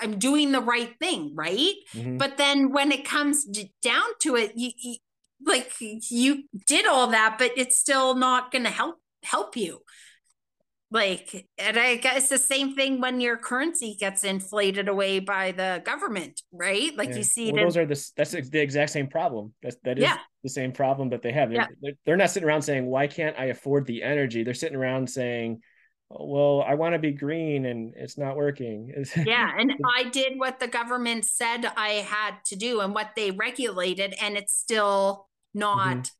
I'm 0.00 0.18
doing 0.18 0.52
the 0.52 0.60
right 0.60 0.94
thing, 0.98 1.32
right? 1.34 1.74
Mhm. 1.94 2.18
But 2.18 2.36
then 2.36 2.70
when 2.72 2.92
it 2.92 3.04
comes 3.04 3.44
down 3.82 4.06
to 4.20 4.36
it, 4.36 4.52
you, 4.54 4.70
you 4.76 4.96
like 5.44 5.72
you 5.80 6.44
did 6.66 6.86
all 6.86 7.08
that, 7.08 7.36
but 7.38 7.52
it's 7.56 7.78
still 7.78 8.14
not 8.14 8.50
going 8.52 8.64
to 8.64 8.70
help 8.70 8.96
help 9.22 9.56
you. 9.56 9.80
Like, 10.92 11.46
and 11.56 11.78
I 11.78 11.96
guess 11.96 12.28
the 12.28 12.38
same 12.38 12.74
thing 12.74 13.00
when 13.00 13.20
your 13.20 13.36
currency 13.36 13.96
gets 13.98 14.24
inflated 14.24 14.88
away 14.88 15.20
by 15.20 15.52
the 15.52 15.80
government, 15.84 16.42
right? 16.52 16.96
Like 16.96 17.10
Yeah. 17.10 17.16
you 17.16 17.22
see 17.22 17.52
well, 17.52 17.60
in- 17.60 17.64
those 17.66 17.76
are 17.76 17.86
the 17.86 18.10
that's 18.16 18.32
the 18.32 18.60
exact 18.60 18.90
same 18.90 19.06
problem. 19.06 19.54
That's 19.62 19.76
that 19.84 19.98
is 19.98 20.02
Yeah. 20.04 20.18
the 20.42 20.48
same 20.48 20.72
problem 20.72 21.10
that 21.10 21.22
they 21.22 21.30
have. 21.30 21.50
They're, 21.50 21.60
Yeah. 21.60 21.66
they're 21.80 21.92
they're 22.04 22.16
not 22.16 22.30
sitting 22.30 22.48
around 22.48 22.62
saying, 22.62 22.86
"Why 22.86 23.06
can't 23.06 23.38
I 23.38 23.46
afford 23.46 23.86
the 23.86 24.02
energy?" 24.02 24.42
They're 24.42 24.52
sitting 24.52 24.76
around 24.76 25.08
saying, 25.08 25.62
"Oh, 26.10 26.26
"Well, 26.26 26.62
I 26.66 26.74
want 26.74 26.94
to 26.94 26.98
be 26.98 27.12
green 27.12 27.66
and 27.66 27.94
it's 27.96 28.18
not 28.18 28.34
working." 28.34 28.92
Yeah, 29.28 29.48
and 29.56 29.72
I 29.96 30.04
did 30.10 30.40
what 30.40 30.58
the 30.58 30.66
government 30.66 31.24
said 31.24 31.66
I 31.76 32.02
had 32.04 32.44
to 32.46 32.56
do 32.56 32.80
and 32.80 32.92
what 32.96 33.10
they 33.14 33.30
regulated, 33.30 34.12
and 34.20 34.36
it's 34.36 34.54
still 34.58 35.28
not. 35.54 36.10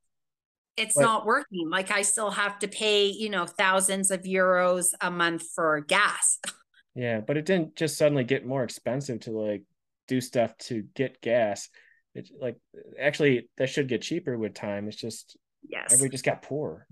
It's 0.77 0.95
But- 0.95 1.03
not 1.03 1.27
working. 1.27 1.69
Like 1.71 1.91
I 1.91 2.03
still 2.03 2.31
have 2.31 2.59
to 2.61 2.69
pay, 2.69 3.07
you 3.07 3.29
know, 3.29 3.47
thousands 3.47 4.11
of 4.11 4.23
euros 4.23 4.87
a 5.01 5.11
month 5.11 5.45
for 5.55 5.81
gas. 5.81 6.39
Yeah, 6.97 7.21
but 7.21 7.37
it 7.37 7.47
didn't 7.47 7.77
just 7.77 7.97
suddenly 7.97 8.25
get 8.25 8.45
more 8.45 8.65
expensive 8.65 9.21
to 9.21 9.31
like 9.31 9.63
do 10.09 10.21
stuff 10.21 10.59
to 10.59 10.83
get 10.97 11.21
gas. 11.21 11.69
It's 12.17 12.33
like 12.37 12.57
actually 12.99 13.49
that 13.59 13.69
should 13.71 13.87
get 13.87 14.03
cheaper 14.03 14.37
with 14.37 14.55
time. 14.55 14.89
It's 14.89 14.97
just 14.97 15.37
Yes. 15.63 15.93
everybody 15.93 16.11
just 16.11 16.25
got 16.25 16.43
poor. 16.43 16.89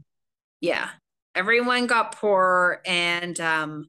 yeah. 0.60 0.88
Everyone 1.34 1.88
got 1.88 2.14
poor, 2.16 2.80
and 2.86 3.38
um 3.40 3.86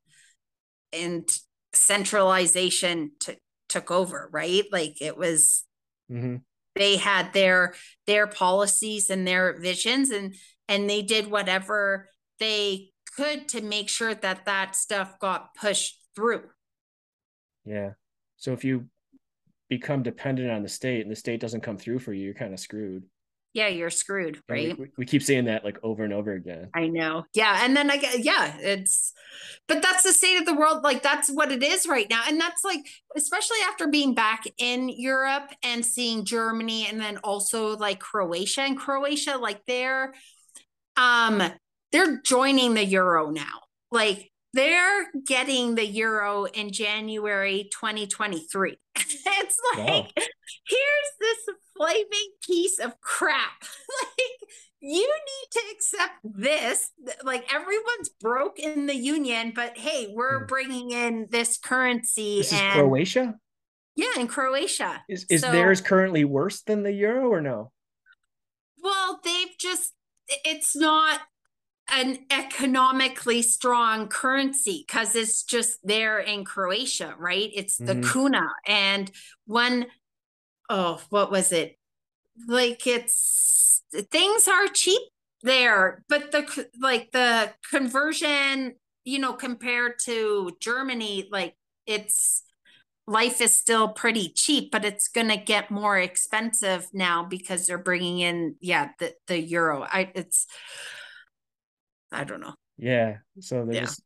and 0.92 1.30
centralization 1.74 3.12
t- 3.20 3.38
took 3.70 3.92
over, 3.92 4.30
right? 4.32 4.64
Like 4.72 5.02
it 5.02 5.16
was 5.16 5.64
hmm 6.10 6.38
they 6.80 6.96
had 6.96 7.32
their 7.34 7.76
their 8.08 8.26
policies 8.26 9.12
and 9.12 9.28
their 9.28 9.60
visions 9.60 10.10
and 10.10 10.34
and 10.68 10.90
they 10.90 11.04
did 11.04 11.30
whatever 11.30 12.10
they 12.40 12.90
could 13.16 13.48
to 13.50 13.62
make 13.62 13.90
sure 13.90 14.16
that 14.16 14.46
that 14.46 14.76
stuff 14.76 15.20
got 15.20 15.54
pushed 15.54 16.00
through. 16.16 16.44
Yeah. 17.66 17.92
So 18.38 18.54
if 18.54 18.64
you 18.64 18.86
become 19.68 20.02
dependent 20.02 20.50
on 20.50 20.64
the 20.64 20.70
state 20.70 21.02
and 21.02 21.12
the 21.12 21.16
state 21.16 21.42
doesn't 21.42 21.62
come 21.62 21.78
through 21.78 22.00
for 22.00 22.14
you, 22.14 22.26
you're 22.26 22.34
kind 22.34 22.54
of 22.54 22.60
screwed. 22.60 23.04
Yeah, 23.60 23.68
you're 23.68 23.90
screwed, 23.90 24.42
right? 24.48 24.80
We, 24.80 24.88
we 24.98 25.06
keep 25.06 25.22
saying 25.22 25.44
that 25.46 25.66
like 25.66 25.80
over 25.84 26.06
and 26.06 26.14
over 26.14 26.32
again. 26.32 26.70
I 26.74 26.88
know. 26.88 27.26
Yeah. 27.34 27.60
And 27.62 27.76
then 27.76 27.92
I 27.92 27.98
get, 27.98 28.24
yeah, 28.24 28.56
it's, 28.58 29.12
but 29.68 29.82
that's 29.82 30.04
the 30.04 30.14
state 30.14 30.38
of 30.38 30.46
the 30.46 30.56
world. 30.56 30.82
Like, 30.82 31.04
that's 31.04 31.30
what 31.30 31.52
it 31.52 31.62
is 31.62 31.86
right 31.86 32.10
now. 32.10 32.22
And 32.26 32.40
that's 32.40 32.64
like, 32.64 32.80
especially 33.18 33.58
after 33.68 33.88
being 33.88 34.14
back 34.14 34.46
in 34.60 34.88
Europe 34.88 35.52
and 35.62 35.86
seeing 35.86 36.24
Germany 36.24 36.88
and 36.88 37.02
then 37.02 37.18
also 37.18 37.76
like 37.76 38.00
Croatia 38.00 38.62
and 38.62 38.78
Croatia, 38.78 39.36
like 39.38 39.60
they're, 39.68 40.14
um, 40.96 41.44
they're 41.92 42.22
joining 42.22 42.76
the 42.76 42.86
euro 42.86 43.30
now. 43.30 43.64
Like, 43.92 44.32
they're 44.54 45.12
getting 45.28 45.76
the 45.76 45.86
euro 45.86 46.46
in 46.46 46.72
January 46.72 47.70
2023. 47.74 48.78
it's 48.96 49.58
like, 49.76 49.86
Wow. 49.86 50.08
here's 50.16 51.12
this 51.20 51.56
flaming 51.80 52.30
piece 52.46 52.78
of 52.80 53.00
crap. 53.02 53.62
like, 54.02 54.50
you 54.82 55.02
need 55.08 55.48
to 55.52 55.62
accept 55.72 56.14
this. 56.24 56.92
Like 57.24 57.46
everyone's 57.54 58.10
broke 58.22 58.60
in 58.60 58.86
the 58.86 58.96
union, 58.96 59.54
but 59.56 59.78
hey, 59.78 60.12
we're 60.14 60.40
Hmm. 60.42 60.46
bringing 60.46 60.92
in 60.92 61.28
this 61.30 61.58
currency 61.58 62.40
This 62.40 62.54
is 62.54 62.60
Croatia. 62.74 63.36
yeah, 63.96 64.12
in 64.20 64.28
Croatia. 64.28 65.04
Is 65.10 65.26
is 65.30 65.42
So- 65.42 65.52
theirs 65.52 65.82
currently 65.82 66.24
worse 66.26 66.62
than 66.62 66.84
the 66.84 66.92
euro 66.94 67.30
or 67.30 67.42
no? 67.42 67.72
Well, 68.82 69.20
they've 69.24 69.58
just 69.60 69.94
it's 70.46 70.76
not 70.76 71.22
an 71.92 72.20
economically 72.30 73.42
strong 73.42 74.08
currency 74.08 74.86
because 74.88 75.16
it's 75.16 75.42
just 75.44 75.80
there 75.84 76.20
in 76.20 76.46
Croatia, 76.46 77.16
right? 77.18 77.50
It's 77.54 77.78
the 77.78 77.96
Mhm. 77.96 78.12
kuna 78.14 78.48
and 78.68 79.12
one 79.48 79.88
oh, 80.70 81.02
what 81.10 81.32
was 81.32 81.52
it? 81.52 81.78
Like 82.48 82.88
it's 82.88 83.84
things 84.12 84.48
are 84.48 84.68
cheap 84.68 85.02
there, 85.44 86.04
but 86.10 86.32
the 86.32 86.68
like 86.80 87.12
the 87.12 87.54
conversion, 87.70 88.76
you 89.04 89.20
know, 89.20 89.34
compared 89.34 90.00
to 90.06 90.52
Germany, 90.62 91.28
like 91.32 91.56
it's 91.86 92.44
life 93.08 93.42
is 93.42 93.52
still 93.52 93.88
pretty 93.90 94.30
cheap, 94.30 94.70
but 94.72 94.86
it's 94.86 95.08
going 95.08 95.30
to 95.30 95.38
get 95.38 95.72
more 95.72 95.98
expensive 95.98 96.88
now 96.94 97.24
because 97.24 97.66
they're 97.66 97.80
bringing 97.80 98.20
in, 98.20 98.56
yeah, 98.62 98.90
the, 99.00 99.16
the 99.26 99.40
euro. 99.40 99.82
I, 99.82 100.12
it's, 100.14 100.46
I 102.12 102.24
don't 102.24 102.40
know. 102.40 102.54
Yeah. 102.78 103.18
So 103.40 103.66
they're 103.66 103.74
Yeah. 103.76 103.82
just 103.82 104.04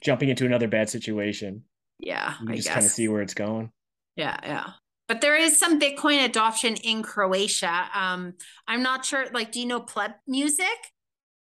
jumping 0.00 0.28
into 0.28 0.46
another 0.46 0.68
bad 0.68 0.88
situation. 0.88 1.64
Yeah, 1.98 2.34
You 2.42 2.52
I 2.52 2.56
just 2.56 2.68
kind 2.68 2.84
of 2.86 2.92
see 2.92 3.08
where 3.08 3.22
it's 3.22 3.34
going. 3.34 3.72
Yeah, 4.14 4.36
yeah. 4.44 4.66
But 5.08 5.20
there 5.20 5.36
is 5.36 5.58
some 5.58 5.80
Bitcoin 5.80 6.24
adoption 6.24 6.74
in 6.76 7.02
Croatia. 7.02 7.88
Um, 7.94 8.34
I'm 8.66 8.82
not 8.82 9.04
sure. 9.04 9.26
Like, 9.32 9.52
do 9.52 9.60
you 9.60 9.66
know 9.66 9.80
pleb 9.80 10.12
music? 10.26 10.66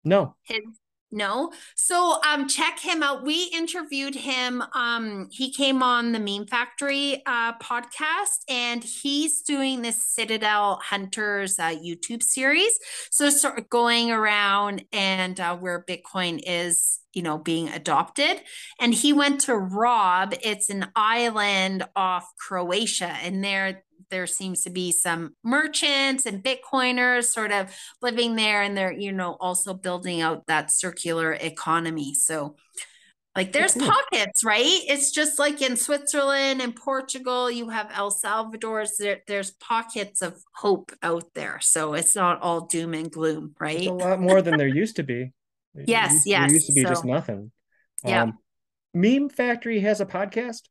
No. 0.05 0.37
His 0.45 0.61
no. 1.11 1.53
So 1.75 2.21
um 2.27 2.49
check 2.49 2.79
him 2.79 3.03
out. 3.03 3.25
We 3.25 3.51
interviewed 3.55 4.15
him. 4.15 4.63
Um, 4.75 5.29
he 5.31 5.53
came 5.53 5.83
on 5.83 6.13
the 6.13 6.19
Meme 6.19 6.47
Factory 6.47 7.23
uh 7.27 7.57
podcast 7.59 8.45
and 8.49 8.85
he's 8.85 9.43
doing 9.43 9.83
this 9.83 10.05
Citadel 10.05 10.81
Hunters 10.83 11.59
uh 11.59 11.75
YouTube 11.75 12.23
series. 12.23 12.79
So 13.11 13.31
sort 13.31 13.59
of 13.59 13.71
going 13.71 14.11
around 14.11 14.85
and 14.93 15.39
uh 15.41 15.57
where 15.57 15.85
Bitcoin 15.89 16.41
is, 16.47 17.01
you 17.13 17.23
know, 17.23 17.39
being 17.39 17.69
adopted. 17.69 18.43
And 18.81 18.93
he 18.93 19.13
went 19.13 19.41
to 19.43 19.57
Rab, 19.57 20.35
it's 20.43 20.69
an 20.69 20.89
island 20.95 21.85
off 21.97 22.29
Croatia, 22.39 23.17
and 23.23 23.43
there 23.43 23.83
there 24.11 24.27
seems 24.27 24.63
to 24.63 24.71
be 24.71 24.93
some 24.93 25.35
merchants 25.45 26.27
and 26.27 26.43
Bitcoiners 26.43 27.25
sort 27.25 27.53
of 27.53 27.75
living 28.03 28.37
there, 28.37 28.63
and 28.63 28.77
they're 28.77 28.93
you 28.93 29.13
know 29.13 29.37
also 29.41 29.75
building 29.75 30.21
out 30.21 30.47
that 30.47 30.71
circular 30.71 31.33
economy. 31.33 32.15
So 32.15 32.57
like 33.39 33.53
there's 33.53 33.75
pockets, 33.77 34.43
right? 34.43 34.65
It's 34.65 35.13
just 35.13 35.39
like 35.39 35.63
in 35.63 35.77
Switzerland 35.77 36.61
and 36.61 36.75
Portugal, 36.75 37.49
you 37.49 37.69
have 37.69 37.89
El 37.95 38.11
Salvador's 38.11 38.97
there, 38.99 39.21
there's 39.29 39.53
pockets 39.53 40.23
of 40.23 40.43
hope 40.57 40.91
out 41.05 41.25
there. 41.37 41.61
So 41.61 41.95
it's 41.95 42.17
not 42.17 42.43
all 42.43 42.63
doom 42.63 42.95
and 42.95 43.09
gloom, 43.11 43.55
right? 43.61 43.79
It's 43.79 43.87
a 43.87 43.93
lot 43.93 44.21
more 44.21 44.43
than 44.43 44.57
there 44.57 44.67
used 44.67 44.97
to 44.97 45.05
be. 45.05 45.33
yes, 45.75 46.13
used, 46.13 46.27
yes. 46.27 46.47
There 46.49 46.55
used 46.55 46.67
to 46.67 46.73
be 46.73 46.83
so, 46.83 46.89
just 46.89 47.05
nothing. 47.05 47.53
Yeah. 48.05 48.25
Um, 48.25 48.39
Meme 48.93 49.29
Factory 49.29 49.79
has 49.81 50.01
a 50.01 50.07
podcast. 50.07 50.63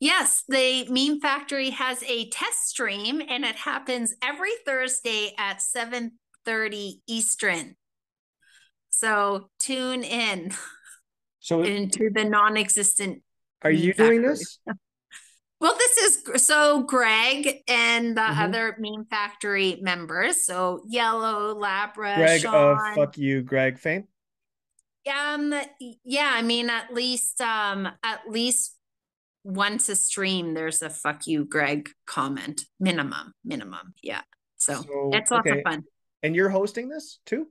Yes, 0.00 0.44
the 0.48 0.86
Meme 0.88 1.20
Factory 1.20 1.70
has 1.70 2.02
a 2.04 2.28
test 2.30 2.68
stream 2.68 3.20
and 3.26 3.44
it 3.44 3.56
happens 3.56 4.14
every 4.22 4.52
Thursday 4.64 5.34
at 5.38 5.58
7:30 5.60 7.00
Eastern. 7.06 7.76
So 8.90 9.50
tune 9.58 10.02
in. 10.02 10.52
So 11.40 11.62
into 11.62 12.10
the 12.12 12.24
non-existent. 12.24 13.22
Are 13.62 13.70
you 13.70 13.94
doing 13.94 14.20
this? 14.20 14.58
Well, 15.60 15.74
this 15.76 15.96
is 15.96 16.44
so 16.46 16.84
Greg 16.84 17.62
and 17.66 18.16
the 18.16 18.20
mm-hmm. 18.20 18.40
other 18.40 18.76
Meme 18.78 19.06
Factory 19.10 19.78
members. 19.82 20.46
So 20.46 20.82
Yellow, 20.86 21.58
Labra, 21.60 22.14
Greg 22.14 22.42
Sean. 22.42 22.78
of 22.78 22.94
Fuck 22.94 23.18
You, 23.18 23.42
Greg 23.42 23.76
fame. 23.78 24.06
Um, 25.12 25.52
yeah, 26.04 26.30
I 26.32 26.42
mean, 26.42 26.70
at 26.70 26.94
least, 26.94 27.40
um, 27.40 27.88
at 28.04 28.20
least 28.28 28.77
once 29.48 29.88
a 29.88 29.96
stream, 29.96 30.52
there's 30.52 30.82
a 30.82 30.90
"fuck 30.90 31.26
you, 31.26 31.44
Greg" 31.46 31.90
comment, 32.06 32.64
minimum, 32.78 33.32
minimum. 33.44 33.94
Yeah, 34.02 34.20
so, 34.58 34.74
so 34.82 35.10
it's 35.14 35.30
lots 35.30 35.48
okay. 35.48 35.58
of 35.58 35.64
fun. 35.64 35.84
And 36.22 36.36
you're 36.36 36.50
hosting 36.50 36.88
this 36.88 37.20
too? 37.24 37.46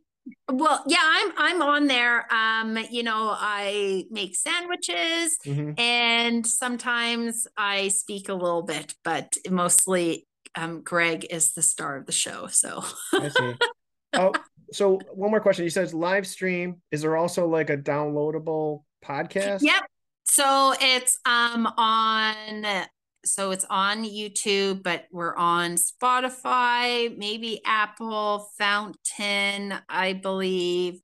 Well, 0.52 0.84
yeah, 0.88 1.02
I'm 1.02 1.32
I'm 1.38 1.62
on 1.64 1.88
there. 1.88 2.32
Um, 2.32 2.78
you 2.92 3.02
know, 3.02 3.34
I 3.36 4.06
make 4.12 4.36
sandwiches 4.36 5.38
mm-hmm. 5.46 5.72
and 5.80 6.46
sometimes 6.46 7.48
I 7.58 7.88
speak 7.88 8.30
a 8.30 8.34
little 8.34 8.64
bit, 8.64 8.94
but 9.04 9.36
mostly 9.50 10.28
um 10.54 10.84
Greg 10.84 11.26
is 11.30 11.54
the 11.54 11.62
star 11.62 11.98
of 11.98 12.06
the 12.06 12.12
show. 12.12 12.48
So 12.48 12.84
I 13.14 13.30
see. 13.30 13.54
Oh, 14.14 14.32
so 14.72 15.00
one 15.14 15.32
more 15.32 15.42
question. 15.42 15.66
You 15.66 15.70
said 15.70 15.94
live 15.94 16.26
stream. 16.26 16.82
Is 16.92 17.02
there 17.02 17.18
also 17.18 17.46
like 17.46 17.70
a 17.70 17.78
downloadable 17.78 18.84
podcast? 19.06 19.62
Yep. 19.62 19.84
So 20.30 20.74
it's 20.80 21.20
um 21.26 21.68
on 21.78 22.86
so 23.26 23.52
it's 23.52 23.66
on 23.70 24.04
YouTube, 24.04 24.84
but 24.84 25.06
we're 25.12 25.36
on 25.36 25.76
Spotify, 25.76 27.16
maybe 27.18 27.62
Apple, 27.66 28.50
Fountain, 28.58 29.74
I 29.90 30.14
believe. 30.14 31.00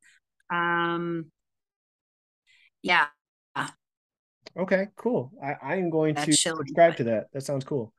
Um, 0.49 1.31
yeah. 2.81 3.07
Okay, 4.55 4.87
cool. 4.95 5.31
I, 5.43 5.55
I 5.61 5.75
am 5.77 5.89
going 5.89 6.13
to 6.15 6.33
subscribe 6.33 6.97
to 6.97 7.05
that. 7.05 7.27
That 7.33 7.41
sounds 7.41 7.65
cool. 7.65 7.91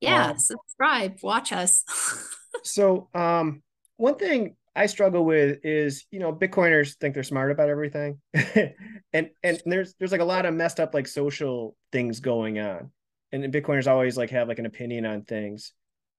Yeah, 0.00 0.28
um, 0.28 0.38
subscribe, 0.38 1.18
watch 1.22 1.52
us. 1.52 1.84
so, 2.64 3.08
um, 3.14 3.62
one 3.96 4.16
thing 4.16 4.56
I 4.78 4.86
struggle 4.86 5.24
with 5.24 5.58
is, 5.64 6.06
you 6.10 6.20
know, 6.20 6.32
Bitcoiners 6.32 6.96
think 6.96 7.14
they're 7.14 7.22
smart 7.22 7.50
about 7.50 7.68
everything, 7.68 8.20
and 9.12 9.30
and 9.42 9.62
there's 9.66 9.94
there's 9.98 10.12
like 10.12 10.20
a 10.20 10.24
lot 10.24 10.46
of 10.46 10.54
messed 10.54 10.80
up 10.80 10.94
like 10.94 11.06
social 11.06 11.76
things 11.92 12.20
going 12.20 12.58
on 12.58 12.90
and 13.32 13.52
Bitcoiners 13.52 13.86
always 13.86 14.16
like 14.16 14.30
have 14.30 14.48
like 14.48 14.58
an 14.58 14.66
opinion 14.66 15.06
on 15.06 15.22
things. 15.22 15.72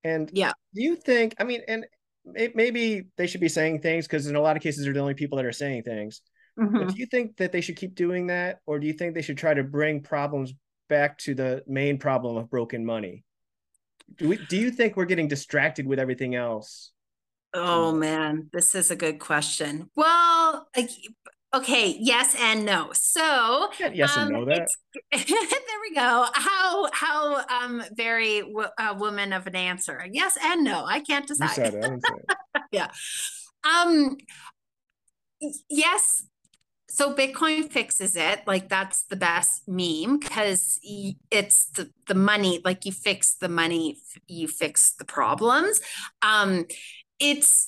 And 0.04 0.30
yeah, 0.34 0.54
do 0.74 0.82
you 0.82 0.96
think? 0.96 1.36
I 1.40 1.44
mean, 1.44 1.62
and 1.68 1.86
maybe 2.26 3.08
they 3.18 3.28
should 3.28 3.42
be 3.42 3.50
saying 3.50 3.82
things 3.82 4.08
because 4.08 4.28
in 4.28 4.36
a 4.36 4.42
lot 4.42 4.56
of 4.56 4.64
cases 4.64 4.84
they're 4.84 4.94
the 4.94 5.00
only 5.00 5.14
people 5.14 5.38
that 5.38 5.46
are 5.46 5.52
saying 5.52 5.84
things. 5.84 6.22
Mm-hmm. 6.60 6.78
But 6.78 6.88
do 6.90 6.96
you 6.96 7.06
think 7.06 7.38
that 7.38 7.52
they 7.52 7.62
should 7.62 7.78
keep 7.78 7.96
doing 7.96 8.28
that, 8.28 8.60
or 8.66 8.80
do 8.80 8.88
you 8.88 8.94
think 8.94 9.14
they 9.14 9.22
should 9.22 9.38
try 9.38 9.54
to 9.54 9.64
bring 9.64 10.02
problems 10.02 10.54
back 10.88 11.18
to 11.20 11.34
the 11.34 11.64
main 11.68 11.98
problem 11.98 12.38
of 12.38 12.50
broken 12.50 12.86
money? 12.86 13.24
Do 14.18 14.30
we? 14.30 14.38
Do 14.38 14.58
you 14.58 14.72
think 14.72 14.96
we're 14.96 15.06
getting 15.06 15.28
distracted 15.28 15.86
with 15.86 16.00
everything 16.00 16.36
else? 16.36 16.92
Oh 17.54 17.94
man, 17.94 18.50
this 18.54 18.76
is 18.76 18.92
a 18.92 18.96
good 18.96 19.20
question. 19.20 19.90
Well, 19.96 20.68
Okay, 21.52 21.98
yes 22.00 22.36
and 22.40 22.64
no. 22.64 22.92
So 22.94 23.70
yes 23.92 24.16
um, 24.16 24.28
and 24.28 24.32
no 24.34 24.46
that. 24.46 24.68
there 25.12 25.80
we 25.82 25.96
go. 25.96 26.28
How 26.34 26.88
how 26.94 27.44
um 27.48 27.84
very 27.94 28.42
w- 28.42 28.68
a 28.80 28.94
woman 28.94 29.34
of 29.34 29.48
an 29.48 29.56
answer. 29.56 30.06
Yes 30.12 30.38
and 30.44 30.64
no. 30.64 30.86
I 30.86 31.00
can't 31.00 31.26
decide. 31.26 31.58
It. 31.58 31.74
it. 31.84 32.36
yeah. 32.72 32.92
Um. 33.64 34.18
Yes. 35.70 36.24
So 36.88 37.16
Bitcoin 37.16 37.72
fixes 37.72 38.16
it. 38.16 38.42
Like 38.46 38.70
that's 38.70 39.04
the 39.04 39.16
best 39.16 39.68
meme 39.68 40.20
because 40.20 40.80
it's 40.84 41.66
the 41.72 41.90
the 42.08 42.14
money. 42.14 42.62
Like 42.64 42.86
you 42.86 42.92
fix 42.92 43.34
the 43.34 43.50
money, 43.50 43.98
you 44.28 44.48
fix 44.48 44.94
the 45.00 45.06
problems. 45.06 45.82
Um. 46.22 46.66
It's 47.20 47.68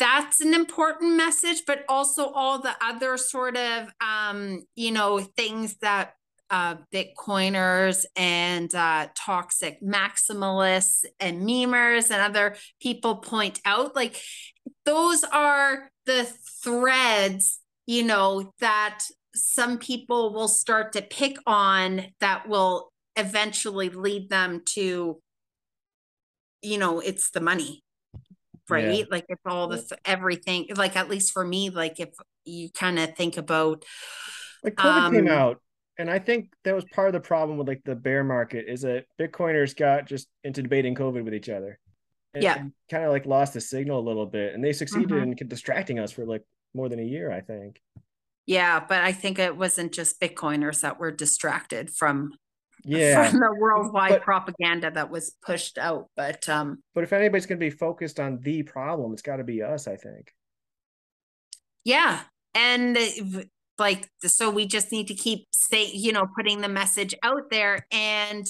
that's 0.00 0.40
an 0.40 0.54
important 0.54 1.16
message, 1.16 1.62
but 1.66 1.84
also 1.88 2.30
all 2.30 2.58
the 2.58 2.74
other 2.82 3.18
sort 3.18 3.56
of, 3.56 3.92
um, 4.00 4.62
you 4.74 4.90
know, 4.90 5.20
things 5.20 5.76
that 5.82 6.14
uh, 6.48 6.76
Bitcoiners 6.92 8.06
and 8.16 8.74
uh, 8.74 9.08
toxic 9.14 9.80
maximalists 9.82 11.04
and 11.20 11.42
memers 11.46 12.10
and 12.10 12.20
other 12.22 12.56
people 12.80 13.16
point 13.16 13.60
out. 13.64 13.94
Like, 13.94 14.20
those 14.84 15.22
are 15.22 15.90
the 16.06 16.24
threads, 16.64 17.60
you 17.86 18.02
know, 18.02 18.52
that 18.58 19.00
some 19.34 19.78
people 19.78 20.32
will 20.32 20.48
start 20.48 20.92
to 20.94 21.02
pick 21.02 21.36
on 21.46 22.06
that 22.20 22.48
will 22.48 22.90
eventually 23.16 23.90
lead 23.90 24.30
them 24.30 24.62
to, 24.64 25.20
you 26.62 26.78
know, 26.78 27.00
it's 27.00 27.30
the 27.30 27.40
money 27.40 27.82
right? 28.70 28.98
Yeah. 28.98 29.04
Like 29.10 29.26
it's 29.28 29.42
all 29.44 29.68
this 29.68 29.92
everything. 30.04 30.66
Like 30.74 30.96
at 30.96 31.08
least 31.08 31.32
for 31.32 31.44
me, 31.44 31.70
like 31.70 32.00
if 32.00 32.10
you 32.44 32.70
kind 32.70 32.98
of 32.98 33.16
think 33.16 33.36
about 33.36 33.84
like 34.62 34.74
COVID 34.74 34.84
um, 34.84 35.12
came 35.12 35.28
out, 35.28 35.60
and 35.98 36.10
I 36.10 36.18
think 36.18 36.52
that 36.64 36.74
was 36.74 36.84
part 36.92 37.08
of 37.08 37.12
the 37.12 37.20
problem 37.20 37.58
with 37.58 37.68
like 37.68 37.82
the 37.84 37.94
bear 37.94 38.24
market 38.24 38.66
is 38.68 38.82
that 38.82 39.04
Bitcoiners 39.20 39.76
got 39.76 40.06
just 40.06 40.28
into 40.44 40.62
debating 40.62 40.94
COVID 40.94 41.24
with 41.24 41.34
each 41.34 41.48
other. 41.48 41.78
And, 42.32 42.44
yeah, 42.44 42.62
kind 42.88 43.04
of 43.04 43.10
like 43.10 43.26
lost 43.26 43.54
the 43.54 43.60
signal 43.60 43.98
a 43.98 44.06
little 44.06 44.26
bit, 44.26 44.54
and 44.54 44.62
they 44.62 44.72
succeeded 44.72 45.10
mm-hmm. 45.10 45.32
in 45.32 45.48
distracting 45.48 45.98
us 45.98 46.12
for 46.12 46.24
like 46.24 46.44
more 46.74 46.88
than 46.88 47.00
a 47.00 47.04
year, 47.04 47.32
I 47.32 47.40
think. 47.40 47.80
Yeah, 48.46 48.80
but 48.80 49.02
I 49.02 49.12
think 49.12 49.38
it 49.38 49.56
wasn't 49.56 49.92
just 49.92 50.20
Bitcoiners 50.20 50.80
that 50.80 50.98
were 50.98 51.10
distracted 51.10 51.90
from 51.90 52.32
yeah. 52.84 53.30
from 53.30 53.40
the 53.40 53.54
worldwide 53.58 54.10
but, 54.10 54.22
propaganda 54.22 54.90
that 54.90 55.10
was 55.10 55.34
pushed 55.42 55.78
out 55.78 56.08
but 56.16 56.48
um 56.48 56.82
but 56.94 57.04
if 57.04 57.12
anybody's 57.12 57.46
going 57.46 57.58
to 57.58 57.64
be 57.64 57.70
focused 57.70 58.20
on 58.20 58.38
the 58.40 58.62
problem 58.62 59.12
it's 59.12 59.22
got 59.22 59.36
to 59.36 59.44
be 59.44 59.62
us 59.62 59.86
i 59.88 59.96
think. 59.96 60.32
Yeah 61.84 62.20
and 62.54 62.98
like 63.78 64.08
so 64.22 64.50
we 64.50 64.66
just 64.66 64.92
need 64.92 65.08
to 65.08 65.14
keep 65.14 65.46
say 65.50 65.90
you 65.92 66.12
know 66.12 66.26
putting 66.36 66.60
the 66.60 66.68
message 66.68 67.14
out 67.22 67.50
there 67.50 67.86
and 67.90 68.46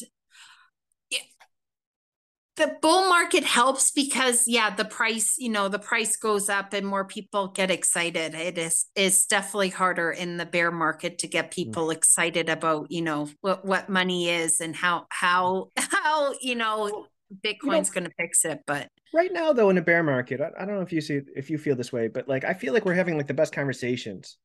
the 2.57 2.77
bull 2.83 3.09
market 3.09 3.45
helps 3.45 3.91
because 3.91 4.45
yeah 4.47 4.75
the 4.75 4.85
price 4.85 5.37
you 5.39 5.49
know 5.49 5.69
the 5.69 5.79
price 5.79 6.17
goes 6.17 6.49
up 6.49 6.73
and 6.73 6.87
more 6.87 7.05
people 7.05 7.49
get 7.49 7.71
excited 7.71 8.35
it 8.35 8.59
is 8.59 8.87
is 8.95 9.27
definitely 9.27 9.69
harder 9.69 10.11
in 10.11 10.37
the 10.37 10.47
bear 10.47 10.71
market 10.71 11.19
to 11.19 11.27
get 11.27 11.47
mm. 11.47 11.55
people 11.55 11.89
mm. 11.89 11.95
excited 11.95 12.49
about 12.49 12.91
you 12.91 13.03
know 13.03 13.29
what 13.41 13.65
what 13.65 13.89
money 13.89 14.29
is 14.29 14.61
and 14.61 14.75
how 14.75 15.07
how 15.11 15.69
how 15.77 16.35
you 16.41 16.55
know 16.55 17.07
bitcoin's 17.45 17.65
you 17.65 17.71
know, 17.71 17.83
going 17.95 18.05
to 18.05 18.13
fix 18.19 18.45
it 18.45 18.61
but 18.67 18.89
right 19.15 19.33
now 19.33 19.53
though 19.53 19.71
in 19.71 19.79
a 19.79 19.83
bear 19.83 20.03
market 20.03 20.41
I, 20.41 20.51
I, 20.61 20.65
don't 20.65 20.75
know 20.75 20.83
if 20.83 20.93
you 20.93 21.01
see 21.01 21.21
if 21.37 21.49
you 21.49 21.59
feel 21.59 21.77
this 21.77 21.93
way 21.93 22.09
but 22.09 22.29
like 22.29 22.45
i 22.45 22.53
feel 22.53 22.73
like 22.73 22.85
we're 22.85 22.95
having 22.95 23.17
like 23.17 23.29
the 23.29 23.35
best 23.35 23.53
conversations 23.53 24.37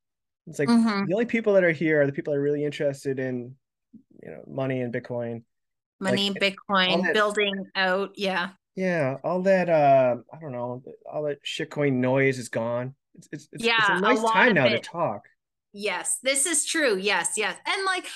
it's 0.47 0.59
like 0.59 0.69
mm-hmm. 0.69 1.05
the 1.05 1.13
only 1.13 1.25
people 1.25 1.53
that 1.53 1.63
are 1.63 1.71
here 1.71 2.01
are 2.01 2.05
the 2.05 2.11
people 2.11 2.33
that 2.33 2.39
are 2.39 2.43
really 2.43 2.63
interested 2.63 3.17
in 3.17 3.55
you 4.21 4.29
know 4.29 4.43
money 4.47 4.81
and 4.81 4.93
bitcoin 4.93 5.41
money, 6.05 6.29
like, 6.29 6.41
Bitcoin, 6.41 7.03
that, 7.03 7.13
building 7.13 7.65
out. 7.75 8.11
Yeah. 8.15 8.49
Yeah. 8.75 9.17
All 9.23 9.41
that, 9.43 9.69
uh, 9.69 10.17
I 10.33 10.39
don't 10.39 10.51
know, 10.51 10.81
all 11.11 11.23
that 11.23 11.43
shitcoin 11.43 11.93
noise 11.93 12.39
is 12.39 12.49
gone. 12.49 12.95
It's, 13.15 13.29
it's, 13.31 13.47
it's 13.51 13.63
yeah, 13.63 13.77
it's 13.79 13.89
a 13.89 14.01
nice 14.01 14.19
a 14.19 14.27
time 14.27 14.53
now 14.53 14.65
it. 14.65 14.71
to 14.71 14.79
talk. 14.79 15.21
Yes, 15.73 16.19
this 16.23 16.45
is 16.45 16.65
true. 16.65 16.97
Yes, 16.97 17.33
yes. 17.37 17.57
And 17.65 17.85
like, 17.85 18.07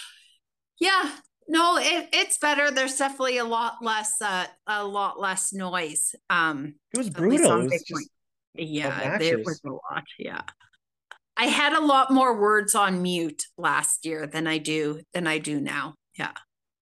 yeah, 0.80 1.12
no, 1.48 1.78
it, 1.78 2.10
it's 2.14 2.38
better. 2.38 2.72
There's 2.72 2.98
definitely 2.98 3.38
a 3.38 3.46
lot 3.46 3.76
less, 3.82 4.22
uh, 4.22 4.46
a 4.68 4.84
lot 4.84 5.20
less 5.20 5.52
noise. 5.54 6.16
Um, 6.30 6.76
it 6.94 6.98
was 6.98 7.10
brutal. 7.10 7.62
It 7.62 7.84
was 7.90 8.10
yeah, 8.56 9.18
there 9.18 9.38
was 9.38 9.62
a 9.66 9.70
lot. 9.70 10.04
Yeah. 10.18 10.42
I 11.38 11.46
had 11.46 11.74
a 11.74 11.80
lot 11.80 12.12
more 12.12 12.38
words 12.38 12.76
on 12.76 13.02
mute 13.02 13.44
last 13.58 14.06
year 14.06 14.28
than 14.28 14.48
I 14.48 14.58
do 14.58 15.02
than 15.14 15.28
I 15.28 15.38
do 15.38 15.62
now. 15.62 15.96
Yeah 16.18 16.32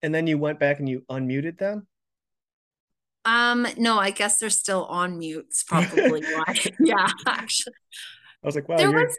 and 0.04 0.14
then 0.14 0.28
you 0.28 0.38
went 0.38 0.60
back 0.60 0.80
and 0.80 0.88
you 0.90 1.04
unmuted 1.10 1.58
them 1.58 1.88
Um, 3.26 3.68
no, 3.78 4.00
I 4.00 4.12
guess 4.12 4.40
they're 4.40 4.50
still 4.50 4.86
on 4.86 5.18
mutes, 5.20 5.64
probably 5.64 6.22
why. 6.34 6.56
yeah, 6.80 7.08
actually. 7.26 7.74
I 8.44 8.48
was 8.48 8.56
like, 8.56 8.70
wow, 8.70 8.78
There 8.78 8.92
was 8.92 9.18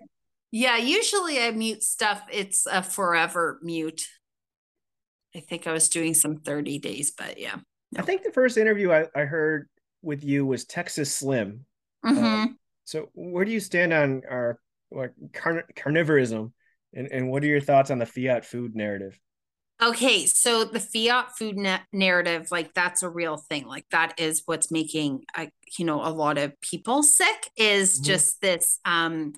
yeah, 0.51 0.79
usually 0.79 1.39
I 1.43 1.51
mute 1.51 1.83
stuff. 1.83 2.23
It's 2.33 2.65
a 2.67 2.83
forever 2.83 3.59
mute. 3.63 4.07
I 5.37 5.41
think 5.41 5.67
I 5.67 5.73
was 5.73 5.91
doing 5.91 6.15
some 6.15 6.37
30 6.39 6.79
days, 6.79 7.11
but 7.11 7.39
yeah. 7.39 7.57
I 7.97 8.03
think 8.03 8.23
the 8.23 8.33
first 8.33 8.57
interview 8.57 8.91
I, 8.93 9.07
I 9.15 9.25
heard 9.25 9.69
with 10.01 10.25
you 10.25 10.47
was 10.47 10.65
Texas 10.65 11.15
Slim. 11.15 11.67
Mhm. 12.05 12.55
So 12.85 13.11
where 13.13 13.45
do 13.45 13.51
you 13.51 13.61
stand 13.61 13.93
on 13.93 14.23
our 14.31 14.59
like 14.91 15.13
carn- 15.35 15.65
carnivorism 15.77 16.53
and, 16.95 17.09
and 17.13 17.31
what 17.31 17.43
are 17.45 17.47
your 17.47 17.61
thoughts 17.61 17.91
on 17.91 17.99
the 17.99 18.07
fiat 18.07 18.47
food 18.47 18.75
narrative? 18.75 19.19
Okay, 19.81 20.27
so 20.27 20.65
the 20.65 20.81
fiat 20.81 21.37
food 21.39 21.57
na- 21.57 21.79
narrative, 21.93 22.49
like 22.51 22.75
that's 22.75 23.05
a 23.05 23.09
real 23.09 23.37
thing. 23.37 23.65
Like 23.67 23.87
that 23.93 24.19
is 24.19 24.43
what's 24.45 24.73
making, 24.73 25.25
uh, 25.37 25.47
you 25.79 25.85
know, 25.85 26.05
a 26.05 26.11
lot 26.11 26.37
of 26.37 26.61
people 26.61 27.03
sick. 27.05 27.51
Is 27.57 28.01
Mhm. 28.01 28.05
just 28.05 28.41
this. 28.41 28.81
Um, 28.85 29.35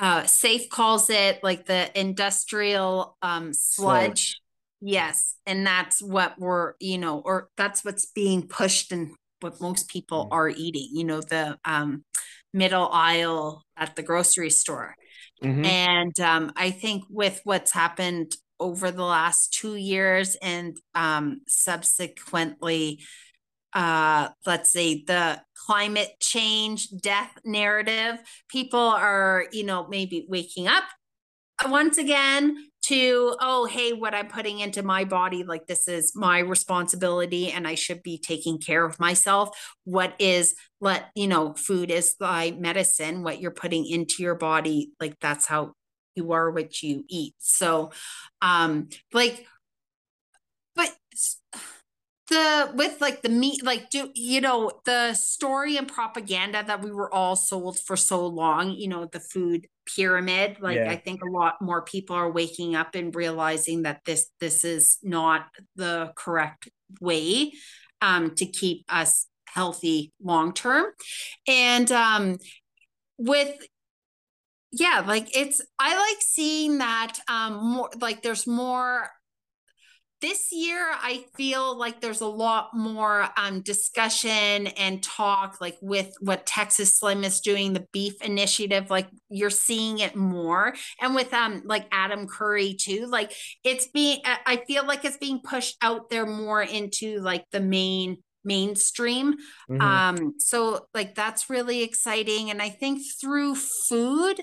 uh, 0.00 0.22
Saif 0.22 0.68
calls 0.70 1.08
it 1.08 1.38
like 1.44 1.66
the 1.66 1.88
industrial 1.98 3.16
um 3.22 3.52
sludge. 3.52 4.30
Sludge. 4.30 4.40
Yes, 4.80 5.36
and 5.46 5.64
that's 5.66 6.02
what 6.02 6.38
we're, 6.38 6.74
you 6.80 6.98
know, 6.98 7.20
or 7.20 7.48
that's 7.56 7.84
what's 7.84 8.06
being 8.06 8.48
pushed 8.48 8.90
and 8.92 9.14
what 9.40 9.60
most 9.60 9.88
people 9.88 10.24
Mm. 10.26 10.32
are 10.32 10.48
eating. 10.48 10.88
You 10.92 11.04
know, 11.04 11.20
the 11.20 11.58
um 11.64 12.04
middle 12.52 12.88
aisle 12.92 13.64
at 13.76 13.94
the 13.94 14.02
grocery 14.02 14.50
store. 14.50 14.96
Mhm. 15.42 15.64
And 15.64 16.20
um, 16.20 16.52
I 16.56 16.70
think 16.70 17.04
with 17.08 17.40
what's 17.44 17.72
happened 17.72 18.36
over 18.64 18.90
the 18.90 19.04
last 19.04 19.52
two 19.52 19.76
years 19.76 20.36
and 20.36 20.74
um, 20.94 21.42
subsequently, 21.46 23.04
uh, 23.74 24.30
let's 24.46 24.72
say 24.72 25.04
the 25.06 25.38
climate 25.66 26.08
change 26.18 26.88
death 26.88 27.30
narrative, 27.44 28.16
people 28.48 28.80
are, 28.80 29.44
you 29.52 29.64
know, 29.64 29.86
maybe 29.86 30.24
waking 30.30 30.66
up 30.66 30.84
once 31.68 31.98
again 31.98 32.56
to, 32.86 33.36
oh, 33.38 33.66
hey, 33.66 33.92
what 33.92 34.14
I'm 34.14 34.28
putting 34.28 34.60
into 34.60 34.82
my 34.82 35.04
body, 35.04 35.44
like 35.44 35.66
this 35.66 35.86
is 35.86 36.12
my 36.16 36.38
responsibility 36.38 37.50
and 37.50 37.68
I 37.68 37.74
should 37.74 38.02
be 38.02 38.16
taking 38.18 38.58
care 38.58 38.84
of 38.86 38.98
myself. 38.98 39.50
What 39.84 40.14
is, 40.18 40.54
let, 40.80 41.10
you 41.14 41.26
know, 41.26 41.52
food 41.52 41.90
is 41.90 42.16
thy 42.18 42.52
medicine, 42.52 43.24
what 43.24 43.42
you're 43.42 43.50
putting 43.50 43.86
into 43.86 44.22
your 44.22 44.36
body, 44.36 44.92
like 44.98 45.16
that's 45.20 45.44
how 45.44 45.74
you 46.14 46.32
are 46.32 46.50
what 46.50 46.82
you 46.82 47.04
eat. 47.08 47.34
So, 47.38 47.90
um, 48.42 48.88
like, 49.12 49.46
but 50.74 50.94
the 52.28 52.70
with 52.74 53.00
like 53.00 53.22
the 53.22 53.28
meat 53.28 53.62
like 53.62 53.90
do 53.90 54.10
you 54.14 54.40
know 54.40 54.70
the 54.86 55.12
story 55.12 55.76
and 55.76 55.88
propaganda 55.88 56.64
that 56.66 56.82
we 56.82 56.90
were 56.90 57.12
all 57.12 57.36
sold 57.36 57.78
for 57.78 57.96
so 57.96 58.26
long 58.26 58.70
you 58.70 58.88
know 58.88 59.04
the 59.04 59.20
food 59.20 59.66
pyramid 59.94 60.56
like 60.60 60.78
Yeah. 60.78 60.90
i 60.90 60.96
think 60.96 61.22
a 61.22 61.28
lot 61.28 61.60
more 61.60 61.82
people 61.82 62.16
are 62.16 62.30
waking 62.30 62.74
up 62.74 62.94
and 62.94 63.14
realizing 63.14 63.82
that 63.82 64.00
this 64.06 64.30
this 64.40 64.64
is 64.64 64.98
not 65.02 65.46
the 65.76 66.12
correct 66.16 66.68
way 67.00 67.52
um 68.00 68.34
to 68.34 68.46
keep 68.46 68.84
us 68.88 69.26
healthy 69.46 70.12
long 70.22 70.54
term 70.54 70.86
and 71.46 71.92
um 71.92 72.38
with 73.18 73.54
yeah 74.76 75.02
like 75.06 75.36
it's 75.36 75.60
i 75.78 75.96
like 75.96 76.20
seeing 76.20 76.78
that 76.78 77.18
um 77.28 77.54
more 77.64 77.90
like 78.00 78.22
there's 78.22 78.46
more 78.46 79.08
this 80.20 80.48
year 80.52 80.90
i 81.02 81.24
feel 81.36 81.78
like 81.78 82.00
there's 82.00 82.22
a 82.22 82.26
lot 82.26 82.70
more 82.74 83.28
um, 83.36 83.60
discussion 83.60 84.66
and 84.68 85.02
talk 85.02 85.58
like 85.60 85.76
with 85.80 86.12
what 86.20 86.46
texas 86.46 86.98
slim 86.98 87.22
is 87.22 87.40
doing 87.40 87.72
the 87.72 87.86
beef 87.92 88.20
initiative 88.22 88.90
like 88.90 89.08
you're 89.28 89.50
seeing 89.50 90.00
it 90.00 90.16
more 90.16 90.74
and 91.00 91.14
with 91.14 91.32
um 91.32 91.62
like 91.66 91.86
adam 91.92 92.26
curry 92.26 92.74
too 92.74 93.06
like 93.06 93.32
it's 93.62 93.86
being 93.88 94.18
i 94.24 94.60
feel 94.66 94.84
like 94.86 95.04
it's 95.04 95.18
being 95.18 95.40
pushed 95.44 95.76
out 95.82 96.10
there 96.10 96.26
more 96.26 96.62
into 96.62 97.20
like 97.20 97.44
the 97.52 97.60
main 97.60 98.16
mainstream. 98.44 99.34
Mhm. 99.70 99.80
um 99.80 100.34
so 100.38 100.86
like 100.94 101.14
that's 101.14 101.48
really 101.50 101.82
exciting 101.82 102.50
and 102.50 102.60
i 102.62 102.68
think 102.68 103.00
through 103.20 103.54
food 103.54 104.42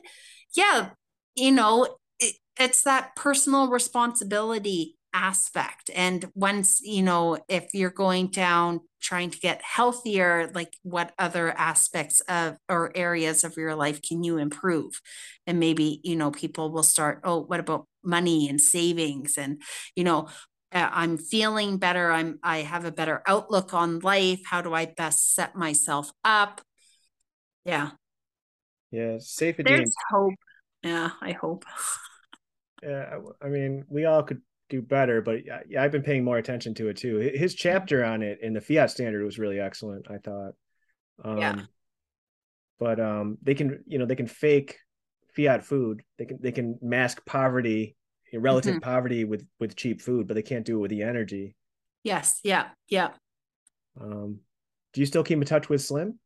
yeah 0.55 0.89
you 1.35 1.51
know 1.51 1.87
it, 2.19 2.35
it's 2.59 2.83
that 2.83 3.15
personal 3.15 3.69
responsibility 3.69 4.97
aspect 5.13 5.89
and 5.93 6.29
once 6.35 6.79
you 6.81 7.01
know 7.03 7.37
if 7.49 7.67
you're 7.73 7.89
going 7.89 8.27
down 8.27 8.79
trying 9.01 9.29
to 9.29 9.39
get 9.39 9.61
healthier 9.61 10.49
like 10.55 10.73
what 10.83 11.11
other 11.19 11.51
aspects 11.57 12.21
of 12.29 12.55
or 12.69 12.91
areas 12.95 13.43
of 13.43 13.57
your 13.57 13.75
life 13.75 13.99
can 14.01 14.23
you 14.23 14.37
improve? 14.37 15.01
And 15.47 15.59
maybe 15.59 15.99
you 16.03 16.15
know 16.15 16.31
people 16.31 16.71
will 16.71 16.83
start 16.83 17.19
oh 17.23 17.41
what 17.41 17.59
about 17.59 17.87
money 18.03 18.47
and 18.47 18.61
savings? 18.61 19.37
And 19.37 19.61
you 19.95 20.03
know 20.03 20.27
i'm 20.73 21.17
feeling 21.17 21.77
better 21.77 22.11
i'm 22.11 22.39
i 22.43 22.59
have 22.59 22.85
a 22.85 22.91
better 22.91 23.21
outlook 23.27 23.73
on 23.73 23.99
life 23.99 24.41
how 24.45 24.61
do 24.61 24.73
i 24.73 24.85
best 24.85 25.33
set 25.33 25.55
myself 25.55 26.11
up 26.23 26.61
yeah 27.65 27.91
yeah, 28.91 29.17
safety. 29.19 29.63
there's 29.63 29.79
and- 29.81 29.93
hope 30.09 30.33
yeah 30.83 31.09
i 31.21 31.31
hope 31.31 31.65
Yeah, 32.83 33.19
I 33.39 33.47
mean, 33.47 33.85
we 33.89 34.05
all 34.05 34.23
could 34.23 34.41
do 34.67 34.81
better, 34.81 35.21
but 35.21 35.45
yeah, 35.45 35.59
yeah, 35.69 35.83
I've 35.83 35.91
been 35.91 36.01
paying 36.01 36.23
more 36.23 36.39
attention 36.39 36.73
to 36.75 36.89
it 36.89 36.97
too. 36.97 37.17
His 37.17 37.53
chapter 37.53 38.03
on 38.03 38.23
it 38.23 38.39
in 38.41 38.53
the 38.53 38.59
Fiat 38.59 38.89
Standard 38.89 39.23
was 39.23 39.37
really 39.37 39.59
excellent, 39.59 40.07
I 40.09 40.17
thought. 40.17 40.53
Um, 41.23 41.37
Yeah. 41.37 41.61
But 42.79 42.99
um, 42.99 43.37
they 43.43 43.53
can, 43.53 43.83
you 43.85 43.99
know, 43.99 44.05
they 44.07 44.15
can 44.15 44.25
fake 44.25 44.79
Fiat 45.35 45.63
food. 45.63 46.01
They 46.17 46.25
can 46.25 46.39
they 46.41 46.51
can 46.51 46.79
mask 46.81 47.23
poverty, 47.23 47.95
relative 48.39 48.75
Mm-hmm. 48.75 48.89
poverty 48.89 49.23
with 49.25 49.45
with 49.59 49.75
cheap 49.75 50.01
food, 50.01 50.27
but 50.27 50.35
they 50.35 50.41
can't 50.41 50.65
do 50.65 50.77
it 50.77 50.81
with 50.81 50.91
the 50.91 51.03
energy. 51.03 51.55
yes 52.03 52.39
yeah 52.43 52.69
yeah 52.89 53.09
Um, 53.99 54.39
do 54.93 55.01
you 55.01 55.05
still 55.05 55.23
keep 55.23 55.37
in 55.37 55.45
touch 55.45 55.69
with 55.69 55.81
Slim? 55.81 56.19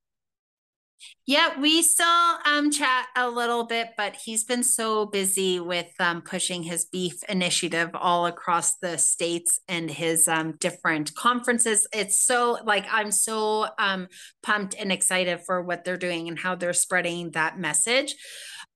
Yeah, 1.28 1.60
we 1.60 1.82
still 1.82 2.38
um 2.46 2.72
chat 2.72 3.08
a 3.18 3.30
little 3.30 3.66
bit, 3.66 3.90
but 3.98 4.16
he's 4.16 4.44
been 4.44 4.64
so 4.64 5.06
busy 5.06 5.60
with 5.60 5.92
um 6.00 6.22
pushing 6.22 6.64
his 6.64 6.86
beef 6.86 7.22
initiative 7.28 7.90
all 7.94 8.28
across 8.28 8.78
the 8.78 8.98
states 8.98 9.60
and 9.68 9.90
his 9.92 10.28
um 10.28 10.56
different 10.60 11.14
conferences. 11.16 11.86
It's 11.94 12.18
so 12.18 12.60
like 12.64 12.86
I'm 12.90 13.12
so 13.12 13.68
um 13.78 14.08
pumped 14.42 14.76
and 14.80 14.92
excited 14.92 15.42
for 15.46 15.62
what 15.62 15.84
they're 15.84 15.98
doing 15.98 16.28
and 16.30 16.40
how 16.40 16.56
they're 16.56 16.74
spreading 16.74 17.32
that 17.32 17.60
message. 17.60 18.16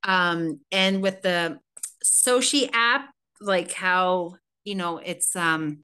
Um 0.03 0.59
and 0.71 1.01
with 1.01 1.21
the 1.21 1.59
Soshi 2.03 2.69
app, 2.73 3.09
like 3.41 3.71
how 3.71 4.35
you 4.63 4.75
know 4.75 4.97
it's 4.97 5.35
um 5.35 5.83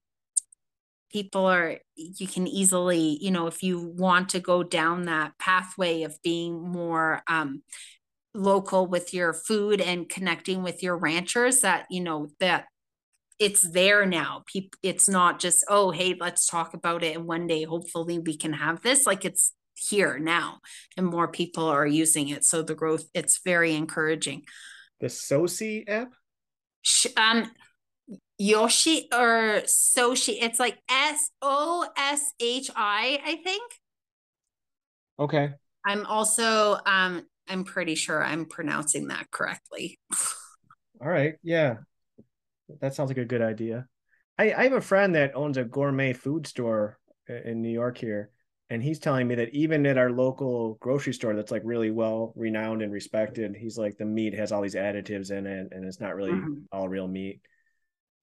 people 1.12 1.46
are 1.46 1.78
you 1.96 2.28
can 2.28 2.48
easily 2.48 3.18
you 3.22 3.32
know 3.32 3.48
if 3.48 3.64
you 3.64 3.94
want 3.98 4.30
to 4.30 4.40
go 4.40 4.64
down 4.64 5.04
that 5.04 5.32
pathway 5.40 6.04
of 6.04 6.18
being 6.24 6.62
more 6.62 7.22
um 7.28 7.62
local 8.34 8.86
with 8.86 9.14
your 9.14 9.34
food 9.34 9.80
and 9.80 10.10
connecting 10.10 10.62
with 10.62 10.84
your 10.84 10.98
ranchers 10.98 11.62
that 11.62 11.86
you 11.90 12.02
know 12.02 12.28
that 12.40 12.66
it's 13.40 13.62
there 13.62 14.06
now. 14.06 14.44
People 14.46 14.78
it's 14.84 15.10
not 15.10 15.40
just 15.40 15.66
oh 15.70 15.92
hey 15.92 16.16
let's 16.20 16.48
talk 16.48 16.74
about 16.74 17.04
it 17.04 17.16
and 17.16 17.26
one 17.26 17.48
day 17.48 17.64
hopefully 17.64 18.20
we 18.20 18.38
can 18.38 18.54
have 18.54 18.82
this. 18.82 19.06
Like 19.06 19.26
it's 19.26 19.54
here 19.74 20.18
now 20.20 20.60
and 20.96 21.06
more 21.08 21.28
people 21.28 21.66
are 21.66 21.88
using 21.88 22.30
it. 22.30 22.44
So 22.44 22.62
the 22.62 22.76
growth 22.76 23.06
it's 23.14 23.42
very 23.44 23.76
encouraging. 23.76 24.44
The 25.00 25.08
Soci 25.08 25.84
app? 25.88 26.14
Sh- 26.86 27.08
um 27.18 27.52
Yoshi 28.38 29.08
or 29.12 29.64
Soshi. 29.66 30.38
It's 30.42 30.60
like 30.60 30.78
S 30.90 31.32
O 31.42 31.88
S 31.98 32.34
H 32.40 32.70
I, 32.76 33.20
I 33.26 33.36
think. 33.38 33.74
Okay. 35.20 35.54
I'm 35.86 36.06
also 36.06 36.78
um 36.86 37.26
I'm 37.48 37.64
pretty 37.64 37.96
sure 37.96 38.24
I'm 38.24 38.46
pronouncing 38.46 39.08
that 39.08 39.32
correctly. 39.32 40.00
All 41.02 41.10
right. 41.10 41.36
Yeah. 41.44 41.78
That 42.82 42.96
sounds 42.96 43.10
like 43.10 43.18
a 43.18 43.26
good 43.26 43.42
idea. 43.42 43.88
I, 44.38 44.54
I 44.54 44.64
have 44.64 44.74
a 44.74 44.82
friend 44.82 45.16
that 45.16 45.36
owns 45.36 45.58
a 45.58 45.64
gourmet 45.64 46.14
food 46.14 46.48
store 46.48 46.98
in 47.28 47.62
New 47.62 47.70
York 47.70 47.98
here, 47.98 48.32
and 48.70 48.82
he's 48.82 49.00
telling 49.00 49.28
me 49.28 49.36
that 49.36 49.54
even 49.54 49.86
at 49.86 49.98
our 49.98 50.12
local 50.12 50.76
grocery 50.82 51.14
store 51.14 51.36
that's 51.36 51.52
like 51.52 51.62
really 51.66 51.92
well 51.92 52.34
renowned 52.36 52.82
and 52.82 52.92
respected, 52.92 53.56
he's 53.56 53.78
like 53.78 53.98
the 53.98 54.06
meat 54.06 54.34
has 54.34 54.52
all 54.52 54.62
these 54.62 54.76
additives 54.76 55.32
in 55.32 55.46
it 55.46 55.68
and 55.72 55.86
it's 55.86 56.00
not 56.00 56.16
really 56.16 56.32
Mhm. 56.32 56.64
all 56.72 56.90
real 56.90 57.08
meat. 57.08 57.42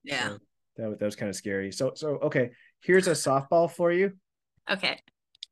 Yeah. 0.02 0.30
So 0.30 0.38
that, 0.78 0.88
was- 0.88 0.98
that 0.98 1.04
was 1.04 1.16
kind 1.16 1.30
of 1.30 1.36
scary. 1.36 1.70
So 1.72 1.92
so 1.94 2.18
okay, 2.18 2.50
here's 2.80 3.06
a 3.06 3.12
softball 3.12 3.70
for 3.70 3.92
you. 3.92 4.12
Okay. 4.70 4.98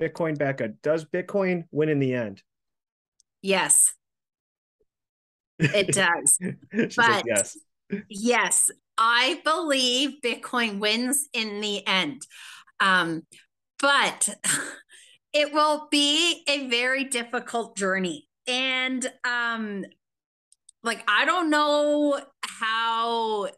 Bitcoin 0.00 0.36
Bekka, 0.36 0.74
does 0.82 1.04
Bitcoin 1.04 1.64
win 1.70 1.88
in 1.88 1.98
the 1.98 2.14
end? 2.14 2.42
Yes, 3.42 3.94
it 5.58 5.88
does. 5.94 6.38
But- 6.96 7.24
yes. 7.26 7.56
yes, 8.08 8.70
I 8.98 9.40
believe 9.44 10.20
Bitcoin 10.24 10.78
wins 10.78 11.28
in 11.32 11.60
the 11.60 11.86
end. 11.86 12.26
Um 12.80 13.22
but 13.80 14.28
it 15.32 15.52
will 15.52 15.88
be 15.90 16.42
a 16.48 16.68
very 16.68 17.04
difficult 17.04 17.76
journey. 17.76 18.28
And 18.46 19.10
um 19.24 19.84
like 20.82 21.04
I 21.08 21.24
don't 21.24 21.50
know 21.50 22.20
how 22.42 23.48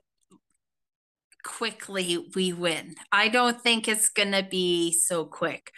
quickly 1.45 2.27
we 2.35 2.53
win. 2.53 2.95
I 3.11 3.29
don't 3.29 3.61
think 3.61 3.89
it's 3.89 4.09
going 4.09 4.33
to 4.33 4.47
be 4.49 4.93
so 4.93 5.25
quick. 5.25 5.73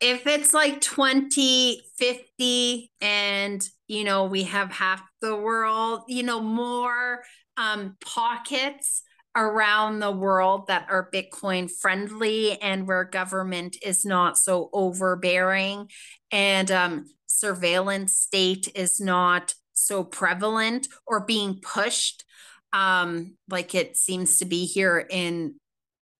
If 0.00 0.26
it's 0.26 0.52
like 0.52 0.80
20, 0.80 1.82
50 1.96 2.92
and 3.00 3.62
you 3.86 4.04
know 4.04 4.24
we 4.24 4.44
have 4.44 4.70
half 4.72 5.02
the 5.20 5.36
world, 5.36 6.02
you 6.08 6.22
know 6.22 6.40
more 6.40 7.22
um 7.56 7.96
pockets 8.00 9.02
around 9.34 9.98
the 10.00 10.10
world 10.10 10.66
that 10.66 10.86
are 10.90 11.10
Bitcoin 11.12 11.70
friendly 11.70 12.60
and 12.60 12.86
where 12.86 13.04
government 13.04 13.76
is 13.82 14.04
not 14.04 14.36
so 14.36 14.68
overbearing 14.72 15.88
and 16.30 16.70
um, 16.70 17.06
surveillance 17.26 18.12
state 18.14 18.70
is 18.74 19.00
not 19.00 19.54
so 19.72 20.04
prevalent 20.04 20.86
or 21.06 21.24
being 21.24 21.60
pushed 21.60 22.24
um, 22.72 23.36
like 23.48 23.74
it 23.74 23.96
seems 23.96 24.38
to 24.38 24.44
be 24.44 24.64
here 24.64 24.98
in, 24.98 25.56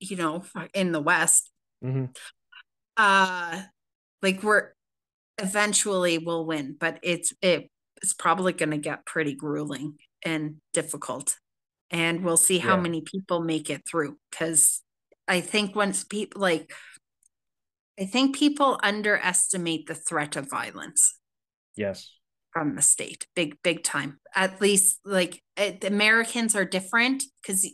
you 0.00 0.16
know, 0.16 0.44
in 0.74 0.92
the 0.92 1.00
West. 1.00 1.50
Mm-hmm. 1.84 2.06
Uh, 2.96 3.62
like 4.20 4.42
we're 4.42 4.72
eventually 5.38 6.18
we'll 6.18 6.44
win, 6.44 6.76
but 6.78 6.98
it's 7.02 7.32
it 7.40 7.70
it's 8.02 8.14
probably 8.14 8.52
going 8.52 8.70
to 8.70 8.78
get 8.78 9.06
pretty 9.06 9.34
grueling 9.34 9.96
and 10.24 10.56
difficult 10.72 11.36
and 11.92 12.24
we'll 12.24 12.38
see 12.38 12.58
how 12.58 12.76
yeah. 12.76 12.82
many 12.82 13.02
people 13.02 13.40
make 13.40 13.70
it 13.70 13.82
through 13.88 14.16
because 14.30 14.80
i 15.28 15.40
think 15.40 15.76
once 15.76 16.02
people 16.02 16.40
like 16.40 16.72
i 18.00 18.04
think 18.04 18.36
people 18.36 18.80
underestimate 18.82 19.86
the 19.86 19.94
threat 19.94 20.34
of 20.34 20.50
violence. 20.50 21.18
Yes. 21.76 22.10
From 22.52 22.76
the 22.76 22.82
state 22.82 23.26
big 23.34 23.56
big 23.62 23.82
time. 23.82 24.18
At 24.34 24.60
least 24.60 24.98
like 25.06 25.42
it, 25.56 25.84
americans 25.84 26.54
are 26.54 26.66
different 26.66 27.22
because 27.40 27.66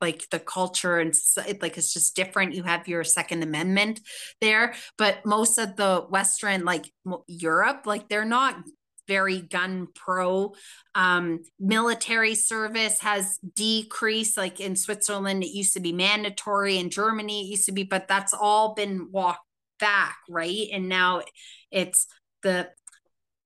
like 0.00 0.24
the 0.30 0.38
culture 0.38 0.98
and 0.98 1.14
like 1.60 1.76
it's 1.76 1.92
just 1.92 2.16
different. 2.16 2.54
You 2.54 2.62
have 2.62 2.88
your 2.88 3.04
second 3.04 3.42
amendment 3.42 4.00
there 4.40 4.74
but 4.96 5.26
most 5.26 5.58
of 5.58 5.76
the 5.76 6.06
western 6.08 6.64
like 6.64 6.90
europe 7.26 7.82
like 7.84 8.08
they're 8.08 8.24
not 8.24 8.56
very 9.06 9.40
gun 9.40 9.88
pro. 9.94 10.54
Um, 10.94 11.40
military 11.58 12.34
service 12.34 13.00
has 13.00 13.38
decreased. 13.54 14.36
Like 14.36 14.60
in 14.60 14.76
Switzerland, 14.76 15.42
it 15.44 15.50
used 15.50 15.74
to 15.74 15.80
be 15.80 15.92
mandatory. 15.92 16.78
In 16.78 16.90
Germany, 16.90 17.42
it 17.42 17.50
used 17.50 17.66
to 17.66 17.72
be, 17.72 17.82
but 17.82 18.08
that's 18.08 18.34
all 18.34 18.74
been 18.74 19.10
walked 19.10 19.46
back, 19.78 20.16
right? 20.28 20.68
And 20.72 20.88
now 20.88 21.22
it's 21.70 22.06
the 22.42 22.70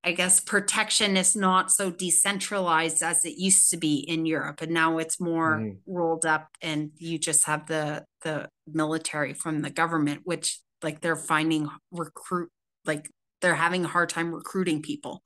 I 0.03 0.13
guess 0.13 0.41
protection 0.41 1.19
is 1.19 1.37
not 1.37 1.71
so 1.71 1.91
decentralized 1.91 3.03
as 3.03 3.25
it 3.27 3.37
used 3.37 3.71
to 3.71 3.77
be 3.77 3.97
in 3.97 4.25
Europe, 4.25 4.63
and 4.63 4.73
now 4.73 4.97
it's 4.97 5.21
more 5.21 5.59
mm. 5.59 5.77
rolled 5.87 6.25
up, 6.25 6.49
and 6.63 6.91
you 6.97 7.19
just 7.19 7.45
have 7.45 7.67
the 7.67 8.05
the 8.23 8.49
military 8.67 9.35
from 9.35 9.61
the 9.61 9.69
government, 9.69 10.23
which 10.25 10.61
like 10.83 11.01
they're 11.01 11.17
finding 11.17 11.69
recruit 11.93 12.49
like 12.87 13.11
they're 13.41 13.55
having 13.55 13.85
a 13.85 13.89
hard 13.89 14.09
time 14.09 14.35
recruiting 14.35 14.83
people. 14.83 15.23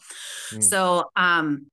Mm. 0.52 0.62
So, 0.62 1.10
um, 1.16 1.66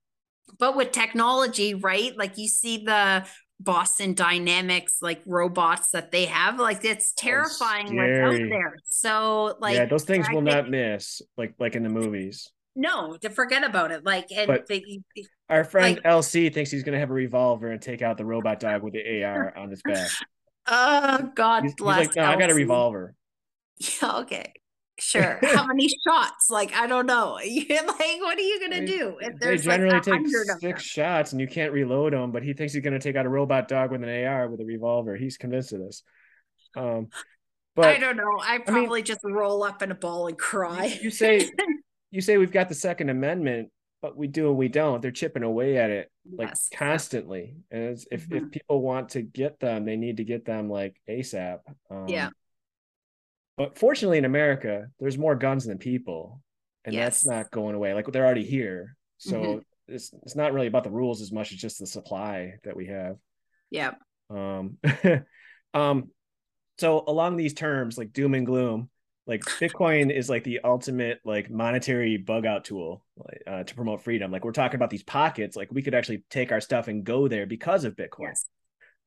but 0.58 0.76
with 0.76 0.92
technology, 0.92 1.74
right? 1.74 2.16
Like 2.16 2.38
you 2.38 2.48
see 2.48 2.84
the 2.84 3.26
Boston 3.60 4.14
Dynamics 4.14 4.98
like 5.00 5.22
robots 5.26 5.90
that 5.90 6.10
they 6.10 6.26
have, 6.26 6.58
like 6.58 6.84
it's 6.84 7.12
terrifying 7.12 7.96
what's 7.96 8.18
out 8.18 8.48
there. 8.48 8.76
So, 8.84 9.56
like, 9.60 9.76
yeah, 9.76 9.86
those 9.86 10.04
things 10.04 10.28
will 10.30 10.42
not 10.42 10.68
miss, 10.68 11.22
like 11.36 11.54
like 11.58 11.76
in 11.76 11.82
the 11.82 11.88
movies. 11.88 12.50
No, 12.74 13.16
to 13.18 13.30
forget 13.30 13.64
about 13.64 13.92
it. 13.92 14.04
Like, 14.04 14.32
and 14.34 14.46
but 14.46 14.66
they, 14.66 15.02
our 15.48 15.64
friend 15.64 15.96
like, 15.96 16.04
LC 16.04 16.52
thinks 16.52 16.70
he's 16.70 16.82
gonna 16.82 16.98
have 16.98 17.10
a 17.10 17.14
revolver 17.14 17.70
and 17.70 17.80
take 17.80 18.02
out 18.02 18.16
the 18.16 18.24
robot 18.24 18.60
dog 18.60 18.82
with 18.82 18.94
the 18.94 19.22
AR 19.22 19.56
on 19.56 19.70
his 19.70 19.82
back. 19.82 20.10
Oh 20.66 21.30
God 21.34 21.64
he's, 21.64 21.74
bless. 21.74 21.98
He's 21.98 22.06
like, 22.08 22.16
no, 22.16 22.22
LC. 22.22 22.28
I 22.28 22.38
got 22.38 22.50
a 22.50 22.54
revolver. 22.54 23.14
Yeah, 24.00 24.18
okay 24.18 24.52
sure. 25.02 25.38
How 25.42 25.66
many 25.72 25.88
shots? 26.06 26.50
Like 26.50 26.72
i 26.74 26.86
don't 26.86 27.06
know. 27.06 27.38
Like 27.42 28.20
what 28.20 28.38
are 28.38 28.42
you 28.42 28.60
gonna 28.60 28.86
do 28.86 29.16
if 29.20 29.38
there's 29.38 29.64
they 29.64 29.72
generally 29.72 29.94
like 29.94 30.02
take 30.04 30.60
six 30.60 30.82
shots 30.82 31.32
and 31.32 31.40
you 31.40 31.46
can't 31.46 31.72
reload 31.72 32.12
them 32.12 32.32
but 32.32 32.42
he 32.42 32.52
thinks 32.52 32.72
he's 32.72 32.82
gonna 32.82 32.98
take 32.98 33.16
out 33.16 33.26
a 33.26 33.28
robot 33.28 33.68
dog 33.68 33.90
with 33.90 34.02
an 34.02 34.24
ar 34.26 34.48
with 34.48 34.60
a 34.60 34.64
revolver. 34.64 35.16
He's 35.16 35.36
convinced 35.36 35.72
of 35.72 35.80
this. 35.80 36.02
Um 36.76 37.08
but 37.74 37.86
i 37.86 37.98
don't 37.98 38.16
know. 38.16 38.38
I 38.42 38.58
probably 38.58 39.00
I 39.00 39.02
mean, 39.02 39.04
just 39.04 39.20
roll 39.24 39.62
up 39.62 39.82
in 39.82 39.90
a 39.90 39.94
ball 39.94 40.28
and 40.28 40.38
cry. 40.38 40.98
you 41.02 41.10
say 41.10 41.50
you 42.10 42.20
say 42.20 42.38
we've 42.38 42.52
got 42.52 42.68
the 42.68 42.74
second 42.74 43.08
amendment 43.08 43.70
but 44.00 44.16
we 44.16 44.26
do 44.26 44.48
and 44.48 44.58
we 44.58 44.66
don't. 44.66 45.00
They're 45.00 45.12
chipping 45.12 45.44
away 45.44 45.78
at 45.78 45.90
it 45.90 46.10
like 46.36 46.48
yes. 46.48 46.68
constantly. 46.74 47.54
And 47.70 47.96
if, 48.10 48.28
mm-hmm. 48.28 48.46
if 48.46 48.50
people 48.50 48.82
want 48.82 49.10
to 49.10 49.22
get 49.22 49.60
them 49.60 49.84
they 49.84 49.96
need 49.96 50.18
to 50.18 50.24
get 50.24 50.44
them 50.44 50.70
like 50.70 50.96
asap 51.08 51.60
um, 51.90 52.08
yeah 52.08 52.30
but 53.56 53.78
fortunately, 53.78 54.18
in 54.18 54.24
America, 54.24 54.86
there's 54.98 55.18
more 55.18 55.34
guns 55.34 55.64
than 55.66 55.78
people, 55.78 56.40
and 56.84 56.94
yes. 56.94 57.04
that's 57.04 57.26
not 57.26 57.50
going 57.50 57.74
away. 57.74 57.94
Like 57.94 58.06
they're 58.06 58.24
already 58.24 58.44
here, 58.44 58.96
so 59.18 59.36
mm-hmm. 59.36 59.94
it's 59.94 60.12
it's 60.22 60.36
not 60.36 60.52
really 60.52 60.66
about 60.66 60.84
the 60.84 60.90
rules 60.90 61.20
as 61.20 61.32
much 61.32 61.52
as 61.52 61.58
just 61.58 61.78
the 61.78 61.86
supply 61.86 62.54
that 62.64 62.76
we 62.76 62.86
have. 62.86 63.16
Yeah. 63.70 63.92
Um. 64.30 64.78
um. 65.74 66.10
So 66.78 67.04
along 67.06 67.36
these 67.36 67.54
terms, 67.54 67.98
like 67.98 68.12
doom 68.12 68.34
and 68.34 68.46
gloom, 68.46 68.88
like 69.26 69.42
Bitcoin 69.42 70.10
is 70.10 70.30
like 70.30 70.44
the 70.44 70.60
ultimate 70.64 71.20
like 71.24 71.50
monetary 71.50 72.16
bug 72.16 72.46
out 72.46 72.64
tool 72.64 73.04
uh, 73.46 73.62
to 73.62 73.74
promote 73.74 74.02
freedom. 74.02 74.32
Like 74.32 74.44
we're 74.44 74.52
talking 74.52 74.76
about 74.76 74.90
these 74.90 75.04
pockets, 75.04 75.56
like 75.56 75.70
we 75.70 75.82
could 75.82 75.94
actually 75.94 76.24
take 76.30 76.52
our 76.52 76.60
stuff 76.60 76.88
and 76.88 77.04
go 77.04 77.28
there 77.28 77.46
because 77.46 77.84
of 77.84 77.96
Bitcoin. 77.96 78.30
Yes. 78.30 78.46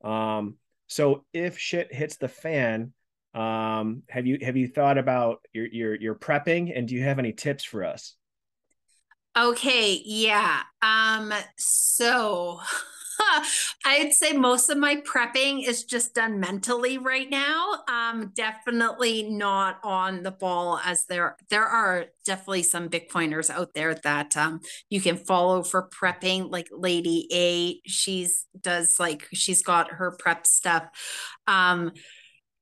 Um. 0.04 0.56
So 0.86 1.24
if 1.32 1.58
shit 1.58 1.92
hits 1.92 2.16
the 2.16 2.28
fan, 2.28 2.92
um, 3.36 4.02
have 4.08 4.26
you 4.26 4.38
have 4.40 4.56
you 4.56 4.66
thought 4.66 4.96
about 4.96 5.40
your 5.52 5.66
your 5.66 5.94
your 5.94 6.14
prepping 6.14 6.72
and 6.74 6.88
do 6.88 6.94
you 6.94 7.02
have 7.02 7.18
any 7.18 7.32
tips 7.32 7.64
for 7.64 7.84
us? 7.84 8.14
Okay, 9.36 10.00
yeah. 10.06 10.60
Um, 10.80 11.30
so 11.58 12.58
I'd 13.84 14.14
say 14.14 14.32
most 14.32 14.70
of 14.70 14.78
my 14.78 15.02
prepping 15.02 15.68
is 15.68 15.84
just 15.84 16.14
done 16.14 16.40
mentally 16.40 16.96
right 16.96 17.28
now. 17.28 17.84
Um, 17.88 18.32
definitely 18.34 19.24
not 19.24 19.80
on 19.84 20.22
the 20.22 20.30
ball 20.30 20.80
as 20.82 21.04
there 21.04 21.36
there 21.50 21.66
are 21.66 22.06
definitely 22.24 22.62
some 22.62 22.88
Bitcoiners 22.88 23.50
out 23.50 23.74
there 23.74 23.94
that 23.96 24.34
um 24.38 24.60
you 24.88 25.02
can 25.02 25.18
follow 25.18 25.62
for 25.62 25.90
prepping, 25.90 26.50
like 26.50 26.68
Lady 26.72 27.28
A. 27.34 27.80
She's 27.86 28.46
does 28.58 28.98
like 28.98 29.28
she's 29.34 29.62
got 29.62 29.90
her 29.90 30.12
prep 30.18 30.46
stuff. 30.46 30.84
Um, 31.46 31.92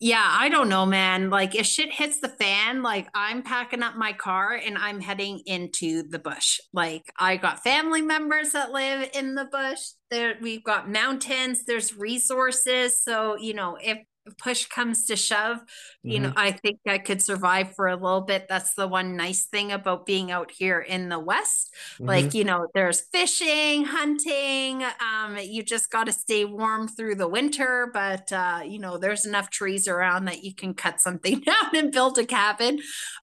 yeah, 0.01 0.27
I 0.27 0.49
don't 0.49 0.69
know, 0.69 0.85
man. 0.85 1.31
Like 1.31 1.55
if 1.55 1.67
shit 1.67 1.93
hits 1.93 2.21
the 2.21 2.29
fan, 2.29 2.83
like 2.83 3.09
I'm 3.15 3.43
packing 3.43 3.83
up 3.83 3.97
my 3.97 4.13
car 4.13 4.53
and 4.53 4.77
I'm 4.77 5.01
heading 5.01 5.41
into 5.47 6.03
the 6.03 6.19
bush. 6.19 6.61
Like 6.73 7.13
I 7.19 7.37
got 7.37 7.63
family 7.63 8.03
members 8.03 8.53
that 8.53 8.73
live 8.73 9.09
in 9.15 9.35
the 9.35 9.45
bush. 9.45 9.81
There 10.11 10.35
we've 10.41 10.65
got 10.65 10.91
mountains, 10.91 11.65
there's 11.65 11.97
resources. 11.97 13.03
So, 13.03 13.37
you 13.37 13.55
know, 13.55 13.79
if 13.81 13.99
push 14.39 14.67
comes 14.67 15.07
to 15.07 15.17
shove, 15.17 15.59
mm-hmm. 15.59 16.11
you 16.11 16.21
know, 16.21 16.31
mm-hmm. 16.31 16.39
I 16.39 16.53
think 16.53 16.81
I 16.87 16.99
could 16.99 17.23
survive 17.23 17.75
for 17.75 17.89
a 17.89 17.97
little 17.97 18.23
bit. 18.23 18.47
That's 18.49 18.75
the 18.75 18.89
one 18.89 19.17
nice 19.17 19.45
thing 19.47 19.73
about 19.73 20.07
being 20.07 20.31
out 20.31 20.51
here 20.51 20.81
in 20.81 21.09
the 21.09 21.19
West. 21.19 21.73
Mm-hmm. 21.95 22.07
Like, 22.07 22.35
you 22.35 22.45
know, 22.45 22.67
there's 22.75 23.01
fishing, 23.13 23.85
hunting. 23.85 24.83
Um, 24.85 25.37
you 25.41 25.63
just 25.63 25.91
got 25.91 26.05
to 26.05 26.13
stay 26.13 26.45
warm 26.45 26.89
through 26.89 27.17
the 27.17 27.29
winter, 27.29 27.91
but, 27.93 28.33
uh, 28.33 28.61
you 28.65 28.79
know, 28.79 28.99
there's 28.99 29.27
enough 29.27 29.51
trees 29.51 29.89
around 29.89 30.27
that 30.27 30.43
you 30.43 30.55
can 30.55 30.75
cut 30.75 31.01
something 31.01 31.41
down 31.47 31.75
and 31.75 31.93
build 31.93 32.19
a 32.19 32.27
cabin. 32.27 32.81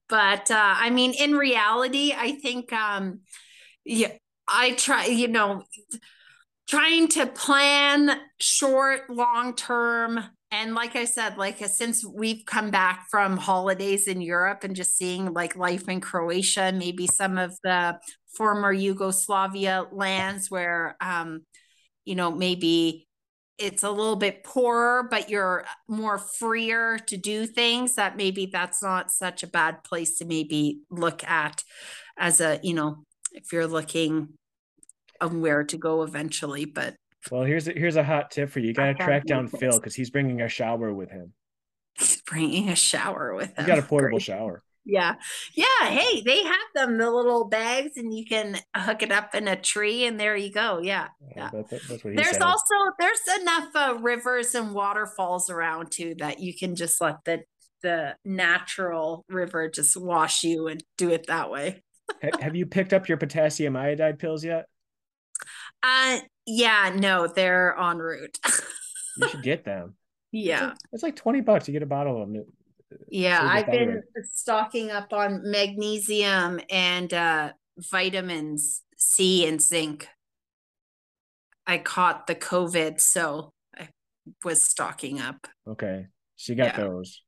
But, 0.08 0.50
uh, 0.50 0.74
I 0.76 0.90
mean, 0.90 1.14
in 1.14 1.34
reality, 1.34 2.14
I 2.16 2.32
think, 2.32 2.72
um, 2.72 3.20
yeah, 3.84 4.12
I 4.46 4.72
try, 4.72 5.06
you 5.06 5.28
know, 5.28 5.64
trying 6.68 7.08
to 7.08 7.26
plan 7.26 8.18
short, 8.38 9.10
long 9.10 9.54
term 9.54 10.24
and 10.52 10.74
like 10.74 10.96
I 10.96 11.06
said, 11.06 11.38
like 11.38 11.62
uh, 11.62 11.66
since 11.66 12.04
we've 12.04 12.44
come 12.44 12.70
back 12.70 13.06
from 13.10 13.38
holidays 13.38 14.06
in 14.06 14.20
Europe 14.20 14.64
and 14.64 14.76
just 14.76 14.96
seeing 14.96 15.32
like 15.32 15.56
life 15.56 15.88
in 15.88 16.00
Croatia, 16.02 16.72
maybe 16.72 17.06
some 17.06 17.38
of 17.38 17.58
the 17.64 17.98
former 18.36 18.70
Yugoslavia 18.70 19.86
lands 19.90 20.50
where, 20.50 20.96
um, 21.00 21.46
you 22.04 22.14
know, 22.14 22.30
maybe 22.30 23.08
it's 23.56 23.82
a 23.82 23.90
little 23.90 24.16
bit 24.16 24.44
poorer, 24.44 25.08
but 25.10 25.30
you're 25.30 25.64
more 25.88 26.18
freer 26.18 26.98
to 26.98 27.16
do 27.16 27.46
things. 27.46 27.94
That 27.94 28.18
maybe 28.18 28.50
that's 28.52 28.82
not 28.82 29.10
such 29.10 29.42
a 29.42 29.46
bad 29.46 29.82
place 29.84 30.18
to 30.18 30.26
maybe 30.26 30.80
look 30.90 31.24
at 31.24 31.64
as 32.18 32.42
a, 32.42 32.60
you 32.62 32.74
know, 32.74 33.04
if 33.32 33.52
you're 33.52 33.66
looking 33.66 34.28
on 35.18 35.40
where 35.40 35.64
to 35.64 35.78
go 35.78 36.02
eventually. 36.02 36.66
But 36.66 36.94
well, 37.30 37.42
here's 37.42 37.68
a, 37.68 37.72
here's 37.72 37.96
a 37.96 38.04
hot 38.04 38.30
tip 38.30 38.50
for 38.50 38.58
you. 38.60 38.68
You 38.68 38.74
got 38.74 38.86
to 38.86 38.94
track 38.94 39.24
down 39.26 39.48
Phil 39.48 39.78
because 39.78 39.94
he's 39.94 40.10
bringing 40.10 40.40
a 40.40 40.48
shower 40.48 40.92
with 40.92 41.10
him. 41.10 41.32
He's 41.98 42.20
bringing 42.22 42.68
a 42.68 42.76
shower 42.76 43.34
with 43.34 43.48
him. 43.48 43.54
You 43.60 43.66
got 43.66 43.78
a 43.78 43.82
portable 43.82 44.12
Great. 44.18 44.22
shower. 44.22 44.62
Yeah. 44.84 45.14
Yeah. 45.54 45.86
Hey, 45.86 46.22
they 46.22 46.42
have 46.42 46.56
them, 46.74 46.98
the 46.98 47.08
little 47.08 47.44
bags, 47.48 47.92
and 47.96 48.12
you 48.12 48.24
can 48.26 48.56
hook 48.76 49.02
it 49.04 49.12
up 49.12 49.32
in 49.34 49.46
a 49.46 49.54
tree, 49.54 50.04
and 50.06 50.18
there 50.18 50.34
you 50.36 50.50
go. 50.50 50.80
Yeah. 50.80 51.08
Yeah. 51.36 51.50
That- 51.52 51.68
that- 51.70 51.82
that's 51.88 52.02
what 52.02 52.10
he 52.14 52.16
There's 52.16 52.32
said. 52.32 52.42
also 52.42 52.74
there's 52.98 53.20
enough 53.40 53.68
uh, 53.76 53.98
rivers 54.00 54.54
and 54.56 54.74
waterfalls 54.74 55.50
around 55.50 55.92
too 55.92 56.16
that 56.18 56.40
you 56.40 56.52
can 56.56 56.74
just 56.74 57.00
let 57.00 57.24
the 57.24 57.42
the 57.82 58.16
natural 58.24 59.24
river 59.28 59.68
just 59.68 59.96
wash 59.96 60.44
you 60.44 60.66
and 60.68 60.82
do 60.98 61.10
it 61.10 61.26
that 61.28 61.50
way. 61.50 61.82
Ha- 62.22 62.30
have 62.40 62.54
you 62.56 62.64
picked 62.66 62.92
up 62.92 63.08
your 63.08 63.18
potassium 63.18 63.76
iodide 63.76 64.18
pills 64.18 64.44
yet? 64.44 64.66
Uh 65.82 66.20
yeah, 66.46 66.92
no, 66.94 67.26
they're 67.26 67.76
en 67.78 67.98
route. 67.98 68.38
You 69.14 69.28
should 69.28 69.42
get 69.42 69.64
them. 69.64 69.94
It's 70.32 70.46
yeah. 70.46 70.66
like, 70.68 70.76
it's 70.94 71.02
like 71.02 71.16
20 71.16 71.42
bucks 71.42 71.66
to 71.66 71.72
get 71.72 71.82
a 71.82 71.86
bottle 71.86 72.22
of 72.22 72.32
them. 72.32 72.44
Yeah, 73.10 73.40
Save 73.40 73.46
the 73.48 73.52
I've 73.54 73.70
been 73.70 73.88
thyroid. 73.90 74.04
stocking 74.32 74.90
up 74.90 75.12
on 75.12 75.42
magnesium 75.50 76.60
and 76.70 77.12
uh 77.12 77.52
vitamins 77.76 78.80
C 78.96 79.46
and 79.46 79.60
zinc. 79.60 80.08
I 81.66 81.76
caught 81.76 82.26
the 82.26 82.34
COVID, 82.34 83.00
so 83.02 83.52
I 83.78 83.88
was 84.42 84.62
stocking 84.62 85.20
up. 85.20 85.46
Okay. 85.68 86.06
So 86.36 86.52
you 86.54 86.56
got 86.56 86.72
Yeah. 86.74 86.76
those. 86.78 87.22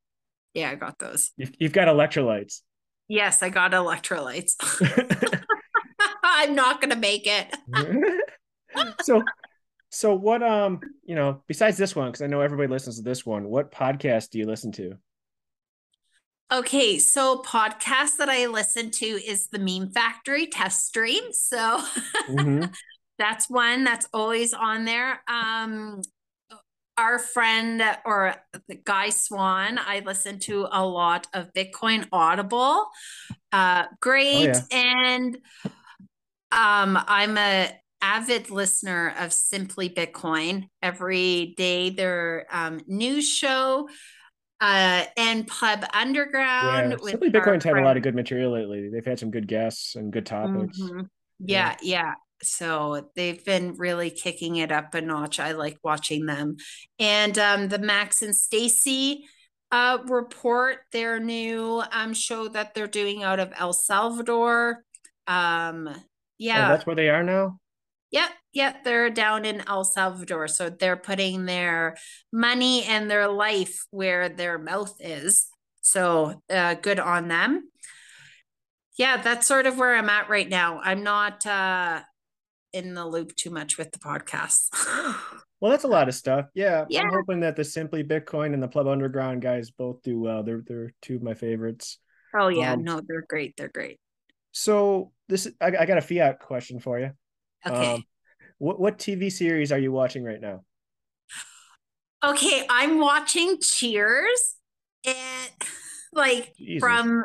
Yeah, 0.54 0.70
I 0.70 0.74
got 0.76 0.98
those. 0.98 1.32
You've, 1.36 1.52
you've 1.58 1.72
got 1.72 1.88
electrolytes. 1.88 2.62
Yes, 3.08 3.42
I 3.42 3.50
got 3.50 3.72
electrolytes. 3.72 4.54
I'm 6.24 6.54
not 6.54 6.80
gonna 6.80 6.96
make 6.96 7.26
it. 7.26 7.54
So 9.02 9.22
so 9.90 10.14
what 10.14 10.42
um 10.42 10.80
you 11.04 11.14
know 11.14 11.42
besides 11.46 11.76
this 11.76 11.94
one 11.94 12.08
because 12.10 12.22
i 12.22 12.26
know 12.26 12.40
everybody 12.40 12.68
listens 12.68 12.96
to 12.96 13.02
this 13.02 13.24
one 13.24 13.44
what 13.44 13.70
podcast 13.70 14.30
do 14.30 14.38
you 14.38 14.46
listen 14.46 14.72
to 14.72 14.94
Okay, 16.52 16.98
so 16.98 17.42
podcast 17.42 18.18
that 18.18 18.28
I 18.28 18.46
listen 18.46 18.90
to 18.92 19.06
is 19.06 19.48
the 19.48 19.58
Meme 19.58 19.90
Factory 19.90 20.46
test 20.46 20.86
stream. 20.86 21.32
So 21.32 21.82
Mhm. 22.28 22.72
that's 23.18 23.48
one 23.48 23.82
that's 23.82 24.06
always 24.12 24.52
on 24.52 24.84
there. 24.84 25.22
Um 25.26 26.02
our 26.96 27.18
friend 27.18 27.82
or 28.04 28.36
the 28.68 28.76
guy 28.76 29.08
Swan, 29.08 29.78
I 29.78 30.02
listen 30.04 30.38
to 30.40 30.68
a 30.70 30.86
lot 30.86 31.26
of 31.32 31.52
Bitcoin 31.54 32.06
Audible. 32.12 32.86
Uh 33.50 33.86
great. 34.00 34.44
yeah. 34.44 34.60
And 34.70 35.38
um 36.52 37.02
I'm 37.08 37.38
a 37.38 37.72
avid 38.04 38.50
listener 38.50 39.14
of 39.18 39.32
Simply 39.32 39.88
Bitcoin. 39.88 40.68
Every 40.82 41.54
day 41.56 41.88
their 41.90 42.46
um 42.52 42.80
news 42.86 43.26
show 43.26 43.88
uh 44.60 45.04
and 45.16 45.46
Pleb 45.46 45.84
Underground. 45.94 46.90
yeah 46.92 47.10
simply 47.10 47.30
bitcoin's 47.30 47.64
had 47.64 47.76
a 47.78 47.82
lot 47.82 47.96
of 47.96 48.02
good 48.02 48.14
material 48.14 48.52
lately 48.52 48.88
they've 48.90 49.04
had 49.04 49.18
some 49.18 49.30
good 49.30 49.48
guests 49.48 49.96
and 49.96 50.12
good 50.12 50.26
topics 50.26 50.78
Mhm. 50.80 51.08
Yeah. 51.40 51.74
Yeah, 51.74 51.76
yeah. 51.82 52.14
So 52.42 53.10
they've 53.16 53.44
been 53.44 53.74
really 53.76 54.10
kicking 54.10 54.56
it 54.56 54.70
up 54.70 54.94
a 54.94 55.00
notch. 55.00 55.40
I 55.40 55.52
like 55.52 55.78
watching 55.82 56.26
them. 56.26 56.56
And 56.98 57.36
um 57.38 57.68
the 57.68 57.78
Max 57.78 58.22
and 58.22 58.36
Stacy 58.36 59.24
uh 59.72 59.98
report 60.06 60.78
their 60.92 61.18
new 61.18 61.82
um 61.90 62.12
show 62.14 62.48
that 62.48 62.74
they're 62.74 62.86
doing 62.86 63.22
out 63.24 63.40
of 63.40 63.52
El 63.58 63.72
Salvador. 63.72 64.84
Um 65.26 65.88
oh, 65.88 65.96
yeah. 66.38 66.68
that's 66.68 66.86
where 66.86 66.96
they 66.96 67.08
are 67.08 67.24
now 67.24 67.58
Yep, 68.14 68.30
yep, 68.52 68.84
they're 68.84 69.10
down 69.10 69.44
in 69.44 69.60
El 69.68 69.82
Salvador. 69.82 70.46
So 70.46 70.70
they're 70.70 70.96
putting 70.96 71.46
their 71.46 71.96
money 72.32 72.84
and 72.84 73.10
their 73.10 73.26
life 73.26 73.84
where 73.90 74.28
their 74.28 74.56
mouth 74.56 74.94
is. 75.00 75.48
So 75.82 76.40
uh, 76.48 76.74
good 76.74 77.00
on 77.00 77.26
them. 77.26 77.68
Yeah, 78.96 79.20
that's 79.20 79.48
sort 79.48 79.66
of 79.66 79.78
where 79.78 79.96
I'm 79.96 80.08
at 80.08 80.28
right 80.28 80.48
now. 80.48 80.78
I'm 80.80 81.02
not 81.02 81.44
uh, 81.44 82.02
in 82.72 82.94
the 82.94 83.04
loop 83.04 83.34
too 83.34 83.50
much 83.50 83.78
with 83.78 83.90
the 83.90 83.98
podcast. 83.98 84.68
well 85.60 85.70
that's 85.72 85.84
a 85.84 85.88
lot 85.88 86.08
of 86.08 86.14
stuff 86.14 86.46
yeah, 86.54 86.84
Yeah. 86.90 87.02
i'm 87.02 87.10
hoping 87.10 87.40
that 87.40 87.56
the 87.56 87.64
simply 87.64 88.04
bitcoin 88.04 88.52
and 88.52 88.62
the 88.62 88.68
pleb 88.68 88.86
underground 88.86 89.40
guys 89.40 89.70
both 89.70 90.02
do 90.02 90.20
well 90.20 90.42
they're 90.42 90.62
they're 90.66 90.92
two 91.00 91.16
of 91.16 91.22
my 91.22 91.32
favorites 91.32 91.98
oh, 92.34 92.48
yeah, 92.48 92.72
Um, 92.72 92.82
no, 92.84 93.00
they're 93.06 93.24
great. 93.26 93.56
They're 93.56 93.68
great. 93.68 93.98
so 94.52 95.12
this 95.28 95.46
is- 95.46 95.54
i, 95.62 95.68
I 95.68 95.86
got 95.86 95.96
a 95.96 96.02
fiat 96.02 96.40
question 96.40 96.80
for 96.80 96.98
you 96.98 97.12
Okay. 97.66 97.94
Um, 97.94 98.04
what 98.58 98.78
what 98.78 98.98
tv 98.98 99.32
series 99.32 99.72
are 99.72 99.78
you 99.78 99.90
watching 99.90 100.22
right 100.22 100.40
now 100.40 100.60
okay, 102.24 102.64
I'm 102.68 102.98
watching 102.98 103.58
Cheers 103.60 104.56
and 105.06 105.50
like 106.12 106.54
Jesus. 106.56 106.80
from, 106.80 107.24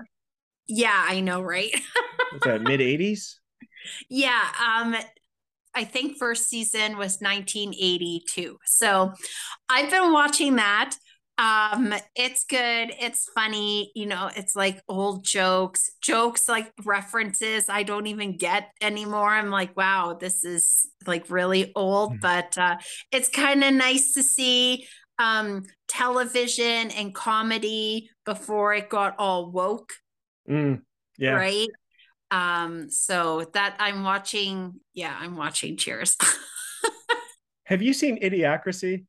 yeah, 0.68 1.06
I 1.08 1.22
know, 1.22 1.42
right? 1.42 1.72
what's 2.32 2.46
that 2.46 2.62
mid 2.62 2.80
80s 2.80 3.40
Yeah, 4.10 4.42
um 4.64 4.96
I 5.76 5.84
think 5.84 6.18
first 6.18 6.50
season 6.50 6.98
was 6.98 7.22
1982. 7.22 8.58
So 8.66 9.14
I've 9.70 9.92
been 9.92 10.12
watching 10.12 10.56
that. 10.56 10.96
Um 11.40 11.94
it's 12.16 12.44
good, 12.44 12.92
it's 13.00 13.30
funny, 13.34 13.92
you 13.96 14.06
know, 14.06 14.30
it's 14.36 14.56
like 14.56 14.82
old 14.90 15.24
jokes, 15.24 15.90
jokes 16.02 16.50
like 16.50 16.72
references 16.84 17.70
I 17.70 17.84
don't 17.84 18.08
even 18.08 18.38
get 18.38 18.72
anymore. 18.82 19.30
I'm 19.30 19.50
like, 19.50 19.78
wow, 19.78 20.18
this 20.20 20.44
is 20.44 20.88
like 21.08 21.30
really 21.30 21.72
old, 21.76 22.16
Mhm. 22.16 22.22
but 22.22 22.58
uh 22.58 22.78
it's 23.12 23.30
kind 23.30 23.64
of 23.64 23.74
nice 23.74 24.14
to 24.16 24.24
see 24.24 24.86
um 25.18 25.64
television 25.88 26.92
and 26.92 27.16
comedy 27.16 28.10
before 28.26 28.74
it 28.74 28.90
got 28.90 29.16
all 29.18 29.50
woke 29.52 29.94
Mm, 30.50 30.82
yeah 31.18 31.36
right 31.36 31.68
um 32.32 32.90
so 32.90 33.46
that 33.54 33.76
i'm 33.80 34.04
watching 34.04 34.80
yeah 34.94 35.16
i'm 35.20 35.36
watching 35.36 35.78
cheers 35.78 36.16
Have 37.66 37.82
you 37.84 37.94
seen 37.94 38.20
Idiocracy? 38.22 39.06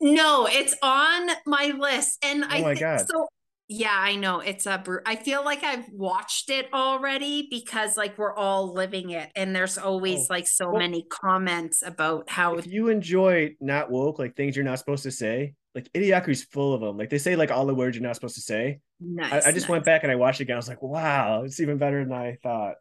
No 0.00 0.46
it's 0.50 0.76
on 0.82 1.28
my 1.46 1.72
list 1.78 2.24
and 2.24 2.44
oh 2.44 2.48
i 2.50 2.58
Oh 2.58 2.62
my 2.62 2.68
think 2.74 2.80
God. 2.80 3.06
so 3.08 3.26
yeah 3.68 3.96
i 3.96 4.14
know 4.16 4.40
it's 4.40 4.66
a 4.66 4.76
bru- 4.78 5.00
i 5.06 5.16
feel 5.16 5.42
like 5.44 5.62
i've 5.64 5.88
watched 5.90 6.50
it 6.50 6.68
already 6.74 7.48
because 7.50 7.96
like 7.96 8.18
we're 8.18 8.34
all 8.34 8.74
living 8.74 9.10
it 9.10 9.30
and 9.34 9.56
there's 9.56 9.78
always 9.78 10.20
Oh, 10.20 10.26
like 10.30 10.46
so 10.46 10.68
well- 10.70 10.78
many 10.80 11.06
comments 11.08 11.82
about 11.82 12.28
how 12.28 12.56
If 12.56 12.66
you 12.66 12.88
enjoy 12.88 13.54
not 13.60 13.90
woke, 13.90 14.18
like 14.18 14.36
things 14.36 14.54
you're 14.56 14.64
not 14.66 14.78
supposed 14.78 15.04
to 15.04 15.10
say, 15.10 15.54
like 15.74 15.90
Idiocracy's 15.94 16.44
full 16.44 16.74
of 16.74 16.80
them. 16.82 16.96
Like 16.98 17.08
they 17.10 17.18
say 17.18 17.36
like 17.36 17.50
all 17.50 17.64
the 17.66 17.74
words 17.74 17.96
you're 17.96 18.06
not 18.06 18.14
supposed 18.16 18.34
to 18.36 18.42
say. 18.42 18.80
nice, 19.00 19.32
I, 19.32 19.36
I 19.48 19.52
just 19.52 19.64
nice. 19.64 19.68
went 19.68 19.84
back 19.84 20.02
and 20.02 20.12
I 20.12 20.16
watched 20.16 20.40
it 20.40 20.44
again. 20.44 20.54
I 20.56 20.58
was 20.58 20.68
like, 20.68 20.82
wow, 20.82 21.42
it's 21.44 21.58
even 21.60 21.78
better 21.78 22.04
than 22.04 22.12
I 22.12 22.36
thought. 22.42 22.74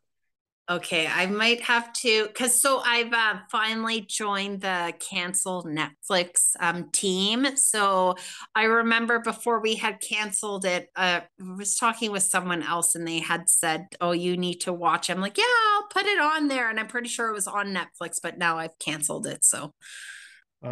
Okay, 0.69 1.05
I 1.07 1.25
might 1.25 1.59
have 1.63 1.91
to 1.91 2.27
because 2.27 2.61
so 2.61 2.79
I've 2.79 3.11
uh, 3.11 3.39
finally 3.51 3.99
joined 3.99 4.61
the 4.61 4.93
cancel 4.97 5.65
Netflix 5.65 6.55
um, 6.57 6.89
team. 6.91 7.45
So 7.57 8.15
I 8.55 8.63
remember 8.63 9.19
before 9.19 9.59
we 9.59 9.75
had 9.75 9.99
canceled 9.99 10.63
it, 10.63 10.89
uh, 10.95 11.19
I 11.41 11.53
was 11.57 11.75
talking 11.75 12.13
with 12.13 12.23
someone 12.23 12.63
else 12.63 12.95
and 12.95 13.05
they 13.05 13.19
had 13.19 13.49
said, 13.49 13.87
"Oh, 13.99 14.13
you 14.13 14.37
need 14.37 14.61
to 14.61 14.71
watch." 14.71 15.09
I'm 15.09 15.19
like, 15.19 15.37
"Yeah, 15.37 15.43
I'll 15.73 15.87
put 15.89 16.05
it 16.05 16.17
on 16.17 16.47
there," 16.47 16.69
and 16.69 16.79
I'm 16.79 16.87
pretty 16.87 17.09
sure 17.09 17.27
it 17.29 17.33
was 17.33 17.47
on 17.47 17.75
Netflix, 17.75 18.19
but 18.23 18.37
now 18.37 18.57
I've 18.57 18.79
canceled 18.79 19.27
it. 19.27 19.43
So 19.43 19.73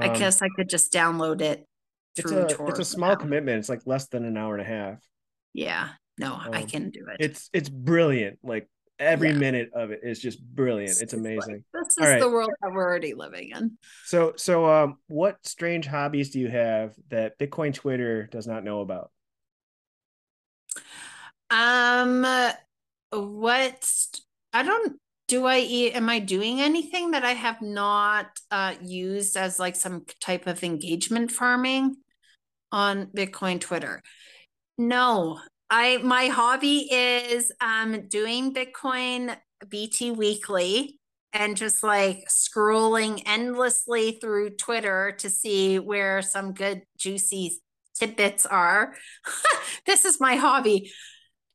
I 0.01 0.07
Um, 0.07 0.09
guess 0.09 0.41
I 0.41 0.49
could 0.55 0.69
just 0.69 0.93
download 0.93 1.41
it 1.41 1.65
it's 2.15 2.31
a 2.31 2.59
it's 2.65 2.79
a 2.79 2.85
small 2.85 3.15
now. 3.17 3.17
commitment. 3.17 3.59
It's 3.59 3.69
like 3.69 3.81
less 3.85 4.07
than 4.07 4.25
an 4.25 4.37
hour 4.37 4.53
and 4.53 4.61
a 4.61 4.65
half. 4.65 4.99
Yeah, 5.53 5.89
no, 6.17 6.41
I 6.51 6.63
Um, 6.63 6.63
can 6.63 6.89
do 6.89 7.07
it. 7.09 7.19
It's 7.19 7.49
it's 7.53 7.69
brilliant. 7.69 8.39
Like 8.43 8.67
every 9.01 9.31
Yeah. 9.31 9.37
minute 9.37 9.71
of 9.73 9.91
it 9.91 10.01
is 10.03 10.19
just 10.19 10.41
brilliant. 10.41 11.01
It's 11.01 11.13
amazing. 11.13 11.63
this 11.73 11.87
is 11.99 12.07
right. 12.07 12.19
the 12.19 12.29
world 12.29 12.51
that 12.61 12.71
we're 12.71 12.83
already 12.87 13.13
living 13.13 13.49
in. 13.49 13.77
So 14.05 14.33
so 14.37 14.71
um 14.71 14.97
what 15.07 15.37
strange 15.45 15.87
hobbies 15.87 16.29
do 16.29 16.39
you 16.39 16.49
have 16.49 16.95
that 17.09 17.37
Bitcoin 17.39 17.73
Twitter 17.73 18.27
does 18.27 18.47
not 18.47 18.63
know 18.63 18.81
about? 18.81 19.11
Um, 21.49 22.25
what 23.11 23.93
I 24.53 24.63
don't 24.63 24.97
do 25.27 25.45
i 25.45 25.55
am 25.55 26.09
I 26.09 26.19
doing 26.19 26.59
anything 26.59 27.11
that 27.11 27.23
I 27.23 27.31
have 27.31 27.61
not 27.61 28.27
uh 28.51 28.75
used 28.81 29.37
as 29.37 29.59
like 29.59 29.75
some 29.75 30.05
type 30.21 30.45
of 30.47 30.63
engagement 30.63 31.31
farming 31.31 31.95
on 32.71 33.07
Bitcoin 33.07 33.59
Twitter? 33.59 34.01
No. 34.77 35.39
I 35.71 35.97
my 36.03 36.27
hobby 36.27 36.89
is 36.91 37.51
um 37.61 38.07
doing 38.09 38.53
Bitcoin 38.53 39.37
BT 39.69 40.11
weekly 40.11 40.99
and 41.33 41.55
just 41.55 41.81
like 41.81 42.27
scrolling 42.29 43.23
endlessly 43.25 44.19
through 44.19 44.51
Twitter 44.51 45.13
to 45.19 45.29
see 45.29 45.79
where 45.79 46.21
some 46.21 46.53
good 46.53 46.81
juicy 46.97 47.61
tidbits 47.97 48.45
are. 48.45 48.95
this 49.85 50.03
is 50.03 50.19
my 50.19 50.35
hobby. 50.35 50.91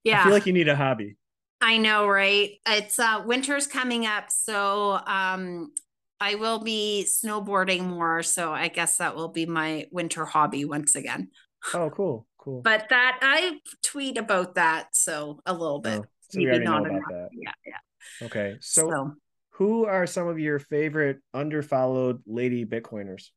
Yeah. 0.02 0.20
I 0.20 0.24
feel 0.24 0.32
like 0.32 0.46
you 0.46 0.54
need 0.54 0.68
a 0.68 0.76
hobby. 0.76 1.16
I 1.60 1.76
know, 1.76 2.08
right? 2.08 2.52
It's 2.66 2.98
uh 2.98 3.22
winter's 3.26 3.66
coming 3.66 4.06
up, 4.06 4.30
so 4.30 4.98
um 5.06 5.72
I 6.18 6.36
will 6.36 6.60
be 6.60 7.06
snowboarding 7.06 7.84
more, 7.84 8.22
so 8.22 8.50
I 8.50 8.68
guess 8.68 8.96
that 8.96 9.14
will 9.14 9.28
be 9.28 9.44
my 9.44 9.86
winter 9.90 10.24
hobby 10.24 10.64
once 10.64 10.94
again. 10.94 11.28
Oh, 11.74 11.90
cool, 11.90 12.26
cool. 12.46 12.62
But 12.62 12.88
that 12.88 13.18
I 13.20 13.58
tweet 13.82 14.16
about 14.16 14.54
that 14.54 14.88
so 14.96 15.40
a 15.44 15.52
little 15.52 15.80
bit. 15.80 16.00
Oh, 16.00 16.04
so 16.30 16.40
Maybe 16.40 16.64
not 16.64 16.86
enough. 16.86 17.02
that. 17.10 17.28
Yeah, 17.32 17.52
yeah. 17.66 18.26
Okay, 18.26 18.56
so, 18.60 18.88
So, 18.88 19.12
who 19.50 19.84
are 19.84 20.06
some 20.06 20.28
of 20.28 20.38
your 20.38 20.58
favorite 20.58 21.18
underfollowed 21.34 22.20
lady 22.26 22.64
Bitcoiners? 22.64 23.28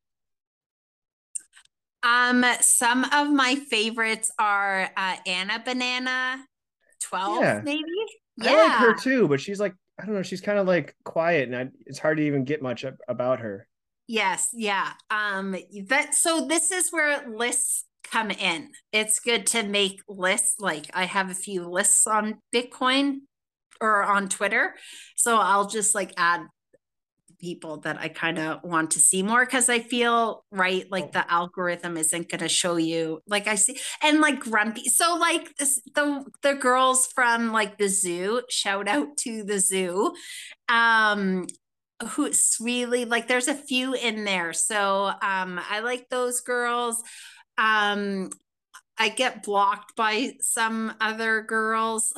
um, 2.03 2.45
some 2.61 3.03
of 3.03 3.29
my 3.29 3.55
favorites 3.55 4.31
are 4.39 4.89
uh, 4.95 5.15
Anna 5.25 5.61
Banana, 5.63 6.45
twelve 7.01 7.41
Yeah. 7.41 7.61
maybe. 7.63 7.83
Yeah, 8.37 8.51
I 8.51 8.55
like 8.69 8.77
her 8.77 8.93
too, 8.93 9.27
but 9.27 9.41
she's 9.41 9.59
like 9.59 9.75
I 10.01 10.05
don't 10.05 10.15
know, 10.15 10.21
she's 10.23 10.39
kind 10.39 10.57
of 10.57 10.65
like 10.65 10.95
quiet, 11.03 11.49
and 11.49 11.55
I, 11.57 11.67
it's 11.85 11.99
hard 11.99 12.17
to 12.17 12.23
even 12.23 12.45
get 12.45 12.61
much 12.61 12.85
about 13.09 13.39
her. 13.41 13.67
Yes, 14.07 14.47
yeah. 14.53 14.93
Um 15.11 15.55
that 15.87 16.15
so 16.15 16.47
this 16.47 16.71
is 16.71 16.89
where 16.91 17.27
lists 17.29 17.83
come 18.09 18.31
in. 18.31 18.69
It's 18.91 19.19
good 19.19 19.45
to 19.47 19.63
make 19.63 20.01
lists. 20.07 20.55
Like 20.59 20.89
I 20.93 21.05
have 21.05 21.29
a 21.29 21.35
few 21.35 21.67
lists 21.67 22.07
on 22.07 22.39
Bitcoin 22.53 23.19
or 23.81 24.03
on 24.03 24.29
Twitter. 24.29 24.75
So 25.15 25.37
I'll 25.37 25.67
just 25.67 25.95
like 25.95 26.13
add 26.17 26.41
people 27.39 27.77
that 27.77 27.97
I 27.97 28.09
kind 28.09 28.37
of 28.37 28.59
want 28.63 28.91
to 28.91 28.99
see 28.99 29.23
more 29.23 29.45
because 29.45 29.69
I 29.69 29.79
feel 29.79 30.43
right 30.51 30.85
like 30.91 31.13
the 31.13 31.29
algorithm 31.31 31.97
isn't 31.97 32.29
going 32.29 32.39
to 32.39 32.49
show 32.49 32.75
you 32.75 33.21
like 33.27 33.47
I 33.47 33.55
see 33.55 33.77
and 34.03 34.19
like 34.19 34.41
grumpy 34.41 34.83
so 34.89 35.15
like 35.15 35.55
this, 35.55 35.81
the 35.95 36.25
the 36.41 36.55
girls 36.55 37.07
from 37.07 37.51
like 37.51 37.77
the 37.77 37.87
zoo 37.87 38.41
shout 38.49 38.87
out 38.87 39.17
to 39.19 39.43
the 39.43 39.59
zoo 39.59 40.13
um 40.67 41.47
who's 42.09 42.57
really 42.59 43.05
like 43.05 43.27
there's 43.27 43.47
a 43.47 43.55
few 43.55 43.93
in 43.93 44.25
there 44.25 44.53
so 44.53 45.05
um 45.21 45.59
I 45.69 45.79
like 45.81 46.09
those 46.09 46.41
girls 46.41 47.01
um 47.59 48.29
I 48.97 49.09
get 49.09 49.43
blocked 49.43 49.95
by 49.95 50.33
some 50.41 50.93
other 50.99 51.41
girls 51.41 52.13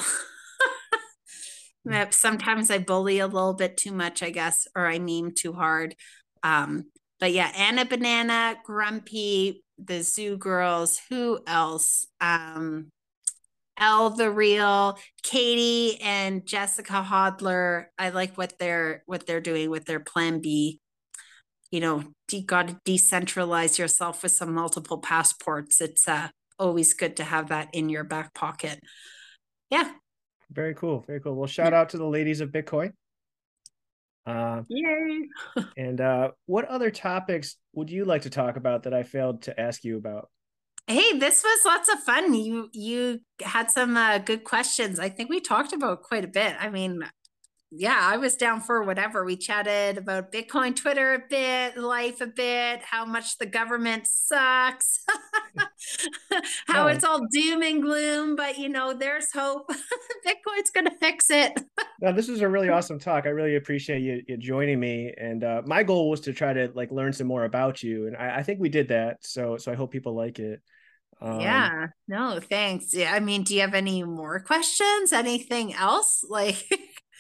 sometimes 2.11 2.69
I 2.69 2.77
bully 2.79 3.19
a 3.19 3.27
little 3.27 3.53
bit 3.53 3.77
too 3.77 3.91
much, 3.91 4.21
I 4.23 4.29
guess, 4.29 4.67
or 4.75 4.85
I 4.85 4.99
meme 4.99 5.33
too 5.35 5.53
hard. 5.53 5.95
Um, 6.43 6.85
but 7.19 7.31
yeah, 7.31 7.51
Anna 7.55 7.85
Banana, 7.85 8.55
Grumpy, 8.65 9.63
the 9.77 10.01
Zoo 10.03 10.37
Girls, 10.37 10.99
who 11.09 11.39
else? 11.47 12.05
Um, 12.19 12.87
Elle 13.79 14.11
the 14.11 14.29
Real, 14.29 14.97
Katie 15.23 15.99
and 16.01 16.45
Jessica 16.45 17.05
Hodler. 17.07 17.85
I 17.97 18.09
like 18.09 18.37
what 18.37 18.53
they're 18.59 19.03
what 19.07 19.25
they're 19.25 19.41
doing 19.41 19.69
with 19.69 19.85
their 19.85 19.99
Plan 19.99 20.39
B. 20.39 20.79
You 21.71 21.79
know, 21.79 22.03
you 22.31 22.43
got 22.43 22.67
to 22.67 22.77
decentralize 22.85 23.79
yourself 23.79 24.23
with 24.23 24.33
some 24.33 24.53
multiple 24.53 24.99
passports. 24.99 25.79
It's 25.81 26.07
uh, 26.07 26.29
always 26.59 26.93
good 26.93 27.15
to 27.17 27.23
have 27.23 27.49
that 27.49 27.69
in 27.73 27.89
your 27.89 28.03
back 28.03 28.33
pocket. 28.33 28.79
Yeah, 29.69 29.89
Very 30.51 30.75
cool, 30.75 31.03
very 31.07 31.21
cool. 31.21 31.35
Well, 31.35 31.47
shout 31.47 31.73
out 31.73 31.89
to 31.89 31.97
the 31.97 32.05
ladies 32.05 32.41
of 32.41 32.49
Bitcoin. 32.49 32.91
Uh, 34.25 34.61
yay! 34.67 35.29
and 35.77 35.99
uh, 35.99 36.31
what 36.45 36.65
other 36.65 36.91
topics 36.91 37.55
would 37.73 37.89
you 37.89 38.05
like 38.05 38.23
to 38.23 38.29
talk 38.29 38.57
about 38.57 38.83
that 38.83 38.93
I 38.93 39.03
failed 39.03 39.43
to 39.43 39.59
ask 39.59 39.83
you 39.83 39.97
about? 39.97 40.29
Hey, 40.87 41.17
this 41.17 41.43
was 41.43 41.59
lots 41.65 41.89
of 41.89 41.99
fun. 42.03 42.33
You 42.33 42.69
you 42.73 43.19
had 43.41 43.71
some 43.71 43.95
uh, 43.95 44.17
good 44.17 44.43
questions. 44.43 44.99
I 44.99 45.09
think 45.09 45.29
we 45.29 45.39
talked 45.39 45.73
about 45.73 46.03
quite 46.03 46.25
a 46.25 46.27
bit. 46.27 46.55
I 46.59 46.69
mean, 46.69 47.01
yeah, 47.71 47.97
I 47.99 48.17
was 48.17 48.35
down 48.35 48.59
for 48.61 48.83
whatever. 48.83 49.23
We 49.23 49.37
chatted 49.37 49.97
about 49.97 50.31
Bitcoin, 50.31 50.75
Twitter 50.75 51.13
a 51.13 51.19
bit, 51.29 51.77
life 51.77 52.19
a 52.19 52.27
bit, 52.27 52.81
how 52.81 53.05
much 53.05 53.37
the 53.37 53.45
government 53.45 54.07
sucks, 54.07 54.99
how 56.67 56.85
Oh. 56.85 56.87
it's 56.87 57.03
all 57.03 57.21
doom 57.31 57.61
and 57.63 57.81
gloom, 57.81 58.35
but 58.35 58.57
you 58.57 58.69
know, 58.69 58.93
there's 58.93 59.31
hope. 59.31 59.69
Bitcoin's 60.27 60.69
gonna 60.73 60.91
fix 60.99 61.29
it. 61.29 61.59
Now, 62.01 62.11
this 62.11 62.27
was 62.27 62.41
a 62.41 62.49
really 62.49 62.69
awesome 62.75 62.99
talk. 62.99 63.25
I 63.25 63.29
really 63.29 63.55
appreciate 63.55 64.01
you, 64.01 64.21
you 64.27 64.37
joining 64.37 64.79
me. 64.79 65.13
And 65.17 65.43
uh, 65.43 65.61
my 65.65 65.83
goal 65.83 66.09
was 66.09 66.21
to 66.21 66.33
try 66.33 66.53
to 66.53 66.71
like 66.75 66.91
learn 66.91 67.13
some 67.13 67.27
more 67.27 67.45
about 67.45 67.83
you, 67.83 68.07
and 68.07 68.17
I, 68.17 68.37
I 68.37 68.43
think 68.43 68.59
we 68.59 68.69
did 68.69 68.89
that. 68.89 69.17
So, 69.21 69.57
so 69.57 69.71
I 69.71 69.75
hope 69.75 69.91
people 69.91 70.13
like 70.15 70.39
it. 70.39 70.61
Um, 71.21 71.39
yeah, 71.39 71.87
no, 72.07 72.39
thanks. 72.39 72.93
Yeah, 72.95 73.13
I 73.13 73.19
mean, 73.19 73.43
do 73.43 73.53
you 73.53 73.61
have 73.61 73.75
any 73.75 74.03
more 74.03 74.39
questions? 74.39 75.13
Anything 75.13 75.73
else? 75.73 76.25
Like 76.27 76.65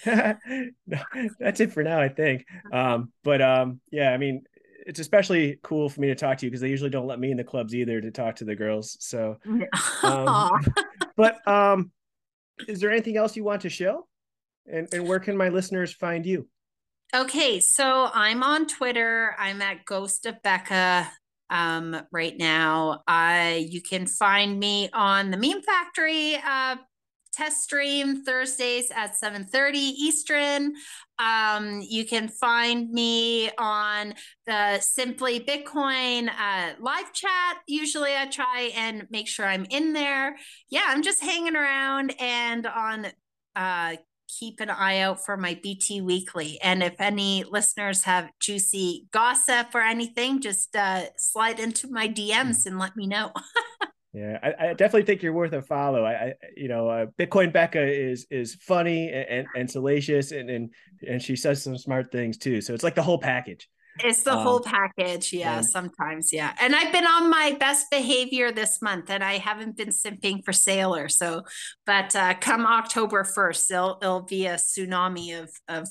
that's 1.39 1.59
it 1.59 1.73
for 1.73 1.83
now, 1.83 1.99
I 1.99 2.09
think. 2.09 2.45
Um, 2.71 3.11
but 3.23 3.41
um, 3.41 3.79
yeah, 3.91 4.11
I 4.11 4.17
mean, 4.17 4.43
it's 4.85 4.99
especially 4.99 5.59
cool 5.63 5.89
for 5.89 6.01
me 6.01 6.07
to 6.07 6.15
talk 6.15 6.37
to 6.39 6.45
you 6.45 6.49
because 6.49 6.61
they 6.61 6.69
usually 6.69 6.89
don't 6.89 7.07
let 7.07 7.19
me 7.19 7.31
in 7.31 7.37
the 7.37 7.43
clubs 7.43 7.75
either 7.75 8.01
to 8.01 8.11
talk 8.11 8.35
to 8.37 8.45
the 8.45 8.55
girls. 8.55 8.97
So, 8.99 9.37
Aw. 10.03 10.59
but 11.15 11.47
um, 11.47 11.91
is 12.67 12.79
there 12.79 12.91
anything 12.91 13.17
else 13.17 13.35
you 13.35 13.43
want 13.43 13.61
to 13.61 13.69
show? 13.69 14.07
And 14.71 14.87
and 14.93 15.07
where 15.07 15.19
can 15.19 15.35
my 15.35 15.49
listeners 15.49 15.93
find 15.93 16.25
you? 16.25 16.47
Okay, 17.13 17.59
so 17.59 18.09
I'm 18.13 18.41
on 18.43 18.67
Twitter. 18.67 19.35
I'm 19.37 19.61
at 19.61 19.85
Ghost 19.85 20.25
of 20.25 20.41
Bekka 20.43 21.07
um, 21.49 22.01
right 22.11 22.37
now. 22.37 23.01
I 23.07 23.67
you 23.69 23.81
can 23.81 24.07
find 24.07 24.59
me 24.59 24.89
on 24.93 25.31
the 25.31 25.37
Meme 25.37 25.61
Factory 25.61 26.35
uh, 26.35 26.77
test 27.31 27.63
stream 27.63 28.23
Thursdays 28.23 28.91
at 28.91 29.17
7:30 29.17 29.77
Eastern. 29.77 30.73
Um, 31.19 31.81
you 31.81 32.05
can 32.05 32.27
find 32.27 32.91
me 32.91 33.51
on 33.57 34.13
the 34.45 34.79
Simply 34.79 35.39
Bitcoin 35.39 36.29
uh, 36.29 36.73
live 36.79 37.13
chat. 37.13 37.57
Usually, 37.67 38.15
I 38.15 38.25
try 38.27 38.71
and 38.75 39.07
make 39.09 39.27
sure 39.27 39.45
I'm 39.45 39.65
in 39.69 39.93
there. 39.93 40.37
Yeah, 40.69 40.85
I'm 40.87 41.03
just 41.03 41.21
hanging 41.21 41.55
around 41.55 42.13
and 42.19 42.65
on 42.65 43.07
uh, 43.55 43.95
keep 44.39 44.59
an 44.59 44.69
eye 44.69 44.99
out 44.99 45.23
for 45.23 45.37
my 45.37 45.59
BT 45.61 46.01
Weekly. 46.01 46.59
And 46.61 46.81
if 46.81 46.99
any 46.99 47.43
listeners 47.43 48.03
have 48.03 48.31
juicy 48.39 49.07
gossip 49.11 49.73
or 49.73 49.81
anything, 49.81 50.41
just 50.41 50.75
uh, 50.75 51.05
slide 51.17 51.59
into 51.59 51.89
my 51.89 52.07
DMs 52.07 52.65
and 52.65 52.79
let 52.79 52.95
me 52.95 53.07
know. 53.07 53.31
Yeah, 54.13 54.39
I, 54.43 54.67
I 54.69 54.73
definitely 54.73 55.03
think 55.03 55.23
you're 55.23 55.31
worth 55.31 55.53
a 55.53 55.61
follow. 55.61 56.03
I, 56.03 56.11
I 56.11 56.33
you 56.57 56.67
know, 56.67 56.89
uh, 56.89 57.05
Bitcoin 57.17 57.53
Bekka 57.53 58.11
is 58.11 58.27
is 58.29 58.55
funny 58.55 59.09
and, 59.09 59.27
and, 59.29 59.47
and 59.55 59.71
salacious, 59.71 60.31
and, 60.31 60.49
and 60.49 60.73
and 61.07 61.21
she 61.21 61.35
says 61.37 61.63
some 61.63 61.77
smart 61.77 62.11
things 62.11 62.37
too. 62.37 62.59
So 62.61 62.73
it's 62.73 62.83
like 62.83 62.95
the 62.95 63.03
whole 63.03 63.19
package. 63.19 63.69
It's 63.99 64.23
the 64.23 64.33
Um, 64.33 64.43
whole 64.43 64.61
package. 64.61 65.33
Yeah, 65.33 65.57
and- 65.57 65.65
sometimes. 65.65 66.31
Yeah. 66.31 66.53
And 66.61 66.73
I've 66.75 66.91
been 66.93 67.05
on 67.05 67.29
my 67.29 67.55
best 67.59 67.87
behavior 67.91 68.51
this 68.51 68.81
month 68.81 69.09
and 69.09 69.21
I 69.23 69.37
haven't 69.37 69.75
been 69.75 69.89
simping 69.89 70.45
for 70.45 70.53
Saylor. 70.53 71.11
So, 71.11 71.43
but 71.85 72.15
uh, 72.15 72.35
come 72.35 72.65
October 72.65 73.23
1st, 73.25 73.71
it'll, 73.71 73.97
it'll 74.01 74.21
be 74.21 74.45
a 74.47 74.55
tsunami 74.55 75.41
of, 75.41 75.51
of 75.67 75.89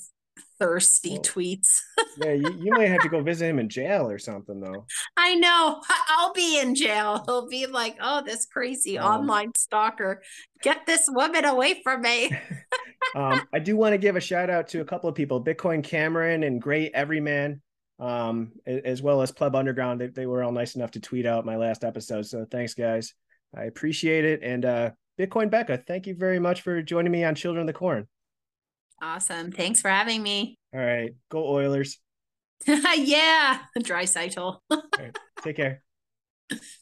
thirsty 0.59 1.11
Well, 1.11 1.21
tweets. 1.21 1.79
Yeah, 2.17 2.33
you, 2.33 2.53
you 2.59 2.71
might 2.73 2.89
have 2.89 3.01
to 3.01 3.09
go 3.09 3.21
visit 3.21 3.47
him 3.47 3.59
in 3.59 3.69
jail 3.79 4.09
or 4.09 4.19
something 4.19 4.59
though. 4.59 4.85
I 5.17 5.35
know. 5.35 5.81
I'll 6.09 6.33
be 6.33 6.59
in 6.59 6.75
jail. 6.75 7.23
He'll 7.25 7.47
be 7.47 7.65
like, 7.67 7.97
oh, 8.01 8.21
this 8.25 8.45
crazy 8.45 8.97
Um, 8.97 9.21
online 9.21 9.51
stalker. 9.55 10.21
Get 10.61 10.85
this 10.85 11.05
woman 11.09 11.45
away 11.45 11.81
from 11.83 12.01
me. 12.01 12.31
um, 13.15 13.41
I 13.53 13.59
do 13.59 13.75
want 13.75 13.93
to 13.93 13.97
give 13.97 14.15
a 14.15 14.21
shout 14.21 14.49
out 14.49 14.67
to 14.69 14.81
a 14.81 14.85
couple 14.85 15.09
of 15.09 15.15
people, 15.15 15.43
Bitcoin 15.43 15.83
Cameron 15.83 16.43
and 16.43 16.61
Great 16.61 16.91
Everyman, 16.93 17.61
um, 17.99 18.51
as 18.65 19.01
well 19.01 19.21
as 19.21 19.31
Pleb 19.31 19.55
Underground. 19.55 20.01
They, 20.01 20.07
they 20.07 20.25
were 20.25 20.43
all 20.43 20.51
nice 20.51 20.75
enough 20.75 20.91
to 20.91 20.99
tweet 20.99 21.25
out 21.25 21.45
my 21.45 21.55
last 21.57 21.83
episode. 21.83 22.25
So 22.25 22.45
thanks, 22.49 22.73
guys. 22.73 23.13
I 23.55 23.63
appreciate 23.63 24.23
it. 24.25 24.41
And 24.43 24.63
uh, 24.65 24.91
Bitcoin 25.19 25.49
Becca, 25.49 25.83
thank 25.87 26.07
you 26.07 26.15
very 26.15 26.39
much 26.39 26.61
for 26.61 26.81
joining 26.81 27.11
me 27.11 27.23
on 27.23 27.35
Children 27.35 27.61
of 27.63 27.67
the 27.67 27.73
Corn. 27.77 28.07
Awesome. 29.01 29.51
Thanks 29.51 29.81
for 29.81 29.89
having 29.89 30.21
me. 30.21 30.57
All 30.73 30.79
right, 30.79 31.15
go 31.29 31.47
Oilers. 31.47 31.97
yeah. 32.67 33.59
Dry 33.81 34.05
cycle. 34.05 34.63
Take 35.43 35.55
care. 35.55 35.81